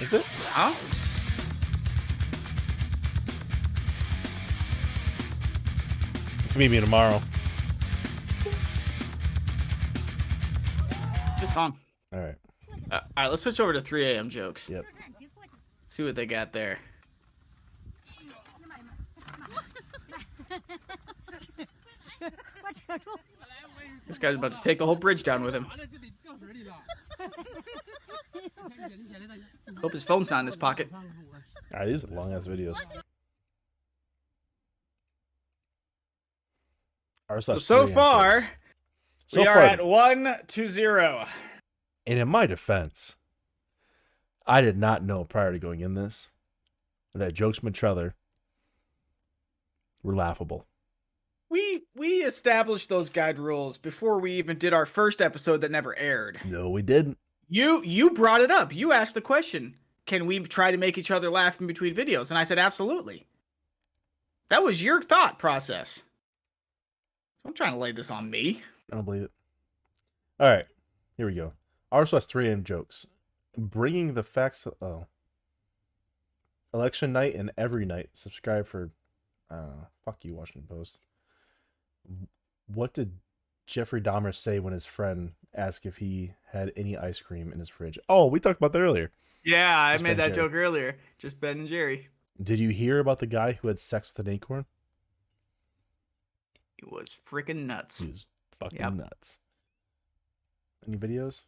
Is 0.00 0.12
it? 0.12 0.24
Huh? 0.24 0.74
It's 6.44 6.56
meet 6.56 6.70
me 6.70 6.80
tomorrow. 6.80 7.22
Good 11.40 11.48
song. 11.48 11.78
All 12.12 12.20
right. 12.20 12.34
Uh, 12.92 13.00
all 13.16 13.24
right, 13.24 13.30
let's 13.30 13.40
switch 13.40 13.58
over 13.58 13.72
to 13.72 13.80
3 13.80 14.04
a.m. 14.04 14.28
jokes. 14.28 14.68
Yep. 14.68 14.84
See 15.88 16.04
what 16.04 16.14
they 16.14 16.26
got 16.26 16.52
there. 16.52 16.78
This 24.06 24.18
guy's 24.18 24.34
about 24.34 24.54
to 24.54 24.60
take 24.60 24.78
the 24.78 24.84
whole 24.84 24.94
bridge 24.94 25.22
down 25.22 25.42
with 25.42 25.54
him. 25.54 25.66
Hope 29.80 29.92
his 29.92 30.04
phone's 30.04 30.30
not 30.30 30.40
in 30.40 30.46
his 30.46 30.56
pocket. 30.56 30.90
All 30.92 31.00
right, 31.72 31.86
these 31.86 32.04
are 32.04 32.08
long 32.08 32.34
ass 32.34 32.46
videos. 32.46 32.76
So, 37.40 37.56
so 37.56 37.86
far, 37.86 38.46
so 39.26 39.40
we 39.40 39.46
are 39.46 39.54
far, 39.54 39.62
at 39.62 39.86
one 39.86 40.36
to 40.48 40.66
zero. 40.66 41.26
And 42.06 42.18
in 42.18 42.28
my 42.28 42.46
defense, 42.46 43.16
I 44.46 44.60
did 44.60 44.76
not 44.76 45.04
know 45.04 45.24
prior 45.24 45.52
to 45.52 45.58
going 45.58 45.80
in 45.80 45.94
this 45.94 46.28
that 47.14 47.34
jokes 47.34 47.58
from 47.58 47.72
trailer 47.72 48.14
were 50.02 50.14
laughable. 50.14 50.66
We 51.50 51.82
we 51.94 52.22
established 52.22 52.88
those 52.88 53.10
guide 53.10 53.38
rules 53.38 53.76
before 53.76 54.18
we 54.18 54.32
even 54.32 54.56
did 54.56 54.72
our 54.72 54.86
first 54.86 55.20
episode 55.20 55.58
that 55.58 55.70
never 55.70 55.96
aired. 55.98 56.40
No, 56.44 56.70
we 56.70 56.82
didn't. 56.82 57.18
You 57.48 57.82
you 57.84 58.10
brought 58.10 58.40
it 58.40 58.50
up. 58.50 58.74
You 58.74 58.92
asked 58.92 59.14
the 59.14 59.20
question, 59.20 59.76
"Can 60.06 60.24
we 60.26 60.40
try 60.40 60.70
to 60.70 60.78
make 60.78 60.96
each 60.96 61.10
other 61.10 61.28
laugh 61.28 61.60
in 61.60 61.66
between 61.66 61.94
videos?" 61.94 62.30
And 62.30 62.38
I 62.38 62.44
said, 62.44 62.58
"Absolutely." 62.58 63.26
That 64.48 64.62
was 64.62 64.82
your 64.82 65.02
thought 65.02 65.38
process. 65.38 66.02
I'm 67.44 67.54
trying 67.54 67.72
to 67.72 67.78
lay 67.78 67.92
this 67.92 68.10
on 68.10 68.30
me. 68.30 68.62
I 68.90 68.96
don't 68.96 69.04
believe 69.04 69.22
it. 69.22 69.30
All 70.40 70.48
right, 70.48 70.66
here 71.16 71.26
we 71.26 71.34
go. 71.34 71.52
RSS 71.92 72.24
3 72.24 72.48
AM 72.48 72.64
jokes. 72.64 73.06
Bringing 73.56 74.14
the 74.14 74.22
facts. 74.22 74.66
Oh. 74.80 75.06
Election 76.72 77.12
night 77.12 77.34
and 77.34 77.52
every 77.58 77.84
night. 77.84 78.10
Subscribe 78.14 78.66
for. 78.66 78.90
Uh, 79.50 79.84
fuck 80.04 80.24
you, 80.24 80.34
Washington 80.34 80.66
Post. 80.74 81.00
What 82.66 82.94
did 82.94 83.18
Jeffrey 83.66 84.00
Dahmer 84.00 84.34
say 84.34 84.58
when 84.58 84.72
his 84.72 84.86
friend 84.86 85.32
asked 85.54 85.84
if 85.84 85.98
he 85.98 86.32
had 86.52 86.72
any 86.74 86.96
ice 86.96 87.20
cream 87.20 87.52
in 87.52 87.58
his 87.58 87.68
fridge? 87.68 87.98
Oh, 88.08 88.26
we 88.26 88.40
talked 88.40 88.58
about 88.58 88.72
that 88.72 88.80
earlier. 88.80 89.10
Yeah, 89.44 89.78
I 89.78 89.92
Just 89.92 90.04
made 90.04 90.16
Ben 90.16 90.28
that 90.30 90.34
Jerry. 90.34 90.48
joke 90.48 90.54
earlier. 90.54 90.96
Just 91.18 91.38
Ben 91.40 91.58
and 91.58 91.68
Jerry. 91.68 92.08
Did 92.42 92.58
you 92.60 92.70
hear 92.70 92.98
about 92.98 93.18
the 93.18 93.26
guy 93.26 93.52
who 93.52 93.68
had 93.68 93.78
sex 93.78 94.12
with 94.16 94.26
an 94.26 94.32
acorn? 94.32 94.64
It 96.78 96.90
was 96.90 97.18
freaking 97.28 97.66
nuts. 97.66 98.00
He 98.00 98.08
was 98.10 98.26
fucking 98.58 98.80
Yep. 98.80 98.92
nuts. 98.94 99.38
Any 100.86 100.96
videos? 100.96 101.42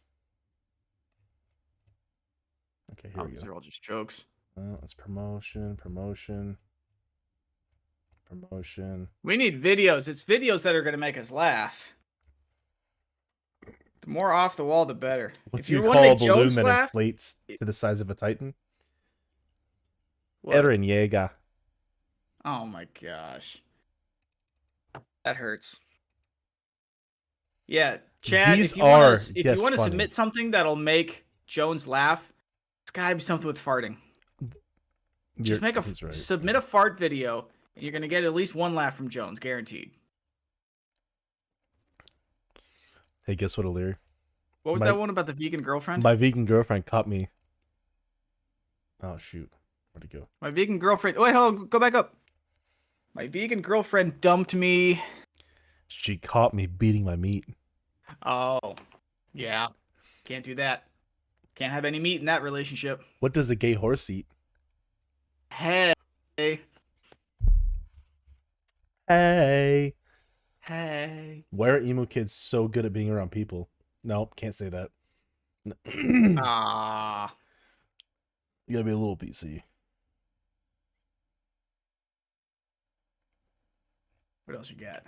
Okay, 2.93 3.09
here 3.09 3.21
Oh, 3.21 3.25
we 3.25 3.31
these 3.31 3.43
are 3.43 3.53
all 3.53 3.59
just 3.61 3.81
jokes. 3.83 4.25
Uh, 4.57 4.75
it's 4.83 4.93
promotion, 4.93 5.75
promotion, 5.77 6.57
promotion. 8.25 9.07
We 9.23 9.37
need 9.37 9.61
videos. 9.61 10.07
It's 10.07 10.23
videos 10.23 10.61
that 10.63 10.75
are 10.75 10.81
going 10.81 10.93
to 10.93 10.97
make 10.99 11.17
us 11.17 11.31
laugh. 11.31 11.93
The 14.01 14.09
more 14.09 14.31
off 14.31 14.55
the 14.55 14.63
wall, 14.65 14.85
the 14.85 14.93
better. 14.93 15.33
What's 15.49 15.67
if 15.67 15.71
you 15.71 15.83
you 15.83 15.91
call 15.91 16.03
a 16.11 16.15
balloon 16.15 16.17
Jones 16.19 16.55
that 16.55 16.65
laugh, 16.65 16.89
inflates 16.89 17.35
to 17.57 17.65
the 17.65 17.73
size 17.73 18.01
of 18.01 18.09
a 18.09 18.15
titan? 18.15 18.53
what? 20.41 20.55
Eren 20.57 20.85
Yeager. 20.85 21.31
Oh 22.45 22.65
my 22.65 22.87
gosh. 23.01 23.61
That 25.23 25.35
hurts. 25.37 25.79
Yeah, 27.67 27.97
Chad, 28.21 28.59
These 28.59 28.71
if 28.73 28.77
you 28.77 28.83
want 28.83 29.03
are, 29.03 29.17
to 29.17 29.33
if 29.39 29.43
you 29.43 29.61
want 29.63 29.73
to 29.73 29.77
funny. 29.79 29.89
submit 29.89 30.13
something 30.13 30.51
that'll 30.51 30.75
make 30.75 31.25
Jones 31.47 31.87
laugh, 31.87 32.31
it's 32.95 33.01
got 33.03 33.09
to 33.09 33.15
be 33.15 33.21
something 33.21 33.47
with 33.47 33.59
farting. 33.63 33.97
Just 35.41 35.59
You're- 35.61 35.61
make 35.61 35.75
a 35.75 35.81
right. 36.05 36.15
submit 36.15 36.55
a 36.55 36.61
fart 36.61 36.97
video, 36.97 37.49
and 37.75 37.83
you're 37.83 37.91
to 38.03 38.07
get 38.07 38.23
at 38.23 38.33
least 38.33 38.55
one 38.55 38.73
laugh 38.73 38.95
from 38.95 39.09
Jones, 39.09 39.37
guaranteed. 39.37 39.91
Hey, 43.25 43.35
guess 43.35 43.57
what, 43.57 43.65
O'Leary? 43.65 43.95
What 44.63 44.71
was 44.71 44.79
My- 44.79 44.87
that 44.87 44.97
one 44.97 45.09
about 45.09 45.27
the 45.27 45.33
vegan 45.33 45.61
girlfriend? 45.61 46.03
My 46.03 46.15
vegan 46.15 46.45
girlfriend 46.45 46.85
caught 46.85 47.05
me. 47.07 47.27
Oh 49.03 49.17
shoot, 49.17 49.51
where'd 49.91 50.05
it 50.05 50.09
go? 50.09 50.29
My 50.41 50.51
vegan 50.51 50.79
girlfriend. 50.79 51.17
Wait, 51.17 51.35
hold 51.35 51.59
on. 51.59 51.67
Go 51.67 51.79
back 51.79 51.95
up. 51.95 52.15
My 53.13 53.27
vegan 53.27 53.61
girlfriend 53.61 54.21
dumped 54.21 54.55
me. 54.55 55.01
She 55.87 56.15
caught 56.17 56.53
me 56.53 56.65
beating 56.65 57.03
my 57.03 57.15
meat. 57.17 57.43
Oh, 58.25 58.75
yeah. 59.33 59.67
Can't 60.23 60.45
do 60.45 60.55
that. 60.55 60.85
Can't 61.55 61.71
have 61.71 61.85
any 61.85 61.99
meat 61.99 62.19
in 62.19 62.25
that 62.25 62.43
relationship. 62.43 63.01
What 63.21 63.33
does 63.33 63.49
a 63.49 63.55
gay 63.55 63.73
horse 63.73 64.09
eat? 64.09 64.27
Hey. 65.51 65.93
Hey. 69.07 69.93
Hey. 70.59 71.45
Why 71.51 71.69
are 71.69 71.81
emo 71.81 72.05
kids 72.05 72.33
so 72.33 72.67
good 72.67 72.85
at 72.85 72.91
being 72.91 73.09
around 73.09 73.31
people? 73.31 73.69
Nope, 74.03 74.35
can't 74.35 74.55
say 74.55 74.69
that. 74.69 74.89
Ah. 76.37 77.33
You 78.67 78.73
gotta 78.73 78.85
be 78.85 78.91
a 78.91 78.97
little 78.97 79.15
PC. 79.15 79.61
What 84.45 84.57
else 84.57 84.69
you 84.69 84.75
got? 84.75 85.03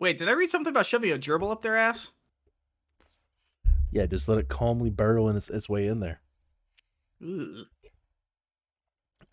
Wait, 0.00 0.16
did 0.16 0.28
I 0.28 0.32
read 0.32 0.48
something 0.48 0.70
about 0.70 0.86
shoving 0.86 1.12
a 1.12 1.18
gerbil 1.18 1.52
up 1.52 1.60
their 1.60 1.76
ass? 1.76 2.08
Yeah, 3.92 4.06
just 4.06 4.28
let 4.28 4.38
it 4.38 4.48
calmly 4.48 4.88
burrow 4.88 5.28
in 5.28 5.36
its, 5.36 5.50
its 5.50 5.68
way 5.68 5.86
in 5.86 6.00
there. 6.00 6.20
Ugh. 7.22 7.66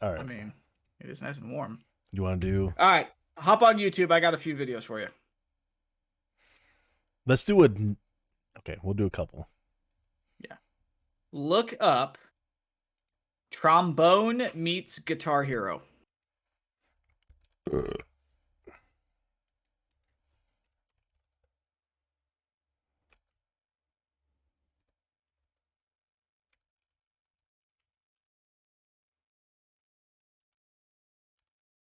All 0.02 0.12
right. 0.12 0.20
I 0.20 0.24
mean, 0.24 0.54
it 1.00 1.10
is 1.10 1.22
nice 1.22 1.38
and 1.38 1.52
warm. 1.52 1.80
you 2.12 2.22
want 2.24 2.42
to 2.42 2.48
do? 2.48 2.74
All 2.78 2.92
right, 2.92 3.08
hop 3.38 3.62
on 3.62 3.78
YouTube. 3.78 4.12
I 4.12 4.20
got 4.20 4.34
a 4.34 4.38
few 4.38 4.56
videos 4.56 4.84
for 4.84 5.00
you. 5.00 5.08
Let's 7.26 7.46
do 7.46 7.64
a. 7.64 7.70
Okay, 8.60 8.78
we'll 8.84 8.94
do 8.94 9.06
a 9.06 9.10
couple. 9.10 9.48
Yeah. 10.40 10.58
Look 11.32 11.76
up 11.80 12.18
trombone 13.52 14.50
meets 14.54 15.00
guitar 15.00 15.44
hero. 15.44 15.82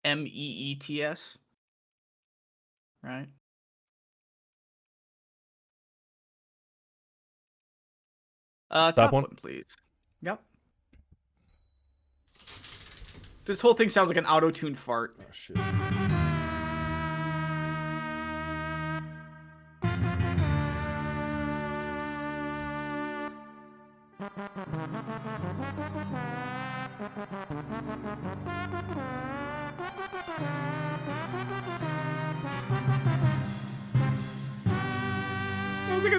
M 0.08 0.26
E 0.26 0.30
E 0.30 0.74
T 0.74 1.02
S. 1.02 1.36
Right? 3.02 3.28
Uh, 8.70 8.92
top, 8.92 9.12
one? 9.12 9.24
one, 9.24 9.36
please. 9.36 9.76
Yep. 10.22 10.40
This 13.44 13.60
whole 13.60 13.74
thing 13.74 13.88
sounds 13.88 14.08
like 14.08 14.18
an 14.18 14.26
auto-tuned 14.26 14.78
fart. 14.78 15.16
Oh 15.20 16.27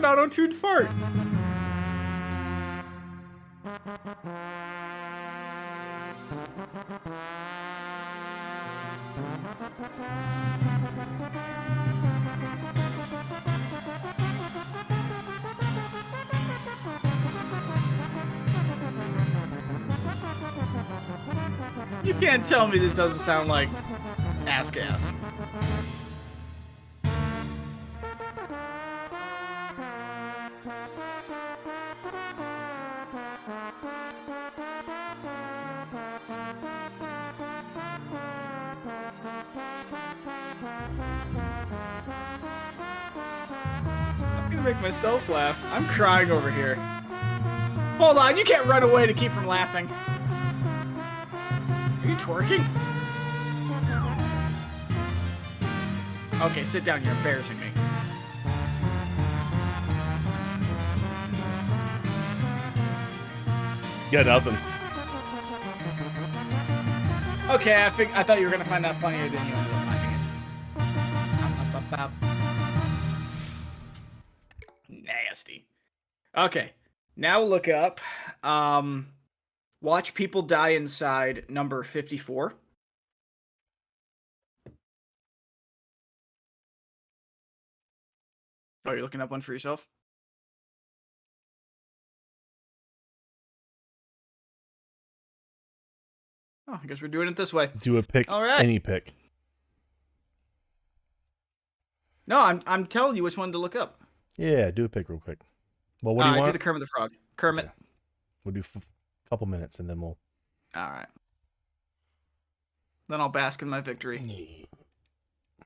auto-tuned 0.09 0.55
fart. 0.55 0.89
You 22.03 22.15
can't 22.15 22.43
tell 22.43 22.67
me 22.67 22.79
this 22.79 22.95
doesn't 22.95 23.19
sound 23.19 23.47
like 23.47 23.69
ass 24.47 24.71
gas. 24.71 25.13
Gonna 44.59 44.73
make 44.73 44.81
myself 44.81 45.29
laugh. 45.29 45.57
I'm 45.71 45.87
crying 45.87 46.31
over 46.31 46.51
here. 46.51 46.75
Hold 47.97 48.17
on, 48.17 48.35
you 48.35 48.43
can't 48.43 48.65
run 48.65 48.83
away 48.83 49.07
to 49.07 49.13
keep 49.13 49.31
from 49.31 49.47
laughing. 49.47 49.87
Are 51.97 52.05
you 52.05 52.17
twerking? 52.17 52.67
Okay, 56.41 56.65
sit 56.65 56.83
down. 56.83 57.05
You're 57.05 57.13
embarrassing 57.13 57.57
me. 57.57 57.71
Got 64.11 64.25
nothing. 64.25 64.57
Okay, 67.49 67.85
I 67.85 67.89
think 67.91 68.13
I 68.13 68.23
thought 68.23 68.39
you 68.41 68.45
were 68.45 68.51
gonna 68.51 68.65
find 68.65 68.83
that 68.83 68.99
funnier 68.99 69.29
than 69.29 69.47
you 69.47 69.78
Nasty. 75.39 75.65
Okay, 76.37 76.73
now 77.15 77.41
look 77.41 77.69
up. 77.69 78.01
Um, 78.43 79.07
watch 79.81 80.13
people 80.13 80.41
die 80.41 80.69
inside. 80.69 81.45
Number 81.49 81.81
fifty-four. 81.83 82.55
Oh, 88.85 88.91
you're 88.91 89.01
looking 89.01 89.21
up 89.21 89.31
one 89.31 89.39
for 89.39 89.53
yourself. 89.53 89.87
Oh, 96.67 96.79
I 96.83 96.85
guess 96.85 97.01
we're 97.01 97.07
doing 97.07 97.29
it 97.29 97.37
this 97.37 97.53
way. 97.53 97.69
Do 97.81 97.95
a 97.97 98.03
pick. 98.03 98.29
All 98.29 98.41
right. 98.41 98.59
Any 98.59 98.79
pick. 98.79 99.13
No, 102.27 102.41
I'm 102.41 102.61
I'm 102.67 102.85
telling 102.85 103.15
you 103.15 103.23
which 103.23 103.37
one 103.37 103.53
to 103.53 103.57
look 103.57 103.75
up. 103.77 104.01
Yeah, 104.39 104.71
do 104.71 104.85
a 104.85 104.89
pick 104.89 105.09
real 105.09 105.19
quick. 105.19 105.41
Well, 106.01 106.15
what 106.15 106.23
do 106.23 106.29
you 106.29 106.31
uh, 106.31 106.37
Alright, 106.37 106.43
want? 106.43 106.53
do 106.53 106.57
the 106.57 106.63
Kermit 106.63 106.79
the 106.79 106.87
Frog. 106.87 107.11
Kermit. 107.35 107.65
Okay. 107.65 107.73
We'll 108.45 108.53
do 108.53 108.63
a 108.73 108.79
couple 109.29 109.47
minutes 109.47 109.81
and 109.81 109.89
then 109.89 109.99
we'll. 109.99 110.17
All 110.73 110.89
right. 110.89 111.07
Then 113.09 113.19
I'll 113.19 113.27
bask 113.27 113.61
in 113.61 113.67
my 113.67 113.81
victory. 113.81 114.65
I 115.59 115.65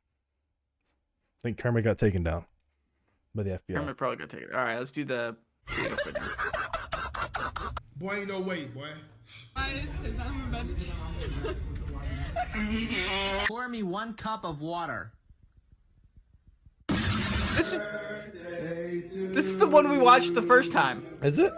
think 1.44 1.60
Kermit 1.60 1.84
got 1.84 2.00
taken 2.00 2.24
down 2.24 2.46
by 3.36 3.44
the 3.44 3.52
FBI. 3.52 3.76
Kermit 3.76 3.96
probably 3.96 4.18
got 4.18 4.30
taken. 4.30 4.48
All 4.52 4.64
right, 4.64 4.80
let's 4.80 4.92
do 4.92 5.04
the. 5.04 5.36
do 5.76 5.84
the 5.84 5.92
upside 5.92 6.16
down. 6.16 6.32
Boy, 7.98 8.22
ain't 8.22 8.30
no 8.30 8.40
way, 8.40 8.66
boy. 8.66 8.90
Pour 13.48 13.70
me 13.70 13.84
one 13.84 14.16
cup 14.16 14.44
of 14.44 14.62
water. 14.62 15.12
This 17.56 17.74
is. 17.74 17.82
This 19.34 19.46
is 19.48 19.58
the 19.58 19.68
one 19.68 19.90
we 19.90 19.98
watched 19.98 20.34
the 20.36 20.42
first 20.42 20.72
time. 20.72 21.06
Is 21.22 21.40
it? 21.40 21.52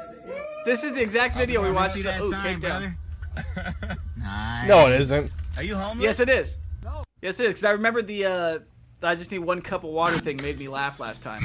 This 0.65 0.83
is 0.83 0.93
the 0.93 1.01
exact 1.01 1.35
video 1.35 1.61
we 1.61 1.71
watched. 1.71 1.95
The, 1.95 2.17
oh, 2.17 2.31
takedown. 2.31 2.95
No, 4.67 4.87
it 4.89 5.01
isn't. 5.01 5.31
Are 5.57 5.63
you 5.63 5.75
homeless? 5.75 6.03
Yes, 6.03 6.19
it 6.19 6.29
is. 6.29 6.57
Yes, 7.21 7.39
it 7.39 7.45
is. 7.45 7.49
Because 7.49 7.63
I 7.65 7.71
remember 7.71 8.01
the. 8.01 8.25
uh 8.25 8.59
I 9.03 9.13
just 9.13 9.29
need 9.31 9.39
one 9.39 9.61
cup 9.61 9.83
of 9.83 9.91
water 9.91 10.17
thing 10.17 10.37
made 10.37 10.57
me 10.57 10.67
laugh 10.67 10.99
last 10.99 11.21
time. 11.21 11.43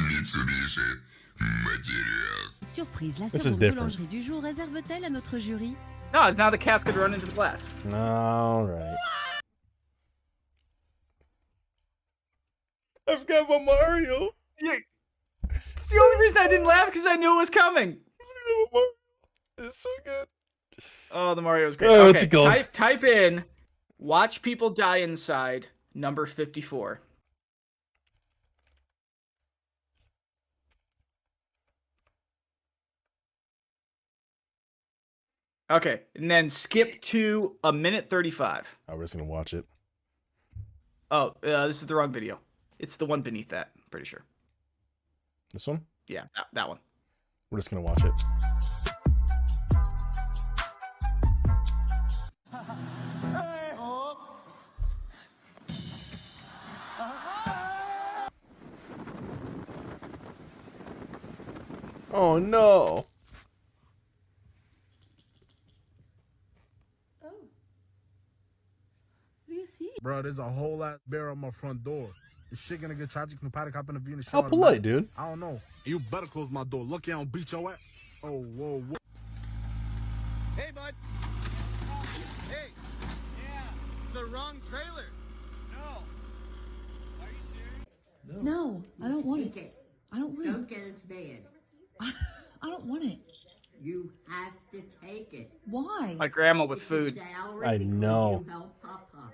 Surprise, 2.63 3.19
la 3.21 3.27
This 3.27 3.35
is 3.35 3.43
seconde 3.43 3.61
different. 3.61 3.91
boulangerie 3.93 4.07
du 4.09 4.23
jour 4.23 4.43
réserve-t-elle 4.43 5.05
à 5.05 5.11
notre 5.11 5.39
jury 5.39 5.77
No, 6.15 6.31
now 6.31 6.49
the 6.49 6.57
cat's 6.57 6.83
gonna 6.85 6.99
run 6.99 7.13
into 7.13 7.27
the 7.27 7.33
glass. 7.35 7.73
All 7.93 8.65
right. 8.65 8.97
I've 13.07 13.27
got 13.27 13.49
my 13.49 13.59
Mario. 13.59 14.31
Yeah. 14.61 14.77
It's 15.77 15.87
the 15.89 15.99
only 15.99 16.21
reason 16.21 16.39
I 16.39 16.49
didn't 16.49 16.67
laugh 16.67 16.87
because 16.87 17.07
I 17.07 17.17
knew 17.17 17.35
it 17.35 17.39
was 17.39 17.51
coming. 17.51 17.99
It's 19.63 19.83
so 19.83 19.91
good. 20.07 20.27
Oh, 21.11 21.35
the 21.35 21.43
Mario's 21.43 21.77
great. 21.77 21.89
Oh, 21.91 22.01
okay, 22.07 22.11
it's 22.11 22.23
a 22.23 22.27
goal. 22.27 22.47
type 22.47 22.73
type 22.73 23.05
in 23.05 23.45
watch 23.99 24.41
people 24.41 24.71
die 24.71 24.99
inside 24.99 25.67
number 25.93 26.25
54. 26.25 27.03
Okay, 35.71 36.01
and 36.17 36.31
then 36.31 36.51
skip 36.51 37.01
to 37.03 37.57
a 37.63 37.73
minute 37.73 38.11
35. 38.11 38.79
Oh, 38.89 38.97
we're 38.97 39.05
just 39.05 39.15
gonna 39.15 39.25
watch 39.25 39.55
it. 39.55 39.65
Oh, 41.13 41.35
uh, 41.45 41.67
this 41.67 41.81
is 41.81 41.87
the 41.87 41.95
wrong 41.95 42.13
video. 42.13 42.41
It's 42.79 42.97
the 42.97 43.07
one 43.07 43.23
beneath 43.23 43.51
that, 43.51 43.71
I'm 43.77 43.83
pretty 43.91 44.07
sure. 44.07 44.25
This 45.53 45.67
one. 45.67 45.85
Yeah, 46.07 46.25
that, 46.37 46.47
that 46.53 46.69
one. 46.69 46.79
We're 47.51 47.59
just 47.59 47.71
gonna 47.71 47.83
watch 47.83 48.05
it. 48.05 48.13
Oh 62.13 62.39
no! 62.39 63.07
Oh. 67.25 67.29
What 69.47 69.49
do 69.49 69.55
you 69.55 69.67
see? 69.79 69.91
Bro, 70.03 70.23
there's 70.23 70.39
a 70.39 70.49
whole 70.49 70.77
lot 70.79 71.01
bear 71.07 71.31
on 71.31 71.39
my 71.39 71.51
front 71.51 71.83
door. 71.83 72.11
Is 72.53 72.59
shit 72.59 72.81
gonna 72.81 72.95
get 72.95 73.11
tragic? 73.11 73.41
No 73.43 73.49
paddock 73.49 73.77
up 73.77 73.89
in 73.89 73.95
the 73.95 74.01
Venus. 74.01 74.29
How 74.29 74.43
polite, 74.43 74.83
dude. 74.83 75.09
I 75.17 75.29
don't 75.29 75.39
know. 75.41 75.61
You 75.85 76.01
better 76.01 76.27
close 76.27 76.51
my 76.51 76.65
door. 76.65 76.85
Lucky 76.85 77.13
I 77.13 77.17
don't 77.17 77.31
beat 77.31 77.53
your 77.53 77.71
ass. 77.71 77.79
Oh, 78.23 78.43
whoa, 78.43 78.81
whoa. 78.81 78.97
Hey, 80.57 80.71
bud. 80.75 80.95
Hey. 82.49 82.69
Yeah. 83.39 83.61
It's 84.05 84.15
the 84.15 84.25
wrong 84.27 84.61
trailer. 84.69 85.07
No. 85.73 86.03
Are 87.21 87.29
you 87.29 87.39
serious? 87.53 88.43
No, 88.45 88.83
I 89.03 89.09
don't 89.09 89.25
want 89.25 89.57
it. 89.57 89.75
I 90.13 90.19
don't 90.19 90.35
want 90.35 90.45
Don't 90.45 90.63
it. 90.63 90.69
get 90.69 90.79
us 90.81 91.03
banned. 91.09 91.45
I 92.63 92.67
don't 92.67 92.85
want 92.85 93.05
it. 93.05 93.19
You 93.81 94.11
have 94.29 94.53
to 94.73 94.83
take 95.03 95.33
it. 95.33 95.51
Why? 95.65 96.17
My 96.19 96.29
grandma 96.29 96.65
with 96.65 96.83
food. 96.83 97.19
I 97.65 97.79
know. 97.79 98.45
Papa. 98.83 99.33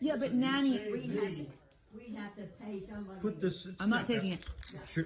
Yeah, 0.00 0.16
but 0.16 0.34
nanny. 0.34 1.48
We 1.96 2.14
have, 2.14 2.34
to 2.36 2.42
pay 2.62 2.82
somebody. 2.88 3.20
Put 3.20 3.40
this. 3.40 3.68
I'm 3.80 3.90
not 3.90 4.06
taking 4.06 4.32
it. 4.32 4.44
Sure. 4.92 5.04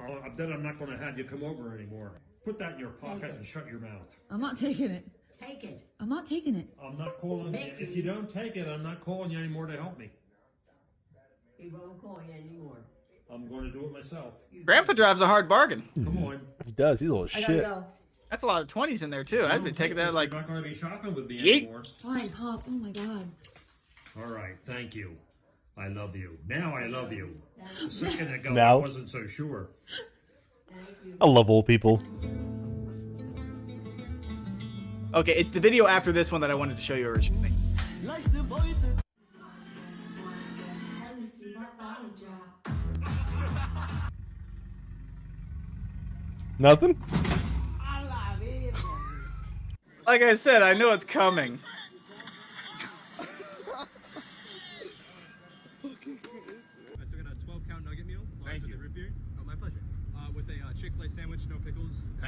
Oh, 0.00 0.20
I 0.24 0.28
bet 0.28 0.52
I'm 0.52 0.62
not 0.62 0.78
gonna 0.78 0.98
have 0.98 1.18
you 1.18 1.24
come 1.24 1.44
over 1.44 1.74
anymore. 1.74 2.12
Put 2.44 2.58
that 2.58 2.74
in 2.74 2.78
your 2.78 2.90
pocket 2.90 3.30
and 3.30 3.46
shut 3.46 3.66
your 3.66 3.78
mouth. 3.80 4.06
I'm 4.30 4.40
not 4.40 4.58
taking 4.58 4.90
it. 4.90 5.06
Take 5.40 5.64
it. 5.64 5.86
I'm 6.00 6.08
not 6.08 6.26
taking 6.26 6.54
it. 6.56 6.68
I'm 6.82 6.96
not 6.96 7.18
calling, 7.20 7.54
you. 7.54 7.72
if 7.78 7.96
you 7.96 8.02
don't 8.02 8.32
take 8.32 8.56
it, 8.56 8.68
I'm 8.68 8.82
not 8.82 9.04
calling 9.04 9.30
you 9.30 9.38
anymore 9.38 9.66
to 9.66 9.76
help 9.76 9.98
me. 9.98 10.10
He 11.56 11.68
won't 11.68 12.00
call 12.00 12.20
you 12.26 12.32
anymore. 12.32 12.78
I'm 13.32 13.48
gonna 13.48 13.70
do 13.70 13.86
it 13.86 13.92
myself. 13.92 14.34
Grandpa 14.64 14.92
drives 14.92 15.20
a 15.20 15.26
hard 15.26 15.48
bargain. 15.48 15.88
Come 15.94 16.24
on. 16.24 16.40
He 16.64 16.72
does. 16.72 17.00
He's 17.00 17.08
a 17.08 17.12
little 17.12 17.28
I 17.34 17.40
gotta 17.40 17.52
shit. 17.52 17.64
go. 17.64 17.84
That's 18.30 18.42
a 18.42 18.46
lot 18.46 18.62
of 18.62 18.68
twenties 18.68 19.02
in 19.02 19.10
there 19.10 19.24
too. 19.24 19.44
I'd 19.44 19.64
be 19.64 19.72
taking 19.72 19.96
that 19.96 20.14
like 20.14 20.32
You're 20.32 20.40
not 20.40 20.48
gonna 20.48 20.62
be 20.62 20.74
shopping 20.74 21.14
with 21.14 21.26
me 21.26 21.40
Yeet. 21.42 21.62
anymore. 21.64 21.84
Fine, 22.02 22.30
Pop. 22.30 22.64
Oh 22.66 22.70
my 22.70 22.90
God. 22.90 23.28
All 24.16 24.26
right, 24.26 24.56
thank 24.66 24.94
you. 24.94 25.16
I 25.76 25.88
love 25.88 26.14
you. 26.14 26.38
Now 26.46 26.76
I 26.76 26.86
love 26.86 27.12
you. 27.12 27.40
A 27.86 27.90
second 27.90 28.32
ago, 28.32 28.50
Now? 28.50 28.78
I 28.78 28.80
wasn't 28.80 29.08
so 29.08 29.26
sure. 29.26 29.70
I 31.20 31.26
love 31.26 31.48
old 31.50 31.66
people. 31.66 32.00
Okay, 35.14 35.34
it's 35.34 35.50
the 35.50 35.60
video 35.60 35.86
after 35.86 36.12
this 36.12 36.32
one 36.32 36.40
that 36.40 36.50
I 36.50 36.54
wanted 36.54 36.76
to 36.76 36.82
show 36.82 36.94
you 36.94 37.08
originally. 37.08 37.52
Nothing? 46.58 47.02
Like 50.04 50.22
I 50.22 50.34
said, 50.34 50.62
I 50.62 50.72
know 50.72 50.92
it's 50.92 51.04
coming. 51.04 51.60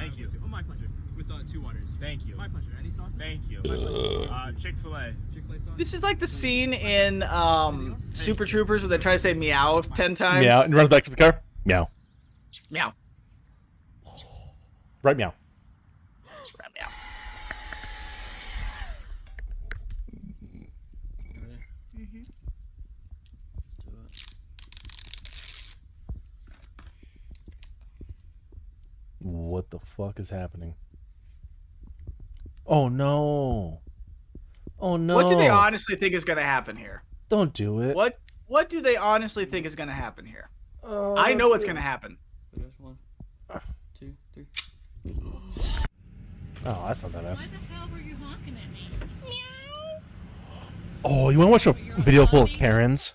Thank 0.05 0.19
you. 0.19 0.31
oh, 0.43 0.47
my 0.47 0.61
pleasure. 0.61 0.87
With 1.17 1.31
uh, 1.31 1.39
two 1.51 1.61
waters. 1.61 1.89
Thank 1.99 2.25
you. 2.25 2.35
My 2.35 2.47
pleasure. 2.47 2.67
Any 2.79 2.91
sauce? 2.91 3.09
Thank 3.17 3.49
you. 3.49 3.59
Uh, 3.59 4.51
Chick 4.61 4.75
Fil 4.83 4.93
A. 4.95 5.13
Chick 5.33 5.43
fil 5.47 5.55
A 5.55 5.59
sauce? 5.59 5.73
This 5.77 5.93
is 5.93 6.03
like 6.03 6.19
the 6.19 6.27
scene 6.27 6.73
in 6.73 7.23
um, 7.23 7.97
Super 8.13 8.45
Troopers 8.45 8.81
where 8.81 8.89
they 8.89 8.97
try 8.97 9.13
to 9.13 9.17
say 9.17 9.33
meow 9.33 9.81
ten 9.81 10.13
times. 10.13 10.45
Meow. 10.45 10.61
And 10.63 10.75
run 10.75 10.87
back 10.87 11.03
to 11.03 11.09
the 11.09 11.15
car. 11.15 11.41
Meow. 11.65 11.89
Meow. 12.69 12.93
Right 15.01 15.17
meow. 15.17 15.27
Meow. 15.27 15.33
What 29.45 29.69
the 29.69 29.79
fuck 29.79 30.19
is 30.19 30.29
happening? 30.29 30.75
Oh 32.65 32.87
no. 32.89 33.81
Oh 34.79 34.97
no. 34.97 35.15
What 35.15 35.29
do 35.29 35.35
they 35.37 35.49
honestly 35.49 35.95
think 35.95 36.15
is 36.15 36.25
going 36.25 36.37
to 36.37 36.43
happen 36.43 36.75
here? 36.75 37.03
Don't 37.29 37.53
do 37.53 37.81
it. 37.81 37.95
What 37.95 38.19
What 38.47 38.69
do 38.69 38.81
they 38.81 38.97
honestly 38.97 39.45
think 39.45 39.65
is 39.65 39.75
going 39.75 39.89
to 39.89 39.93
happen 39.93 40.25
here? 40.25 40.49
Oh, 40.83 41.15
I 41.15 41.33
know 41.33 41.47
what's 41.47 41.63
going 41.63 41.75
to 41.75 41.81
it. 41.81 41.85
happen. 41.85 42.17
One, 42.79 42.97
two, 43.99 44.13
three. 44.33 44.45
Oh, 46.65 46.83
that's 46.87 47.03
not 47.03 47.11
that 47.13 47.23
bad. 47.23 47.37
Why 47.37 47.47
the 47.47 47.73
hell 47.73 47.87
were 47.91 47.99
you 47.99 48.15
honking 48.15 48.57
at 48.57 48.71
me? 48.71 48.89
Meow. 49.23 49.99
Oh, 51.03 51.29
you 51.29 51.37
want 51.37 51.47
to 51.47 51.51
watch 51.51 51.67
a 51.67 52.01
video 52.01 52.25
full 52.25 52.43
of 52.43 52.49
Karens? 52.49 53.13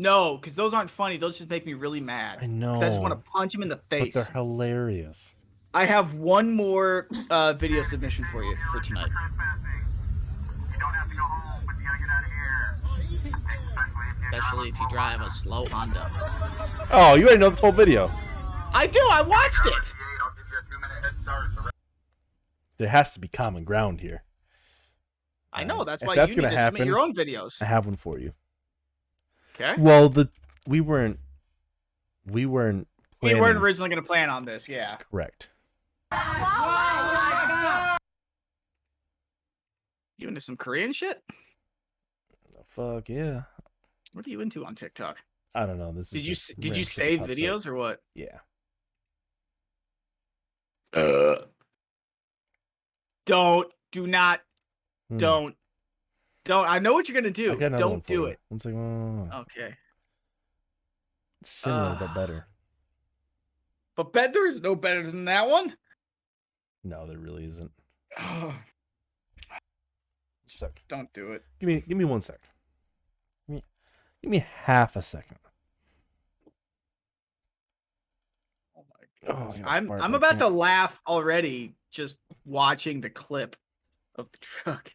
No, 0.00 0.38
because 0.38 0.56
those 0.56 0.72
aren't 0.72 0.88
funny. 0.88 1.18
Those 1.18 1.36
just 1.36 1.50
make 1.50 1.66
me 1.66 1.74
really 1.74 2.00
mad. 2.00 2.38
I 2.40 2.46
know. 2.46 2.72
I 2.72 2.80
just 2.88 3.02
want 3.02 3.12
to 3.12 3.30
punch 3.30 3.54
him 3.54 3.62
in 3.62 3.68
the 3.68 3.76
But 3.76 3.90
face. 3.90 4.14
they're 4.14 4.24
hilarious. 4.32 5.34
I 5.74 5.84
have 5.84 6.14
one 6.14 6.54
more 6.54 7.06
uh, 7.28 7.52
video 7.52 7.82
submission 7.82 8.24
for 8.24 8.42
you 8.42 8.56
for 8.72 8.80
tonight. 8.80 9.10
Especially 14.32 14.70
if 14.70 14.80
you 14.80 14.88
drive 14.88 15.20
a 15.20 15.28
slow 15.28 15.66
Honda. 15.66 16.10
Oh, 16.90 17.14
you 17.14 17.24
already 17.24 17.38
know 17.38 17.50
this 17.50 17.60
whole 17.60 17.70
video. 17.70 18.10
I 18.72 18.86
do. 18.86 19.06
I 19.10 19.20
watched 19.20 19.66
it. 19.66 19.92
There 22.78 22.88
has 22.88 23.12
to 23.12 23.20
be 23.20 23.28
common 23.28 23.64
ground 23.64 24.00
here. 24.00 24.22
I 25.52 25.64
know. 25.64 25.84
That's 25.84 26.00
If 26.00 26.08
why 26.08 26.14
that's 26.14 26.30
you 26.34 26.36
need 26.40 26.48
gonna 26.48 26.56
to 26.56 26.62
submit 26.62 26.78
happen, 26.80 26.86
your 26.86 27.00
own 27.00 27.12
videos. 27.12 27.60
I 27.60 27.66
have 27.66 27.84
one 27.84 27.96
for 27.96 28.18
you. 28.18 28.32
Okay. 29.60 29.80
Well, 29.80 30.08
the 30.08 30.30
we 30.66 30.80
weren't 30.80 31.18
we 32.26 32.46
weren't 32.46 32.88
We 33.20 33.34
weren't 33.34 33.58
originally 33.58 33.90
going 33.90 34.02
to 34.02 34.06
plan 34.06 34.30
on 34.30 34.44
this. 34.44 34.68
Yeah. 34.68 34.96
correct. 35.10 35.50
You 40.18 40.28
into 40.28 40.40
some 40.40 40.56
Korean 40.56 40.92
shit? 40.92 41.22
The 42.52 42.64
Fuck 42.68 43.08
yeah. 43.08 43.42
What 44.12 44.26
are 44.26 44.30
you 44.30 44.40
into 44.40 44.64
on 44.64 44.74
TikTok? 44.74 45.18
I 45.54 45.66
don't 45.66 45.78
know. 45.78 45.92
This 45.92 46.06
is 46.06 46.12
Did 46.12 46.26
you 46.26 46.34
did 46.34 46.64
you 46.64 46.70
random 46.70 46.84
shit 46.84 46.86
that 46.86 46.92
save 46.92 47.18
pops 47.20 47.30
up. 47.30 47.36
videos 47.36 47.66
or 47.66 47.74
what? 47.74 48.02
Yeah. 48.14 48.38
Uh. 50.92 51.36
Don't. 53.26 53.68
Do 53.92 54.06
not. 54.06 54.40
Hmm. 55.10 55.16
Don't. 55.18 55.54
Don't. 56.44 56.66
I 56.66 56.78
know 56.78 56.94
what 56.94 57.08
you're 57.08 57.20
gonna 57.20 57.30
do. 57.30 57.54
got 57.56 57.66
another 57.66 57.84
one 57.88 57.92
Don't 57.96 58.06
do 58.06 58.24
it. 58.26 58.38
It's 58.50 58.64
like 58.64 58.74
oh, 58.74 59.28
Okay. 59.40 59.74
similar 61.44 61.96
but 61.98 62.08
Ah. 62.10 62.14
better. 62.14 62.46
But 63.96 64.12
bet 64.12 64.34
is 64.34 64.60
no 64.60 64.74
better 64.74 65.02
than 65.02 65.26
that 65.26 65.48
one. 65.48 65.76
No, 66.82 67.06
there 67.06 67.18
really 67.18 67.44
isn't. 67.46 67.70
Sec. 70.46 70.82
Don't 70.88 71.12
do 71.12 71.32
it. 71.32 71.44
Give 71.58 71.66
me 71.68 71.82
give 71.86 71.96
me 71.98 72.04
one 72.04 72.20
sec. 72.20 72.40
Give 73.46 73.56
me, 73.56 73.62
give 74.22 74.30
me 74.30 74.44
half 74.62 74.96
a 74.96 75.02
second. 75.02 75.36
Oh, 78.76 78.82
I 79.26 79.26
gotta 79.26 79.68
I'm 79.68 79.92
I'm 79.92 80.14
about 80.14 80.38
to 80.38 80.48
laugh 80.48 81.00
already 81.06 81.74
just 81.90 82.16
watching 82.44 83.00
the 83.00 83.10
clip 83.10 83.56
of 84.16 84.30
the 84.32 84.38
truck. 84.38 84.94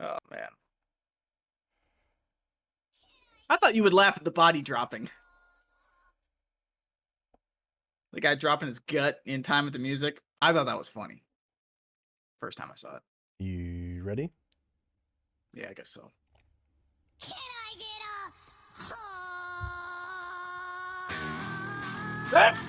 Oh 0.00 0.18
man. 0.30 0.48
I 3.48 3.56
thought 3.56 3.74
you 3.74 3.82
would 3.82 3.94
laugh 3.94 4.16
at 4.16 4.24
the 4.24 4.30
body 4.30 4.62
dropping. 4.62 5.08
The 8.12 8.20
guy 8.20 8.34
dropping 8.34 8.68
his 8.68 8.78
gut 8.78 9.20
in 9.24 9.42
time 9.42 9.64
with 9.64 9.72
the 9.72 9.78
music. 9.78 10.20
I 10.40 10.52
thought 10.52 10.66
that 10.66 10.78
was 10.78 10.88
funny. 10.88 11.22
First 12.40 12.58
time 12.58 12.70
I 12.72 12.76
saw 12.76 12.96
it. 12.96 13.02
You 13.38 14.02
ready? 14.02 14.30
Yeah, 15.52 15.68
I 15.70 15.74
guess 15.74 15.90
so. 15.90 16.10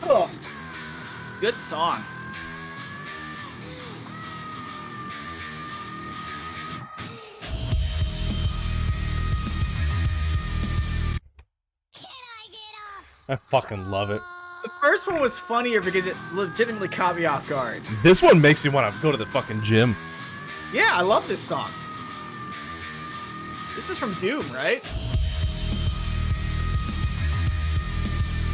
Oh, 0.10 0.30
good 1.42 1.60
song. 1.60 2.04
I 13.30 13.36
fucking 13.36 13.86
love 13.86 14.10
it. 14.10 14.22
The 14.64 14.72
first 14.82 15.08
one 15.08 15.22
was 15.22 15.38
funnier 15.38 15.82
because 15.82 16.06
it 16.06 16.16
legitimately 16.32 16.88
caught 16.88 17.16
me 17.16 17.26
off 17.26 17.48
guard. 17.48 17.84
This 18.04 18.22
one 18.22 18.40
makes 18.40 18.64
me 18.64 18.72
want 18.72 18.94
to 18.94 19.02
go 19.02 19.12
to 19.12 19.18
the 19.18 19.26
fucking 19.28 19.64
gym. 19.64 19.96
Yeah, 20.74 20.90
I 20.92 21.02
love 21.02 21.28
this 21.28 21.42
song. 21.42 21.72
This 23.76 23.90
is 23.90 24.00
from 24.00 24.14
Doom, 24.16 24.52
right? 24.52 24.84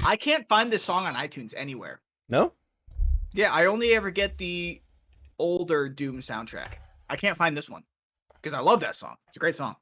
I 0.05 0.17
can't 0.17 0.47
find 0.49 0.71
this 0.71 0.83
song 0.83 1.05
on 1.05 1.15
iTunes 1.15 1.53
anywhere. 1.55 2.01
No? 2.29 2.53
Yeah, 3.33 3.53
I 3.53 3.65
only 3.65 3.93
ever 3.93 4.11
get 4.11 4.37
the 4.37 4.81
older 5.39 5.87
Doom 5.87 6.19
soundtrack. 6.19 6.73
I 7.09 7.15
can't 7.15 7.37
find 7.37 7.55
this 7.55 7.69
one 7.69 7.83
because 8.41 8.57
I 8.57 8.61
love 8.61 8.81
that 8.81 8.95
song. 8.95 9.15
It's 9.27 9.37
a 9.37 9.39
great 9.39 9.55
song. 9.55 9.75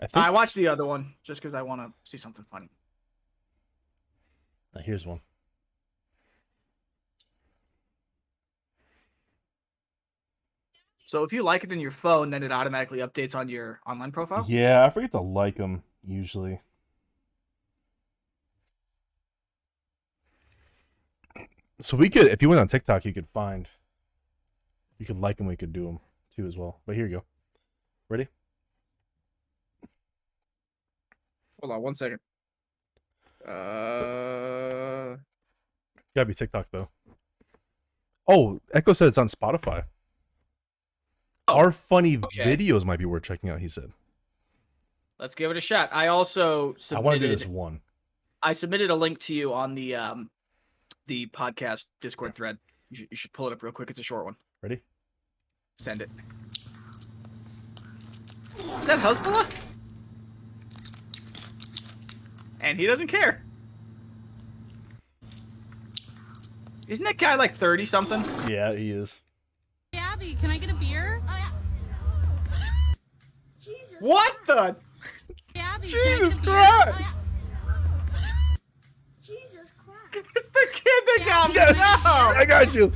I 0.00 0.06
think 0.06 0.24
I 0.24 0.30
watched 0.30 0.54
the 0.54 0.68
other 0.68 0.84
one 0.84 1.14
just 1.24 1.40
because 1.40 1.54
I 1.54 1.62
want 1.62 1.80
to 1.80 1.92
see 2.08 2.18
something 2.18 2.44
funny. 2.50 2.70
Now, 4.78 4.84
here's 4.84 5.04
one. 5.04 5.20
So 11.04 11.24
if 11.24 11.32
you 11.32 11.42
like 11.42 11.64
it 11.64 11.72
in 11.72 11.80
your 11.80 11.90
phone, 11.90 12.30
then 12.30 12.44
it 12.44 12.52
automatically 12.52 12.98
updates 13.00 13.34
on 13.34 13.48
your 13.48 13.80
online 13.86 14.12
profile. 14.12 14.44
Yeah, 14.46 14.84
I 14.84 14.90
forget 14.90 15.10
to 15.12 15.20
like 15.20 15.56
them 15.56 15.82
usually. 16.06 16.60
So 21.80 21.96
we 21.96 22.08
could, 22.08 22.26
if 22.26 22.40
you 22.40 22.48
went 22.48 22.60
on 22.60 22.68
TikTok, 22.68 23.04
you 23.04 23.12
could 23.12 23.28
find, 23.28 23.66
you 24.98 25.06
could 25.06 25.18
like 25.18 25.38
them. 25.38 25.46
We 25.46 25.56
could 25.56 25.72
do 25.72 25.86
them 25.86 25.98
too 26.30 26.46
as 26.46 26.56
well. 26.56 26.80
But 26.86 26.94
here 26.94 27.06
you 27.06 27.16
go. 27.16 27.24
Ready? 28.08 28.28
Hold 31.60 31.72
on 31.72 31.82
one 31.82 31.94
second. 31.96 32.20
Uh, 33.48 35.16
Gotta 36.14 36.26
be 36.26 36.34
TikTok 36.34 36.68
though. 36.70 36.88
Oh, 38.26 38.60
Echo 38.74 38.92
said 38.92 39.08
it's 39.08 39.18
on 39.18 39.28
Spotify. 39.28 39.84
Our 41.46 41.72
funny 41.72 42.18
okay. 42.18 42.56
videos 42.56 42.84
might 42.84 42.98
be 42.98 43.06
worth 43.06 43.22
checking 43.22 43.48
out. 43.48 43.60
He 43.60 43.68
said. 43.68 43.90
let's 45.18 45.34
give 45.34 45.50
it 45.50 45.56
a 45.56 45.60
shot. 45.60 45.88
I 45.92 46.08
also 46.08 46.76
I 46.92 47.00
want 47.00 47.14
to 47.14 47.20
do 47.20 47.26
submitted. 47.26 47.38
this 47.38 47.46
one. 47.46 47.80
I 48.42 48.52
submitted 48.52 48.90
a 48.90 48.94
link 48.94 49.18
to 49.20 49.34
you 49.34 49.54
on 49.54 49.74
the 49.74 49.94
um, 49.96 50.30
the 51.06 51.26
podcast 51.26 51.86
Discord 52.00 52.34
thread. 52.34 52.58
You 52.90 52.96
should, 52.96 53.08
you 53.10 53.16
should 53.16 53.32
pull 53.32 53.46
it 53.46 53.52
up 53.52 53.62
real 53.62 53.72
quick. 53.72 53.90
It's 53.90 53.98
a 53.98 54.02
short 54.02 54.26
one. 54.26 54.36
Ready? 54.62 54.80
Send 55.78 56.02
it. 56.02 56.10
Is 58.80 58.86
that 58.86 58.98
Hezbollah? 58.98 59.46
And 62.60 62.78
he 62.78 62.86
doesn't 62.86 63.08
care. 63.08 63.42
Isn't 66.86 67.04
that 67.04 67.18
guy 67.18 67.34
like 67.34 67.56
30 67.56 67.84
something? 67.84 68.24
Yeah, 68.48 68.72
he 68.72 68.90
is. 68.90 69.20
Hey, 69.92 69.98
Abby, 69.98 70.36
can 70.40 70.50
I 70.50 70.58
get 70.58 70.70
a 70.70 70.74
beer? 70.74 71.22
Oh, 71.28 71.52
what 74.00 74.36
the? 74.46 74.76
Hey, 75.54 75.60
Abby, 75.60 75.88
Jesus 75.88 76.36
can 76.38 76.48
I 76.48 76.62
get 76.64 76.78
a 76.78 76.86
beer? 76.86 76.94
Christ! 76.94 77.18
It's 80.14 80.48
the 80.48 80.66
kid 80.72 81.02
that 81.06 81.24
got 81.26 81.48
me. 81.50 81.54
Yes, 81.56 82.04
No! 82.04 82.30
I 82.34 82.44
got 82.44 82.74
you. 82.74 82.92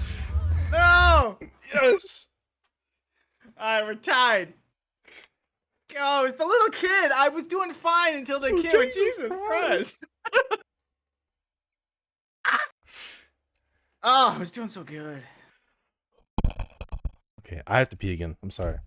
No! 0.73 1.39
Yes. 1.75 2.29
Alright, 3.61 3.85
we're 3.85 3.95
tied. 3.95 4.55
Oh, 5.99 6.25
it's 6.25 6.37
the 6.37 6.45
little 6.47 6.71
kid. 6.71 7.13
I 7.13 7.29
was 7.29 7.47
doing 7.47 7.73
fine 7.73 8.15
until 8.17 8.41
the 8.41 8.49
Oh, 8.49 8.63
kid. 8.63 8.71
Jesus 8.73 8.95
Jesus 8.95 9.37
Christ. 9.37 10.05
Christ. 10.25 10.61
oh, 14.03 14.33
I 14.35 14.39
was 14.39 14.51
doing 14.51 14.69
so 14.69 14.83
good. 14.85 15.23
Okay, 17.41 17.61
I 17.67 17.79
have 17.79 17.89
to 17.91 17.97
pee 17.97 18.13
again. 18.13 18.37
I'm 18.43 18.51
sorry, 18.51 18.79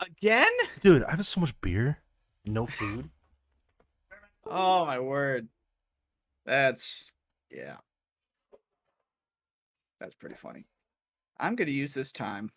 Again? 0.00 0.50
dude. 0.80 1.04
I 1.04 1.10
have 1.12 1.24
so 1.26 1.40
much 1.40 1.58
beer, 1.60 1.98
no 2.44 2.66
food. 2.66 3.10
Oh 4.46 4.86
my 4.86 4.98
word. 4.98 5.48
That's 6.46 7.12
yeah. 7.50 7.76
That's 10.00 10.14
pretty 10.14 10.34
funny. 10.34 10.64
I'm 11.38 11.54
gonna 11.56 11.70
use 11.70 11.94
this 11.94 12.10
time 12.12 12.50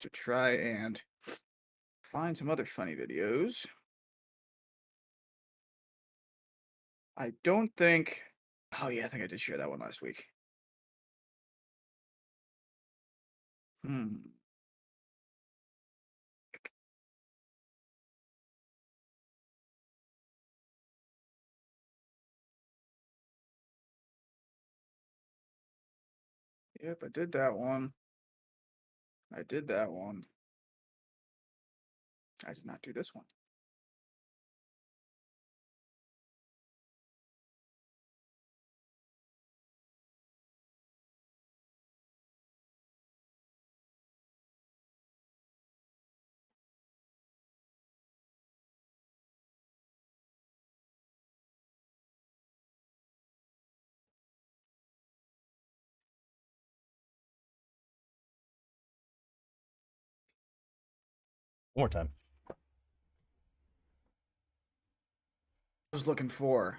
to 0.00 0.08
try 0.08 0.52
and 0.56 1.00
find 2.16 2.38
some 2.38 2.48
other 2.48 2.64
funny 2.64 2.94
videos. 2.94 3.66
I 7.14 7.32
don't 7.44 7.70
think 7.76 8.22
oh 8.80 8.88
yeah, 8.88 9.04
I 9.04 9.08
think 9.08 9.22
I 9.22 9.26
did 9.26 9.40
share 9.40 9.58
that 9.58 9.68
one 9.68 9.80
last 9.80 10.00
week. 10.00 10.24
Hmm. 13.84 14.16
Yep, 26.82 27.02
I 27.04 27.08
did 27.12 27.32
that 27.32 27.54
one. 27.54 27.92
I 29.34 29.42
did 29.42 29.68
that 29.68 29.90
one. 29.90 30.24
I 32.44 32.52
did 32.52 32.66
not 32.66 32.82
do 32.82 32.92
this 32.92 33.14
one. 33.14 33.24
One 61.74 61.82
more 61.82 61.88
time. 61.90 62.15
Was 65.96 66.06
looking 66.06 66.28
for. 66.28 66.78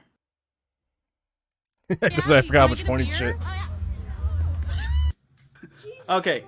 Because 2.02 2.30
I 2.30 2.42
forgot 2.42 2.70
which 2.70 2.86
one 2.86 3.10
shit. 3.12 3.36
Okay. 6.10 6.44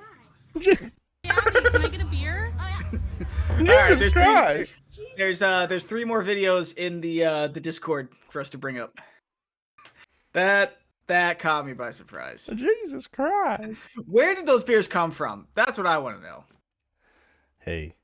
Hey, 0.59 0.77
Abby, 1.23 1.61
can 1.61 1.85
I 1.85 1.87
get 1.87 2.01
a 2.01 2.05
beer? 2.05 2.53
All 3.49 3.65
right, 3.65 3.97
there's 3.97 4.11
three, 4.11 4.23
there's, 4.23 4.81
there's 5.15 5.41
uh 5.41 5.65
there's 5.65 5.85
three 5.85 6.03
more 6.03 6.21
videos 6.21 6.77
in 6.77 6.99
the 6.99 7.23
uh 7.23 7.47
the 7.47 7.61
Discord 7.61 8.09
for 8.29 8.41
us 8.41 8.49
to 8.49 8.57
bring 8.57 8.79
up. 8.79 8.99
That 10.33 10.77
that 11.07 11.39
caught 11.39 11.65
me 11.65 11.71
by 11.71 11.91
surprise. 11.91 12.49
Jesus 12.53 13.07
Christ. 13.07 13.97
Where 14.07 14.35
did 14.35 14.45
those 14.45 14.65
beers 14.65 14.87
come 14.87 15.09
from? 15.09 15.47
That's 15.53 15.77
what 15.77 15.87
I 15.87 15.97
want 15.99 16.17
to 16.17 16.23
know. 16.23 16.43
Hey, 17.59 17.95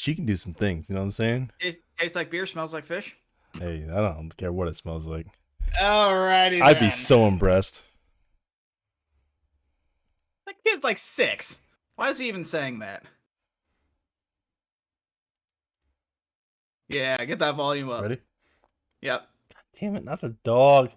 she 0.00 0.14
can 0.14 0.24
do 0.24 0.34
some 0.34 0.54
things. 0.54 0.88
You 0.88 0.94
know 0.94 1.02
what 1.02 1.06
I'm 1.06 1.10
saying? 1.10 1.50
Tastes, 1.60 1.82
tastes 1.98 2.16
like 2.16 2.30
beer, 2.30 2.46
smells 2.46 2.72
like 2.72 2.86
fish. 2.86 3.18
Hey, 3.58 3.86
I 3.92 4.00
don't 4.00 4.34
care 4.34 4.50
what 4.50 4.66
it 4.66 4.74
smells 4.74 5.06
like. 5.06 5.26
Alrighty. 5.78 6.62
I'd 6.62 6.80
be 6.80 6.88
so 6.88 7.26
impressed. 7.26 7.82
That 10.46 10.56
kid's 10.64 10.82
like 10.82 10.96
six. 10.96 11.58
Why 11.96 12.08
is 12.08 12.18
he 12.18 12.28
even 12.28 12.44
saying 12.44 12.78
that? 12.78 13.04
Yeah, 16.88 17.22
get 17.26 17.38
that 17.40 17.56
volume 17.56 17.90
up. 17.90 18.02
Ready? 18.02 18.18
Yep. 19.02 19.28
Damn 19.78 19.96
it, 19.96 20.04
not 20.04 20.22
the 20.22 20.30
dog. 20.44 20.90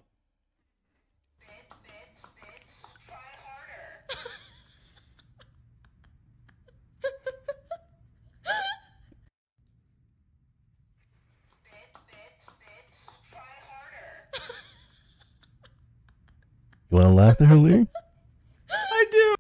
You 16.94 17.00
want 17.00 17.10
to 17.10 17.16
laugh 17.16 17.38
there, 17.40 17.56
Leary? 17.56 17.88
I 18.72 19.06
do, 19.12 19.36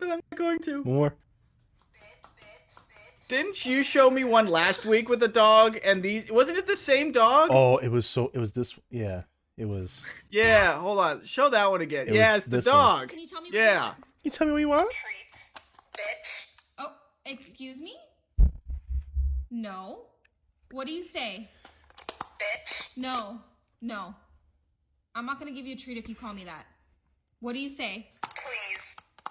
but 0.00 0.10
I'm 0.10 0.20
not 0.32 0.36
going 0.36 0.58
to. 0.62 0.82
More. 0.82 1.14
Didn't 3.28 3.64
you 3.64 3.84
show 3.84 4.10
me 4.10 4.24
one 4.24 4.48
last 4.48 4.84
week 4.84 5.08
with 5.08 5.20
the 5.20 5.28
dog 5.28 5.78
and 5.84 6.02
these? 6.02 6.28
Wasn't 6.28 6.58
it 6.58 6.66
the 6.66 6.74
same 6.74 7.12
dog? 7.12 7.50
Oh, 7.52 7.76
it 7.76 7.86
was 7.86 8.04
so. 8.04 8.32
It 8.34 8.40
was 8.40 8.52
this. 8.52 8.76
Yeah, 8.90 9.22
it 9.56 9.66
was. 9.66 10.04
Yeah, 10.28 10.76
hold 10.80 10.98
on. 10.98 11.24
Show 11.24 11.48
that 11.50 11.70
one 11.70 11.82
again. 11.82 12.08
It 12.08 12.14
yeah, 12.14 12.34
it's 12.34 12.46
the 12.46 12.56
this 12.56 12.66
one. 12.66 12.74
dog. 12.74 13.08
Can 13.10 13.20
you 13.20 13.28
tell 13.28 13.42
me? 13.42 13.50
Yeah. 13.52 13.94
You 14.24 14.32
tell 14.32 14.48
me 14.48 14.54
what 14.54 14.58
you 14.58 14.68
want. 14.68 14.92
Oh, 16.78 16.94
excuse 17.24 17.78
me? 17.78 17.94
No. 19.52 20.00
What 20.72 20.88
do 20.88 20.92
you 20.92 21.04
say? 21.04 21.48
Bitch. 22.08 22.96
No. 22.96 23.38
No. 23.80 24.16
I'm 25.14 25.26
not 25.26 25.38
gonna 25.38 25.52
give 25.52 25.64
you 25.64 25.76
a 25.76 25.78
treat 25.78 25.96
if 25.96 26.08
you 26.08 26.16
call 26.16 26.34
me 26.34 26.44
that. 26.44 26.66
What 27.40 27.52
do 27.52 27.60
you 27.60 27.68
say? 27.68 28.10
Please, 28.20 28.82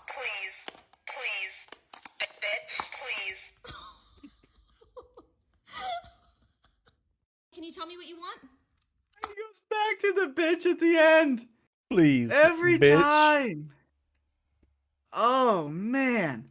please, 0.07 0.55
please, 1.07 1.55
bitch, 2.39 2.71
please. 3.01 3.39
Can 7.53 7.63
you 7.63 7.73
tell 7.73 7.85
me 7.85 7.97
what 7.97 8.07
you 8.07 8.15
want? 8.15 8.39
He 9.27 9.27
goes 9.27 9.61
back 9.69 9.99
to 9.99 10.13
the 10.13 10.41
bitch 10.41 10.65
at 10.71 10.79
the 10.79 10.95
end. 10.97 11.47
Please. 11.89 12.31
Every 12.31 12.79
bitch. 12.79 12.97
time. 13.01 13.71
Oh 15.11 15.67
man. 15.67 16.49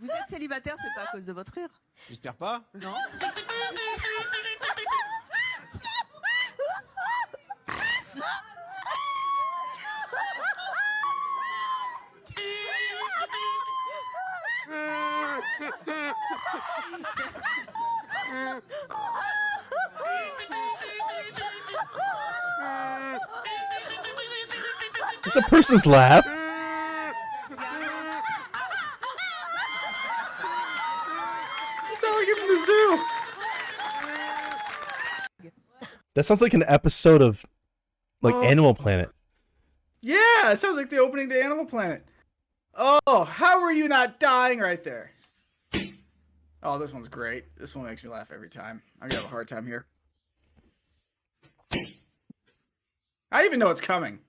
Vous 0.00 0.10
êtes 0.10 0.28
célibataire, 0.28 0.74
c'est 0.76 0.94
pas 0.94 1.08
à 1.08 1.12
cause 1.12 1.24
de 1.24 1.32
votre 1.32 1.52
rire 1.54 1.70
J'espère 2.08 2.34
pas. 2.34 2.62
Non. 2.74 2.94
It's 25.26 25.36
a 25.36 25.42
person's 25.48 25.86
laugh. 25.86 26.33
Zoo. 32.64 33.00
That 36.14 36.24
sounds 36.24 36.40
like 36.40 36.54
an 36.54 36.64
episode 36.66 37.22
of 37.22 37.44
like 38.22 38.34
Oh. 38.34 38.42
Animal 38.42 38.74
Planet. 38.74 39.10
Yeah, 40.00 40.50
it 40.52 40.58
sounds 40.58 40.76
like 40.76 40.90
the 40.90 40.98
opening 40.98 41.28
to 41.30 41.42
Animal 41.42 41.66
Planet. 41.66 42.04
Oh, 42.74 43.24
how 43.24 43.62
are 43.62 43.72
you 43.72 43.88
not 43.88 44.20
dying 44.20 44.58
right 44.58 44.82
there? 44.84 45.10
Oh, 46.62 46.78
this 46.78 46.92
one's 46.92 47.08
great. 47.08 47.44
This 47.56 47.74
one 47.76 47.86
makes 47.86 48.02
me 48.02 48.10
laugh 48.10 48.32
every 48.32 48.48
time. 48.48 48.82
I'm 49.00 49.08
gonna 49.08 49.20
have 49.22 49.30
a 49.30 49.32
hard 49.32 49.48
time 49.48 49.66
here. 49.66 49.86
I 53.30 53.44
even 53.44 53.58
know 53.58 53.70
it's 53.70 53.80
coming. 53.80 54.20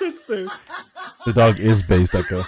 Sits 0.00 0.22
there. 0.22 0.46
The 1.26 1.32
dog 1.34 1.60
is 1.60 1.82
based 1.82 2.14
Echo. 2.14 2.42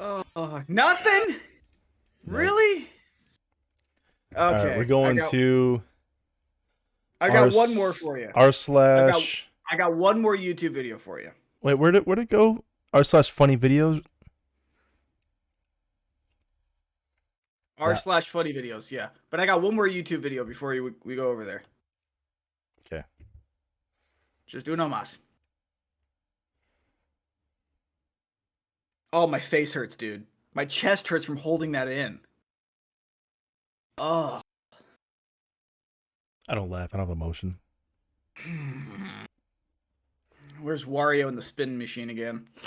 Oh, 0.00 0.62
nothing? 0.68 1.36
Really? 2.26 2.88
Okay. 4.34 4.36
All 4.36 4.52
right, 4.52 4.76
we're 4.76 4.82
I 4.82 4.84
going 4.84 5.16
got- 5.16 5.30
to. 5.30 5.82
I 7.20 7.28
got 7.28 7.36
r 7.36 7.48
one 7.50 7.74
more 7.74 7.92
for 7.92 8.16
you. 8.18 8.30
R 8.34 8.42
I 8.42 8.46
got, 8.46 8.54
slash. 8.54 9.48
I 9.70 9.76
got 9.76 9.96
one 9.96 10.20
more 10.20 10.36
YouTube 10.36 10.74
video 10.74 10.98
for 10.98 11.18
you. 11.20 11.32
Wait, 11.62 11.74
where 11.74 11.90
did 11.90 12.06
where 12.06 12.14
did 12.14 12.22
it 12.22 12.28
go? 12.28 12.62
R 12.92 13.02
slash 13.02 13.30
funny 13.32 13.56
videos. 13.56 14.04
R 17.78 17.90
Yeah. 17.90 17.96
slash 17.96 18.28
funny 18.28 18.52
videos, 18.52 18.90
yeah. 18.90 19.08
But 19.30 19.40
I 19.40 19.46
got 19.46 19.62
one 19.62 19.74
more 19.76 19.88
YouTube 19.88 20.20
video 20.20 20.44
before 20.44 20.74
you, 20.74 20.94
we 21.04 21.14
go 21.16 21.28
over 21.30 21.44
there. 21.44 21.62
Okay. 22.86 23.04
Just 24.46 24.66
do 24.66 24.74
no 24.76 24.88
mas. 24.88 25.18
Oh, 29.12 29.26
my 29.26 29.38
face 29.38 29.72
hurts, 29.72 29.96
dude. 29.96 30.26
My 30.54 30.64
chest 30.64 31.08
hurts 31.08 31.24
from 31.24 31.36
holding 31.36 31.72
that 31.72 31.88
in. 31.88 32.20
Oh. 33.96 34.40
I 36.48 36.54
don't 36.54 36.70
laugh. 36.70 36.90
I 36.92 36.96
don't 36.98 37.06
have 37.06 37.16
emotion. 37.16 37.58
Where's 40.60 40.84
Wario 40.84 41.28
in 41.28 41.36
the 41.36 41.42
spin 41.42 41.78
machine 41.78 42.10
again? 42.10 42.48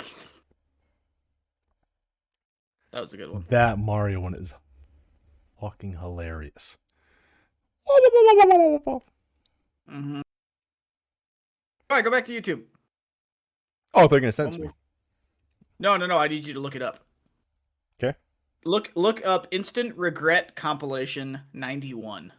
That 2.92 3.00
was 3.00 3.14
a 3.14 3.16
good 3.16 3.30
one. 3.30 3.46
That 3.48 3.78
Mario 3.78 4.20
one 4.20 4.34
is 4.34 4.52
fucking 5.62 5.96
hilarious. 5.96 6.76
Mm-hmm. 9.88 10.20
All 11.88 11.96
right, 11.96 12.04
go 12.04 12.10
back 12.10 12.24
to 12.26 12.40
YouTube. 12.40 12.62
Oh, 13.94 14.08
they're 14.08 14.18
gonna 14.18 14.32
censor 14.32 14.60
me. 14.60 14.68
No, 15.78 15.96
no, 15.96 16.06
no. 16.06 16.18
I 16.18 16.26
need 16.26 16.46
you 16.46 16.54
to 16.54 16.60
look 16.60 16.74
it 16.74 16.82
up. 16.82 17.04
Okay. 18.02 18.16
Look, 18.64 18.90
look 18.96 19.24
up 19.24 19.46
"Instant 19.50 19.96
Regret" 19.96 20.56
compilation 20.56 21.42
'91. 21.52 22.32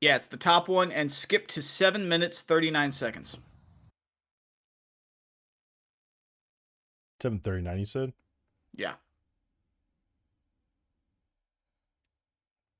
Yeah, 0.00 0.16
it's 0.16 0.26
the 0.26 0.36
top 0.36 0.68
one, 0.68 0.90
and 0.90 1.12
skip 1.12 1.46
to 1.48 1.62
seven 1.62 2.08
minutes 2.08 2.42
thirty 2.42 2.70
nine 2.70 2.90
seconds. 2.90 3.36
Seven 7.24 7.38
thirty 7.38 7.62
nine. 7.62 7.78
You 7.78 7.86
said. 7.86 8.12
Yeah. 8.76 9.00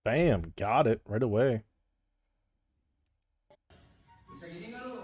Bam, 0.05 0.53
got 0.55 0.87
it 0.87 1.01
right 1.09 1.23
away. 1.23 1.65
Bisa 4.29 4.45
gini 4.53 4.77
nggak 4.77 4.85
lu? 4.85 5.01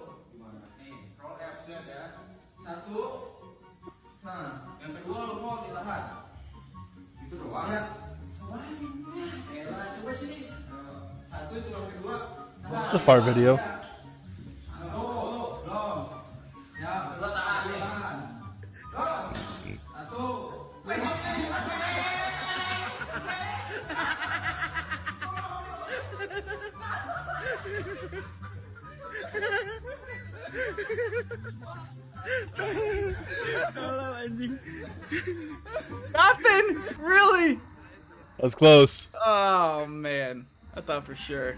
Nothing. 36.12 36.82
Really? 36.98 37.54
That 37.54 38.42
was 38.42 38.54
close. 38.54 39.08
Oh 39.24 39.86
man, 39.86 40.46
I 40.74 40.80
thought 40.80 41.06
for 41.06 41.14
sure. 41.14 41.56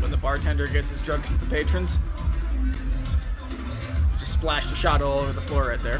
when 0.00 0.10
the 0.10 0.16
bartender 0.16 0.68
gets 0.68 0.92
as 0.92 1.02
drunk 1.02 1.26
as 1.26 1.36
the 1.36 1.46
patrons, 1.46 1.98
just 4.12 4.32
splashed 4.32 4.72
a 4.72 4.74
shot 4.74 5.02
all 5.02 5.18
over 5.18 5.32
the 5.32 5.40
floor 5.40 5.68
right 5.68 5.82
there. 5.82 5.98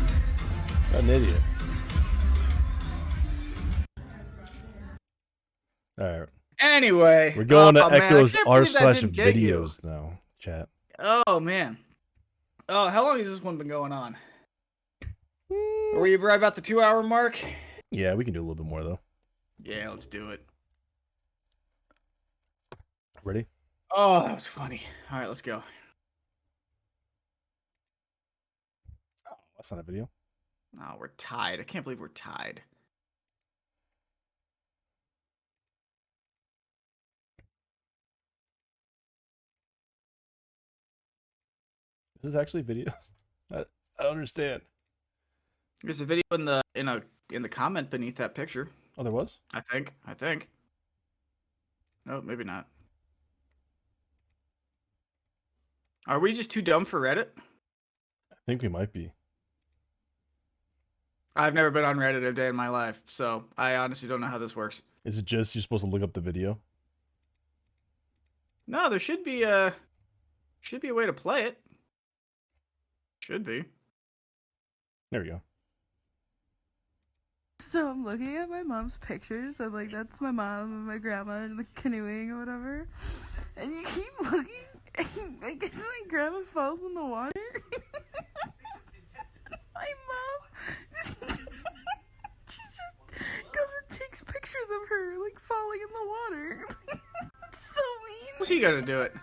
What 0.90 1.04
an 1.04 1.10
idiot. 1.10 1.40
All 6.00 6.20
right. 6.20 6.28
Anyway, 6.58 7.34
We're 7.36 7.44
going 7.44 7.76
oh, 7.76 7.88
to 7.88 7.90
man, 7.90 8.02
Echoes 8.02 8.36
R 8.46 8.64
slash 8.64 9.00
didn't 9.00 9.14
get 9.14 9.36
you. 9.36 9.56
videos 9.56 9.82
now. 9.84 10.18
Chat. 10.38 10.68
Oh 10.98 11.40
man. 11.40 11.76
Oh, 12.68 12.88
how 12.88 13.04
long 13.04 13.18
has 13.18 13.26
this 13.26 13.42
one 13.42 13.58
been 13.58 13.68
going 13.68 13.92
on? 13.92 14.16
Hmm. 15.52 15.98
Were 15.98 16.06
you 16.06 16.18
right 16.18 16.36
about 16.36 16.54
the 16.54 16.60
two 16.60 16.80
hour 16.80 17.02
mark? 17.02 17.38
Yeah, 17.90 18.14
we 18.14 18.24
can 18.24 18.32
do 18.32 18.40
a 18.40 18.44
little 18.44 18.54
bit 18.54 18.66
more 18.66 18.84
though. 18.84 19.00
Yeah, 19.62 19.90
let's 19.90 20.06
do 20.06 20.30
it. 20.30 20.44
Ready? 23.24 23.46
Oh, 23.90 24.24
that 24.26 24.34
was 24.34 24.46
funny. 24.46 24.82
All 25.10 25.18
right, 25.18 25.28
let's 25.28 25.42
go. 25.42 25.62
Oh, 29.28 29.34
that's 29.56 29.70
not 29.70 29.80
a 29.80 29.82
video. 29.82 30.08
Oh, 30.80 30.94
we're 30.98 31.08
tied. 31.18 31.60
I 31.60 31.64
can't 31.64 31.84
believe 31.84 32.00
we're 32.00 32.08
tied. 32.08 32.62
This 42.22 42.30
is 42.30 42.36
actually 42.36 42.62
videos. 42.62 42.92
I, 43.52 43.64
I 43.98 44.02
don't 44.04 44.12
understand. 44.12 44.62
There's 45.82 46.00
a 46.00 46.04
video 46.04 46.22
in 46.32 46.44
the 46.44 46.62
in 46.74 46.88
a 46.88 47.02
in 47.32 47.42
the 47.42 47.48
comment 47.48 47.90
beneath 47.90 48.16
that 48.16 48.34
picture. 48.34 48.68
Oh, 48.96 49.02
there 49.02 49.12
was. 49.12 49.40
I 49.52 49.60
think. 49.60 49.92
I 50.06 50.14
think. 50.14 50.48
No, 52.06 52.20
maybe 52.22 52.44
not. 52.44 52.68
Are 56.06 56.18
we 56.18 56.32
just 56.32 56.50
too 56.50 56.62
dumb 56.62 56.84
for 56.84 57.00
Reddit? 57.00 57.28
I 58.30 58.36
think 58.46 58.62
we 58.62 58.68
might 58.68 58.92
be. 58.92 59.12
I've 61.34 61.54
never 61.54 61.70
been 61.70 61.84
on 61.84 61.96
Reddit 61.96 62.26
a 62.26 62.32
day 62.32 62.48
in 62.48 62.56
my 62.56 62.68
life, 62.68 63.00
so 63.06 63.44
I 63.56 63.76
honestly 63.76 64.08
don't 64.08 64.20
know 64.20 64.26
how 64.26 64.38
this 64.38 64.54
works. 64.54 64.82
Is 65.04 65.18
it 65.18 65.24
just 65.24 65.54
you're 65.54 65.62
supposed 65.62 65.84
to 65.84 65.90
look 65.90 66.02
up 66.02 66.12
the 66.12 66.20
video? 66.20 66.58
No, 68.66 68.88
there 68.88 68.98
should 68.98 69.24
be 69.24 69.42
a 69.42 69.74
should 70.60 70.80
be 70.80 70.88
a 70.88 70.94
way 70.94 71.06
to 71.06 71.12
play 71.12 71.44
it. 71.44 71.61
Should 73.22 73.44
be. 73.44 73.64
There 75.12 75.20
we 75.20 75.28
go. 75.28 75.40
So 77.60 77.88
I'm 77.88 78.04
looking 78.04 78.36
at 78.36 78.50
my 78.50 78.64
mom's 78.64 78.98
pictures. 78.98 79.60
I'm 79.60 79.72
like, 79.72 79.92
that's 79.92 80.20
my 80.20 80.32
mom 80.32 80.72
and 80.72 80.86
my 80.86 80.98
grandma 80.98 81.44
and 81.44 81.58
the 81.58 81.66
canoeing 81.76 82.32
or 82.32 82.40
whatever. 82.40 82.88
And 83.56 83.72
you 83.72 83.84
keep 83.84 84.20
looking. 84.32 84.46
And 84.98 85.38
I 85.42 85.54
guess 85.54 85.76
my 85.76 86.00
grandma 86.08 86.40
falls 86.40 86.80
in 86.80 86.94
the 86.94 87.04
water. 87.04 87.32
my 89.74 89.88
mom, 90.10 90.38
she 91.04 91.14
just 92.48 92.94
goes 93.52 93.72
and 93.80 93.98
takes 93.98 94.20
pictures 94.20 94.70
of 94.82 94.88
her 94.88 95.14
like 95.22 95.38
falling 95.38 95.80
in 95.80 95.88
the 95.88 96.06
water. 96.08 96.66
It's 97.48 97.74
so 97.74 97.82
mean. 98.06 98.46
She 98.46 98.60
gotta 98.60 98.82
do 98.82 99.02
it. 99.02 99.14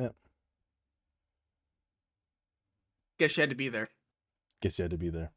Yep. 0.00 0.14
Guess 3.18 3.36
you 3.36 3.42
had 3.42 3.50
to 3.50 3.56
be 3.56 3.68
there. 3.68 3.88
Guess 4.60 4.78
you 4.78 4.82
had 4.84 4.90
to 4.90 4.98
be 4.98 5.08
there. 5.08 5.30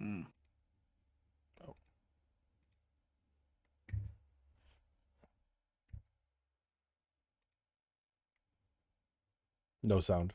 Mm. 0.00 0.26
No 9.82 10.00
sound. 10.00 10.34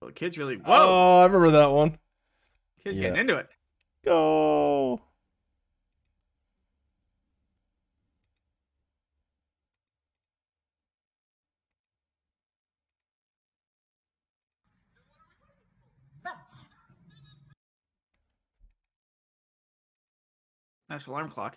Well, 0.00 0.08
the 0.08 0.14
kid's 0.14 0.36
really 0.36 0.56
whoa. 0.56 0.62
Oh, 0.66 1.20
I 1.20 1.24
remember 1.24 1.50
that 1.52 1.70
one. 1.70 1.98
kid's 2.82 2.98
yeah. 2.98 3.04
getting 3.04 3.20
into 3.20 3.36
it. 3.36 3.48
Go. 4.04 5.00
Nice 20.90 21.06
alarm 21.06 21.30
clock. 21.30 21.56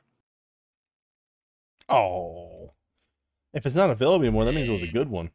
Oh. 1.89 2.71
If 3.53 3.65
it's 3.65 3.75
not 3.75 3.89
available 3.89 4.23
anymore, 4.23 4.45
that 4.45 4.53
means 4.53 4.69
it 4.69 4.71
was 4.71 4.83
a 4.83 4.87
good 4.87 5.09
one. 5.09 5.31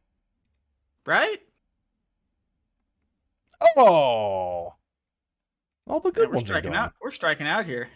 Right? 1.04 1.40
Oh. 3.76 4.74
All 5.86 6.00
the 6.00 6.08
Yeah, 6.10 6.12
good 6.14 6.28
we're 6.28 6.34
ones 6.36 6.44
are 6.44 6.46
striking 6.54 6.72
gone. 6.72 6.84
out. 6.84 6.94
We're 7.02 7.10
striking 7.10 7.46
out 7.46 7.66
here. 7.66 7.88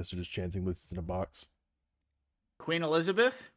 Guess 0.00 0.10
they're 0.10 0.18
just 0.18 0.30
chanting 0.30 0.64
this 0.64 0.86
is 0.86 0.92
in 0.92 0.98
a 0.98 1.02
box. 1.02 1.44
Queen 2.58 2.82
Elizabeth. 2.82 3.50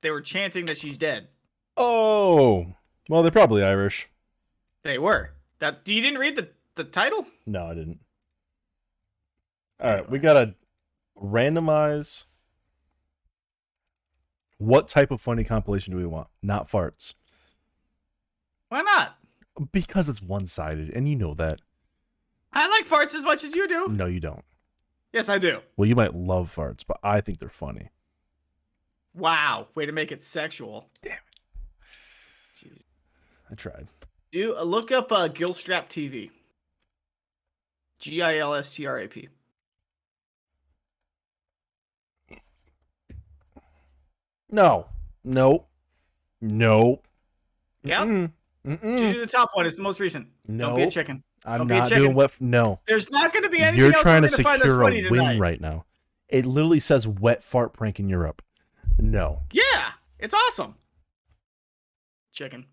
They 0.00 0.10
were 0.10 0.20
chanting 0.20 0.66
that 0.66 0.78
she's 0.78 0.98
dead. 0.98 1.28
Oh. 1.76 2.66
Well, 3.08 3.22
they're 3.22 3.30
probably 3.30 3.62
Irish. 3.62 4.08
They 4.82 4.98
were. 4.98 5.30
That 5.60 5.86
you 5.86 6.02
didn't 6.02 6.18
read 6.18 6.34
the, 6.34 6.48
the 6.74 6.82
title? 6.82 7.24
No, 7.46 7.66
I 7.66 7.74
didn't. 7.74 8.00
All 9.80 9.90
right, 9.92 10.10
we 10.10 10.18
uh. 10.18 10.22
gotta 10.22 10.54
randomize. 11.16 12.24
What 14.56 14.88
type 14.88 15.12
of 15.12 15.20
funny 15.20 15.44
compilation 15.44 15.92
do 15.92 15.98
we 15.98 16.06
want? 16.06 16.26
Not 16.42 16.68
farts, 16.68 17.14
Why 18.70 18.82
not? 18.82 19.14
because 19.72 20.08
it's 20.08 20.20
one-sided, 20.20 20.90
and 20.90 21.08
you 21.08 21.14
know 21.14 21.34
that. 21.34 21.60
I 22.52 22.68
like 22.68 22.88
farts 22.88 23.14
as 23.14 23.22
much 23.22 23.44
as 23.44 23.54
you 23.54 23.68
do. 23.68 23.86
No, 23.88 24.06
you 24.06 24.18
don't. 24.18 24.44
Yes, 25.18 25.28
I 25.28 25.38
do. 25.38 25.62
Well, 25.76 25.88
you 25.88 25.96
might 25.96 26.14
love 26.14 26.54
farts, 26.54 26.84
but 26.86 27.00
I 27.02 27.20
think 27.20 27.40
they're 27.40 27.48
funny. 27.48 27.90
Wow, 29.12 29.66
way 29.74 29.84
to 29.84 29.90
make 29.90 30.12
it 30.12 30.22
sexual. 30.22 30.90
Damn 31.02 31.14
it. 31.14 31.20
Jeez. 32.56 32.82
I 33.50 33.56
tried. 33.56 33.88
Do 34.30 34.56
uh, 34.56 34.62
look 34.62 34.92
up 34.92 35.10
uh, 35.10 35.28
Gilstrap 35.28 35.88
TV. 35.88 36.30
G 37.98 38.22
I 38.22 38.38
L 38.38 38.54
S 38.54 38.70
T 38.70 38.86
R 38.86 38.96
A 38.96 39.08
P. 39.08 39.28
No, 44.48 44.86
no, 45.24 45.66
no. 46.40 47.02
Yeah. 47.82 48.04
Mm-mm. 48.04 48.30
To 48.64 48.70
Mm-mm. 48.70 48.96
do 49.14 49.18
the 49.18 49.26
top 49.26 49.50
one. 49.54 49.66
It's 49.66 49.74
the 49.74 49.82
most 49.82 49.98
recent. 49.98 50.28
Don't 50.46 50.76
be 50.76 50.82
a 50.82 50.90
chicken. 50.92 51.24
I'm 51.48 51.58
Don't 51.58 51.68
be 51.68 51.74
a 51.74 51.78
not 51.78 51.88
doing 51.88 52.14
wet. 52.14 52.32
No, 52.40 52.80
There's 52.86 53.10
not 53.10 53.32
going 53.32 53.42
to 53.44 53.48
be 53.48 53.58
anything 53.60 53.80
you're 53.80 53.92
trying 53.92 54.22
to 54.22 54.28
gonna 54.28 54.42
find 54.42 54.60
that's 54.60 54.70
secure 54.70 54.82
a 54.82 55.10
win 55.10 55.20
tonight. 55.20 55.38
right 55.38 55.60
now. 55.60 55.84
It 56.28 56.44
literally 56.44 56.80
says 56.80 57.06
"wet 57.06 57.42
fart 57.42 57.72
prank 57.72 57.98
in 57.98 58.08
Europe." 58.08 58.42
No, 58.98 59.42
Yeah, 59.52 59.92
it's 60.18 60.34
awesome. 60.34 60.74
Chicken. 62.32 62.66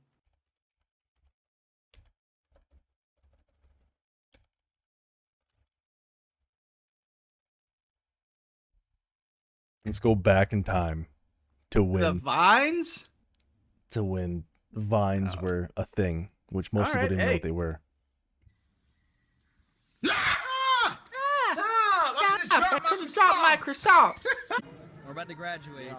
let's 9.85 9.99
go 9.99 10.15
back 10.15 10.53
in 10.53 10.63
time 10.63 11.07
to 11.71 11.83
win 11.83 12.01
The 12.01 12.13
vines. 12.13 13.09
to 13.91 14.03
when 14.03 14.43
vines 14.73 15.35
uh, 15.35 15.39
were 15.41 15.69
a 15.77 15.85
thing, 15.85 16.29
which 16.49 16.73
most 16.73 16.87
people 16.93 17.09
didn't 17.09 17.17
know 17.25 17.33
what 17.33 17.41
they 17.43 17.51
were. 17.51 17.79
Ah! 20.07 20.99
Ah! 21.17 22.15
I 22.51 22.79
couldn't 22.83 23.13
drop 23.13 23.35
my 23.41 23.55
croissant. 23.55 24.17
We're 25.05 25.11
about 25.11 25.27
to 25.29 25.35
graduate. 25.35 25.91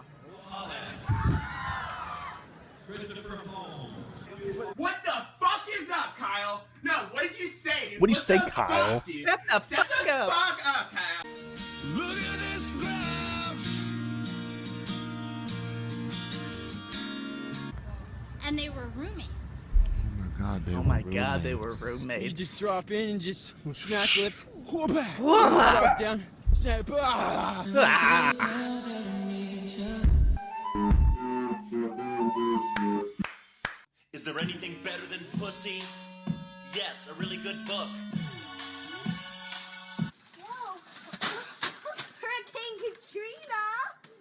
What 4.77 4.97
the 5.05 5.13
fuck 5.41 5.67
is 5.81 5.89
up, 5.91 6.17
Kyle? 6.19 6.65
No, 6.83 6.93
what 7.13 7.23
did 7.23 7.39
you 7.39 7.49
say? 7.49 7.91
Dude? 7.91 8.01
What 8.01 8.09
do 8.09 8.13
you 8.13 8.15
What 8.15 8.19
say, 8.19 8.39
the 8.39 8.51
Kyle? 8.51 9.01
Fuck, 9.01 9.07
dude? 9.07 9.23
Step 9.23 9.41
the 9.49 9.61
Step 9.61 9.79
fuck 9.89 10.05
the 10.05 10.13
up. 10.13 10.33
fuck 10.33 10.67
up, 10.67 10.91
Kyle. 10.93 11.27
Look 11.95 12.19
at 12.19 12.53
this 12.53 12.73
graph. 12.73 13.83
And 18.45 18.59
they 18.59 18.69
were 18.69 18.87
roommates. 18.95 19.29
God, 20.39 20.63
Oh 20.75 20.83
my 20.83 21.03
god, 21.03 21.43
they 21.43 21.55
were 21.55 21.75
roommates. 21.75 22.25
You 22.25 22.31
just 22.33 22.59
drop 22.59 22.91
in 22.91 23.11
and 23.11 23.21
just 23.21 23.55
snatch 23.73 24.23
lip. 24.23 24.33
Whoop 24.71 24.91
it. 24.91 25.07
Whoop. 25.19 25.51
Drop 25.51 25.99
down. 25.99 26.25
Snap. 26.53 26.91
Ah. 26.93 27.65
Is 34.13 34.25
there 34.25 34.39
anything 34.39 34.77
better 34.83 35.07
than 35.11 35.21
pussy? 35.39 35.83
Yes, 36.75 37.09
a 37.11 37.15
really 37.15 37.37
good 37.39 37.65
book. 37.67 37.89
Whoa! 40.41 40.79
Hurricane 42.21 42.77
Katrina! 42.79 43.63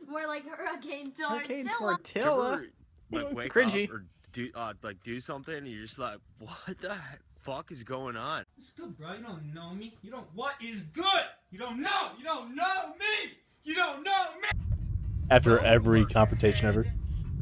More 0.10 0.28
like 0.28 0.46
Hurricane 0.48 1.12
Tortilla. 1.12 1.40
Hurricane 1.40 1.68
Tortilla. 1.78 2.62
like 3.12 3.34
wake 3.34 3.52
Cringy. 3.52 3.90
Up 4.36 4.40
or 4.40 4.48
do 4.48 4.49
uh, 4.56 4.74
like 4.84 5.02
do 5.03 5.20
something 5.20 5.56
and 5.56 5.68
you're 5.68 5.86
just 5.86 5.99
like 5.99 6.18
what 6.40 6.78
the 6.82 6.95
fuck 7.41 7.72
is 7.72 7.84
going 7.84 8.16
on 8.16 8.44
It's 8.57 8.72
good, 8.72 8.98
bro. 8.98 9.14
You 9.14 9.24
don't 9.24 9.53
know 9.53 9.72
me. 9.74 9.95
You 10.02 10.12
don't. 10.12 10.26
What 10.34 10.56
is 10.64 10.82
good? 10.94 11.26
You 11.52 11.60
don't 11.60 11.80
know. 11.80 12.12
You 12.18 12.24
don't 12.24 12.56
know 12.56 12.94
me. 12.99 13.34
You 13.64 13.76
don't 13.76 14.03
know 14.03 14.26
me. 14.41 14.49
After 15.30 15.60
every 15.60 16.06
confrontation 16.06 16.68
ever, 16.68 16.86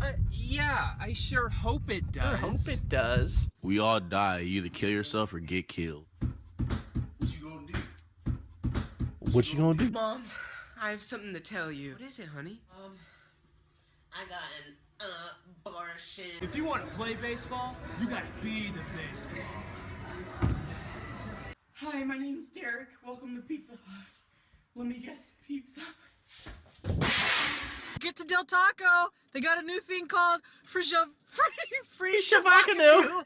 Uh, 0.02 0.12
yeah, 0.32 0.92
I 1.00 1.14
sure 1.14 1.48
hope 1.50 1.90
it 1.90 2.12
does. 2.12 2.34
I 2.34 2.38
hope 2.38 2.68
it 2.68 2.90
does. 2.90 3.50
We 3.62 3.80
all 3.80 4.00
die. 4.02 4.40
You 4.40 4.58
either 4.58 4.70
kill 4.70 4.90
yourself 4.90 5.34
or 5.34 5.40
get 5.40 5.68
killed. 5.68 6.06
What 7.18 7.40
you 7.40 7.50
gonna 7.50 7.68
do? 7.68 8.32
what 9.32 9.54
you 9.54 9.60
gonna 9.60 9.78
do? 9.78 9.90
Mom, 9.90 10.26
I 10.82 10.92
have 10.92 11.02
something 11.04 11.34
to 11.34 11.40
tell 11.40 11.72
you. 11.72 11.94
What 11.94 12.02
is 12.02 12.20
it, 12.20 12.28
honey? 12.28 12.60
Um, 12.84 12.94
I 14.14 14.28
got 14.30 14.42
an 14.68 14.74
abortion. 15.66 16.26
If 16.42 16.56
you 16.56 16.64
want 16.66 16.88
to 16.88 16.96
play 16.96 17.16
baseball, 17.16 17.76
you 18.00 18.08
gotta 18.08 18.28
be 18.42 18.72
the 18.72 18.82
baseball. 18.96 20.54
Hi, 21.76 22.04
my 22.04 22.18
name's 22.18 22.50
Derek. 22.50 22.90
Welcome 23.06 23.36
to 23.36 23.42
Pizza 23.42 23.74
Hut. 23.74 24.06
Let 24.76 24.88
me 24.88 25.00
guess, 25.06 25.32
pizza. 25.46 25.82
Get 28.00 28.16
to 28.18 28.24
Del 28.24 28.44
Taco. 28.46 29.12
They 29.34 29.42
got 29.42 29.58
a 29.58 29.62
new 29.62 29.80
thing 29.82 30.08
called 30.08 30.42
free 30.66 30.84
shav- 30.84 31.10
free 31.28 31.46
free 31.98 32.22
Shavakanu. 32.22 33.24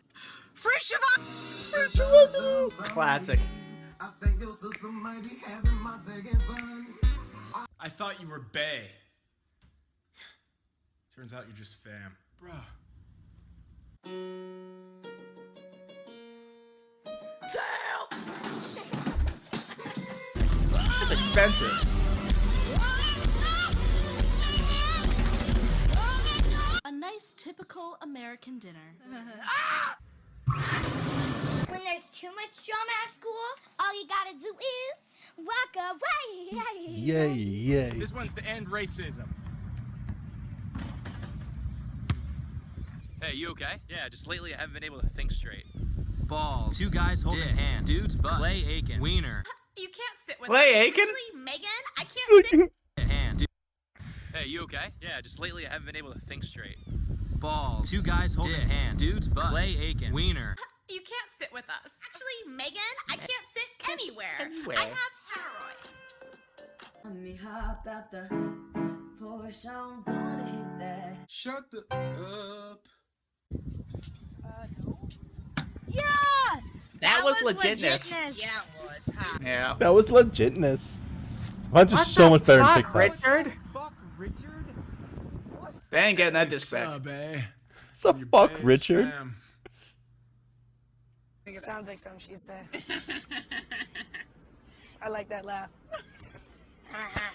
Free 0.53 0.79
shavakanu. 0.81 2.71
Classic. 2.83 3.39
I 7.79 7.89
thought 7.89 8.19
you 8.21 8.27
were 8.27 8.39
Bay. 8.39 8.89
Turns 11.17 11.33
out 11.33 11.45
you're 11.47 11.57
just 11.57 11.77
fam. 11.83 12.15
Bro. 12.39 12.53
It's 21.01 21.11
expensive. 21.11 21.71
A 26.85 26.91
nice 26.91 27.33
typical 27.35 27.97
American 28.03 28.59
dinner. 28.59 28.77
When 31.67 31.81
there's 31.83 32.05
too 32.07 32.27
much 32.27 32.65
drama 32.65 32.91
at 33.05 33.15
school, 33.15 33.31
all 33.79 33.99
you 33.99 34.07
gotta 34.07 34.37
do 34.39 34.47
is 34.47 35.45
walk 35.45 35.75
away. 35.75 36.61
Yay, 36.89 37.33
yay. 37.33 37.89
This 37.89 38.13
one's 38.13 38.33
to 38.35 38.45
end 38.45 38.67
racism. 38.67 39.27
Hey, 43.21 43.33
you 43.33 43.49
okay? 43.49 43.79
Yeah, 43.89 44.07
just 44.09 44.27
lately 44.27 44.53
I 44.53 44.57
haven't 44.59 44.73
been 44.75 44.83
able 44.83 45.01
to 45.01 45.09
think 45.09 45.31
straight. 45.31 45.65
Balls. 46.27 46.77
Two 46.77 46.89
guys 46.89 47.21
holding 47.21 47.41
hands. 47.41 47.87
Dude's 47.87 48.15
butt. 48.15 48.37
Clay 48.37 48.63
Aiken. 48.67 49.01
Wiener. 49.01 49.43
You 49.79 49.89
can't 49.89 50.19
sit 50.25 50.37
with 50.41 50.49
Clay 50.49 50.71
us. 50.71 50.87
Aiken? 50.87 51.03
Actually, 51.03 51.39
Megan, 51.43 51.69
I 51.99 52.03
can't 52.03 52.45
sit. 52.97 53.07
Hand. 53.07 53.45
Hey, 54.33 54.47
you 54.47 54.61
okay? 54.63 54.87
Yeah, 54.99 55.21
just 55.21 55.37
lately 55.39 55.67
I 55.67 55.71
haven't 55.71 55.85
been 55.85 55.95
able 55.95 56.13
to 56.13 56.19
think 56.21 56.43
straight. 56.43 56.77
Balls. 57.39 57.87
Two 57.87 58.01
guys 58.01 58.33
holding 58.33 58.55
hands. 58.59 58.97
Dude's 58.99 59.27
butt. 59.27 59.51
Clay 59.51 59.77
Aiken. 59.79 60.11
Wiener. 60.11 60.55
You 60.89 60.97
can't 61.01 61.31
sit 61.37 61.49
with 61.53 61.65
us. 61.65 61.91
Actually, 62.07 62.55
Megan, 62.55 62.81
I 63.07 63.17
can't 63.17 63.29
sit 63.53 63.91
anywhere. 63.91 64.33
anywhere. 64.39 64.77
I 64.79 64.85
have 64.85 64.97
hemorrhoids. 65.31 65.97
Let 67.05 67.15
me 67.15 67.35
hop 67.35 67.85
out 67.87 68.09
the 68.09 68.27
Porsche. 69.21 69.67
I 69.67 69.73
don't 69.73 70.07
wanna 70.07 70.45
hit 70.49 70.79
that. 70.79 71.17
Shut 71.27 71.65
the 71.71 71.83
up. 71.95 72.81
Yeah! 75.97 76.61
That, 77.01 77.23
was, 77.23 77.37
legitness. 77.37 78.11
Yeah, 78.11 78.27
it 78.29 78.35
was, 78.83 79.15
huh? 79.17 79.39
Yeah. 79.43 79.75
That 79.79 79.93
was 79.93 80.07
legitness. 80.07 80.99
Mine's 81.71 81.91
just 81.91 82.13
so 82.13 82.29
much 82.29 82.45
better 82.45 82.63
than 82.63 82.83
TikToks. 82.83 83.25
Richard? 83.25 83.53
Fuck 83.73 83.93
Richard. 84.17 84.65
They 85.89 85.99
ain't 85.99 86.17
getting 86.17 86.33
that 86.33 86.49
disc 86.49 86.69
back. 86.71 87.01
So 87.91 88.13
fuck, 88.31 88.51
Richard. 88.61 89.11
It 91.45 91.61
sounds 91.61 91.87
like 91.87 91.97
something 91.97 92.19
she'd 92.19 92.41
say. 92.41 92.59
I 95.01 95.09
like 95.09 95.29
that 95.29 95.45
laugh. 95.45 95.69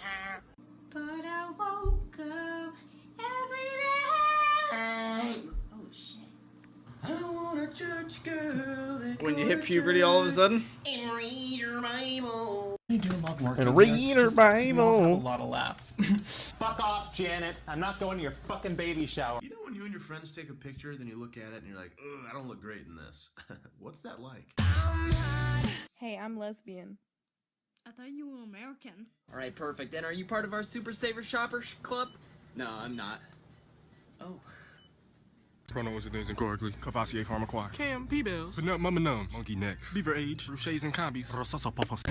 But 0.95 1.25
I 1.25 1.51
woke 1.59 2.19
up 2.21 2.75
every 3.19 3.69
day. 3.81 5.49
Oh 5.73 5.89
shit. 5.91 6.19
I 6.21 6.21
want 6.21 6.21
a 6.21 6.21
church 6.21 6.21
girl. 6.21 6.91
that 6.91 6.92
When 9.21 9.39
you 9.39 9.47
hit 9.47 9.63
puberty 9.63 10.03
all 10.03 10.21
of 10.21 10.27
a 10.27 10.31
sudden. 10.31 10.65
And 10.87 11.13
read 11.13 11.61
her 11.61 11.81
Bible. 11.81 12.77
I 12.91 12.97
do 12.97 13.09
love 13.19 13.41
working 13.41 13.67
And 13.67 13.77
read 13.77 14.17
her 14.17 14.25
Just, 14.25 14.37
we 14.37 14.43
all 14.43 14.53
have 14.53 14.65
Bible. 14.77 15.15
A 15.15 15.17
lot 15.17 15.41
of 15.41 15.49
laughs. 15.49 15.93
Fuck 16.59 16.81
off, 16.81 17.15
Janet. 17.15 17.57
I'm 17.67 17.81
not 17.81 17.99
going 17.99 18.19
to 18.19 18.23
your 18.23 18.35
fucking 18.47 18.77
baby 18.77 19.07
shower. 19.07 19.41
You 19.43 19.51
know 19.51 19.57
when 19.65 19.75
you 19.75 19.85
and 19.85 19.93
your 19.93 20.01
friends 20.01 20.31
take 20.31 20.51
a 20.51 20.55
picture, 20.55 20.97
then 20.97 21.07
you 21.07 21.19
look 21.19 21.37
at 21.37 21.53
it 21.53 21.63
and 21.63 21.67
you're 21.67 21.77
like, 21.77 21.93
Ugh, 21.99 22.27
I 22.29 22.33
don't 22.33 22.49
look 22.49 22.61
great 22.61 22.87
in 22.87 22.97
this. 22.97 23.31
What's 23.79 24.01
that 24.01 24.21
like? 24.21 24.47
Hey, 25.95 26.19
I'm 26.19 26.39
lesbian. 26.39 26.99
I 27.87 27.91
thought 27.91 28.11
you 28.11 28.29
were 28.29 28.45
American. 28.45 29.07
All 29.33 29.39
right, 29.39 29.55
perfect. 29.55 29.95
And 29.95 30.07
are 30.07 30.13
you 30.13 30.25
part 30.25 30.45
of 30.45 30.53
our 30.53 30.63
Super 30.63 30.93
Saver 30.93 31.23
Shoppers 31.23 31.75
Club? 31.83 32.09
No, 32.55 32.69
I'm 32.69 32.95
not. 32.95 33.21
Oh. 34.21 34.35
Pronouns 35.73 36.05
and 36.05 36.15
names 36.15 36.29
incorrectly. 36.29 36.75
Cavassier 36.83 37.25
Pharmacloir. 37.25 37.73
Cam, 37.73 38.07
P-Bills. 38.07 38.57
Vanilla 38.57 38.79
Mama 38.79 39.01
Nums. 39.01 39.33
Monkey 39.33 39.57
Necks. 39.57 39.95
Beaver 39.95 40.15
Age. 40.15 40.47
Ruches 40.47 40.83
and 40.83 40.93
Combis. 40.93 41.33
Rosasa 41.33 41.75
Papas. 41.75 42.03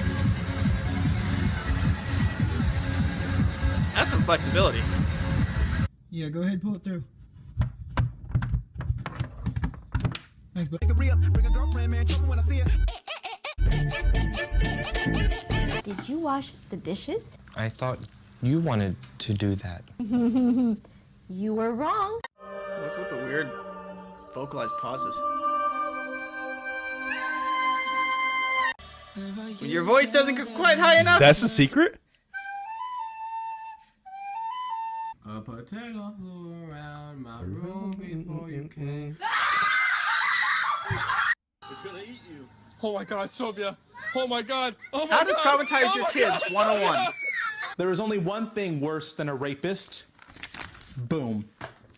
That's 3.94 4.10
some 4.10 4.24
flexibility. 4.24 4.82
Yeah, 6.10 6.30
go 6.30 6.42
ahead, 6.42 6.62
pull 6.62 6.76
it 6.76 6.84
through. 6.84 7.04
Thanks, 10.56 10.72
bud. 10.72 10.80
Bring 10.98 11.46
a 11.46 11.50
girlfriend, 11.52 11.92
man. 11.92 12.06
Tell 12.06 12.18
when 12.22 12.40
I 12.40 12.42
see 12.42 12.60
her. 12.60 12.72
Did 15.84 16.10
you 16.10 16.18
wash 16.18 16.52
the 16.70 16.78
dishes? 16.78 17.38
I 17.56 17.70
thought 17.70 18.00
you 18.42 18.60
wanted 18.60 18.96
to 19.20 19.34
do 19.34 19.54
that. 19.56 19.84
you 21.30 21.54
were 21.54 21.74
wrong. 21.74 22.21
What's 22.92 23.10
with 23.10 23.22
the 23.22 23.26
weird 23.26 23.50
vocalized 24.34 24.74
pauses? 24.82 25.18
When 29.16 29.70
your 29.70 29.84
voice 29.84 30.10
doesn't 30.10 30.36
go 30.36 30.44
quite 30.44 30.78
high 30.78 31.00
enough. 31.00 31.22
That's 31.22 31.40
the 31.40 31.48
secret? 31.48 32.02
A 35.26 35.40
potato 35.40 36.14
flew 36.20 36.70
around 36.70 37.22
my 37.22 37.42
room 37.44 37.92
before 37.92 38.50
you 38.50 38.70
came. 38.76 39.18
It's 41.72 41.82
gonna 41.84 42.00
eat 42.00 42.20
you. 42.30 42.46
Oh 42.84 42.94
my 42.94 43.06
god, 43.06 43.32
Sylvia. 43.32 43.78
Oh 44.16 44.28
my 44.28 44.42
god. 44.42 44.76
Oh 44.92 45.08
my 45.08 45.16
How 45.16 45.24
to 45.24 45.32
god. 45.32 45.40
traumatize 45.40 45.92
Oh 45.92 45.96
your 45.96 46.04
my 46.04 46.12
kids 46.12 46.44
God. 46.50 46.54
101. 46.82 47.08
There 47.78 47.90
is 47.90 48.02
only 48.02 48.18
one 48.18 48.52
thing 48.52 48.82
worse 48.82 49.14
than 49.14 49.30
a 49.30 49.36
rapist. 49.36 50.04
Boom. 50.98 51.46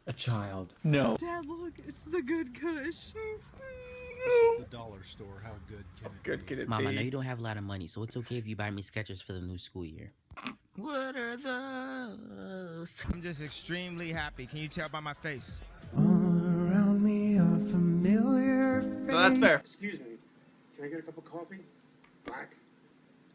A 0.06 0.14
child. 0.14 0.74
No. 0.84 1.16
Dad, 1.18 1.46
look, 1.46 1.74
it's 1.88 2.04
the 2.04 2.22
good 2.22 2.60
Kush. 2.60 3.14
The 4.60 4.66
dollar 4.70 5.04
store. 5.04 5.42
How 5.44 5.54
good 5.68 5.86
can 5.98 6.08
it 6.08 6.24
Good 6.24 6.48
can 6.48 6.60
it 6.60 6.68
Mom, 6.68 6.88
I 6.88 6.94
know 6.94 7.02
you 7.02 7.12
don't 7.12 7.24
have 7.24 7.40
a 7.40 7.42
lot 7.42 7.58
of 7.58 7.64
money, 7.64 7.88
so 7.88 8.04
it's 8.04 8.18
okay 8.18 8.38
if 8.38 8.46
you 8.46 8.56
buy 8.56 8.70
me 8.70 8.82
sketches 8.82 9.22
for 9.22 9.34
the 9.34 9.40
new 9.40 9.58
school 9.58 9.86
year. 9.86 10.12
What 10.76 11.16
are 11.16 11.38
those? 11.38 13.02
I'm 13.12 13.22
just 13.22 13.42
extremely 13.42 14.12
happy. 14.12 14.46
Can 14.46 14.60
you 14.60 14.68
tell 14.68 14.90
by 14.90 15.00
my 15.00 15.14
face? 15.14 15.60
All 15.96 16.04
around 16.04 17.02
me 17.02 17.38
are 17.38 17.72
familiar 17.72 18.82
So 19.10 19.18
that's 19.18 19.40
fair. 19.40 19.58
Excuse 19.58 20.00
me. 20.00 20.18
Can 20.76 20.86
I 20.86 20.88
get 20.90 21.00
a 21.00 21.04
cup 21.04 21.18
of 21.18 21.26
coffee? 21.26 21.60
Black. 22.26 22.56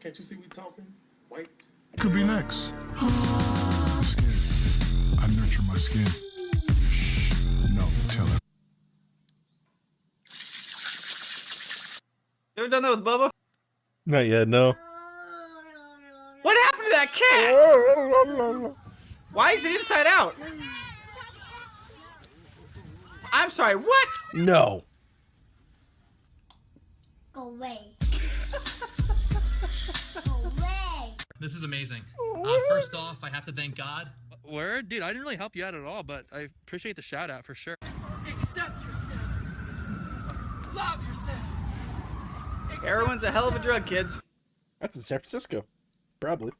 Can't 0.01 0.17
you 0.17 0.23
see 0.23 0.35
we 0.35 0.47
talking? 0.47 0.85
White. 1.29 1.47
Could 1.97 2.13
be 2.13 2.23
next. 2.23 2.71
skin. 4.03 4.33
I 5.19 5.27
nurture 5.27 5.63
my 5.63 5.77
skin. 5.77 6.05
You 12.59 12.65
ever 12.65 12.71
done 12.71 12.83
that 12.83 12.91
with 12.91 13.05
Bubba? 13.05 13.29
Not 14.05 14.27
yet, 14.27 14.49
no. 14.49 14.75
What 16.41 16.57
happened 16.65 16.83
to 16.83 16.91
that 16.91 17.13
cat? 17.13 18.75
Why 19.31 19.53
is 19.53 19.63
it 19.63 19.77
inside 19.77 20.05
out? 20.05 20.35
I'm 23.31 23.49
sorry, 23.49 23.77
what? 23.77 24.07
No. 24.33 24.83
Go 27.31 27.43
away. 27.43 27.79
Go 30.25 30.33
away. 30.43 31.15
This 31.39 31.53
is 31.53 31.63
amazing. 31.63 32.01
Uh, 32.43 32.57
first 32.67 32.93
off, 32.93 33.19
I 33.23 33.29
have 33.29 33.45
to 33.45 33.53
thank 33.53 33.77
God. 33.77 34.09
Word? 34.43 34.89
Dude, 34.89 35.01
I 35.01 35.07
didn't 35.07 35.21
really 35.21 35.37
help 35.37 35.55
you 35.55 35.63
out 35.63 35.75
at 35.75 35.85
all, 35.85 36.03
but 36.03 36.25
I 36.33 36.49
appreciate 36.65 36.97
the 36.97 37.01
shout 37.01 37.29
out 37.29 37.45
for 37.45 37.55
sure. 37.55 37.77
Accept 38.27 38.83
yourself. 38.83 39.13
Love 40.73 40.99
yourself. 41.05 41.08
Heroin's 42.81 43.23
a 43.23 43.31
hell 43.31 43.47
of 43.47 43.55
a 43.55 43.59
drug, 43.59 43.85
kids. 43.85 44.19
That's 44.79 44.95
in 44.95 45.01
San 45.01 45.19
Francisco. 45.19 45.65
Probably. 46.19 46.51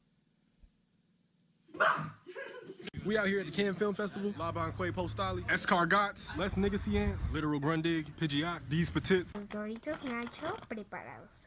We 3.06 3.16
out 3.16 3.28
here 3.28 3.40
at 3.40 3.46
the 3.46 3.52
Cannes 3.52 3.74
Film 3.74 3.94
Festival. 3.94 4.34
Laban 4.38 4.72
Quay 4.72 4.90
Postali. 4.90 5.46
Escargots. 5.48 6.36
Les 6.36 6.54
Nigasians. 6.54 7.32
Literal 7.32 7.58
Grundig. 7.58 8.06
Pidgeot. 8.20 8.60
These 8.68 8.90
Petits. 8.90 9.34
Los 9.34 9.44
Doritos 9.44 9.98
Nacho 10.04 10.58
preparados. 10.68 11.46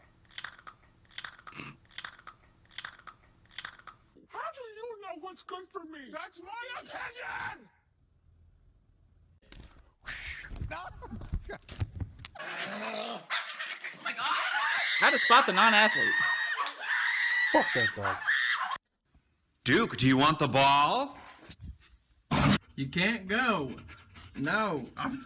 How 4.29 4.49
do 4.51 4.63
you 4.75 5.01
know 5.01 5.21
what's 5.21 5.43
good 5.43 5.65
for 5.71 5.83
me? 5.83 6.11
That's 6.11 6.39
my 6.39 6.51
opinion! 6.81 7.69
Oh 12.85 13.19
How 15.03 15.09
to 15.09 15.19
spot 15.19 15.45
the 15.45 15.51
non-athlete. 15.51 16.05
Fuck 17.51 17.65
that 17.75 17.89
dog. 17.93 18.15
Duke, 19.65 19.97
do 19.97 20.07
you 20.07 20.15
want 20.15 20.39
the 20.39 20.47
ball? 20.47 21.17
You 22.77 22.87
can't 22.87 23.27
go. 23.27 23.73
No. 24.37 24.85
I'm, 24.95 25.21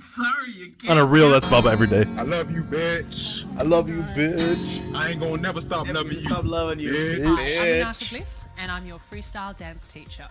sorry, 0.00 0.52
you 0.52 0.70
can't. 0.70 0.92
On 0.92 0.98
a 0.98 1.04
reel, 1.04 1.30
that's 1.30 1.48
Bubba 1.48 1.72
every 1.72 1.88
day. 1.88 2.04
I 2.16 2.22
love 2.22 2.52
you, 2.52 2.62
bitch. 2.62 3.44
I 3.58 3.64
love 3.64 3.88
you, 3.88 4.02
bitch. 4.14 4.94
I 4.94 5.08
ain't 5.08 5.18
gonna 5.18 5.42
never 5.42 5.60
stop 5.60 5.88
loving 5.88 6.12
you. 6.12 6.20
Stop 6.20 6.44
loving 6.44 6.78
you, 6.78 6.92
bitch. 6.92 7.26
Hi, 7.26 7.66
I'm 7.66 7.72
Renata 7.72 8.08
Bliss, 8.08 8.48
and 8.56 8.70
I'm 8.70 8.86
your 8.86 9.00
freestyle 9.10 9.56
dance 9.56 9.88
teacher. 9.88 10.28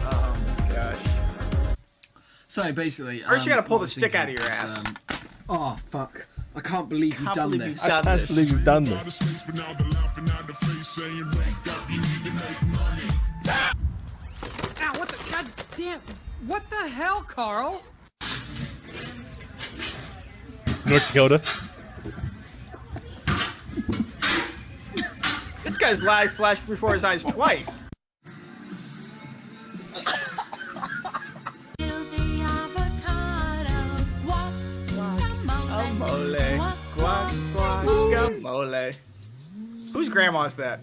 Oh 0.00 0.36
my 0.58 0.68
gosh. 0.74 1.04
So 2.46 2.72
basically, 2.72 3.20
First, 3.20 3.44
you 3.44 3.52
um, 3.52 3.58
gotta 3.58 3.68
pull 3.68 3.76
the 3.76 3.80
I 3.80 3.82
was 3.82 3.92
stick 3.92 4.14
out 4.14 4.30
of 4.30 4.34
your 4.34 4.44
ass. 4.44 4.82
um, 4.82 4.96
oh 5.48 5.76
fuck! 5.90 6.26
I 6.54 6.60
can't 6.60 6.88
believe 6.88 7.14
you've 7.14 7.24
Can't 7.24 7.34
done 7.34 7.50
believe 7.50 7.74
this. 7.74 7.84
you've 7.84 7.92
I 7.92 8.00
this. 8.00 8.26
can't 8.26 8.28
believe 8.28 8.50
you've 8.50 8.64
done 8.64 8.84
this. 8.84 9.20
Ow, 14.80 14.98
what 14.98 15.08
the 15.08 15.30
god 15.30 15.46
damn 15.76 16.00
what 16.46 16.62
the 16.70 16.88
hell, 16.88 17.22
Carl? 17.22 17.82
North 20.84 21.06
Dakota. 21.08 21.42
This 25.64 25.76
guy's 25.76 26.02
life 26.02 26.34
flashed 26.34 26.66
before 26.68 26.92
his 26.92 27.02
eyes 27.04 27.24
twice. 27.24 27.84
Mole. 38.30 38.90
Whose 39.92 40.08
grandma's 40.08 40.54
that? 40.56 40.80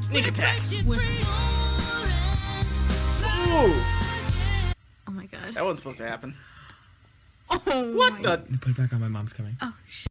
Sneak 0.00 0.26
attack. 0.28 0.60
Ooh, 0.72 0.98
Oh 5.08 5.12
my 5.12 5.26
god. 5.26 5.54
that 5.54 5.64
wasn't 5.64 5.78
supposed 5.78 5.98
to 5.98 6.06
happen. 6.06 6.34
Oh 7.50 7.92
What 7.94 8.22
the? 8.22 8.38
Put 8.60 8.70
it 8.70 8.76
back 8.76 8.92
on. 8.92 9.00
My 9.00 9.08
mom's 9.08 9.32
coming. 9.32 9.56
Oh 9.62 9.72
shit. 9.88 10.06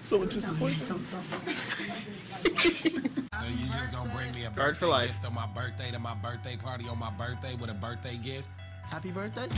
So 0.00 0.24
disappointed. 0.24 0.80
So 3.50 3.56
you 3.56 3.66
just 3.66 3.90
gonna 3.90 4.08
bring 4.14 4.32
me 4.32 4.44
a 4.44 4.50
Guard 4.50 4.76
for 4.76 4.86
life. 4.86 5.08
gift 5.08 5.26
on 5.26 5.34
my 5.34 5.46
birthday 5.46 5.90
to 5.90 5.98
my 5.98 6.14
birthday 6.14 6.56
party 6.56 6.86
on 6.88 7.00
my 7.00 7.10
birthday 7.10 7.56
with 7.56 7.68
a 7.68 7.74
birthday 7.74 8.16
gift? 8.16 8.46
Happy 8.88 9.10
birthday. 9.10 9.48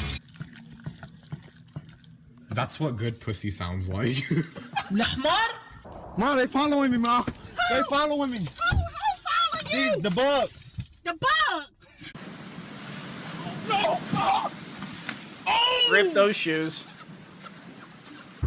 That's 2.50 2.80
what 2.80 2.96
good 2.96 3.20
pussy 3.20 3.50
sounds 3.50 3.88
like. 3.88 4.16
Lahmar? 4.90 5.48
Ma, 6.16 6.34
they 6.36 6.46
following 6.46 6.90
me, 6.90 6.96
mom. 6.98 7.26
They 7.70 7.82
following 7.82 8.30
me. 8.30 8.48
These 9.70 9.96
the 9.96 10.10
bugs. 10.10 10.74
The 11.04 11.12
bug! 11.12 11.64
Oh! 13.70 14.50
Rip 15.90 16.14
those 16.14 16.36
shoes. 16.36 16.86
I 18.42 18.46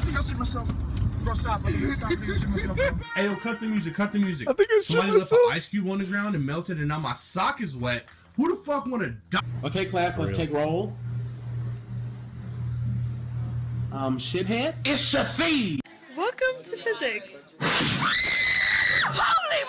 think 0.00 0.16
I 0.16 0.22
see 0.22 0.34
myself. 0.34 0.68
Bro, 1.28 1.36
stop. 1.36 1.60
I 1.62 1.72
think 1.72 1.84
I 1.84 1.94
stop. 1.94 2.10
I 2.10 2.14
think 2.14 2.30
I 2.30 2.32
see 2.32 2.46
myself, 2.46 2.76
bro. 2.78 2.90
Hey, 3.14 3.24
yo, 3.26 3.36
cut 3.36 3.60
the 3.60 3.66
music, 3.66 3.94
cut 3.94 4.12
the 4.12 4.18
music. 4.18 4.48
I 4.48 4.54
think 4.54 4.70
I 4.72 4.76
shit 4.76 4.84
Somebody 4.86 5.10
left 5.12 5.20
myself. 5.30 5.40
an 5.48 5.52
ice 5.52 5.68
cube 5.68 5.90
on 5.90 5.98
the 5.98 6.06
ground 6.06 6.34
and 6.34 6.46
melted, 6.46 6.78
and 6.78 6.88
now 6.88 6.98
my 6.98 7.12
sock 7.12 7.60
is 7.60 7.76
wet. 7.76 8.06
Who 8.36 8.56
the 8.56 8.64
fuck 8.64 8.86
wanna 8.86 9.10
die? 9.28 9.40
Okay, 9.62 9.84
class, 9.84 10.16
let's 10.16 10.34
take 10.34 10.50
roll. 10.50 10.94
Um, 13.92 14.18
shithead? 14.18 14.76
It's 14.86 15.02
Shafi. 15.14 15.80
Welcome 16.16 16.62
to 16.62 16.76
physics. 16.78 17.56
Holy 17.60 19.64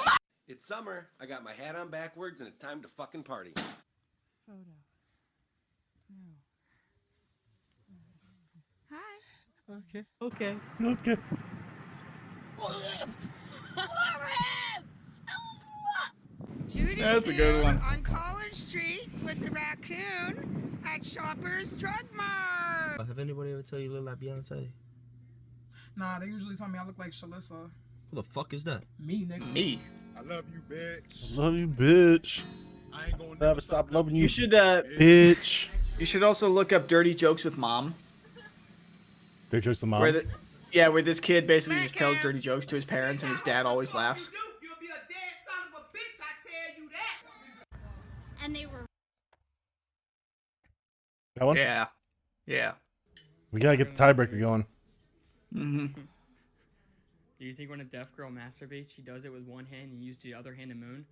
It's 0.48 0.66
summer. 0.66 1.10
I 1.20 1.26
got 1.26 1.44
my 1.44 1.52
hat 1.52 1.76
on 1.76 1.90
backwards, 1.90 2.40
and 2.40 2.48
it's 2.48 2.60
time 2.60 2.82
to 2.84 2.88
fucking 2.88 3.24
party. 3.24 3.54
Okay. 9.70 10.04
Okay. 10.20 10.56
Okay. 10.84 11.18
Judy 16.68 17.02
That's 17.02 17.28
a 17.28 17.34
good 17.34 17.64
one. 17.64 17.78
On 17.78 18.02
College 18.02 18.54
Street 18.56 19.10
with 19.24 19.40
the 19.44 19.52
raccoon 19.52 20.80
at 20.88 21.06
Shoppers 21.06 21.72
Drug 21.74 22.04
Mart. 22.16 23.08
Have 23.08 23.20
anybody 23.20 23.52
ever 23.52 23.62
tell 23.62 23.78
you 23.78 23.92
you 23.92 24.00
look 24.00 24.06
like 24.06 24.20
Beyonce? 24.20 24.70
Nah, 25.96 26.18
they 26.18 26.26
usually 26.26 26.56
tell 26.56 26.68
me 26.68 26.80
I 26.80 26.86
look 26.86 26.98
like 26.98 27.12
Shalissa. 27.12 27.70
Who 28.10 28.16
the 28.16 28.24
fuck 28.24 28.54
is 28.54 28.64
that? 28.64 28.84
Me, 29.00 29.26
nigga. 29.26 29.54
Me. 29.54 29.80
I 30.18 30.22
love 30.22 30.46
you, 30.52 30.62
bitch. 30.68 31.32
I 31.32 31.36
love 31.42 31.54
you, 31.54 31.68
bitch. 31.68 32.42
I 32.92 33.08
ain't 33.08 33.20
gonna 33.20 33.36
Never 33.40 33.62
stop 33.62 33.92
loving 33.92 34.16
you. 34.16 34.24
You 34.24 34.28
should 34.28 34.54
uh, 34.54 34.82
bitch. 34.98 35.70
you 36.00 36.06
should 36.08 36.24
also 36.24 36.50
look 36.50 36.74
up 36.74 36.88
dirty 36.88 37.14
jokes 37.14 37.44
with 37.44 37.56
mom. 37.56 37.94
Dirty 39.50 39.66
jokes 39.66 39.80
to 39.80 39.88
mom. 39.88 40.02
Where 40.02 40.12
the, 40.12 40.26
yeah, 40.72 40.88
where 40.90 41.02
this 41.02 41.20
kid 41.20 41.48
basically 41.48 41.80
just 41.82 41.98
tells 41.98 42.20
dirty 42.20 42.40
jokes 42.40 42.66
to 42.68 42.76
his 42.76 42.86
parents, 42.86 43.24
and 43.24 43.32
his 43.32 43.42
dad 43.42 43.66
always 43.66 43.94
laughs. 43.94 44.30
And 48.42 48.56
they 48.56 48.66
were 48.66 48.86
That 51.36 51.46
one? 51.46 51.58
Yeah, 51.58 51.88
yeah. 52.46 52.74
We 53.52 53.60
gotta 53.60 53.78
get 53.78 53.96
the 53.96 54.04
tiebreaker 54.04 54.40
going. 54.40 54.66
Mm-hmm. 55.54 56.02
Do 57.40 57.46
you 57.46 57.54
think 57.54 57.70
when 57.70 57.80
a 57.80 57.86
deaf 57.86 58.16
girl 58.16 58.30
masturbates, 58.30 58.94
she 58.96 59.02
does 59.02 59.26
it 59.26 59.32
with 59.32 59.44
one 59.44 59.66
hand 59.66 59.92
and 59.92 60.04
uses 60.04 60.22
the 60.22 60.34
other 60.34 60.54
hand 60.54 60.70
to 60.72 60.76
moon? 60.76 61.06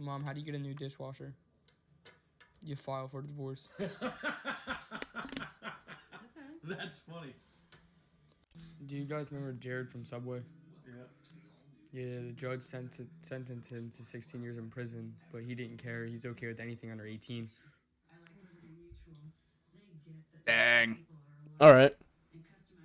Mom, 0.00 0.24
how 0.24 0.32
do 0.32 0.40
you 0.40 0.46
get 0.46 0.54
a 0.54 0.58
new 0.58 0.72
dishwasher? 0.72 1.34
You 2.64 2.74
file 2.74 3.06
for 3.06 3.20
divorce. 3.20 3.68
That's 3.78 3.92
funny. 7.10 7.34
Do 8.86 8.96
you 8.96 9.04
guys 9.04 9.26
remember 9.30 9.52
Jared 9.52 9.90
from 9.90 10.06
Subway? 10.06 10.40
Yeah. 10.86 11.02
Yeah, 11.92 12.20
the 12.26 12.32
judge 12.32 12.62
sent 12.62 12.98
sentenced 13.20 13.70
him 13.70 13.90
to 13.96 14.04
16 14.04 14.42
years 14.42 14.56
in 14.56 14.70
prison, 14.70 15.12
but 15.32 15.42
he 15.42 15.54
didn't 15.54 15.82
care. 15.82 16.06
He's 16.06 16.24
okay 16.24 16.46
with 16.46 16.60
anything 16.60 16.90
under 16.90 17.06
18. 17.06 17.50
Dang. 20.46 20.96
All 21.60 21.72
right. 21.72 21.94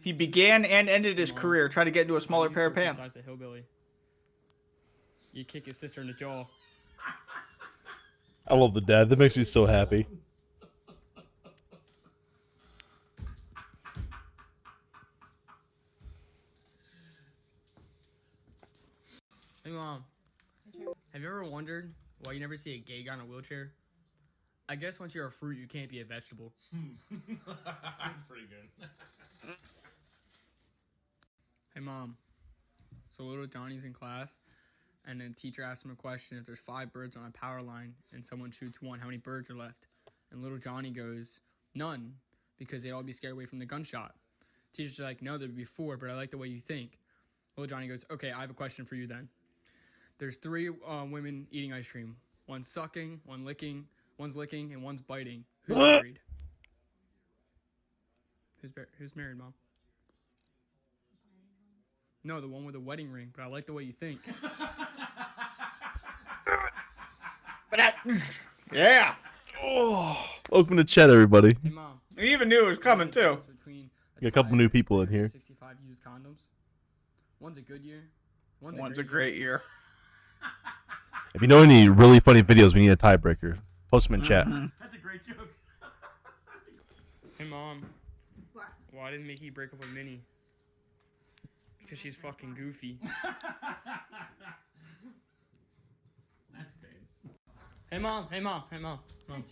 He 0.01 0.11
began 0.11 0.65
and 0.65 0.89
ended 0.89 1.17
his 1.17 1.31
career 1.31 1.69
trying 1.69 1.85
to 1.85 1.91
get 1.91 2.01
into 2.03 2.17
a 2.17 2.21
smaller 2.21 2.49
pair 2.49 2.67
of 2.67 2.75
pants. 2.75 2.97
Besides 2.97 3.13
the 3.13 3.21
hillbilly. 3.21 3.63
You 5.31 5.45
kick 5.45 5.65
his 5.65 5.77
sister 5.77 6.01
in 6.01 6.07
the 6.07 6.13
jaw. 6.13 6.45
I 8.47 8.53
love 8.55 8.73
the 8.73 8.81
dad. 8.81 9.09
That 9.09 9.17
makes 9.17 9.35
me 9.35 9.43
so 9.43 9.65
happy. 9.65 10.05
Hey 19.63 19.71
mom, 19.71 20.03
have 21.11 21.21
you 21.23 21.27
ever 21.27 21.43
wondered 21.43 21.91
why 22.23 22.33
you 22.33 22.39
never 22.39 22.55
see 22.55 22.75
a 22.75 22.77
gay 22.77 23.01
guy 23.01 23.15
in 23.15 23.19
a 23.19 23.23
wheelchair? 23.23 23.71
I 24.69 24.75
guess 24.75 24.99
once 24.99 25.15
you're 25.15 25.25
a 25.25 25.31
fruit, 25.31 25.57
you 25.57 25.67
can't 25.67 25.89
be 25.89 26.01
a 26.01 26.05
vegetable. 26.05 26.53
That's 26.71 28.21
pretty 28.27 28.45
good. 28.45 28.85
Hey 31.73 31.79
mom, 31.81 32.15
so 33.09 33.23
little 33.23 33.47
Johnny's 33.47 33.85
in 33.85 33.93
class, 33.93 34.37
and 35.07 35.21
the 35.21 35.29
teacher 35.29 35.63
asks 35.63 35.85
him 35.85 35.91
a 35.91 35.95
question: 35.95 36.37
If 36.37 36.45
there's 36.45 36.59
five 36.59 36.91
birds 36.91 37.15
on 37.15 37.25
a 37.25 37.31
power 37.31 37.61
line 37.61 37.93
and 38.13 38.25
someone 38.25 38.51
shoots 38.51 38.81
one, 38.81 38.99
how 38.99 39.05
many 39.05 39.17
birds 39.17 39.49
are 39.49 39.55
left? 39.55 39.87
And 40.31 40.41
little 40.41 40.57
Johnny 40.57 40.89
goes, 40.89 41.39
none, 41.73 42.13
because 42.57 42.83
they'd 42.83 42.91
all 42.91 43.03
be 43.03 43.13
scared 43.13 43.33
away 43.33 43.45
from 43.45 43.59
the 43.59 43.65
gunshot. 43.65 44.15
Teacher's 44.73 44.99
like, 44.99 45.21
no, 45.21 45.37
there'd 45.37 45.55
be 45.55 45.63
four, 45.63 45.97
but 45.97 46.09
I 46.09 46.13
like 46.15 46.31
the 46.31 46.37
way 46.37 46.47
you 46.47 46.59
think. 46.59 46.99
Little 47.55 47.73
Johnny 47.73 47.87
goes, 47.87 48.03
okay, 48.11 48.31
I 48.31 48.41
have 48.41 48.49
a 48.49 48.53
question 48.55 48.85
for 48.85 48.95
you 48.95 49.07
then. 49.07 49.29
There's 50.17 50.37
three 50.37 50.69
uh, 50.69 51.05
women 51.09 51.47
eating 51.51 51.71
ice 51.71 51.89
cream. 51.89 52.17
One's 52.47 52.67
sucking, 52.67 53.21
one 53.25 53.45
licking, 53.45 53.85
one's 54.17 54.35
licking, 54.35 54.73
and 54.73 54.83
one's 54.83 55.01
biting. 55.01 55.45
Who's 55.63 55.77
married? 55.77 56.19
Who's 58.61 58.71
who's 58.97 59.15
married, 59.15 59.37
mom? 59.37 59.53
No, 62.25 62.41
the 62.41 62.47
one 62.47 62.65
with 62.65 62.73
the 62.73 62.79
wedding 62.79 63.11
ring. 63.11 63.31
But 63.35 63.43
I 63.43 63.45
like 63.45 63.67
the 63.67 63.73
way 63.73 63.83
you 63.83 63.93
think. 63.93 64.19
Yeah. 68.73 69.15
Oh, 69.61 70.25
welcome 70.49 70.77
to 70.77 70.83
chat, 70.83 71.09
everybody. 71.09 71.55
Hey 71.61 71.69
mom. 71.69 71.99
He 72.17 72.31
even 72.33 72.49
knew 72.49 72.65
it 72.65 72.67
was 72.67 72.77
coming 72.77 73.11
too. 73.11 73.39
Between 73.47 73.89
Got 74.21 74.27
a 74.27 74.31
couple 74.31 74.55
new 74.55 74.69
people 74.69 75.01
in 75.01 75.07
here. 75.07 75.27
65 75.27 75.75
used 75.87 76.03
condoms. 76.03 76.47
One's 77.39 77.57
a 77.57 77.61
good 77.61 77.83
year. 77.83 78.03
One's, 78.61 78.79
One's 78.79 78.97
a 78.97 79.01
a 79.01 79.03
great, 79.03 79.31
great 79.31 79.35
year. 79.35 79.61
If 81.33 81.41
you 81.41 81.47
know 81.47 81.61
any 81.61 81.89
really 81.89 82.19
funny 82.19 82.41
videos, 82.43 82.73
we 82.73 82.81
need 82.81 82.89
a 82.89 82.97
tiebreaker. 82.97 83.59
Post 83.91 84.07
them 84.07 84.15
in 84.15 84.21
chat. 84.21 84.47
Mm-hmm. 84.47 84.67
That's 84.79 84.95
a 84.95 84.99
great 84.99 85.25
joke. 85.27 85.49
Hey 87.37 87.45
mom. 87.45 87.85
What? 88.53 88.65
Why 88.91 89.11
didn't 89.11 89.27
Mickey 89.27 89.49
break 89.49 89.73
up 89.73 89.79
with 89.79 89.89
Minnie? 89.89 90.21
Because 91.85 91.99
she's 91.99 92.15
fucking 92.15 92.55
goofy. 92.55 92.99
Hey 97.91 97.99
mom, 97.99 98.27
hey 98.29 98.39
mom, 98.41 98.63
hey 98.71 98.79
mom, 98.79 98.99
mom. 99.29 99.45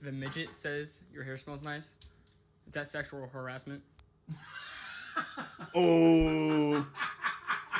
If 0.00 0.06
a 0.08 0.12
midget 0.12 0.54
says 0.54 1.02
your 1.12 1.24
hair 1.24 1.36
smells 1.36 1.62
nice, 1.62 1.96
is 2.66 2.72
that 2.74 2.86
sexual 2.86 3.26
harassment? 3.32 3.82
Oh. 5.74 6.86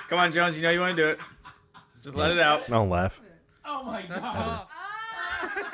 Come 0.09 0.19
on, 0.19 0.33
Jones. 0.33 0.57
You 0.57 0.63
know 0.63 0.71
you 0.71 0.81
want 0.81 0.97
to 0.97 1.03
do 1.03 1.09
it. 1.09 1.19
Just 2.03 2.15
let 2.17 2.31
it 2.31 2.39
out. 2.39 2.69
Don't 2.69 2.91
laugh. 2.91 3.21
Oh 3.65 3.83
my 3.85 4.05
That's 4.07 4.21
God. 4.23 4.35
tough. 4.35 4.71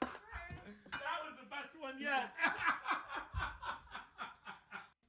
That 0.00 1.18
was 1.24 1.34
the 1.38 1.46
best 1.50 1.74
one 1.78 1.94
yet. 2.00 2.30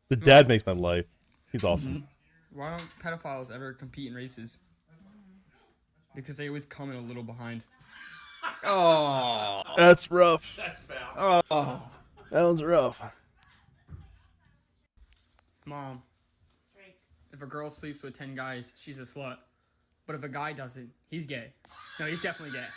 The 0.10 0.16
hmm. 0.16 0.26
dad 0.26 0.48
makes 0.48 0.66
my 0.66 0.74
life. 0.74 1.06
He's 1.52 1.61
hmm. 1.61 1.68
awesome. 1.68 2.08
Why 2.53 2.77
don't 2.77 2.90
pedophiles 3.00 3.53
ever 3.53 3.74
compete 3.74 4.10
in 4.10 4.16
races? 4.16 4.58
Because 6.16 6.38
they 6.38 6.48
always 6.48 6.66
come 6.66 6.90
in 6.90 6.98
a 6.98 7.02
little 7.02 7.24
behind. 7.24 7.64
Oh. 8.64 9.61
That's 9.76 10.10
rough. 10.10 10.58
That's 10.58 10.80
foul. 10.82 11.44
Oh. 11.52 11.82
That 12.32 12.42
was 12.42 12.64
rough. 12.64 13.02
Mom. 15.66 16.02
If 17.32 17.44
a 17.44 17.45
girl 17.45 17.69
sleeps 17.69 18.02
with 18.02 18.18
10 18.18 18.34
guys, 18.34 18.74
she's 18.76 18.98
a 18.98 19.03
slut. 19.03 19.38
But 20.08 20.16
if 20.16 20.24
a 20.24 20.30
guy 20.30 20.53
doesn't, 20.53 20.90
he's 21.10 21.26
gay. 21.26 21.52
No, 22.00 22.08
he's 22.08 22.19
definitely 22.19 22.58
gay. 22.58 22.66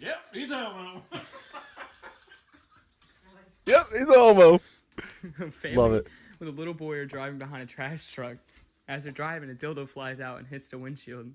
Yep, 0.00 0.16
he's 0.32 0.50
a 0.50 0.56
homo. 0.56 1.02
Yep, 3.66 3.88
he's 3.92 4.08
a 4.08 4.14
homo. 4.14 4.58
Family 5.50 5.76
Love 5.76 5.92
it. 5.92 6.06
With 6.38 6.48
a 6.48 6.52
little 6.52 6.74
boy 6.74 6.96
are 6.96 7.06
driving 7.06 7.38
behind 7.38 7.62
a 7.62 7.66
trash 7.66 8.12
truck. 8.12 8.36
As 8.88 9.04
they're 9.04 9.12
driving, 9.12 9.50
a 9.50 9.54
dildo 9.54 9.88
flies 9.88 10.20
out 10.20 10.38
and 10.38 10.46
hits 10.46 10.70
the 10.70 10.78
windshield. 10.78 11.30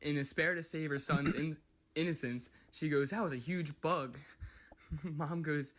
In 0.00 0.14
despair 0.14 0.54
to 0.54 0.62
save 0.62 0.90
her 0.90 0.98
son's 0.98 1.34
in- 1.34 1.56
innocence, 1.94 2.50
she 2.72 2.88
goes, 2.88 3.10
That 3.10 3.22
was 3.22 3.32
a 3.32 3.36
huge 3.36 3.78
bug. 3.80 4.18
Mom 5.02 5.42
goes, 5.42 5.74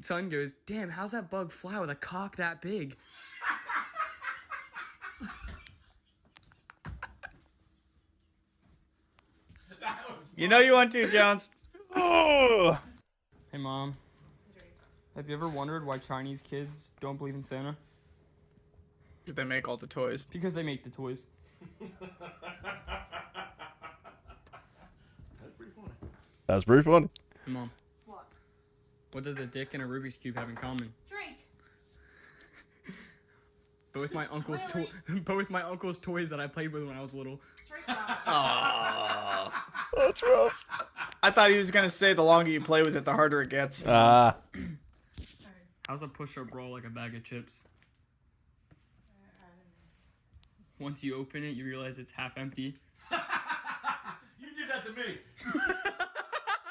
Son 0.00 0.28
goes, 0.28 0.52
Damn, 0.66 0.88
how's 0.88 1.10
that 1.12 1.30
bug 1.30 1.50
fly 1.50 1.80
with 1.80 1.90
a 1.90 1.94
cock 1.94 2.36
that 2.36 2.62
big? 2.62 2.96
You 10.36 10.46
know 10.46 10.60
you 10.60 10.72
want 10.72 10.92
to, 10.92 11.10
Jones. 11.10 11.50
Oh. 11.96 12.78
Hey, 13.50 13.58
Mom. 13.58 13.96
Have 15.18 15.28
you 15.28 15.34
ever 15.34 15.48
wondered 15.48 15.84
why 15.84 15.98
Chinese 15.98 16.42
kids 16.42 16.92
don't 17.00 17.16
believe 17.16 17.34
in 17.34 17.42
Santa? 17.42 17.74
Because 19.24 19.34
they 19.34 19.42
make 19.42 19.66
all 19.66 19.76
the 19.76 19.88
toys. 19.88 20.28
Because 20.30 20.54
they 20.54 20.62
make 20.62 20.84
the 20.84 20.90
toys. 20.90 21.26
That's 21.80 21.90
pretty 25.56 25.72
funny. 25.74 25.88
That's 26.46 26.64
pretty 26.64 26.84
funny. 26.84 27.08
Hey, 27.44 27.50
Mom. 27.50 27.68
What? 28.06 28.26
What 29.10 29.24
does 29.24 29.40
a 29.40 29.46
dick 29.46 29.74
and 29.74 29.82
a 29.82 29.86
Rubik's 29.86 30.16
Cube 30.16 30.36
have 30.36 30.48
in 30.48 30.54
common? 30.54 30.94
Drink. 31.08 31.38
Both 33.92 34.12
my 34.12 34.28
uncle's 34.28 34.62
to- 34.66 34.86
both 35.24 35.50
my 35.50 35.62
uncle's 35.62 35.98
toys 35.98 36.30
that 36.30 36.38
I 36.38 36.46
played 36.46 36.72
with 36.72 36.86
when 36.86 36.96
I 36.96 37.00
was 37.00 37.12
little. 37.12 37.40
Oh. 37.88 39.52
That's 39.96 40.22
rough. 40.22 40.64
I 41.24 41.32
thought 41.32 41.50
he 41.50 41.58
was 41.58 41.72
gonna 41.72 41.90
say 41.90 42.14
the 42.14 42.22
longer 42.22 42.52
you 42.52 42.60
play 42.60 42.82
with 42.82 42.94
it, 42.94 43.04
the 43.04 43.14
harder 43.14 43.42
it 43.42 43.50
gets. 43.50 43.82
Ah. 43.84 44.36
How's 45.88 46.02
a 46.02 46.08
push-up 46.08 46.54
roll 46.54 46.72
like 46.72 46.84
a 46.84 46.90
bag 46.90 47.14
of 47.14 47.24
chips? 47.24 47.64
Once 50.78 51.02
you 51.02 51.16
open 51.16 51.42
it, 51.42 51.56
you 51.56 51.64
realize 51.64 51.98
it's 51.98 52.12
half 52.12 52.36
empty. 52.36 52.76
You 54.38 54.46
did 54.54 54.68
that 54.70 54.84
to 54.86 54.92
me. 54.92 55.18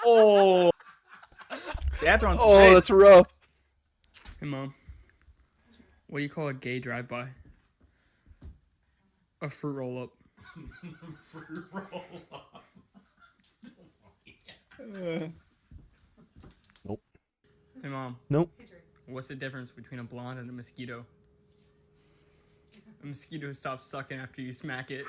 Oh. 0.09 0.71
Yeah, 2.01 2.17
throwing 2.17 2.37
some 2.37 2.47
Oh, 2.47 2.59
shade. 2.67 2.75
that's 2.75 2.89
rough. 2.89 3.27
Hey, 4.39 4.45
Mom. 4.45 4.73
What 6.05 6.19
do 6.19 6.23
you 6.23 6.29
call 6.29 6.47
a 6.47 6.53
gay 6.53 6.79
drive-by? 6.79 7.27
A 9.41 9.49
fruit 9.49 9.73
roll-up. 9.73 10.11
Fruit 11.27 11.65
roll 11.73 12.03
up. 12.31 12.63
Nope. 16.85 17.01
Hey, 17.81 17.89
Mom. 17.89 18.17
Nope. 18.29 18.49
What's 19.07 19.27
the 19.29 19.35
difference 19.35 19.71
between 19.71 19.99
a 19.99 20.03
blonde 20.03 20.39
and 20.39 20.49
a 20.49 20.53
mosquito? 20.53 21.05
A 23.03 23.05
mosquito 23.05 23.51
stops 23.53 23.85
sucking 23.85 24.19
after 24.19 24.41
you 24.41 24.51
smack 24.51 24.91
it. 24.91 25.05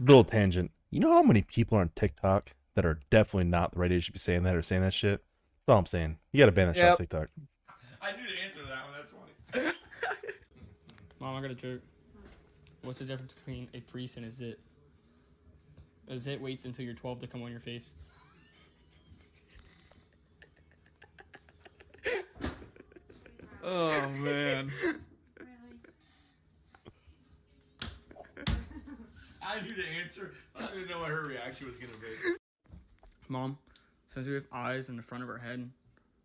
Little 0.00 0.24
tangent. 0.24 0.72
You 0.90 1.00
know 1.00 1.12
how 1.12 1.22
many 1.22 1.42
people 1.42 1.78
are 1.78 1.82
on 1.82 1.90
TikTok 1.94 2.50
that 2.74 2.84
are 2.84 2.98
definitely 3.10 3.44
not 3.50 3.72
the 3.72 3.78
right 3.80 3.92
age 3.92 4.06
to 4.06 4.12
be 4.12 4.18
saying 4.18 4.42
that 4.44 4.56
or 4.56 4.62
saying 4.62 4.82
that 4.82 4.94
shit? 4.94 5.22
That's 5.66 5.74
all 5.74 5.78
I'm 5.78 5.86
saying. 5.86 6.18
You 6.32 6.38
gotta 6.40 6.52
ban 6.52 6.68
that 6.68 6.76
shit 6.76 6.84
Yep. 6.84 6.90
on 6.92 6.96
TikTok. 6.96 7.28
I 8.00 8.12
knew 8.12 8.22
the 8.26 8.40
answer 8.42 8.62
to 8.62 8.66
that 8.68 8.84
one. 8.84 8.94
That's 9.52 9.62
funny. 9.62 9.72
Mom, 11.20 11.36
I 11.36 11.40
got 11.42 11.50
a 11.50 11.54
joke. 11.54 11.82
What's 12.82 12.98
the 13.00 13.04
difference 13.04 13.32
between 13.32 13.68
a 13.74 13.80
priest 13.80 14.16
and 14.16 14.26
a 14.26 14.30
zit? 14.30 14.58
A 16.08 16.16
zit 16.18 16.40
waits 16.40 16.64
until 16.64 16.84
you're 16.84 16.94
12 16.94 17.20
to 17.20 17.26
come 17.26 17.42
on 17.42 17.50
your 17.50 17.60
face. 17.60 17.94
Oh 23.70 24.08
man. 24.22 24.70
I 29.42 29.60
knew 29.60 29.74
the 29.74 29.86
answer. 30.02 30.32
I 30.56 30.68
didn't 30.68 30.88
know 30.88 31.00
what 31.00 31.10
her 31.10 31.22
reaction 31.22 31.66
was 31.66 31.76
gonna 31.76 31.92
be. 31.92 32.36
Mom, 33.28 33.58
since 34.08 34.26
we 34.26 34.32
have 34.34 34.46
eyes 34.52 34.88
in 34.88 34.96
the 34.96 35.02
front 35.02 35.22
of 35.22 35.28
our 35.28 35.36
head, 35.36 35.68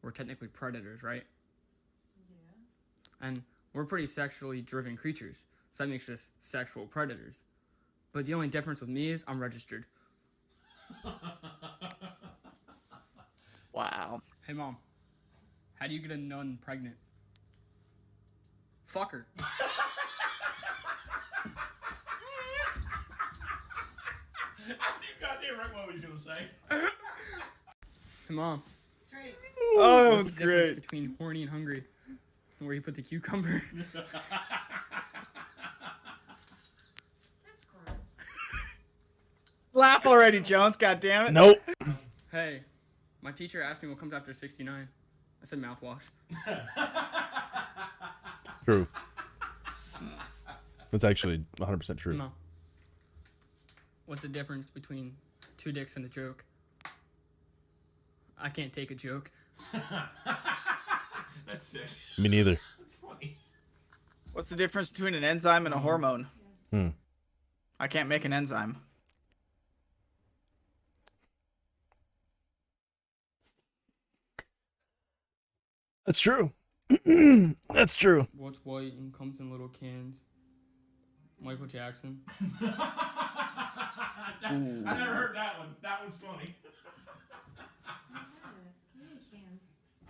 we're 0.02 0.12
technically 0.12 0.48
predators, 0.48 1.04
right? 1.04 1.24
Yeah. 2.30 3.28
And 3.28 3.44
we're 3.74 3.84
pretty 3.86 4.08
sexually 4.08 4.62
driven 4.62 4.96
creatures, 4.96 5.44
so 5.74 5.84
that 5.84 5.90
makes 5.90 6.08
us 6.08 6.30
sexual 6.40 6.86
predators. 6.86 7.44
But 8.14 8.26
the 8.26 8.36
only 8.36 8.48
difference 8.48 8.80
with 8.80 8.90
me 8.90 9.10
is 9.10 9.26
I'm 9.28 9.42
registered. 9.42 9.86
Wow. 13.74 14.22
Hey, 14.46 14.54
Mom, 14.54 14.78
how 15.80 15.88
do 15.88 15.96
you 15.96 16.00
get 16.00 16.12
a 16.12 16.18
nun 16.18 16.60
pregnant? 16.62 16.96
Fuck 18.94 19.12
her. 19.14 19.26
I 19.40 19.42
knew 24.68 25.16
goddamn 25.20 25.58
right 25.58 25.74
what 25.74 25.88
he 25.88 25.94
was 25.94 26.02
gonna 26.02 26.20
say. 26.20 26.48
Hey, 26.70 28.36
Mom. 28.36 28.62
Oh, 29.78 30.04
that 30.04 30.12
What's 30.12 30.24
was 30.26 30.36
the 30.36 30.40
difference 30.46 30.68
great. 30.70 30.82
between 30.84 31.16
horny 31.18 31.42
and 31.42 31.50
hungry? 31.50 31.84
And 32.60 32.68
where 32.68 32.76
you 32.76 32.84
put 32.84 32.94
the 32.94 33.02
cucumber? 33.02 33.64
That's 33.96 34.14
gross. 37.66 37.96
Laugh 39.74 40.06
already, 40.06 40.40
Jones. 40.40 40.76
God 40.76 41.00
damn 41.00 41.26
it. 41.26 41.32
Nope. 41.32 41.64
hey, 42.32 42.62
my 43.24 43.32
teacher 43.32 43.64
asked 43.64 43.82
me 43.82 43.90
what 43.90 43.98
comes 43.98 44.14
after 44.14 44.36
69. 44.36 44.88
I 45.42 45.46
said 45.46 45.60
mouthwash. 45.60 46.04
True. 48.66 48.88
That's 50.92 51.04
actually 51.04 51.44
100% 51.58 51.98
true. 51.98 52.14
Mom. 52.14 52.32
What's 54.06 54.22
the 54.22 54.28
difference 54.28 54.70
between 54.70 55.16
two 55.58 55.72
dicks 55.72 55.96
and 55.96 56.06
a 56.06 56.10
joke? 56.10 56.46
I 58.38 58.50
can't 58.50 58.72
take 58.72 58.92
a 58.92 58.96
joke. 58.96 59.32
That's 61.48 61.66
sick. 61.66 61.82
Me 62.18 62.30
neither. 62.30 62.60
That's 62.78 62.96
funny. 63.02 63.38
What's 64.34 64.50
the 64.50 64.56
difference 64.56 64.92
between 64.92 65.16
an 65.16 65.24
enzyme 65.24 65.66
and 65.66 65.74
a 65.74 65.80
hormone? 65.80 66.28
Hmm. 66.72 66.90
I 67.80 67.88
can't 67.88 68.10
make 68.10 68.26
an 68.26 68.34
enzyme. 68.34 68.78
That's 76.06 76.20
true. 76.20 76.52
That's 77.74 77.96
true. 77.96 78.28
What's 78.38 78.60
white 78.64 78.94
and 78.94 79.14
comes 79.14 79.40
in 79.40 79.52
little 79.52 79.70
cans? 79.70 80.22
Michael 81.42 81.66
Jackson. 81.66 82.22
I 82.62 84.52
never 84.52 85.14
heard 85.14 85.36
that 85.36 85.60
one. 85.60 85.76
That 85.82 86.02
one's 86.02 86.16
funny. 86.22 86.56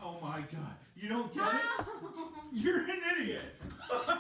Oh 0.06 0.20
my 0.22 0.42
god. 0.42 0.76
You 0.98 1.08
don't 1.08 1.34
get 1.34 1.48
it? 1.54 1.62
You're 2.52 2.80
an 2.80 3.00
idiot. 3.18 3.56
That's 3.90 4.20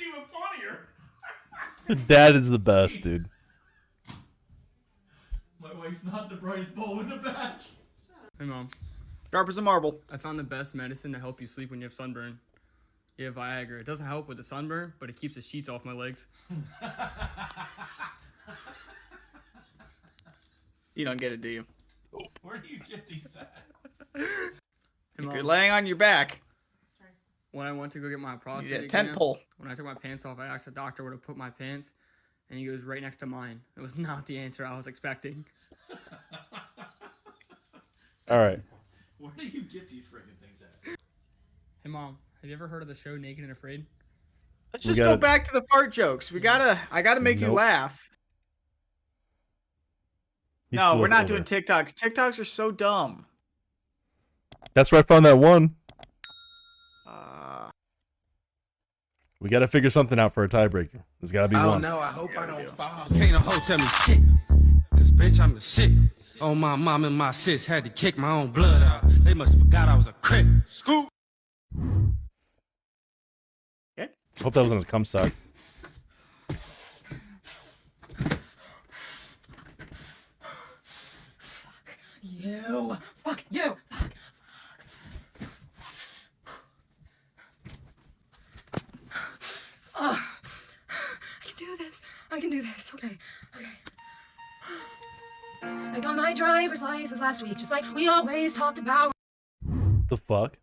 even 0.00 0.22
funnier. 0.32 0.88
Dad 2.08 2.34
is 2.34 2.48
the 2.50 2.58
best, 2.58 3.00
dude. 3.02 3.28
My 5.62 5.72
wife's 5.72 6.02
not 6.02 6.28
the 6.28 6.34
brightest 6.34 6.74
bulb 6.74 6.98
in 7.02 7.08
the 7.08 7.16
batch. 7.16 7.68
Hey, 8.40 8.46
Mom. 8.46 8.68
Sharp 9.30 9.48
as 9.48 9.58
a 9.58 9.62
marble. 9.62 10.00
I 10.10 10.16
found 10.16 10.38
the 10.38 10.44
best 10.44 10.74
medicine 10.74 11.12
to 11.12 11.18
help 11.18 11.40
you 11.40 11.46
sleep 11.46 11.70
when 11.70 11.80
you 11.80 11.84
have 11.84 11.92
sunburn. 11.92 12.38
Yeah, 13.16 13.30
Viagra. 13.30 13.80
It 13.80 13.86
doesn't 13.86 14.06
help 14.06 14.28
with 14.28 14.36
the 14.36 14.44
sunburn, 14.44 14.92
but 14.98 15.10
it 15.10 15.16
keeps 15.16 15.34
the 15.34 15.42
sheets 15.42 15.68
off 15.68 15.84
my 15.84 15.92
legs. 15.92 16.26
You 20.98 21.04
don't 21.04 21.16
get 21.16 21.30
it, 21.30 21.40
do 21.40 21.48
you? 21.48 21.64
Where 22.42 22.58
do 22.58 22.66
you 22.66 22.80
get 22.90 23.06
these 23.06 23.24
at? 23.38 23.54
If 24.16 25.24
Mom. 25.24 25.32
you're 25.32 25.44
laying 25.44 25.70
on 25.70 25.86
your 25.86 25.94
back, 25.94 26.40
when 27.52 27.68
I 27.68 27.72
went 27.72 27.92
to 27.92 28.00
go 28.00 28.10
get 28.10 28.18
my 28.18 28.34
prostate 28.34 28.70
get 28.72 28.82
a 28.82 28.88
tent 28.88 29.12
pole. 29.12 29.38
when 29.58 29.70
I 29.70 29.76
took 29.76 29.84
my 29.84 29.94
pants 29.94 30.24
off, 30.24 30.40
I 30.40 30.46
asked 30.46 30.64
the 30.64 30.72
doctor 30.72 31.04
where 31.04 31.12
to 31.12 31.18
put 31.18 31.36
my 31.36 31.50
pants, 31.50 31.92
and 32.50 32.58
he 32.58 32.66
goes 32.66 32.82
right 32.82 33.00
next 33.00 33.18
to 33.18 33.26
mine. 33.26 33.60
It 33.76 33.80
was 33.80 33.96
not 33.96 34.26
the 34.26 34.38
answer 34.38 34.66
I 34.66 34.76
was 34.76 34.88
expecting. 34.88 35.44
All 38.28 38.38
right. 38.38 38.60
Where 39.38 39.46
do 39.50 39.52
you 39.52 39.62
get 39.62 39.88
these 39.88 40.04
freaking 40.04 40.36
things 40.40 40.60
at? 40.62 40.98
Hey, 41.84 41.88
Mom, 41.90 42.18
have 42.42 42.48
you 42.50 42.56
ever 42.56 42.66
heard 42.66 42.82
of 42.82 42.88
the 42.88 42.94
show 42.94 43.16
Naked 43.16 43.44
and 43.44 43.52
Afraid? 43.52 43.86
let's 44.72 44.84
We 44.84 44.90
just 44.90 44.98
go 44.98 45.06
gotta- 45.06 45.18
back 45.18 45.44
to 45.46 45.52
the 45.52 45.62
fart 45.70 45.92
jokes. 45.92 46.32
We 46.32 46.40
gotta. 46.40 46.78
I 46.90 47.02
gotta 47.02 47.20
make 47.20 47.38
you 47.40 47.46
Nope. 47.46 47.56
laugh. 47.56 48.08
He's 50.70 50.78
no, 50.78 50.90
flew 50.92 51.00
we're 51.00 51.06
it 51.06 51.10
not 51.10 51.30
over. 51.30 51.40
doing 51.40 51.44
TikToks. 51.44 51.94
TikToks 51.94 52.38
are 52.40 52.44
so 52.44 52.70
dumb. 52.70 53.26
That's 54.74 54.92
where 54.92 54.98
I 54.98 55.02
found 55.02 55.24
that 55.24 55.38
one. 55.38 55.76
Uh, 57.06 57.70
We 59.40 59.48
got 59.48 59.60
to 59.60 59.68
figure 59.68 59.88
something 59.88 60.18
out 60.18 60.34
for 60.34 60.44
a 60.44 60.48
tiebreaker. 60.48 61.02
There's 61.20 61.32
got 61.32 61.42
to 61.42 61.48
be 61.48 61.56
Oh 61.56 61.70
one. 61.70 61.80
no, 61.82 61.98
I 62.00 62.08
hope 62.08 62.36
I 62.38 62.44
don't 62.46 62.76
fall. 62.76 63.06
Can't 63.08 63.32
no 63.32 63.38
hoe 63.38 63.58
tell 63.60 63.78
me 63.78 63.86
shit. 64.04 64.20
Cause 64.94 65.10
bitch, 65.10 65.40
I'm 65.40 65.54
the 65.54 65.60
shit. 65.60 65.90
Oh, 66.40 66.54
my 66.54 66.76
mom 66.76 67.04
and 67.04 67.18
my 67.18 67.32
sis 67.32 67.66
had 67.66 67.82
to 67.82 67.90
kick 67.90 68.16
my 68.16 68.30
own 68.30 68.52
blood 68.52 68.80
out. 68.82 69.02
They 69.24 69.34
must 69.34 69.52
have 69.52 69.60
forgot 69.60 69.88
I 69.88 69.96
was 69.96 70.06
a 70.06 70.12
crip. 70.12 70.46
Scoop. 70.68 71.08
Okay. 73.98 74.12
Hope 74.40 74.54
that 74.54 74.60
was 74.60 74.68
gonna 74.68 74.84
come 74.84 75.04
suck. 75.04 75.32
Fuck 81.40 81.74
you. 82.22 82.96
Fuck 83.24 83.44
you. 83.50 83.76
Fuck. 83.90 84.12
Oh, 89.96 90.22
I 90.88 91.44
can 91.44 91.56
do 91.56 91.76
this. 91.78 92.00
I 92.30 92.40
can 92.40 92.50
do 92.50 92.62
this. 92.62 92.92
Okay. 92.94 93.18
Okay. 95.88 95.96
I 95.96 96.00
got 96.00 96.16
my 96.16 96.34
driver's 96.34 96.82
license 96.82 97.20
last 97.20 97.42
week, 97.42 97.56
just 97.56 97.70
like 97.70 97.84
we 97.94 98.08
always 98.08 98.54
talked 98.54 98.78
about. 98.78 99.12
The 100.08 100.16
fuck? 100.16 100.56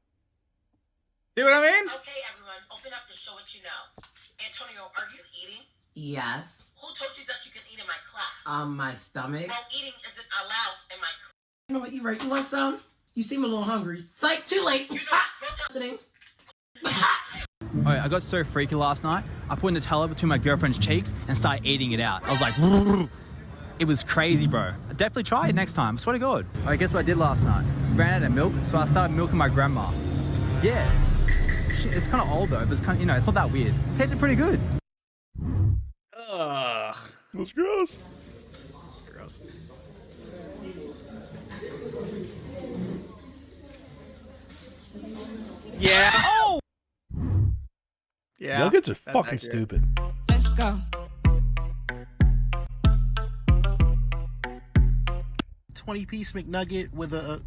See 1.38 1.44
what 1.44 1.54
I 1.54 1.62
mean? 1.62 1.86
Okay, 1.88 2.22
everyone, 2.32 2.62
open 2.72 2.94
up 2.94 3.08
to 3.08 3.14
show 3.14 3.34
what 3.34 3.54
you 3.56 3.62
know. 3.64 4.04
Antonio, 4.46 4.84
are 4.84 5.04
you 5.14 5.22
eating? 5.44 5.64
Yes. 5.96 6.66
Who 6.80 6.88
told 6.94 7.18
you 7.18 7.26
that 7.26 7.46
you 7.46 7.52
can 7.52 7.62
eat 7.72 7.80
in 7.80 7.88
my 7.88 7.94
class? 8.10 8.26
Um, 8.46 8.78
my 8.78 8.94
stomach. 8.94 9.48
Well, 9.48 9.58
eating 9.76 9.94
isn't 10.08 10.28
allowed 10.44 10.94
in 10.94 11.00
my 11.00 11.08
class. 11.08 11.34
You 11.70 11.74
know 11.74 11.80
what? 11.80 11.92
You're 11.92 12.04
right. 12.04 12.24
You 12.24 12.30
want 12.30 12.46
some? 12.46 12.80
You 13.16 13.24
seem 13.24 13.44
a 13.44 13.48
little 13.48 13.64
hungry. 13.64 13.98
Psych. 13.98 14.46
Too 14.46 14.64
late. 14.64 14.92
You 14.92 15.00
not 15.12 15.24
listening. 15.68 15.98
Alright, 17.78 18.02
I 18.02 18.08
got 18.08 18.24
so 18.24 18.44
freaky 18.44 18.76
last 18.76 19.04
night. 19.04 19.24
I 19.50 19.56
put 19.56 19.74
a 19.74 19.78
Nutella 19.78 20.08
between 20.08 20.30
my 20.30 20.38
girlfriend's 20.38 20.78
cheeks 20.78 21.14
and 21.28 21.38
started 21.38 21.66
eating 21.66 21.92
it 21.94 22.00
out. 22.00 22.24
I 22.26 22.32
was 22.32 22.42
like, 22.42 22.58
it 23.80 23.86
was 23.86 24.04
crazy, 24.04 24.48
bro. 24.48 24.74
Definitely 24.92 25.24
try 25.24 25.50
it 25.50 25.56
next 25.56 25.74
time. 25.74 25.96
I 25.96 26.00
swear 26.00 26.14
to 26.14 26.20
God. 26.20 26.46
Alright, 26.62 26.80
guess 26.80 26.94
what 26.94 27.00
I 27.00 27.04
did 27.04 27.18
last 27.18 27.44
night? 27.44 27.66
Ran 27.96 28.24
out 28.24 28.28
of 28.28 28.32
milk, 28.34 28.54
so 28.66 28.78
I 28.78 28.86
started 28.88 29.16
milking 29.16 29.38
my 29.38 29.50
grandma. 29.50 29.92
Yeah. 30.62 30.90
Shit, 31.80 31.94
It's 31.94 32.08
kind 32.08 32.24
of 32.24 32.32
old 32.32 32.50
though, 32.50 32.60
but 32.66 32.72
it's 32.72 32.80
kind 32.82 32.94
of, 32.94 33.00
you 33.00 33.06
know, 33.06 33.16
it's 33.16 33.26
not 33.28 33.36
that 33.36 33.52
weird. 33.52 33.74
It 33.74 33.98
tasted 33.98 34.20
pretty 34.20 34.36
good. 34.36 34.60
Ugh. 36.18 36.96
That's 37.34 37.52
gross. 37.52 38.02
Gross. 39.12 39.42
Yeah. 45.78 46.12
Oh. 46.26 46.60
Yeah. 48.38 48.60
Young 48.60 48.72
kids 48.72 48.90
are 48.90 48.96
fucking 48.96 49.20
accurate. 49.20 49.42
stupid. 49.42 50.00
Let's 50.30 50.54
go. 50.54 50.80
Twenty 55.86 56.06
piece 56.08 56.32
McNugget 56.32 56.92
with 56.94 57.14
a. 57.14 57.34
a- 57.34 57.42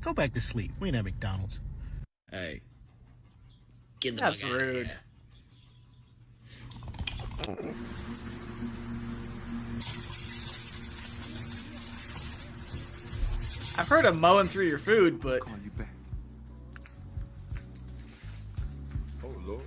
Go 0.00 0.12
back 0.14 0.32
to 0.34 0.40
sleep. 0.40 0.72
We 0.80 0.88
ain't 0.88 0.96
at 0.96 1.04
McDonald's. 1.04 1.60
Hey. 2.30 2.62
Get 4.00 4.16
the 4.16 4.22
That's 4.22 4.40
fuck 4.40 4.50
outta 4.50 4.64
rude. 4.64 4.92
I've 13.78 13.88
heard 13.88 14.06
of 14.06 14.16
mowing 14.16 14.48
through 14.48 14.66
your 14.66 14.78
food, 14.78 15.20
but 15.20 15.42
Oh 19.24 19.28
lord. 19.44 19.62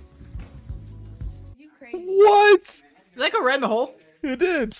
You 1.56 1.70
crazy? 1.78 1.98
What? 1.98 2.82
did 3.14 3.22
that 3.22 3.32
go 3.32 3.42
right 3.42 3.54
in 3.56 3.60
the 3.60 3.68
hole? 3.68 3.94
It 4.22 4.38
did. 4.38 4.74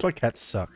That's 0.00 0.14
why 0.14 0.18
cats 0.18 0.40
suck. 0.40 0.70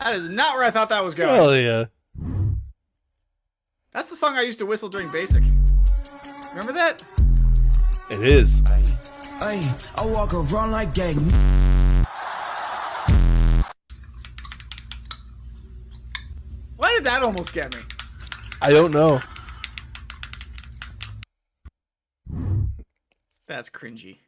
That 0.00 0.14
is 0.16 0.28
not 0.28 0.56
where 0.56 0.64
I 0.64 0.72
thought 0.72 0.88
that 0.88 1.04
was 1.04 1.14
going. 1.14 1.32
Hell 1.32 1.56
yeah. 1.56 1.84
That's 3.92 4.10
the 4.10 4.16
song 4.16 4.34
I 4.34 4.42
used 4.42 4.58
to 4.58 4.66
whistle 4.66 4.88
during 4.88 5.12
basic. 5.12 5.44
Remember 6.48 6.72
that? 6.72 7.04
It 8.10 8.20
is. 8.24 8.62
Hey, 9.38 9.62
I 9.94 10.04
walk 10.04 10.34
around 10.34 10.72
like 10.72 10.92
that. 10.94 11.14
Why 16.76 16.90
did 16.94 17.04
that 17.04 17.22
almost 17.22 17.52
get 17.52 17.76
me? 17.76 17.82
I 18.60 18.72
don't 18.72 18.90
know. 18.90 19.22
That's 23.48 23.70
cringy. 23.70 24.18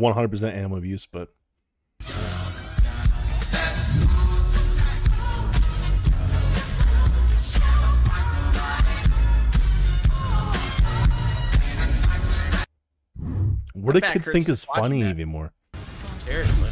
100% 0.00 0.54
animal 0.54 0.78
abuse, 0.78 1.06
but 1.06 1.28
what 13.74 13.94
do 13.94 14.00
kids 14.00 14.30
think 14.30 14.48
is 14.48 14.64
funny 14.64 15.02
that. 15.02 15.10
anymore? 15.10 15.52
Seriously. 16.18 16.70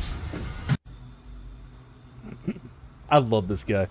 I 3.11 3.19
love 3.19 3.49
this 3.49 3.65
guy. 3.65 3.89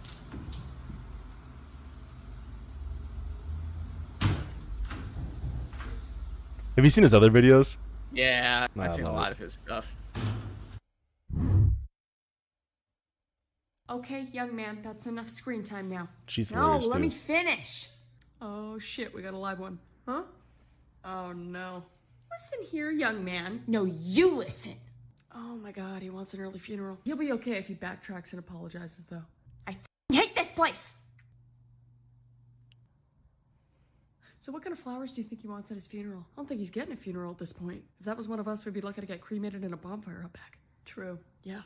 Have 6.75 6.85
you 6.85 6.91
seen 6.91 7.03
his 7.03 7.13
other 7.13 7.31
videos? 7.31 7.77
Yeah, 8.11 8.67
I've 8.75 8.81
I 8.81 8.95
seen 8.95 9.05
a 9.05 9.11
lot 9.11 9.29
it. 9.29 9.33
of 9.33 9.37
his 9.37 9.53
stuff. 9.53 9.93
Okay, 13.89 14.27
young 14.33 14.53
man, 14.55 14.79
that's 14.83 15.05
enough 15.05 15.29
screen 15.29 15.63
time 15.63 15.89
now. 15.89 16.09
She's 16.25 16.51
no, 16.51 16.59
hilarious, 16.59 16.87
let 16.87 17.01
me 17.01 17.09
finish. 17.09 17.89
Oh 18.41 18.77
shit, 18.79 19.13
we 19.13 19.21
got 19.21 19.33
a 19.33 19.37
live 19.37 19.59
one. 19.59 19.79
Huh? 20.05 20.23
Oh 21.05 21.31
no. 21.31 21.83
Listen 22.29 22.67
here, 22.69 22.91
young 22.91 23.23
man. 23.23 23.63
No, 23.65 23.85
you 23.85 24.35
listen. 24.35 24.75
Oh 25.33 25.55
my 25.55 25.71
god, 25.71 26.01
he 26.01 26.09
wants 26.09 26.33
an 26.33 26.41
early 26.41 26.59
funeral. 26.59 26.97
He'll 27.05 27.15
be 27.15 27.31
okay 27.33 27.53
if 27.53 27.67
he 27.67 27.75
backtracks 27.75 28.31
and 28.31 28.39
apologizes, 28.39 29.05
though. 29.05 29.23
I 29.65 29.71
f***ing 29.71 30.17
hate 30.17 30.35
this 30.35 30.51
place! 30.51 30.95
So, 34.47 34.53
what 34.53 34.63
kind 34.63 34.71
of 34.71 34.79
flowers 34.79 35.11
do 35.11 35.19
you 35.21 35.27
think 35.27 35.41
he 35.41 35.47
wants 35.49 35.71
at 35.71 35.75
his 35.75 35.87
funeral? 35.87 36.25
I 36.31 36.37
don't 36.37 36.47
think 36.47 36.61
he's 36.61 36.69
getting 36.69 36.93
a 36.93 36.95
funeral 36.95 37.31
at 37.31 37.37
this 37.37 37.51
point. 37.51 37.83
If 37.99 38.05
that 38.05 38.15
was 38.15 38.29
one 38.29 38.39
of 38.39 38.47
us, 38.47 38.63
we'd 38.63 38.73
be 38.73 38.79
lucky 38.79 39.01
to 39.01 39.07
get 39.07 39.19
cremated 39.19 39.65
in 39.65 39.73
a 39.73 39.75
bonfire 39.75 40.21
out 40.23 40.31
back. 40.31 40.57
True. 40.85 41.19
Yeah. 41.43 41.63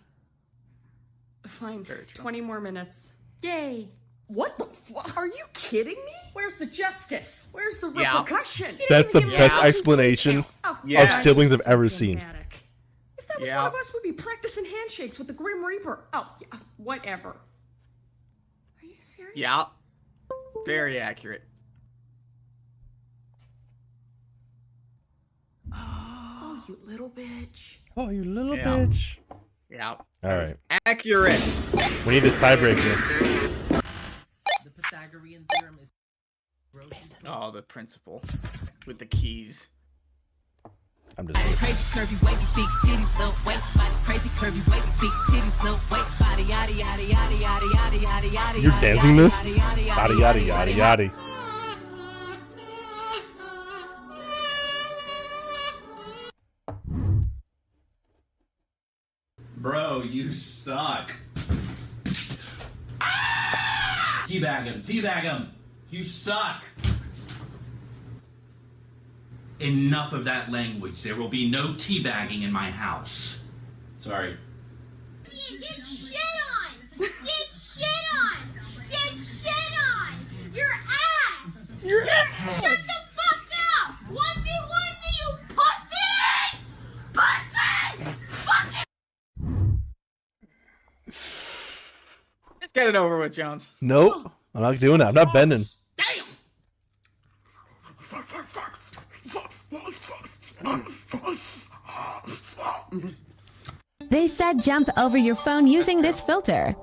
Fine. 1.46 1.86
20 2.16 2.42
more 2.42 2.60
minutes. 2.60 3.12
Yay! 3.44 3.90
What 4.26 4.58
the 4.58 4.66
fuck? 4.66 5.16
Are 5.16 5.28
you 5.28 5.46
kidding 5.54 5.94
me? 5.94 6.12
Where's 6.34 6.56
the 6.56 6.66
justice? 6.66 7.46
Where's 7.52 7.78
the 7.78 7.92
Yeah. 7.92 8.14
repercussion? 8.18 8.76
You 8.80 8.88
That's 8.90 9.14
the 9.14 9.20
even 9.20 9.30
give 9.30 9.38
me 9.38 9.44
best 9.44 9.54
a 9.58 9.60
fucking 9.60 9.70
explanation 9.70 10.36
detail. 10.38 10.52
Oh, 10.64 10.80
of 10.82 10.90
Yes. 10.90 11.22
siblings 11.24 11.52
I've 11.52 11.62
ever 11.68 11.88
seen. 11.88 12.18
dramatic. 12.18 12.64
If 13.20 13.28
that 13.28 13.42
was 13.42 13.48
Yeah. 13.48 13.58
one 13.62 13.68
of 13.76 13.80
us, 13.80 13.94
we'd 13.94 14.02
be 14.02 14.12
practicing 14.14 14.66
handshakes 14.66 15.20
with 15.20 15.28
the 15.28 15.34
Grim 15.36 15.64
Reaper. 15.64 16.06
Oh, 16.14 16.36
yeah, 16.42 16.58
whatever. 16.78 17.30
Are 17.30 18.86
you 18.86 18.96
serious? 19.04 19.38
Yeah. 19.38 19.66
Very 20.66 21.00
accurate. 21.00 21.44
You 26.72 26.80
little 26.86 27.10
bitch. 27.10 27.76
Oh, 27.98 28.10
you 28.10 28.24
little 28.24 28.56
Yeah. 28.56 28.64
bitch. 28.66 29.18
Yeah. 29.70 29.90
All 29.90 30.06
right. 30.24 30.58
Accurate. 30.86 31.42
We 32.06 32.14
need 32.14 32.24
this 32.24 32.36
tiebreaker. 32.38 32.96
The 33.70 34.70
Pythagorean 34.70 35.46
theorem 35.52 35.80
is. 35.82 35.90
Oh, 37.26 37.52
the 37.52 37.62
principal 37.62 38.22
with 38.88 38.98
the 39.00 39.06
keys. 39.06 39.68
I'm 41.18 41.28
just. 41.28 41.58
Crazy 41.60 41.84
curvy 41.92 42.22
wavy 42.24 42.46
big 42.56 42.70
titties, 42.84 43.18
little 43.20 43.36
waist 43.46 43.68
body. 43.76 43.96
Crazy 44.06 44.30
curvy 44.30 44.66
wavy 44.72 44.92
big 45.02 45.12
titties, 45.30 45.64
little 45.64 45.82
waist 45.92 46.18
body. 46.20 46.44
Yada 46.44 46.72
yada 46.74 47.04
yada 47.04 47.36
yada 47.36 47.66
yada 47.66 47.98
yada 47.98 48.28
yada. 48.28 48.60
You're 48.60 48.72
yada, 48.72 48.82
dancing 48.82 49.16
yada, 49.18 49.24
this? 49.24 49.44
yada, 49.44 49.82
yada, 49.82 49.82
Yada 49.82 50.14
yada, 50.14 50.40
yada 50.40 50.72
yada 50.72 51.12
yada. 60.00 60.08
You 60.08 60.32
suck. 60.32 61.12
Teabag 64.28 64.64
him, 64.64 64.82
teabag 64.82 65.24
him. 65.24 65.52
You 65.90 66.04
suck. 66.04 66.64
Enough 69.60 70.14
of 70.14 70.26
that 70.26 70.52
language. 70.52 71.02
There 71.04 71.16
will 71.16 71.28
be 71.28 71.50
no 71.50 71.74
teabagging 71.74 72.44
in 72.44 72.52
my 72.52 72.72
house. 72.72 73.40
Sorry. 74.00 74.38
Get 75.26 75.84
shit 75.84 76.16
on! 76.16 76.72
Get 76.98 77.52
shit 77.52 77.86
on! 78.16 78.38
Get 78.90 79.14
shit 79.18 79.74
on! 79.78 80.54
Your 80.54 80.72
ass! 80.72 81.72
Your 81.84 82.06
Shut 82.06 82.80
the 82.80 82.98
fuck 83.16 83.46
up! 83.78 83.96
1v1 84.10 84.84
me, 85.02 85.12
you 85.20 85.30
pussy! 85.50 86.58
Pussy! 87.14 88.16
Fucking 88.46 88.86
Let's 92.74 92.86
get 92.86 92.96
it 92.96 92.96
over 92.96 93.18
with, 93.18 93.34
Jones. 93.34 93.76
Nope. 93.82 94.32
I'm 94.56 94.62
not 94.62 94.80
doing 94.80 95.00
that. 95.00 95.10
I'm 95.10 95.14
not 95.14 95.34
bending. 95.34 95.66
Damn. 95.98 96.24
They 104.10 104.30
said 104.30 104.62
jump 104.62 104.88
over 104.96 105.18
your 105.18 105.36
phone 105.36 105.68
using 105.68 106.02
this 106.02 106.22
filter. 106.22 106.74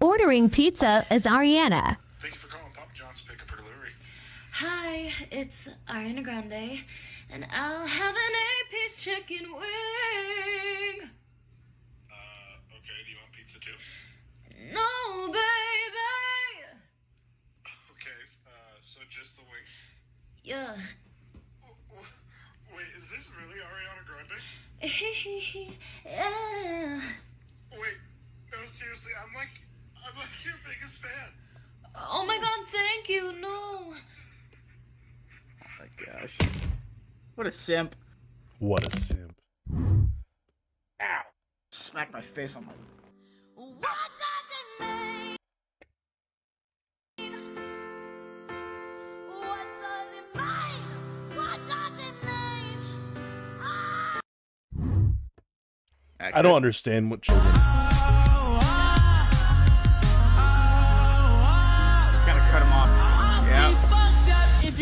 Ordering 0.00 0.48
pizza 0.48 1.04
is 1.10 1.24
Ariana. 1.24 1.96
Hi, 4.66 5.12
it's 5.30 5.68
Ariana 5.90 6.24
Grande, 6.24 6.80
and 7.28 7.46
I'll 7.52 7.86
have 7.86 8.14
an 8.14 8.34
eight-piece 8.48 8.96
chicken 8.96 9.52
wing. 9.52 11.10
Uh, 12.08 12.72
okay, 12.72 12.96
do 13.04 13.10
you 13.12 13.18
want 13.20 13.28
pizza 13.36 13.60
too? 13.60 13.76
No, 14.72 15.28
baby. 15.28 15.44
Okay, 17.92 18.16
uh, 18.48 18.80
so 18.80 19.00
just 19.10 19.36
the 19.36 19.42
wings. 19.52 19.76
Yeah. 20.42 20.72
Wait, 22.74 22.88
is 22.96 23.10
this 23.10 23.28
really 23.36 23.60
Ariana 23.60 24.00
Grande? 24.08 24.40
yeah. 26.06 27.00
Wait, 27.70 27.98
no, 28.50 28.64
seriously, 28.64 29.12
I'm 29.20 29.34
like, 29.34 29.60
I'm 30.08 30.16
like 30.16 30.32
your 30.42 30.56
biggest 30.66 31.02
fan. 31.02 31.34
Oh 31.94 32.24
my 32.24 32.38
God! 32.38 32.66
Thank 32.72 33.10
you. 33.10 33.30
No. 33.42 33.92
My 35.84 36.04
gosh. 36.06 36.38
What 37.34 37.46
a 37.46 37.50
simp. 37.50 37.94
What 38.58 38.86
a 38.86 38.90
simp. 38.96 39.34
Ow. 41.02 41.20
Smack 41.70 42.10
my 42.12 42.22
face 42.22 42.56
on 42.56 42.64
my. 42.66 42.72
I 56.32 56.40
don't 56.40 56.54
understand 56.54 57.10
what 57.10 57.20
children. 57.20 57.73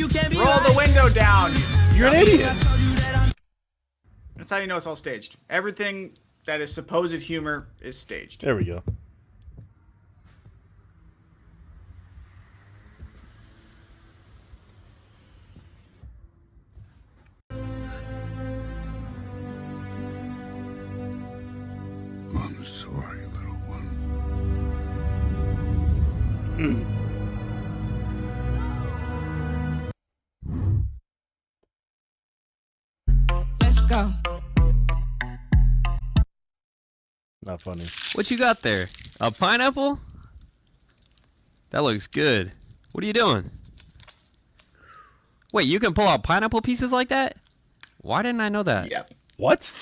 You 0.02 0.08
can't 0.08 0.30
be 0.30 0.36
Roll 0.36 0.58
the 0.60 0.74
window 0.76 1.08
down. 1.08 1.54
You're 1.94 2.08
an 2.08 2.14
idiot. 2.14 2.56
That's 4.34 4.50
how 4.50 4.58
you 4.58 4.66
know 4.66 4.76
it's 4.76 4.88
all 4.88 4.96
staged. 4.96 5.36
Everything 5.48 6.14
that 6.44 6.60
is 6.60 6.74
supposed 6.74 7.14
humor 7.14 7.68
is 7.80 7.96
staged. 7.96 8.42
There 8.42 8.56
we 8.56 8.64
go. 8.64 8.82
I'm 22.34 22.64
sorry, 22.64 23.24
little 23.26 23.54
one. 23.68 23.86
Let's 26.58 26.91
go. 33.92 34.12
Not 37.44 37.60
funny. 37.60 37.84
What 38.14 38.30
you 38.30 38.38
got 38.38 38.62
there? 38.62 38.88
A 39.20 39.30
pineapple? 39.30 40.00
That 41.70 41.82
looks 41.82 42.06
good. 42.06 42.52
What 42.92 43.04
are 43.04 43.06
you 43.06 43.12
doing? 43.12 43.50
Wait, 45.52 45.68
you 45.68 45.78
can 45.78 45.92
pull 45.92 46.08
out 46.08 46.22
pineapple 46.22 46.62
pieces 46.62 46.92
like 46.92 47.08
that? 47.10 47.36
Why 48.00 48.22
didn't 48.22 48.40
I 48.40 48.48
know 48.48 48.62
that? 48.62 48.90
Yep. 48.90 49.10
What? 49.36 49.72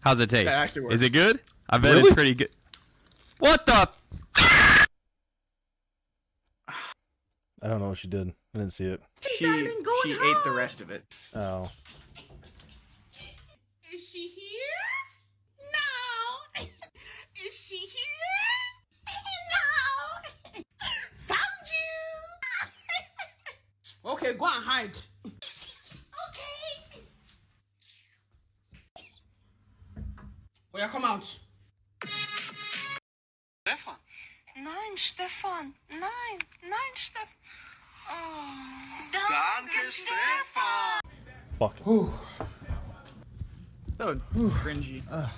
How's 0.00 0.18
it 0.18 0.30
taste? 0.30 0.46
That 0.46 0.54
actually 0.54 0.82
works. 0.82 0.94
Is 0.96 1.02
it 1.02 1.12
good? 1.12 1.40
I 1.68 1.78
bet 1.78 1.94
Really? 1.94 2.00
it's 2.02 2.14
pretty 2.14 2.34
good. 2.34 2.50
What 3.38 3.66
the? 3.66 3.88
I 7.62 7.68
don't 7.68 7.78
know 7.80 7.88
what 7.88 7.98
she 7.98 8.08
did. 8.08 8.32
I 8.54 8.58
didn't 8.58 8.72
see 8.72 8.86
it. 8.86 9.00
She 9.36 9.44
she 10.02 10.12
ate 10.12 10.44
the 10.44 10.52
rest 10.52 10.80
of 10.80 10.90
it. 10.90 11.04
Oh. 11.34 11.70
Is 13.92 14.08
she 14.08 14.28
here? 14.28 14.82
No. 15.74 16.64
Is 17.46 17.54
she 17.54 17.76
here? 17.76 18.62
No. 19.50 20.62
Found 21.28 21.66
you. 21.66 21.96
Okay, 24.10 24.34
go 24.34 24.44
and 24.46 24.64
hide. 24.64 24.96
Okay. 25.24 27.02
Oh 30.74 30.78
yeah, 30.78 30.88
come 30.88 31.04
out. 31.04 31.22
Stefan. 33.64 33.94
Nein, 34.56 34.96
Stefan. 34.96 35.74
Nein, 35.90 36.40
nein, 36.68 36.94
Stefan. 36.96 37.28
Oh. 38.10 38.50
Danke, 39.12 39.86
Stefan. 39.86 41.00
Fuck. 41.60 41.76
So 43.98 44.20
cringy. 44.34 45.02
Uh, 45.08 45.28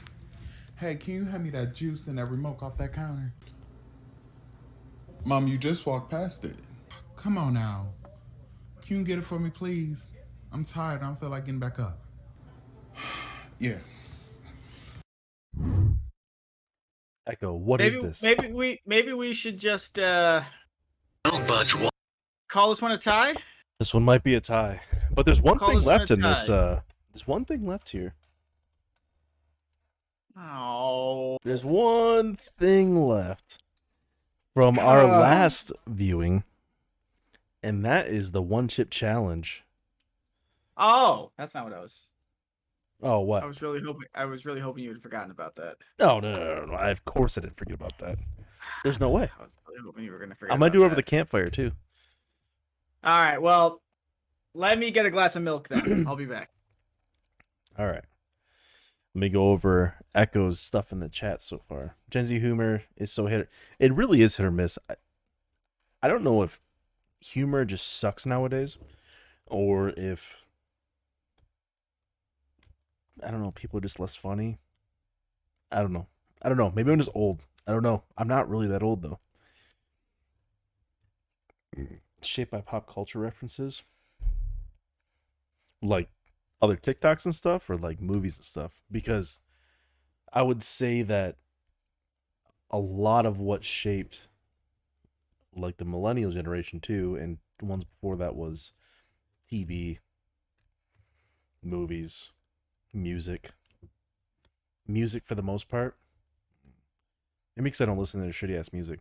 hey, 0.76 0.94
can 0.94 1.12
you 1.12 1.25
hand 1.26 1.44
me 1.44 1.51
that 1.51 1.75
juice 1.75 2.07
and 2.07 2.17
that 2.17 2.25
remote 2.25 2.62
off 2.62 2.78
that 2.78 2.94
counter? 2.94 3.34
Mom, 5.26 5.47
you 5.47 5.59
just 5.59 5.84
walked 5.84 6.10
past 6.10 6.47
it. 6.47 6.57
Come 7.17 7.36
on 7.36 7.52
now. 7.52 7.89
Can 8.92 8.98
you 8.98 9.06
get 9.06 9.18
it 9.20 9.24
for 9.24 9.38
me, 9.38 9.48
please? 9.48 10.10
I'm 10.52 10.66
tired. 10.66 11.00
I 11.00 11.06
don't 11.06 11.18
feel 11.18 11.30
like 11.30 11.46
getting 11.46 11.58
back 11.58 11.78
up. 11.78 11.98
yeah. 13.58 13.76
Echo, 17.26 17.54
What 17.54 17.80
is 17.80 17.94
maybe, 17.94 18.06
this? 18.06 18.22
Maybe 18.22 18.52
we 18.52 18.82
maybe 18.84 19.14
we 19.14 19.32
should 19.32 19.58
just 19.58 19.98
uh 19.98 20.42
call 21.24 22.68
this 22.68 22.82
one 22.82 22.92
a 22.92 22.98
tie. 22.98 23.34
This 23.78 23.94
one 23.94 24.02
might 24.02 24.22
be 24.22 24.34
a 24.34 24.42
tie. 24.42 24.82
But 25.10 25.24
there's 25.24 25.40
one 25.40 25.58
Call 25.58 25.68
thing 25.68 25.78
this 25.78 25.86
one 25.86 25.98
left 25.98 26.10
a 26.10 26.14
in 26.14 26.20
this 26.20 26.50
uh 26.50 26.80
there's 27.14 27.26
one 27.26 27.46
thing 27.46 27.66
left 27.66 27.88
here. 27.88 28.12
Oh. 30.36 31.38
There's 31.44 31.64
one 31.64 32.36
thing 32.58 33.06
left 33.06 33.56
from 34.54 34.78
our 34.78 35.00
Ah. 35.00 35.18
last 35.20 35.72
viewing. 35.86 36.44
And 37.62 37.84
that 37.84 38.08
is 38.08 38.32
the 38.32 38.42
one 38.42 38.68
chip 38.68 38.91
challenge. 38.91 39.65
Oh, 40.76 41.31
that's 41.36 41.55
not 41.55 41.65
what 41.65 41.73
I 41.73 41.81
was. 41.81 42.07
Oh, 43.02 43.20
what? 43.20 43.42
I 43.42 43.47
was 43.47 43.60
really 43.62 43.81
hoping. 43.81 44.07
I 44.15 44.24
was 44.24 44.47
really 44.47 44.60
hoping 44.60 44.84
you 44.84 44.91
had 44.91 45.02
forgotten 45.02 45.31
about 45.31 45.57
that. 45.57 45.76
No, 45.99 46.20
no, 46.20 46.32
no, 46.32 46.55
no, 46.55 46.65
no. 46.66 46.74
I, 46.74 46.91
of 46.91 47.05
course 47.05 47.36
I 47.36 47.41
didn't 47.41 47.57
forget 47.57 47.74
about 47.74 47.99
that. 47.99 48.18
There's 48.82 49.00
no 49.00 49.10
way. 49.10 49.31
I 49.39 49.42
was 49.42 49.50
really 49.68 49.81
hoping 49.84 50.05
you 50.05 50.12
were 50.12 50.18
gonna 50.18 50.34
forget. 50.34 50.55
I 50.55 50.58
might 50.58 50.73
do 50.73 50.82
it 50.82 50.86
over 50.86 50.94
the 50.94 51.02
campfire 51.02 51.49
too. 51.49 51.73
All 53.05 53.18
right. 53.18 53.42
Well, 53.42 53.82
let 54.55 54.78
me 54.78 54.91
get 54.91 55.07
a 55.07 55.10
glass 55.10 55.34
of 55.34 55.42
milk 55.42 55.68
then. 55.68 56.05
I'll 56.08 56.16
be 56.16 56.26
back. 56.26 56.50
All 57.78 57.86
right. 57.86 58.05
Let 59.15 59.20
me 59.20 59.28
go 59.28 59.50
over 59.50 59.97
Echo's 60.15 60.60
stuff 60.60 60.92
in 60.92 61.00
the 61.00 61.08
chat 61.08 61.42
so 61.42 61.60
far. 61.68 61.97
Gen 62.08 62.26
Z 62.26 62.39
humor 62.39 62.84
is 62.97 63.12
so 63.12 63.26
hit. 63.26 63.49
It 63.78 63.92
really 63.92 64.23
is 64.23 64.36
hit 64.36 64.47
or 64.47 64.50
miss. 64.50 64.78
I, 64.89 64.94
I 66.02 66.08
don't 66.08 66.24
know 66.24 66.42
if 66.42 66.60
humor 67.23 67.65
just 67.65 67.86
sucks 67.99 68.26
nowadays, 68.26 68.78
or 69.47 69.91
if 69.91 70.42
I 73.23 73.31
don't 73.31 73.42
know 73.42 73.51
people 73.52 73.78
are 73.78 73.83
just 73.83 74.01
less 74.01 74.17
funny. 74.17 74.59
I 75.70 75.81
don't 75.81 75.92
know. 75.92 76.07
I 76.42 76.49
don't 76.49 76.59
know. 76.59 76.73
Maybe 76.75 76.92
I'm 76.92 76.99
just 76.99 77.10
old. 77.15 77.41
I 77.67 77.73
don't 77.73 77.83
know. 77.83 78.02
I'm 78.18 78.28
not 78.28 78.49
really 78.49 78.67
that 78.67 78.83
old 78.83 79.02
though. 79.02 79.20
Shaped 82.23 82.51
by 82.51 82.60
pop 82.60 82.92
culture 82.92 83.18
references, 83.18 83.83
like 85.81 86.09
other 86.60 86.76
TikToks 86.76 87.25
and 87.25 87.34
stuff, 87.34 87.68
or 87.70 87.76
like 87.76 88.01
movies 88.01 88.36
and 88.36 88.44
stuff. 88.44 88.83
Because 88.91 89.41
I 90.33 90.42
would 90.42 90.62
say 90.62 91.02
that 91.02 91.36
a 92.70 92.78
lot 92.78 93.26
of 93.26 93.39
what 93.39 93.65
shaped 93.65 94.28
like 95.55 95.76
the 95.76 95.84
millennial 95.84 96.31
generation 96.31 96.81
too, 96.81 97.16
and 97.16 97.39
ones 97.60 97.84
before 97.84 98.16
that 98.16 98.34
was 98.34 98.72
TV, 99.50 99.98
movies, 101.62 102.32
music, 102.92 103.50
music 104.86 105.24
for 105.24 105.34
the 105.34 105.42
most 105.42 105.68
part. 105.68 105.97
Maybe 107.56 107.64
because 107.64 107.81
I 107.81 107.86
don't 107.86 107.98
listen 107.98 108.22
to 108.22 108.28
shitty 108.28 108.58
ass 108.58 108.72
music. 108.72 109.00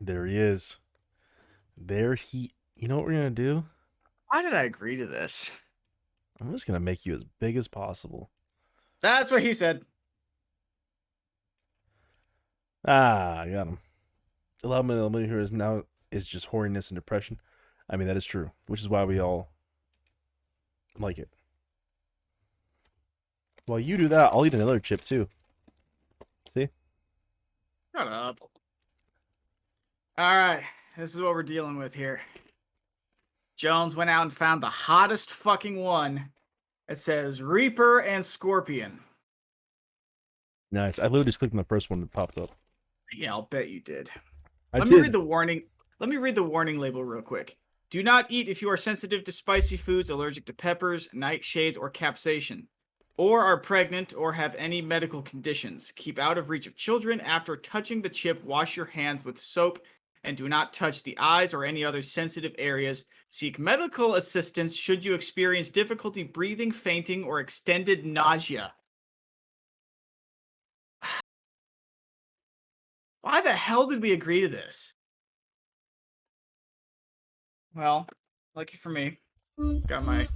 There 0.00 0.26
he 0.26 0.38
is. 0.38 0.78
There 1.76 2.14
he. 2.14 2.50
You 2.74 2.88
know 2.88 2.96
what 2.96 3.06
we're 3.06 3.12
gonna 3.12 3.30
do? 3.30 3.64
Why 4.28 4.42
did 4.42 4.54
I 4.54 4.64
agree 4.64 4.96
to 4.96 5.06
this? 5.06 5.52
I'm 6.40 6.52
just 6.52 6.66
gonna 6.66 6.80
make 6.80 7.06
you 7.06 7.14
as 7.14 7.24
big 7.40 7.56
as 7.56 7.68
possible. 7.68 8.30
That's 9.00 9.30
what 9.30 9.42
he 9.42 9.54
said. 9.54 9.84
Ah, 12.86 13.40
I 13.40 13.48
got 13.48 13.66
him. 13.66 13.78
Eleven 14.62 14.86
millimeter 14.86 15.26
here 15.26 15.40
is 15.40 15.52
now 15.52 15.82
is 16.10 16.26
just 16.26 16.50
horniness 16.50 16.90
and 16.90 16.96
depression. 16.96 17.40
I 17.90 17.96
mean 17.96 18.08
that 18.08 18.16
is 18.16 18.24
true, 18.24 18.52
which 18.66 18.80
is 18.80 18.88
why 18.88 19.04
we 19.04 19.20
all 19.20 19.48
like 20.98 21.18
it. 21.18 21.28
While 23.66 23.80
you 23.80 23.96
do 23.96 24.08
that, 24.08 24.32
I'll 24.32 24.46
eat 24.46 24.54
another 24.54 24.78
chip 24.78 25.02
too. 25.02 25.28
See? 26.48 26.68
Shut 27.94 28.06
up. 28.06 28.38
All 30.18 30.36
right, 30.36 30.62
this 30.96 31.14
is 31.14 31.20
what 31.20 31.34
we're 31.34 31.42
dealing 31.42 31.76
with 31.76 31.92
here. 31.92 32.20
Jones 33.56 33.96
went 33.96 34.10
out 34.10 34.22
and 34.22 34.32
found 34.32 34.62
the 34.62 34.68
hottest 34.68 35.30
fucking 35.30 35.76
one. 35.82 36.30
It 36.88 36.98
says 36.98 37.42
Reaper 37.42 38.00
and 38.00 38.24
Scorpion. 38.24 39.00
Nice. 40.70 40.98
I 40.98 41.04
literally 41.04 41.24
just 41.24 41.38
clicked 41.38 41.54
on 41.54 41.58
the 41.58 41.64
first 41.64 41.90
one 41.90 42.00
that 42.00 42.12
popped 42.12 42.38
up. 42.38 42.50
Yeah, 43.12 43.32
I'll 43.32 43.42
bet 43.42 43.68
you 43.68 43.80
did. 43.80 44.10
I 44.72 44.78
Let 44.78 44.88
me 44.88 45.00
read 45.00 45.12
the 45.12 45.20
warning. 45.20 45.62
Let 45.98 46.10
me 46.10 46.16
read 46.16 46.34
the 46.34 46.42
warning 46.42 46.78
label 46.78 47.04
real 47.04 47.22
quick. 47.22 47.56
Do 47.88 48.02
not 48.02 48.26
eat 48.30 48.48
if 48.48 48.62
you 48.62 48.68
are 48.70 48.76
sensitive 48.76 49.24
to 49.24 49.32
spicy 49.32 49.76
foods, 49.76 50.10
allergic 50.10 50.44
to 50.46 50.52
peppers, 50.52 51.08
nightshades, 51.14 51.78
or 51.78 51.90
capsaicin, 51.90 52.66
or 53.16 53.40
are 53.40 53.58
pregnant 53.58 54.12
or 54.14 54.32
have 54.32 54.56
any 54.56 54.82
medical 54.82 55.22
conditions. 55.22 55.92
Keep 55.94 56.18
out 56.18 56.36
of 56.36 56.50
reach 56.50 56.66
of 56.66 56.76
children. 56.76 57.20
After 57.20 57.56
touching 57.56 58.02
the 58.02 58.08
chip, 58.08 58.42
wash 58.44 58.76
your 58.76 58.86
hands 58.86 59.24
with 59.24 59.38
soap 59.38 59.78
and 60.24 60.36
do 60.36 60.48
not 60.48 60.72
touch 60.72 61.04
the 61.04 61.16
eyes 61.18 61.54
or 61.54 61.64
any 61.64 61.84
other 61.84 62.02
sensitive 62.02 62.54
areas. 62.58 63.04
Seek 63.30 63.58
medical 63.58 64.16
assistance 64.16 64.74
should 64.74 65.04
you 65.04 65.14
experience 65.14 65.70
difficulty 65.70 66.24
breathing, 66.24 66.72
fainting, 66.72 67.22
or 67.22 67.38
extended 67.38 68.04
nausea. 68.04 68.74
Why 73.26 73.40
the 73.40 73.52
hell 73.52 73.88
did 73.88 74.00
we 74.00 74.12
agree 74.12 74.42
to 74.42 74.48
this? 74.48 74.94
Well, 77.74 78.06
lucky 78.54 78.76
for 78.76 78.90
me, 78.90 79.18
got 79.88 80.04
my 80.04 80.28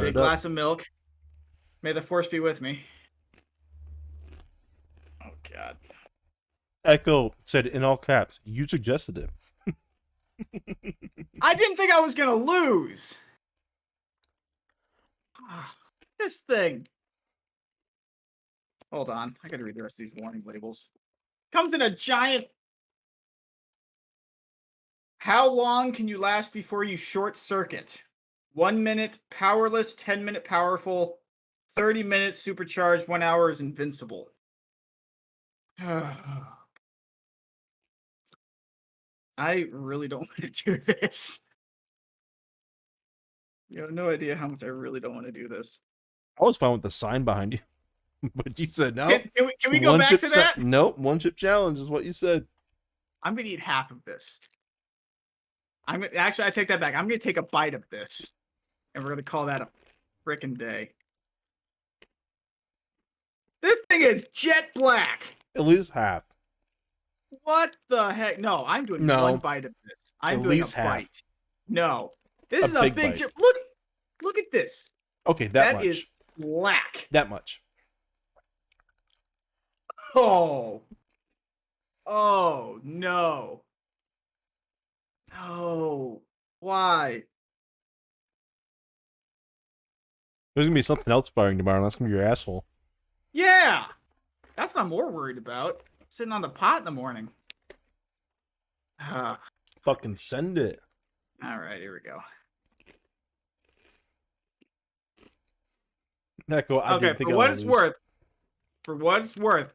big 0.00 0.14
glass 0.14 0.46
of 0.46 0.52
milk. 0.52 0.90
May 1.82 1.92
the 1.92 2.00
force 2.00 2.28
be 2.28 2.40
with 2.40 2.62
me. 2.62 2.80
Oh 5.22 5.34
God. 5.52 5.76
Echo 6.86 7.34
said 7.44 7.66
in 7.66 7.84
all 7.84 7.98
caps, 7.98 8.40
you 8.46 8.66
suggested 8.66 9.18
it. 9.18 9.74
I 11.42 11.54
didn't 11.54 11.76
think 11.76 11.92
I 11.92 12.00
was 12.00 12.14
gonna 12.14 12.34
lose. 12.34 13.18
Ah, 15.50 15.74
this 16.18 16.38
thing. 16.38 16.86
Hold 18.90 19.10
on, 19.10 19.36
I 19.44 19.48
gotta 19.48 19.64
read 19.64 19.74
the 19.74 19.82
rest 19.82 20.00
of 20.00 20.06
these 20.06 20.14
warning 20.16 20.42
labels. 20.46 20.88
Comes 21.52 21.74
in 21.74 21.82
a 21.82 21.90
giant. 21.90 22.46
How 25.18 25.48
long 25.48 25.92
can 25.92 26.08
you 26.08 26.18
last 26.18 26.52
before 26.52 26.82
you 26.82 26.96
short 26.96 27.36
circuit? 27.36 28.02
One 28.54 28.82
minute 28.82 29.18
powerless, 29.30 29.94
10 29.94 30.24
minute 30.24 30.44
powerful, 30.44 31.18
30 31.74 32.02
minutes 32.02 32.40
supercharged, 32.40 33.08
one 33.08 33.22
hour 33.22 33.50
is 33.50 33.60
invincible. 33.60 34.30
I 39.38 39.66
really 39.70 40.08
don't 40.08 40.20
want 40.40 40.54
to 40.54 40.64
do 40.64 40.76
this. 40.78 41.40
You 43.68 43.82
have 43.82 43.90
no 43.90 44.10
idea 44.10 44.36
how 44.36 44.48
much 44.48 44.62
I 44.62 44.66
really 44.66 45.00
don't 45.00 45.14
want 45.14 45.26
to 45.26 45.32
do 45.32 45.48
this. 45.48 45.80
I 46.40 46.44
was 46.44 46.56
fine 46.56 46.72
with 46.72 46.82
the 46.82 46.90
sign 46.90 47.24
behind 47.24 47.54
you, 47.54 47.60
but 48.34 48.58
you 48.58 48.68
said 48.68 48.94
no. 48.96 49.08
Can, 49.08 49.30
can 49.36 49.46
we, 49.46 49.54
can 49.60 49.70
we 49.72 49.78
go 49.78 49.90
One 49.90 50.00
back 50.00 50.08
chip 50.08 50.20
to 50.20 50.28
sa- 50.28 50.36
that? 50.36 50.58
Nope, 50.58 50.98
one 50.98 51.18
chip 51.18 51.36
challenge 51.36 51.78
is 51.78 51.88
what 51.88 52.04
you 52.04 52.12
said. 52.12 52.46
I'm 53.22 53.34
gonna 53.34 53.48
eat 53.48 53.60
half 53.60 53.90
of 53.90 54.02
this. 54.04 54.40
I'm 55.86 56.00
gonna, 56.00 56.12
actually 56.16 56.46
I 56.46 56.50
take 56.50 56.68
that 56.68 56.80
back. 56.80 56.94
I'm 56.94 57.06
gonna 57.08 57.18
take 57.18 57.36
a 57.36 57.42
bite 57.42 57.74
of 57.74 57.84
this, 57.90 58.24
and 58.94 59.02
we're 59.02 59.10
gonna 59.10 59.22
call 59.22 59.46
that 59.46 59.60
a 59.60 59.68
frickin' 60.26 60.56
day. 60.58 60.90
This 63.62 63.78
thing 63.88 64.02
is 64.02 64.26
jet 64.32 64.70
black. 64.74 65.22
At 65.56 65.62
least 65.62 65.90
half. 65.92 66.24
What 67.44 67.76
the 67.88 68.12
heck? 68.12 68.38
No, 68.38 68.64
I'm 68.66 68.84
doing 68.84 69.06
No. 69.06 69.22
one 69.22 69.38
bite 69.38 69.64
of 69.64 69.72
this. 69.84 70.14
I'm 70.20 70.38
At 70.38 70.42
doing 70.42 70.58
least 70.58 70.74
a 70.74 70.76
half. 70.76 70.86
bite. 70.86 71.22
No, 71.68 72.10
this 72.48 72.62
A 72.64 72.66
is 72.66 72.74
a 72.74 72.90
big 72.90 73.14
chip. 73.16 73.30
Look, 73.38 73.56
look 74.22 74.38
at 74.38 74.50
this. 74.52 74.90
Okay, 75.26 75.46
that, 75.48 75.76
That 75.76 75.84
is 75.84 76.04
black. 76.36 77.08
That 77.12 77.30
much. 77.30 77.62
Oh. 80.14 80.82
Oh 82.06 82.80
no. 82.82 83.62
No. 85.32 86.20
Why? 86.60 87.22
There's 90.54 90.66
gonna 90.66 90.74
be 90.74 90.82
something 90.82 91.10
else 91.12 91.28
firing 91.28 91.56
tomorrow. 91.58 91.76
and 91.78 91.84
That's 91.86 91.96
gonna 91.96 92.10
be 92.10 92.16
your 92.16 92.24
asshole. 92.26 92.64
Yeah. 93.32 93.86
That's 94.56 94.74
what 94.74 94.82
I'm 94.82 94.90
more 94.90 95.10
worried 95.10 95.38
about. 95.38 95.82
Sitting 96.08 96.32
on 96.32 96.42
the 96.42 96.48
pot 96.50 96.80
in 96.80 96.84
the 96.84 96.90
morning. 96.90 97.30
Ah, 99.00 99.40
Fucking 99.82 100.14
send 100.14 100.58
it. 100.58 100.80
all 101.42 101.58
right, 101.58 101.80
here 101.80 101.94
we 101.94 102.00
go. 102.00 102.20
Echo, 106.50 106.78
I 106.78 106.94
okay, 106.96 107.06
didn't 107.06 107.18
think 107.18 107.30
for 107.30 107.34
I 107.34 107.38
what 107.38 107.50
it's 107.50 107.62
lose. 107.62 107.70
worth, 107.70 107.94
for 108.84 108.94
what 108.96 109.22
it's 109.22 109.36
worth, 109.38 109.72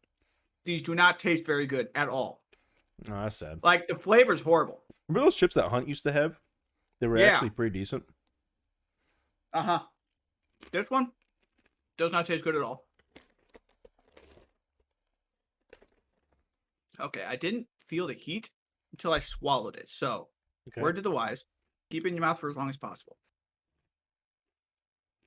these 0.68 0.84
do 0.84 0.94
not 0.94 1.18
taste 1.18 1.46
very 1.46 1.66
good 1.66 1.88
at 1.96 2.10
all. 2.10 2.44
No, 3.08 3.16
that's 3.24 3.38
sad. 3.38 3.60
Like 3.64 3.88
the 3.88 3.96
flavor's 3.96 4.42
horrible. 4.42 4.84
Remember 5.08 5.26
those 5.26 5.36
chips 5.36 5.56
that 5.56 5.70
Hunt 5.70 5.88
used 5.88 6.04
to 6.04 6.12
have? 6.12 6.40
They 7.00 7.08
were 7.08 7.18
Yeah. 7.18 7.28
actually 7.28 7.50
pretty 7.52 7.80
decent. 7.80 8.04
Uh 9.54 9.64
huh. 9.64 9.80
This 10.72 10.92
one 10.92 11.12
does 11.98 12.12
not 12.12 12.26
taste 12.26 12.44
good 12.44 12.56
at 12.56 12.62
all. 12.62 12.86
Okay, 17.00 17.24
I 17.24 17.36
didn't 17.36 17.68
feel 17.88 18.08
the 18.08 18.14
heat 18.14 18.50
until 18.92 19.14
I 19.14 19.20
swallowed 19.20 19.76
it. 19.76 19.88
So, 19.90 20.30
Okay. 20.70 20.82
word 20.82 20.96
to 20.96 21.02
the 21.02 21.12
wise: 21.12 21.46
keep 21.90 22.06
it 22.06 22.10
in 22.10 22.16
your 22.16 22.22
mouth 22.22 22.40
for 22.40 22.50
as 22.50 22.58
long 22.58 22.70
as 22.70 22.78
possible. 22.78 23.18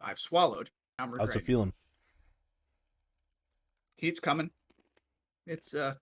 I've 0.00 0.18
swallowed. 0.18 0.70
I'm 0.98 1.16
How's 1.16 1.36
it 1.36 1.44
feeling? 1.44 1.72
Heat's 3.96 4.20
coming. 4.20 4.50
It's 5.46 5.74
uh, 5.74 5.94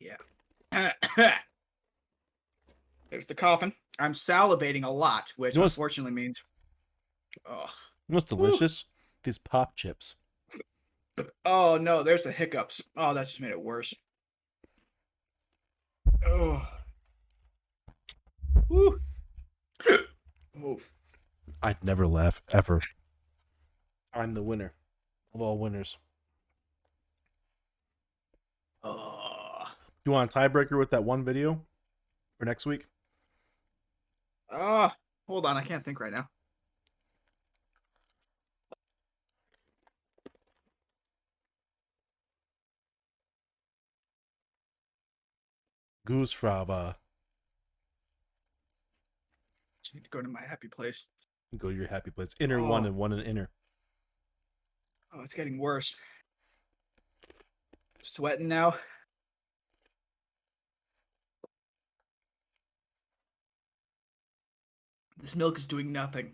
yeah. 0.00 0.16
There's 3.10 3.26
the 3.26 3.34
coffin. 3.34 3.72
I'm 3.98 4.12
salivating 4.12 4.84
a 4.84 4.90
lot, 4.90 5.32
which 5.36 5.54
You 5.54 5.58
know 5.60 5.64
what's- 5.64 5.74
unfortunately 5.76 6.12
means. 6.12 6.42
Oh, 7.46 7.52
You 8.08 8.12
know 8.12 8.16
what's 8.16 8.24
delicious? 8.26 8.84
These 9.22 9.38
pop 9.38 9.76
chips. 9.76 10.16
oh 11.44 11.78
no! 11.78 12.02
There's 12.02 12.24
the 12.24 12.32
hiccups. 12.32 12.82
Oh, 12.96 13.14
that's 13.14 13.30
just 13.30 13.40
made 13.40 13.50
it 13.52 13.60
worse. 13.60 13.94
Oh. 16.26 16.66
Woo. 18.68 19.00
Oof. 20.64 20.92
I'd 21.62 21.82
never 21.84 22.06
laugh 22.06 22.42
ever. 22.52 22.80
I'm 24.12 24.34
the 24.34 24.42
winner 24.42 24.72
of 25.34 25.40
all 25.40 25.58
winners. 25.58 25.96
Do 30.04 30.10
you 30.10 30.12
want 30.12 30.34
a 30.34 30.38
tiebreaker 30.38 30.78
with 30.78 30.90
that 30.90 31.02
one 31.02 31.24
video 31.24 31.62
for 32.38 32.44
next 32.44 32.66
week? 32.66 32.86
Ah, 34.52 34.94
hold 35.26 35.46
on, 35.46 35.56
I 35.56 35.62
can't 35.62 35.84
think 35.84 35.98
right 35.98 36.12
now. 36.12 36.28
Goosfraba. 46.06 46.96
Just 49.82 49.94
need 49.94 50.04
to 50.04 50.10
go 50.10 50.22
to 50.22 50.28
my 50.28 50.42
happy 50.42 50.68
place. 50.68 51.06
Go 51.56 51.70
to 51.70 51.76
your 51.76 51.88
happy 51.88 52.10
place. 52.10 52.34
Inner 52.40 52.60
one 52.62 52.84
Oh. 52.84 52.88
and 52.88 52.96
one 52.96 53.12
and 53.12 53.22
inner. 53.22 53.50
Oh, 55.12 55.20
it's 55.22 55.34
getting 55.34 55.58
worse. 55.58 55.96
Sweating 58.02 58.48
now. 58.48 58.76
This 65.24 65.34
milk 65.34 65.56
is 65.56 65.66
doing 65.66 65.90
nothing. 65.90 66.32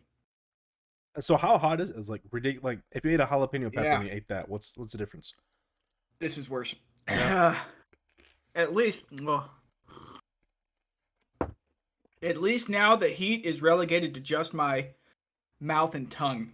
So 1.20 1.36
how 1.36 1.58
hot 1.58 1.80
is 1.80 1.90
it? 1.90 1.96
It's 1.96 2.08
like 2.08 2.22
ridiculous. 2.32 2.64
Like 2.64 2.80
if 2.90 3.04
you 3.04 3.12
ate 3.12 3.20
a 3.20 3.26
jalapeno 3.26 3.72
pepper 3.72 3.86
Yeah. 3.86 4.00
and 4.00 4.08
you 4.08 4.12
ate 4.12 4.26
that, 4.28 4.48
what's 4.48 4.76
what's 4.76 4.90
the 4.90 4.98
difference? 4.98 5.32
This 6.18 6.36
is 6.36 6.50
worse. 6.50 6.74
At 7.08 8.74
least, 8.74 9.06
well, 9.22 9.48
at 12.20 12.36
least 12.38 12.68
now 12.68 12.96
the 12.96 13.08
heat 13.08 13.44
is 13.46 13.62
relegated 13.62 14.14
to 14.14 14.20
just 14.20 14.52
my 14.52 14.88
mouth 15.60 15.94
and 15.94 16.10
tongue. 16.10 16.50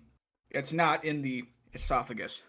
It's 0.50 0.74
not 0.74 1.06
in 1.06 1.23
the 1.23 1.44
esophagus. 1.73 2.42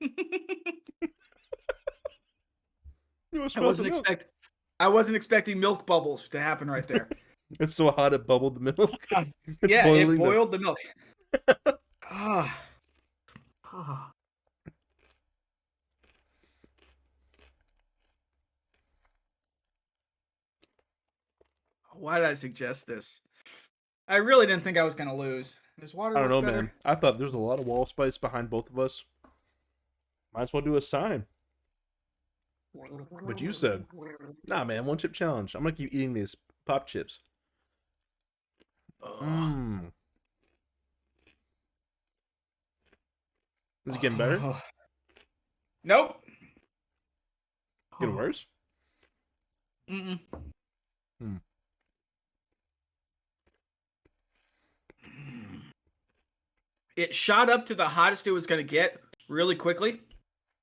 I 3.34 3.60
wasn't 3.60 3.88
expect. 3.88 4.26
I 4.80 4.88
wasn't 4.88 5.16
expecting 5.16 5.58
milk 5.60 5.86
bubbles 5.86 6.28
to 6.30 6.40
happen 6.40 6.70
right 6.70 6.86
there. 6.86 7.08
It's 7.60 7.74
so 7.74 7.90
hot 7.90 8.14
it 8.14 8.26
bubbled 8.26 8.54
the 8.54 8.60
milk. 8.60 8.90
It's 9.60 9.70
yeah, 9.74 9.84
boiling 9.84 10.08
it 10.08 10.10
the- 10.12 10.16
boiled 10.16 10.52
the, 10.52 10.58
milk. 10.58 10.78
Ah. 12.10 12.62
Ah. 13.66 14.12
Why 21.94 22.18
did 22.18 22.26
I 22.28 22.34
suggest 22.34 22.86
this? 22.86 23.20
I 24.08 24.16
really 24.16 24.46
didn't 24.46 24.64
think 24.64 24.76
I 24.78 24.82
was 24.82 24.94
gonna 24.94 25.14
lose. 25.14 25.56
Does 25.80 25.94
water 25.94 26.16
I 26.16 26.22
don't 26.22 26.30
know, 26.30 26.42
better? 26.42 26.56
man. 26.62 26.70
I 26.84 26.94
thought 26.94 27.18
there's 27.18 27.34
a 27.34 27.38
lot 27.38 27.58
of 27.58 27.66
wall 27.66 27.86
spice 27.86 28.18
behind 28.18 28.50
both 28.50 28.68
of 28.70 28.78
us. 28.78 29.04
Might 30.34 30.42
as 30.42 30.52
well 30.52 30.62
do 30.62 30.76
a 30.76 30.80
sign. 30.80 31.26
But 33.26 33.40
you 33.40 33.52
said, 33.52 33.84
nah, 34.46 34.64
man, 34.64 34.86
one 34.86 34.98
chip 34.98 35.12
challenge. 35.12 35.54
I'm 35.54 35.62
gonna 35.62 35.74
keep 35.74 35.92
eating 35.92 36.14
these 36.14 36.36
pop 36.66 36.86
chips. 36.86 37.20
Mmm. 39.02 39.90
Is 43.86 43.96
it 43.96 44.00
getting 44.00 44.18
better? 44.18 44.40
Nope. 45.84 46.22
Getting 47.98 48.16
worse? 48.16 48.46
Mm-mm. 49.90 50.20
Hmm. 51.20 51.36
It 56.96 57.14
shot 57.14 57.50
up 57.50 57.66
to 57.66 57.74
the 57.74 57.88
hottest 57.88 58.26
it 58.26 58.32
was 58.32 58.46
gonna 58.46 58.62
get 58.62 59.00
really 59.28 59.56
quickly, 59.56 60.00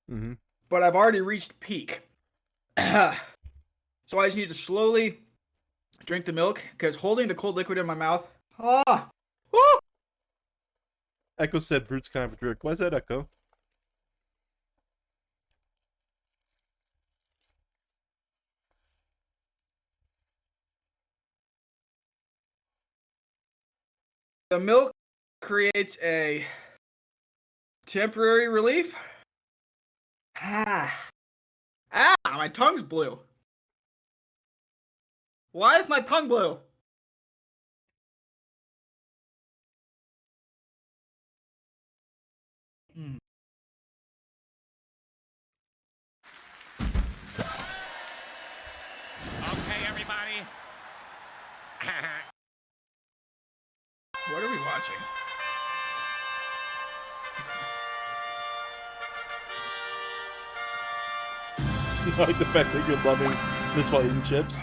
Mm-hmm. 0.09 0.33
But 0.69 0.83
I've 0.83 0.95
already 0.95 1.21
reached 1.21 1.59
peak. 1.59 2.01
so 2.77 3.13
I 4.13 4.27
just 4.27 4.37
need 4.37 4.47
to 4.47 4.53
slowly 4.53 5.19
drink 6.05 6.25
the 6.25 6.33
milk 6.33 6.61
because 6.71 6.95
holding 6.95 7.27
the 7.27 7.35
cold 7.35 7.55
liquid 7.55 7.77
in 7.77 7.85
my 7.85 7.95
mouth. 7.95 8.27
Ah, 8.59 9.09
Echo 11.37 11.59
said 11.59 11.87
Brute's 11.87 12.09
kind 12.09 12.25
of 12.25 12.33
a 12.33 12.35
jerk. 12.35 12.63
Why 12.63 12.71
is 12.71 12.79
that 12.79 12.93
Echo? 12.93 13.29
the 24.49 24.59
milk 24.59 24.91
creates 25.41 25.99
a 26.01 26.43
temporary 27.85 28.47
relief. 28.47 28.95
Ah, 30.41 31.09
ah, 31.91 32.15
my 32.25 32.47
tongue's 32.47 32.81
blue. 32.81 33.19
Why 35.51 35.79
is 35.79 35.89
my 35.89 35.99
tongue 35.99 36.29
blue? 36.29 36.57
Hmm. 42.95 43.17
Okay, 49.51 49.85
everybody. 49.87 50.39
What 54.31 54.43
are 54.43 54.51
we 54.51 54.59
watching? 54.59 55.48
Like 62.19 62.37
the 62.37 62.45
fact 62.45 62.73
that 62.73 62.85
you're 62.85 63.01
loving 63.03 63.31
this 63.75 63.89
while 63.91 64.03
eating 64.03 64.21
chips. 64.23 64.59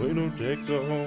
We 0.00 0.14
don't 0.14 0.34
take 0.38 0.64
so. 0.64 1.06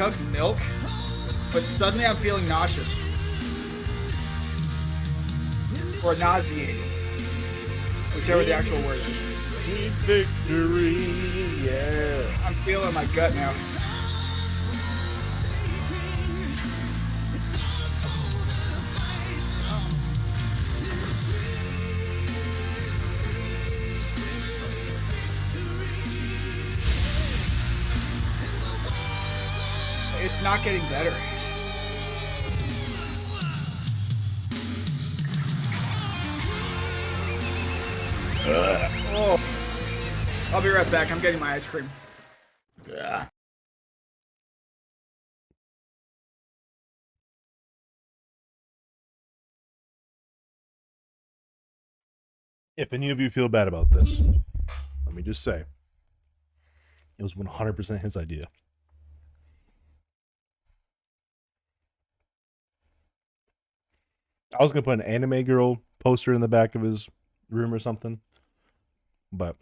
I 0.00 0.18
milk, 0.32 0.56
but 1.52 1.62
suddenly 1.62 2.06
I'm 2.06 2.16
feeling 2.16 2.48
nauseous. 2.48 2.98
Or 6.02 6.14
nauseated. 6.14 6.76
Whichever 8.14 8.42
the 8.42 8.54
actual 8.54 8.78
word 8.78 8.96
is. 8.96 9.20
Victory, 10.06 11.04
yeah. 11.62 12.22
I'm 12.46 12.54
feeling 12.64 12.94
my 12.94 13.04
gut 13.14 13.34
now. 13.34 13.54
Not 30.50 30.64
getting 30.64 30.82
better. 30.88 31.14
Oh. 39.12 39.40
I'll 40.52 40.60
be 40.60 40.70
right 40.70 40.90
back. 40.90 41.12
I'm 41.12 41.20
getting 41.20 41.38
my 41.38 41.52
ice 41.52 41.68
cream. 41.68 41.88
If 52.76 52.92
any 52.92 53.10
of 53.10 53.20
you 53.20 53.30
feel 53.30 53.48
bad 53.48 53.68
about 53.68 53.92
this, 53.92 54.20
let 55.06 55.14
me 55.14 55.22
just 55.22 55.44
say 55.44 55.62
it 57.18 57.22
was 57.22 57.34
100% 57.34 58.00
his 58.00 58.16
idea. 58.16 58.48
I 64.58 64.62
was 64.62 64.72
going 64.72 64.82
to 64.82 64.86
put 64.86 64.94
an 64.98 65.02
anime 65.02 65.42
girl 65.44 65.78
poster 65.98 66.32
in 66.34 66.40
the 66.40 66.48
back 66.48 66.74
of 66.74 66.82
his 66.82 67.08
room 67.50 67.72
or 67.72 67.78
something, 67.78 68.20
but 69.32 69.56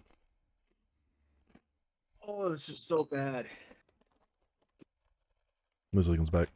Oh, 2.27 2.45
Oh, 2.45 2.49
this 2.51 2.69
is 2.69 2.79
so 2.79 3.05
bad. 3.05 3.47
Wesley 5.93 6.17
comes 6.17 6.31
back. 6.31 6.49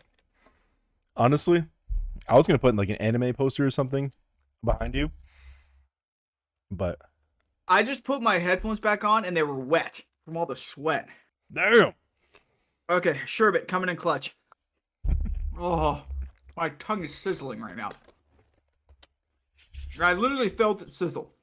Honestly, 1.16 1.64
I 2.28 2.36
was 2.36 2.46
gonna 2.46 2.58
put 2.58 2.70
in 2.70 2.76
like 2.76 2.88
an 2.90 2.96
anime 2.96 3.32
poster 3.34 3.66
or 3.66 3.70
something 3.70 4.12
behind 4.64 4.94
you, 4.94 5.10
but 6.70 6.98
I 7.68 7.82
just 7.82 8.04
put 8.04 8.22
my 8.22 8.38
headphones 8.38 8.80
back 8.80 9.04
on 9.04 9.24
and 9.24 9.36
they 9.36 9.42
were 9.42 9.58
wet 9.58 10.02
from 10.24 10.36
all 10.36 10.46
the 10.46 10.56
sweat. 10.56 11.08
damn. 11.52 11.94
Okay, 12.90 13.20
sherbet 13.26 13.66
coming 13.68 13.88
in 13.88 13.96
clutch. 13.96 14.34
Oh, 15.58 16.02
my 16.56 16.68
tongue 16.70 17.04
is 17.04 17.14
sizzling 17.14 17.60
right 17.60 17.76
now. 17.76 17.90
I 20.00 20.14
literally 20.14 20.48
felt 20.48 20.82
it 20.82 20.90
sizzle. 20.90 21.34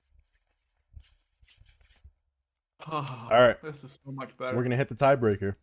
Oh, 2.92 3.28
All 3.32 3.42
right. 3.42 3.62
This 3.62 3.84
is 3.84 4.00
so 4.04 4.12
much 4.12 4.36
better. 4.38 4.56
We're 4.56 4.64
gonna 4.64 4.78
hit 4.78 4.88
the 4.88 4.96
tiebreaker. 4.96 5.56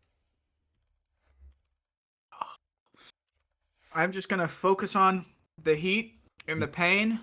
I'm 3.94 4.12
just 4.12 4.28
gonna 4.28 4.47
focus 4.47 4.94
on 4.94 5.24
the 5.62 5.74
heat 5.74 6.20
and 6.47 6.60
the 6.60 6.66
pain. 6.66 7.20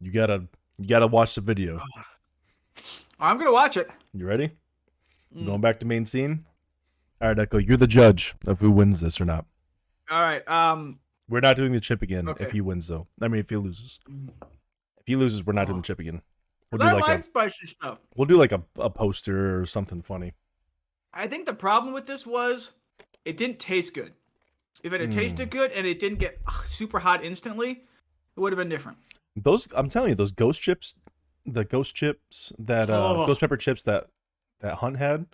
You 0.00 0.12
gotta 0.12 0.44
you 0.78 0.86
gotta 0.86 1.06
watch 1.06 1.34
the 1.34 1.40
video. 1.40 1.80
I'm 3.18 3.38
gonna 3.38 3.52
watch 3.52 3.76
it. 3.76 3.90
You 4.12 4.26
ready? 4.26 4.50
Mm. 5.34 5.46
Going 5.46 5.60
back 5.60 5.80
to 5.80 5.86
main 5.86 6.06
scene. 6.06 6.44
All 7.20 7.28
right, 7.28 7.38
Echo, 7.38 7.58
you're 7.58 7.76
the 7.76 7.86
judge 7.86 8.34
of 8.46 8.60
who 8.60 8.70
wins 8.70 9.00
this 9.00 9.20
or 9.20 9.24
not. 9.24 9.46
All 10.10 10.22
right. 10.22 10.46
Um. 10.48 11.00
We're 11.28 11.40
not 11.40 11.56
doing 11.56 11.72
the 11.72 11.80
chip 11.80 12.02
again 12.02 12.28
Okay. 12.28 12.44
if 12.44 12.52
he 12.52 12.60
wins, 12.60 12.88
though. 12.88 13.06
I 13.20 13.28
mean, 13.28 13.40
if 13.40 13.50
he 13.50 13.56
loses. 13.56 14.00
If 14.08 15.06
he 15.06 15.16
loses, 15.16 15.44
we're 15.44 15.52
not 15.52 15.66
doing 15.66 15.78
the 15.80 15.86
chip 15.86 15.98
again. 15.98 16.22
We'll 16.70 16.78
do 16.78 16.84
I 16.86 16.92
like 16.92 17.02
like 17.02 17.18
a 17.20 17.22
spicy 17.22 17.66
stuff. 17.66 17.98
we'll 18.16 18.26
do 18.26 18.36
like 18.36 18.52
a, 18.52 18.62
a 18.78 18.90
poster 18.90 19.58
or 19.60 19.64
something 19.66 20.02
funny. 20.02 20.34
I 21.14 21.26
think 21.26 21.46
the 21.46 21.54
problem 21.54 21.94
with 21.94 22.06
this 22.06 22.26
was 22.26 22.72
it 23.24 23.36
didn't 23.38 23.58
taste 23.58 23.94
good. 23.94 24.12
If 24.82 24.92
it 24.92 25.00
had 25.00 25.10
Mm. 25.10 25.14
tasted 25.14 25.50
good 25.50 25.72
and 25.72 25.86
it 25.86 25.98
didn't 25.98 26.18
get 26.18 26.38
ugh, 26.46 26.66
super 26.66 26.98
hot 26.98 27.24
instantly, 27.24 27.70
it 27.70 28.40
would 28.40 28.52
have 28.52 28.58
been 28.58 28.68
different. 28.68 28.98
Those 29.34 29.68
I'm 29.74 29.88
telling 29.88 30.10
you, 30.10 30.14
those 30.14 30.30
ghost 30.32 30.60
chips, 30.60 30.94
the 31.46 31.64
ghost 31.64 31.94
chips 31.94 32.52
that 32.58 32.90
uh 32.90 33.14
Oh. 33.22 33.26
ghost 33.26 33.40
pepper 33.40 33.56
chips 33.56 33.82
that 33.84 34.08
that 34.60 34.74
Hunt 34.76 34.98
had 34.98 35.26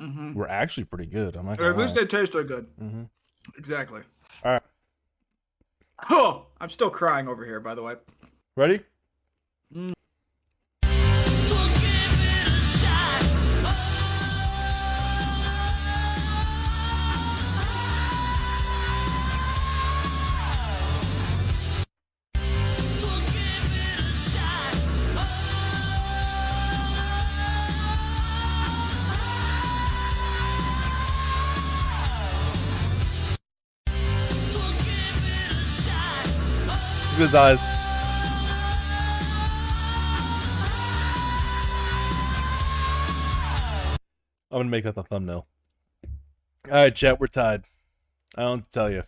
Mm-hmm. 0.00 0.34
were 0.34 0.48
actually 0.48 0.84
pretty 0.84 1.06
good. 1.06 1.36
I'm 1.36 1.46
not 1.46 1.60
at 1.60 1.76
least 1.76 1.96
lie. 1.96 2.02
they 2.02 2.06
tasted 2.06 2.46
good. 2.46 2.68
Mm-hmm. 2.80 3.02
Exactly. 3.58 4.02
Oh, 6.10 6.46
I'm 6.60 6.70
still 6.70 6.90
crying 6.90 7.28
over 7.28 7.44
here, 7.44 7.60
by 7.60 7.74
the 7.74 7.82
way. 7.82 7.94
ready? 8.56 8.80
Mm. 9.74 9.92
His 37.28 37.34
eyes. 37.34 37.68
I'm 44.50 44.60
gonna 44.60 44.70
make 44.70 44.84
that 44.84 44.94
the 44.94 45.02
thumbnail. 45.02 45.46
All 46.04 46.72
right, 46.72 46.94
chat, 46.94 47.20
we're 47.20 47.26
tied. 47.26 47.64
I 48.34 48.42
don't 48.42 48.70
tell 48.70 48.90
you. 48.90 49.02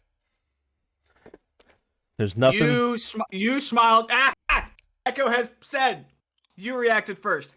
There's 2.19 2.37
nothing. 2.37 2.61
You 2.61 2.99
sm- 2.99 3.23
you 3.31 3.59
smiled. 3.59 4.11
Ah, 4.13 4.35
ah! 4.51 4.69
Echo 5.07 5.29
has 5.29 5.51
said 5.63 6.05
you 6.57 6.77
reacted 6.77 7.19
first. 7.19 7.55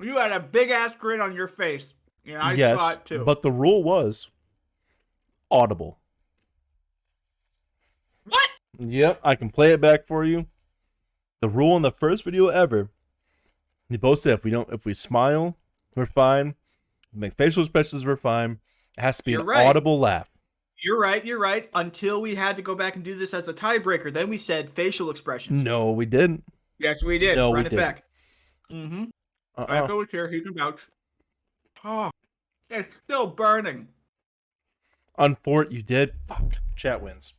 You 0.00 0.16
had 0.16 0.32
a 0.32 0.40
big 0.40 0.70
ass 0.70 0.94
grin 0.98 1.20
on 1.20 1.34
your 1.34 1.48
face. 1.48 1.92
Yeah, 2.24 2.42
I 2.42 2.54
yes, 2.54 2.78
saw 2.78 2.92
it 2.92 3.04
too. 3.04 3.24
but 3.24 3.42
the 3.42 3.52
rule 3.52 3.82
was 3.82 4.30
audible. 5.50 5.97
Yep, 8.78 9.20
I 9.24 9.34
can 9.34 9.50
play 9.50 9.72
it 9.72 9.80
back 9.80 10.06
for 10.06 10.24
you. 10.24 10.46
The 11.40 11.48
rule 11.48 11.76
in 11.76 11.82
the 11.82 11.92
first 11.92 12.24
video 12.24 12.48
ever, 12.48 12.90
they 13.90 13.96
both 13.96 14.20
said 14.20 14.34
if 14.34 14.44
we 14.44 14.50
don't, 14.50 14.72
if 14.72 14.84
we 14.84 14.94
smile, 14.94 15.56
we're 15.94 16.06
fine. 16.06 16.54
Make 17.12 17.34
facial 17.34 17.62
expressions, 17.62 18.04
we're 18.04 18.16
fine. 18.16 18.58
It 18.96 19.00
has 19.00 19.18
to 19.18 19.24
be 19.24 19.32
You're 19.32 19.40
an 19.42 19.46
right. 19.46 19.66
audible 19.66 19.98
laugh. 19.98 20.30
You're 20.80 21.00
right. 21.00 21.24
You're 21.24 21.40
right. 21.40 21.68
Until 21.74 22.20
we 22.20 22.36
had 22.36 22.54
to 22.56 22.62
go 22.62 22.74
back 22.76 22.94
and 22.94 23.04
do 23.04 23.16
this 23.16 23.34
as 23.34 23.48
a 23.48 23.54
tiebreaker, 23.54 24.12
then 24.12 24.28
we 24.28 24.38
said 24.38 24.70
facial 24.70 25.10
expressions. 25.10 25.64
No, 25.64 25.90
we 25.90 26.06
didn't. 26.06 26.44
Yes, 26.78 27.02
we 27.02 27.18
did. 27.18 27.34
No, 27.36 27.52
Run 27.52 27.62
we 27.62 27.66
it 27.66 27.70
didn't. 27.70 27.84
back. 27.84 28.04
Mm-hmm. 28.70 29.04
Uh-uh. 29.56 29.84
Echo 29.84 30.00
is 30.02 30.10
here. 30.12 30.30
He 30.30 30.40
can 30.40 30.54
vouch. 30.54 30.80
Oh, 31.84 32.10
it's 32.70 32.94
still 33.04 33.26
burning. 33.26 33.88
Unfort, 35.18 35.72
you 35.72 35.82
did. 35.82 36.12
Fuck. 36.28 36.52
Chat 36.76 37.02
wins. 37.02 37.34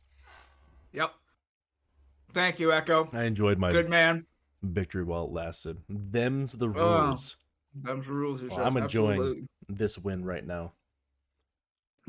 Thank 2.32 2.58
you, 2.60 2.72
Echo. 2.72 3.08
I 3.12 3.24
enjoyed 3.24 3.58
my 3.58 3.72
Good 3.72 3.88
man. 3.88 4.26
victory 4.62 5.04
while 5.04 5.24
it 5.24 5.30
lasted. 5.32 5.78
Them's 5.88 6.52
the 6.54 6.68
Oh, 6.68 7.06
rules. 7.06 7.36
Them's 7.74 8.06
the 8.06 8.12
rules. 8.12 8.42
Well. 8.42 8.60
I'm 8.60 8.76
enjoying 8.76 9.18
Absolutely. 9.20 9.46
this 9.68 9.98
win 9.98 10.24
right 10.24 10.46
now. 10.46 10.72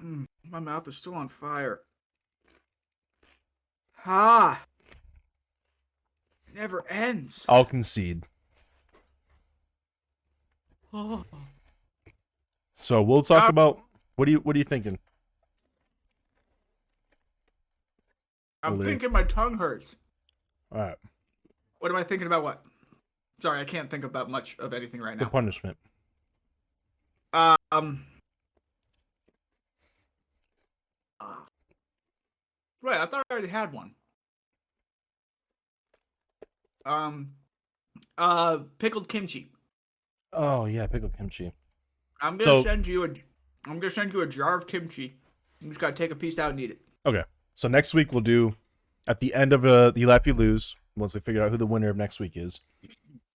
Mm, 0.01 0.25
my 0.49 0.59
mouth 0.59 0.87
is 0.87 0.97
still 0.97 1.13
on 1.15 1.27
fire. 1.27 1.81
Ha! 4.03 4.65
It 6.47 6.55
never 6.55 6.83
ends. 6.89 7.45
I'll 7.47 7.65
concede. 7.65 8.25
Oh. 10.93 11.25
So 12.73 12.99
we'll 13.03 13.21
talk 13.21 13.47
about 13.47 13.79
what 14.15 14.25
do 14.25 14.31
you 14.31 14.39
what 14.39 14.55
are 14.55 14.57
you 14.57 14.65
thinking? 14.65 14.97
I'm 18.63 18.71
Literally. 18.71 18.93
thinking 18.93 19.11
my 19.11 19.21
tongue 19.23 19.59
hurts. 19.59 19.97
All 20.71 20.79
right. 20.79 20.95
What 21.79 21.91
am 21.91 21.97
I 21.97 22.03
thinking 22.03 22.27
about? 22.27 22.43
What? 22.43 22.63
Sorry, 23.41 23.59
I 23.59 23.63
can't 23.65 23.89
think 23.89 24.03
about 24.03 24.29
much 24.29 24.57
of 24.59 24.73
anything 24.73 25.01
right 25.01 25.17
now. 25.17 25.25
The 25.25 25.29
punishment. 25.29 25.77
Um. 27.33 28.05
ah. 31.19 31.45
Right, 32.81 32.99
I 32.99 33.05
thought 33.05 33.23
I 33.29 33.33
already 33.33 33.47
had 33.47 33.73
one. 33.73 33.95
Um. 36.85 37.31
Uh, 38.17 38.59
pickled 38.77 39.07
kimchi. 39.07 39.51
Oh 40.33 40.65
yeah, 40.65 40.87
pickled 40.87 41.17
kimchi. 41.17 41.51
I'm 42.21 42.37
gonna 42.37 42.51
So- 42.51 42.63
send 42.63 42.85
you 42.87 43.03
a. 43.05 43.07
I'm 43.65 43.79
gonna 43.79 43.91
send 43.91 44.13
you 44.13 44.21
a 44.21 44.27
jar 44.27 44.57
of 44.57 44.67
kimchi. 44.67 45.17
You 45.59 45.69
just 45.69 45.79
gotta 45.79 45.93
take 45.93 46.11
a 46.11 46.15
piece 46.15 46.39
out 46.39 46.51
and 46.51 46.59
eat 46.59 46.71
it. 46.71 46.81
Okay. 47.05 47.23
So 47.55 47.67
next 47.67 47.93
week 47.93 48.11
we'll 48.11 48.21
do 48.21 48.55
at 49.11 49.19
the 49.19 49.33
end 49.33 49.51
of 49.53 49.65
uh 49.65 49.91
the 49.91 50.05
laugh 50.05 50.25
you 50.25 50.33
lose 50.33 50.75
once 50.95 51.13
they 51.13 51.19
figure 51.19 51.43
out 51.43 51.51
who 51.51 51.57
the 51.57 51.65
winner 51.67 51.89
of 51.89 51.97
next 51.97 52.19
week 52.19 52.35
is. 52.35 52.61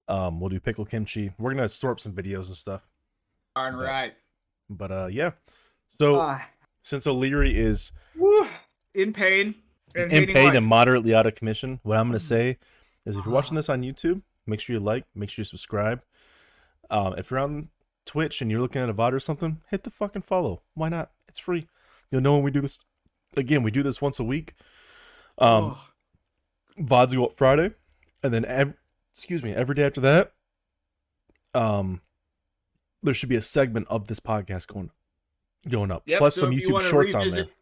Um, 0.08 0.40
we'll 0.40 0.50
do 0.50 0.60
pickle 0.60 0.86
kimchi. 0.86 1.32
We're 1.38 1.54
gonna 1.54 1.70
store 1.70 1.92
up 1.92 2.00
some 2.00 2.14
videos 2.14 2.48
and 2.48 2.56
stuff. 2.58 2.82
All 3.56 3.72
right. 3.72 4.14
But 4.70 4.92
uh, 4.92 5.08
yeah. 5.12 5.32
So 6.00 6.20
Ah. 6.20 6.46
since 6.82 7.06
O'Leary 7.08 7.56
is 7.58 7.92
Woo! 8.16 8.48
In 8.94 9.14
pain. 9.14 9.56
And 9.96 10.12
in 10.12 10.26
pain 10.28 10.48
life. 10.48 10.56
and 10.56 10.66
moderately 10.66 11.14
out 11.14 11.26
of 11.26 11.36
commission, 11.36 11.80
what 11.84 11.98
I'm 11.98 12.08
gonna 12.08 12.20
say 12.20 12.58
is 13.06 13.18
if 13.18 13.26
you're 13.26 13.34
watching 13.34 13.56
this 13.56 13.70
on 13.70 13.82
YouTube, 13.82 14.22
make 14.46 14.60
sure 14.60 14.74
you 14.76 14.80
like, 14.80 15.06
make 15.16 15.30
sure 15.30 15.42
you 15.42 15.46
subscribe. 15.46 16.02
Um, 16.90 17.14
if 17.18 17.32
you're 17.32 17.40
on 17.40 17.70
Twitch 18.06 18.42
and 18.42 18.52
you're 18.52 18.60
looking 18.62 18.82
at 18.82 18.90
a 18.90 18.94
VOD 18.94 19.14
or 19.14 19.20
something, 19.20 19.62
hit 19.70 19.84
the 19.84 19.90
fucking 19.92 20.22
follow. 20.24 20.62
Why 20.74 20.90
not? 20.90 21.12
It's 21.28 21.40
free. 21.40 21.68
You'll 22.12 22.22
know 22.22 22.34
when 22.36 22.44
we 22.44 22.52
do 22.52 22.62
this. 22.62 22.78
Again, 23.38 23.64
we 23.64 23.72
do 23.72 23.82
this 23.84 24.02
once 24.02 24.20
a 24.20 24.24
week. 24.24 24.54
Um, 25.38 25.78
VODs 26.80 27.14
go 27.16 27.26
up 27.26 27.34
Friday, 27.34 27.74
and 28.24 28.34
then 28.34 28.46
ev- 28.46 28.74
excuse 29.14 29.44
me, 29.44 29.54
every 29.54 29.76
day 29.76 29.84
after 29.84 30.02
that, 30.02 30.34
um, 31.54 32.02
there 33.04 33.14
should 33.14 33.30
be 33.30 33.36
a 33.36 33.42
segment 33.42 33.88
of 33.90 34.08
this 34.08 34.20
podcast 34.20 34.68
going 34.68 34.92
going 35.68 35.92
up. 35.92 36.04
Yep, 36.06 36.20
Plus 36.20 36.36
so 36.36 36.42
some 36.42 36.52
you 36.52 36.62
YouTube 36.62 36.74
wanna 36.74 36.90
shorts 36.90 37.16
on 37.16 37.22
revisit- 37.24 37.46
there. 37.46 37.54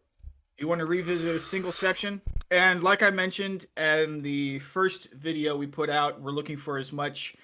You 0.60 0.68
want 0.68 0.80
to 0.80 0.86
revisit 0.86 1.36
a 1.36 1.40
single 1.40 1.72
section, 1.72 2.22
and 2.52 2.84
like 2.84 3.02
I 3.02 3.10
mentioned 3.10 3.66
in 3.76 4.22
the 4.22 4.60
first 4.60 5.12
video 5.14 5.58
we 5.58 5.66
put 5.66 5.90
out, 5.90 6.22
we're 6.22 6.32
looking 6.32 6.58
for 6.58 6.78
as 6.78 6.94
much 6.94 7.36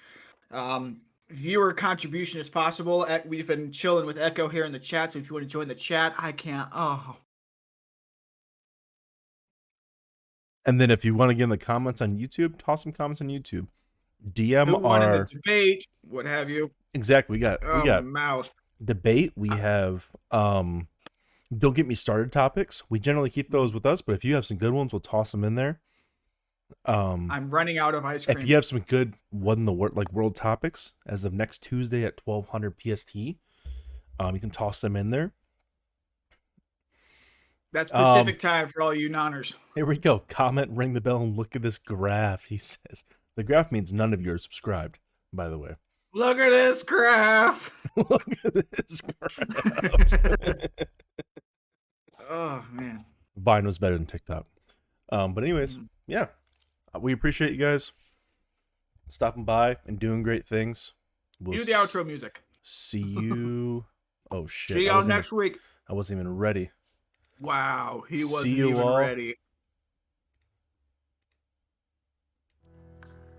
um, 0.52 1.00
viewer 1.28 1.72
contribution 1.72 2.38
as 2.38 2.48
possible. 2.48 3.04
We've 3.26 3.46
been 3.48 3.72
chilling 3.72 4.06
with 4.06 4.16
Echo 4.18 4.48
here 4.48 4.64
in 4.64 4.70
the 4.70 4.78
chat, 4.78 5.12
so 5.12 5.18
if 5.18 5.28
you 5.28 5.34
want 5.34 5.42
to 5.44 5.48
join 5.50 5.66
the 5.66 5.74
chat, 5.74 6.14
I 6.18 6.30
can't. 6.32 6.68
Oh, 6.72 7.16
And 10.70 10.80
then 10.80 10.88
if 10.92 11.04
you 11.04 11.16
want 11.16 11.30
to 11.30 11.34
get 11.34 11.42
in 11.42 11.50
the 11.50 11.58
comments 11.58 12.00
on 12.00 12.16
YouTube, 12.16 12.56
toss 12.56 12.84
some 12.84 12.92
comments 12.92 13.20
on 13.20 13.26
YouTube. 13.26 13.66
DM 14.32 14.68
Who 14.68 14.76
in 14.76 14.84
our 14.84 15.18
the 15.24 15.24
debate? 15.24 15.84
What 16.02 16.26
have 16.26 16.48
you? 16.48 16.70
exactly. 16.94 17.34
We 17.34 17.40
got 17.40 17.58
Oh, 17.64 17.80
we 17.80 17.86
got 17.86 18.04
mouth. 18.04 18.54
debate. 18.84 19.32
We 19.34 19.48
have 19.48 20.06
um, 20.30 20.86
don't 21.58 21.74
get 21.74 21.88
me 21.88 21.96
started 21.96 22.30
topics. 22.30 22.84
We 22.88 23.00
generally 23.00 23.30
keep 23.30 23.50
those 23.50 23.74
with 23.74 23.84
us, 23.84 24.00
but 24.00 24.14
if 24.14 24.24
you 24.24 24.36
have 24.36 24.46
some 24.46 24.58
good 24.58 24.72
ones, 24.72 24.92
we'll 24.92 25.00
toss 25.00 25.32
them 25.32 25.42
in 25.42 25.56
there. 25.56 25.80
Um, 26.84 27.28
I'm 27.32 27.50
running 27.50 27.78
out 27.78 27.96
of 27.96 28.04
ice 28.04 28.26
cream. 28.26 28.38
if 28.38 28.48
you 28.48 28.54
have 28.54 28.64
some 28.64 28.78
good 28.78 29.14
one 29.30 29.58
in 29.58 29.64
the 29.64 29.72
world 29.72 29.96
like 29.96 30.12
world 30.12 30.36
topics 30.36 30.92
as 31.04 31.24
of 31.24 31.32
next 31.32 31.64
Tuesday 31.64 32.04
at 32.04 32.16
twelve 32.16 32.50
hundred 32.50 32.76
PST, 32.80 33.16
um, 34.20 34.34
you 34.36 34.40
can 34.40 34.50
toss 34.50 34.80
them 34.82 34.94
in 34.94 35.10
there. 35.10 35.32
That's 37.72 37.92
um, 37.94 38.04
Pacific 38.04 38.38
time 38.40 38.68
for 38.68 38.82
all 38.82 38.94
you 38.94 39.08
nonners. 39.08 39.54
Here 39.74 39.86
we 39.86 39.96
go. 39.96 40.20
Comment, 40.28 40.70
ring 40.72 40.92
the 40.92 41.00
bell, 41.00 41.18
and 41.22 41.36
look 41.36 41.54
at 41.54 41.62
this 41.62 41.78
graph. 41.78 42.46
He 42.46 42.58
says 42.58 43.04
the 43.36 43.44
graph 43.44 43.70
means 43.70 43.92
none 43.92 44.12
of 44.12 44.20
you 44.22 44.32
are 44.32 44.38
subscribed. 44.38 44.98
By 45.32 45.48
the 45.48 45.58
way, 45.58 45.74
Look 46.12 46.38
at 46.38 46.50
this 46.50 46.82
graph. 46.82 47.70
look 47.96 48.26
at 48.44 48.70
this 48.72 49.00
graph. 49.00 49.38
oh 52.30 52.64
man. 52.72 53.04
Vine 53.36 53.64
was 53.66 53.78
better 53.78 53.96
than 53.96 54.06
TikTok. 54.06 54.46
Um, 55.12 55.34
but 55.34 55.44
anyways, 55.44 55.78
Mm. 55.78 55.88
yeah, 56.06 56.26
Uh, 56.94 56.98
we 56.98 57.12
appreciate 57.12 57.52
you 57.52 57.58
guys 57.58 57.92
stopping 59.08 59.44
by 59.44 59.76
and 59.86 59.98
doing 59.98 60.22
great 60.24 60.46
things. 60.46 60.92
We'll 61.40 61.58
Do 61.58 61.64
the 61.64 61.72
outro 61.72 62.04
music. 62.06 62.42
See 62.62 62.98
you. 62.98 63.86
Oh 64.30 64.46
shit! 64.46 64.76
See 64.76 64.86
y'all 64.86 65.04
next 65.04 65.28
even- 65.28 65.38
week. 65.38 65.58
I 65.88 65.94
wasn't 65.94 66.20
even 66.20 66.36
ready. 66.36 66.70
Wow, 67.40 68.04
he 68.08 68.22
wasn't 68.24 68.42
See 68.42 68.56
you 68.56 68.70
even 68.70 68.82
all 68.82 68.98
ready. 68.98 69.34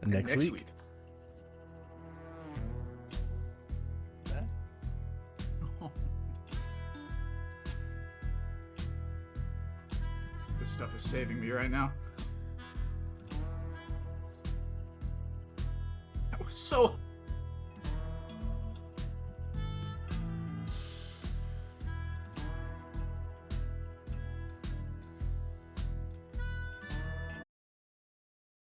Next, 0.04 0.36
week. 0.36 0.66
This 10.60 10.70
stuff 10.70 10.96
is 10.96 11.02
saving 11.02 11.40
me 11.42 11.50
right 11.50 11.72
now. 11.72 11.92
That 16.30 16.46
was 16.46 16.56
so 16.56 16.96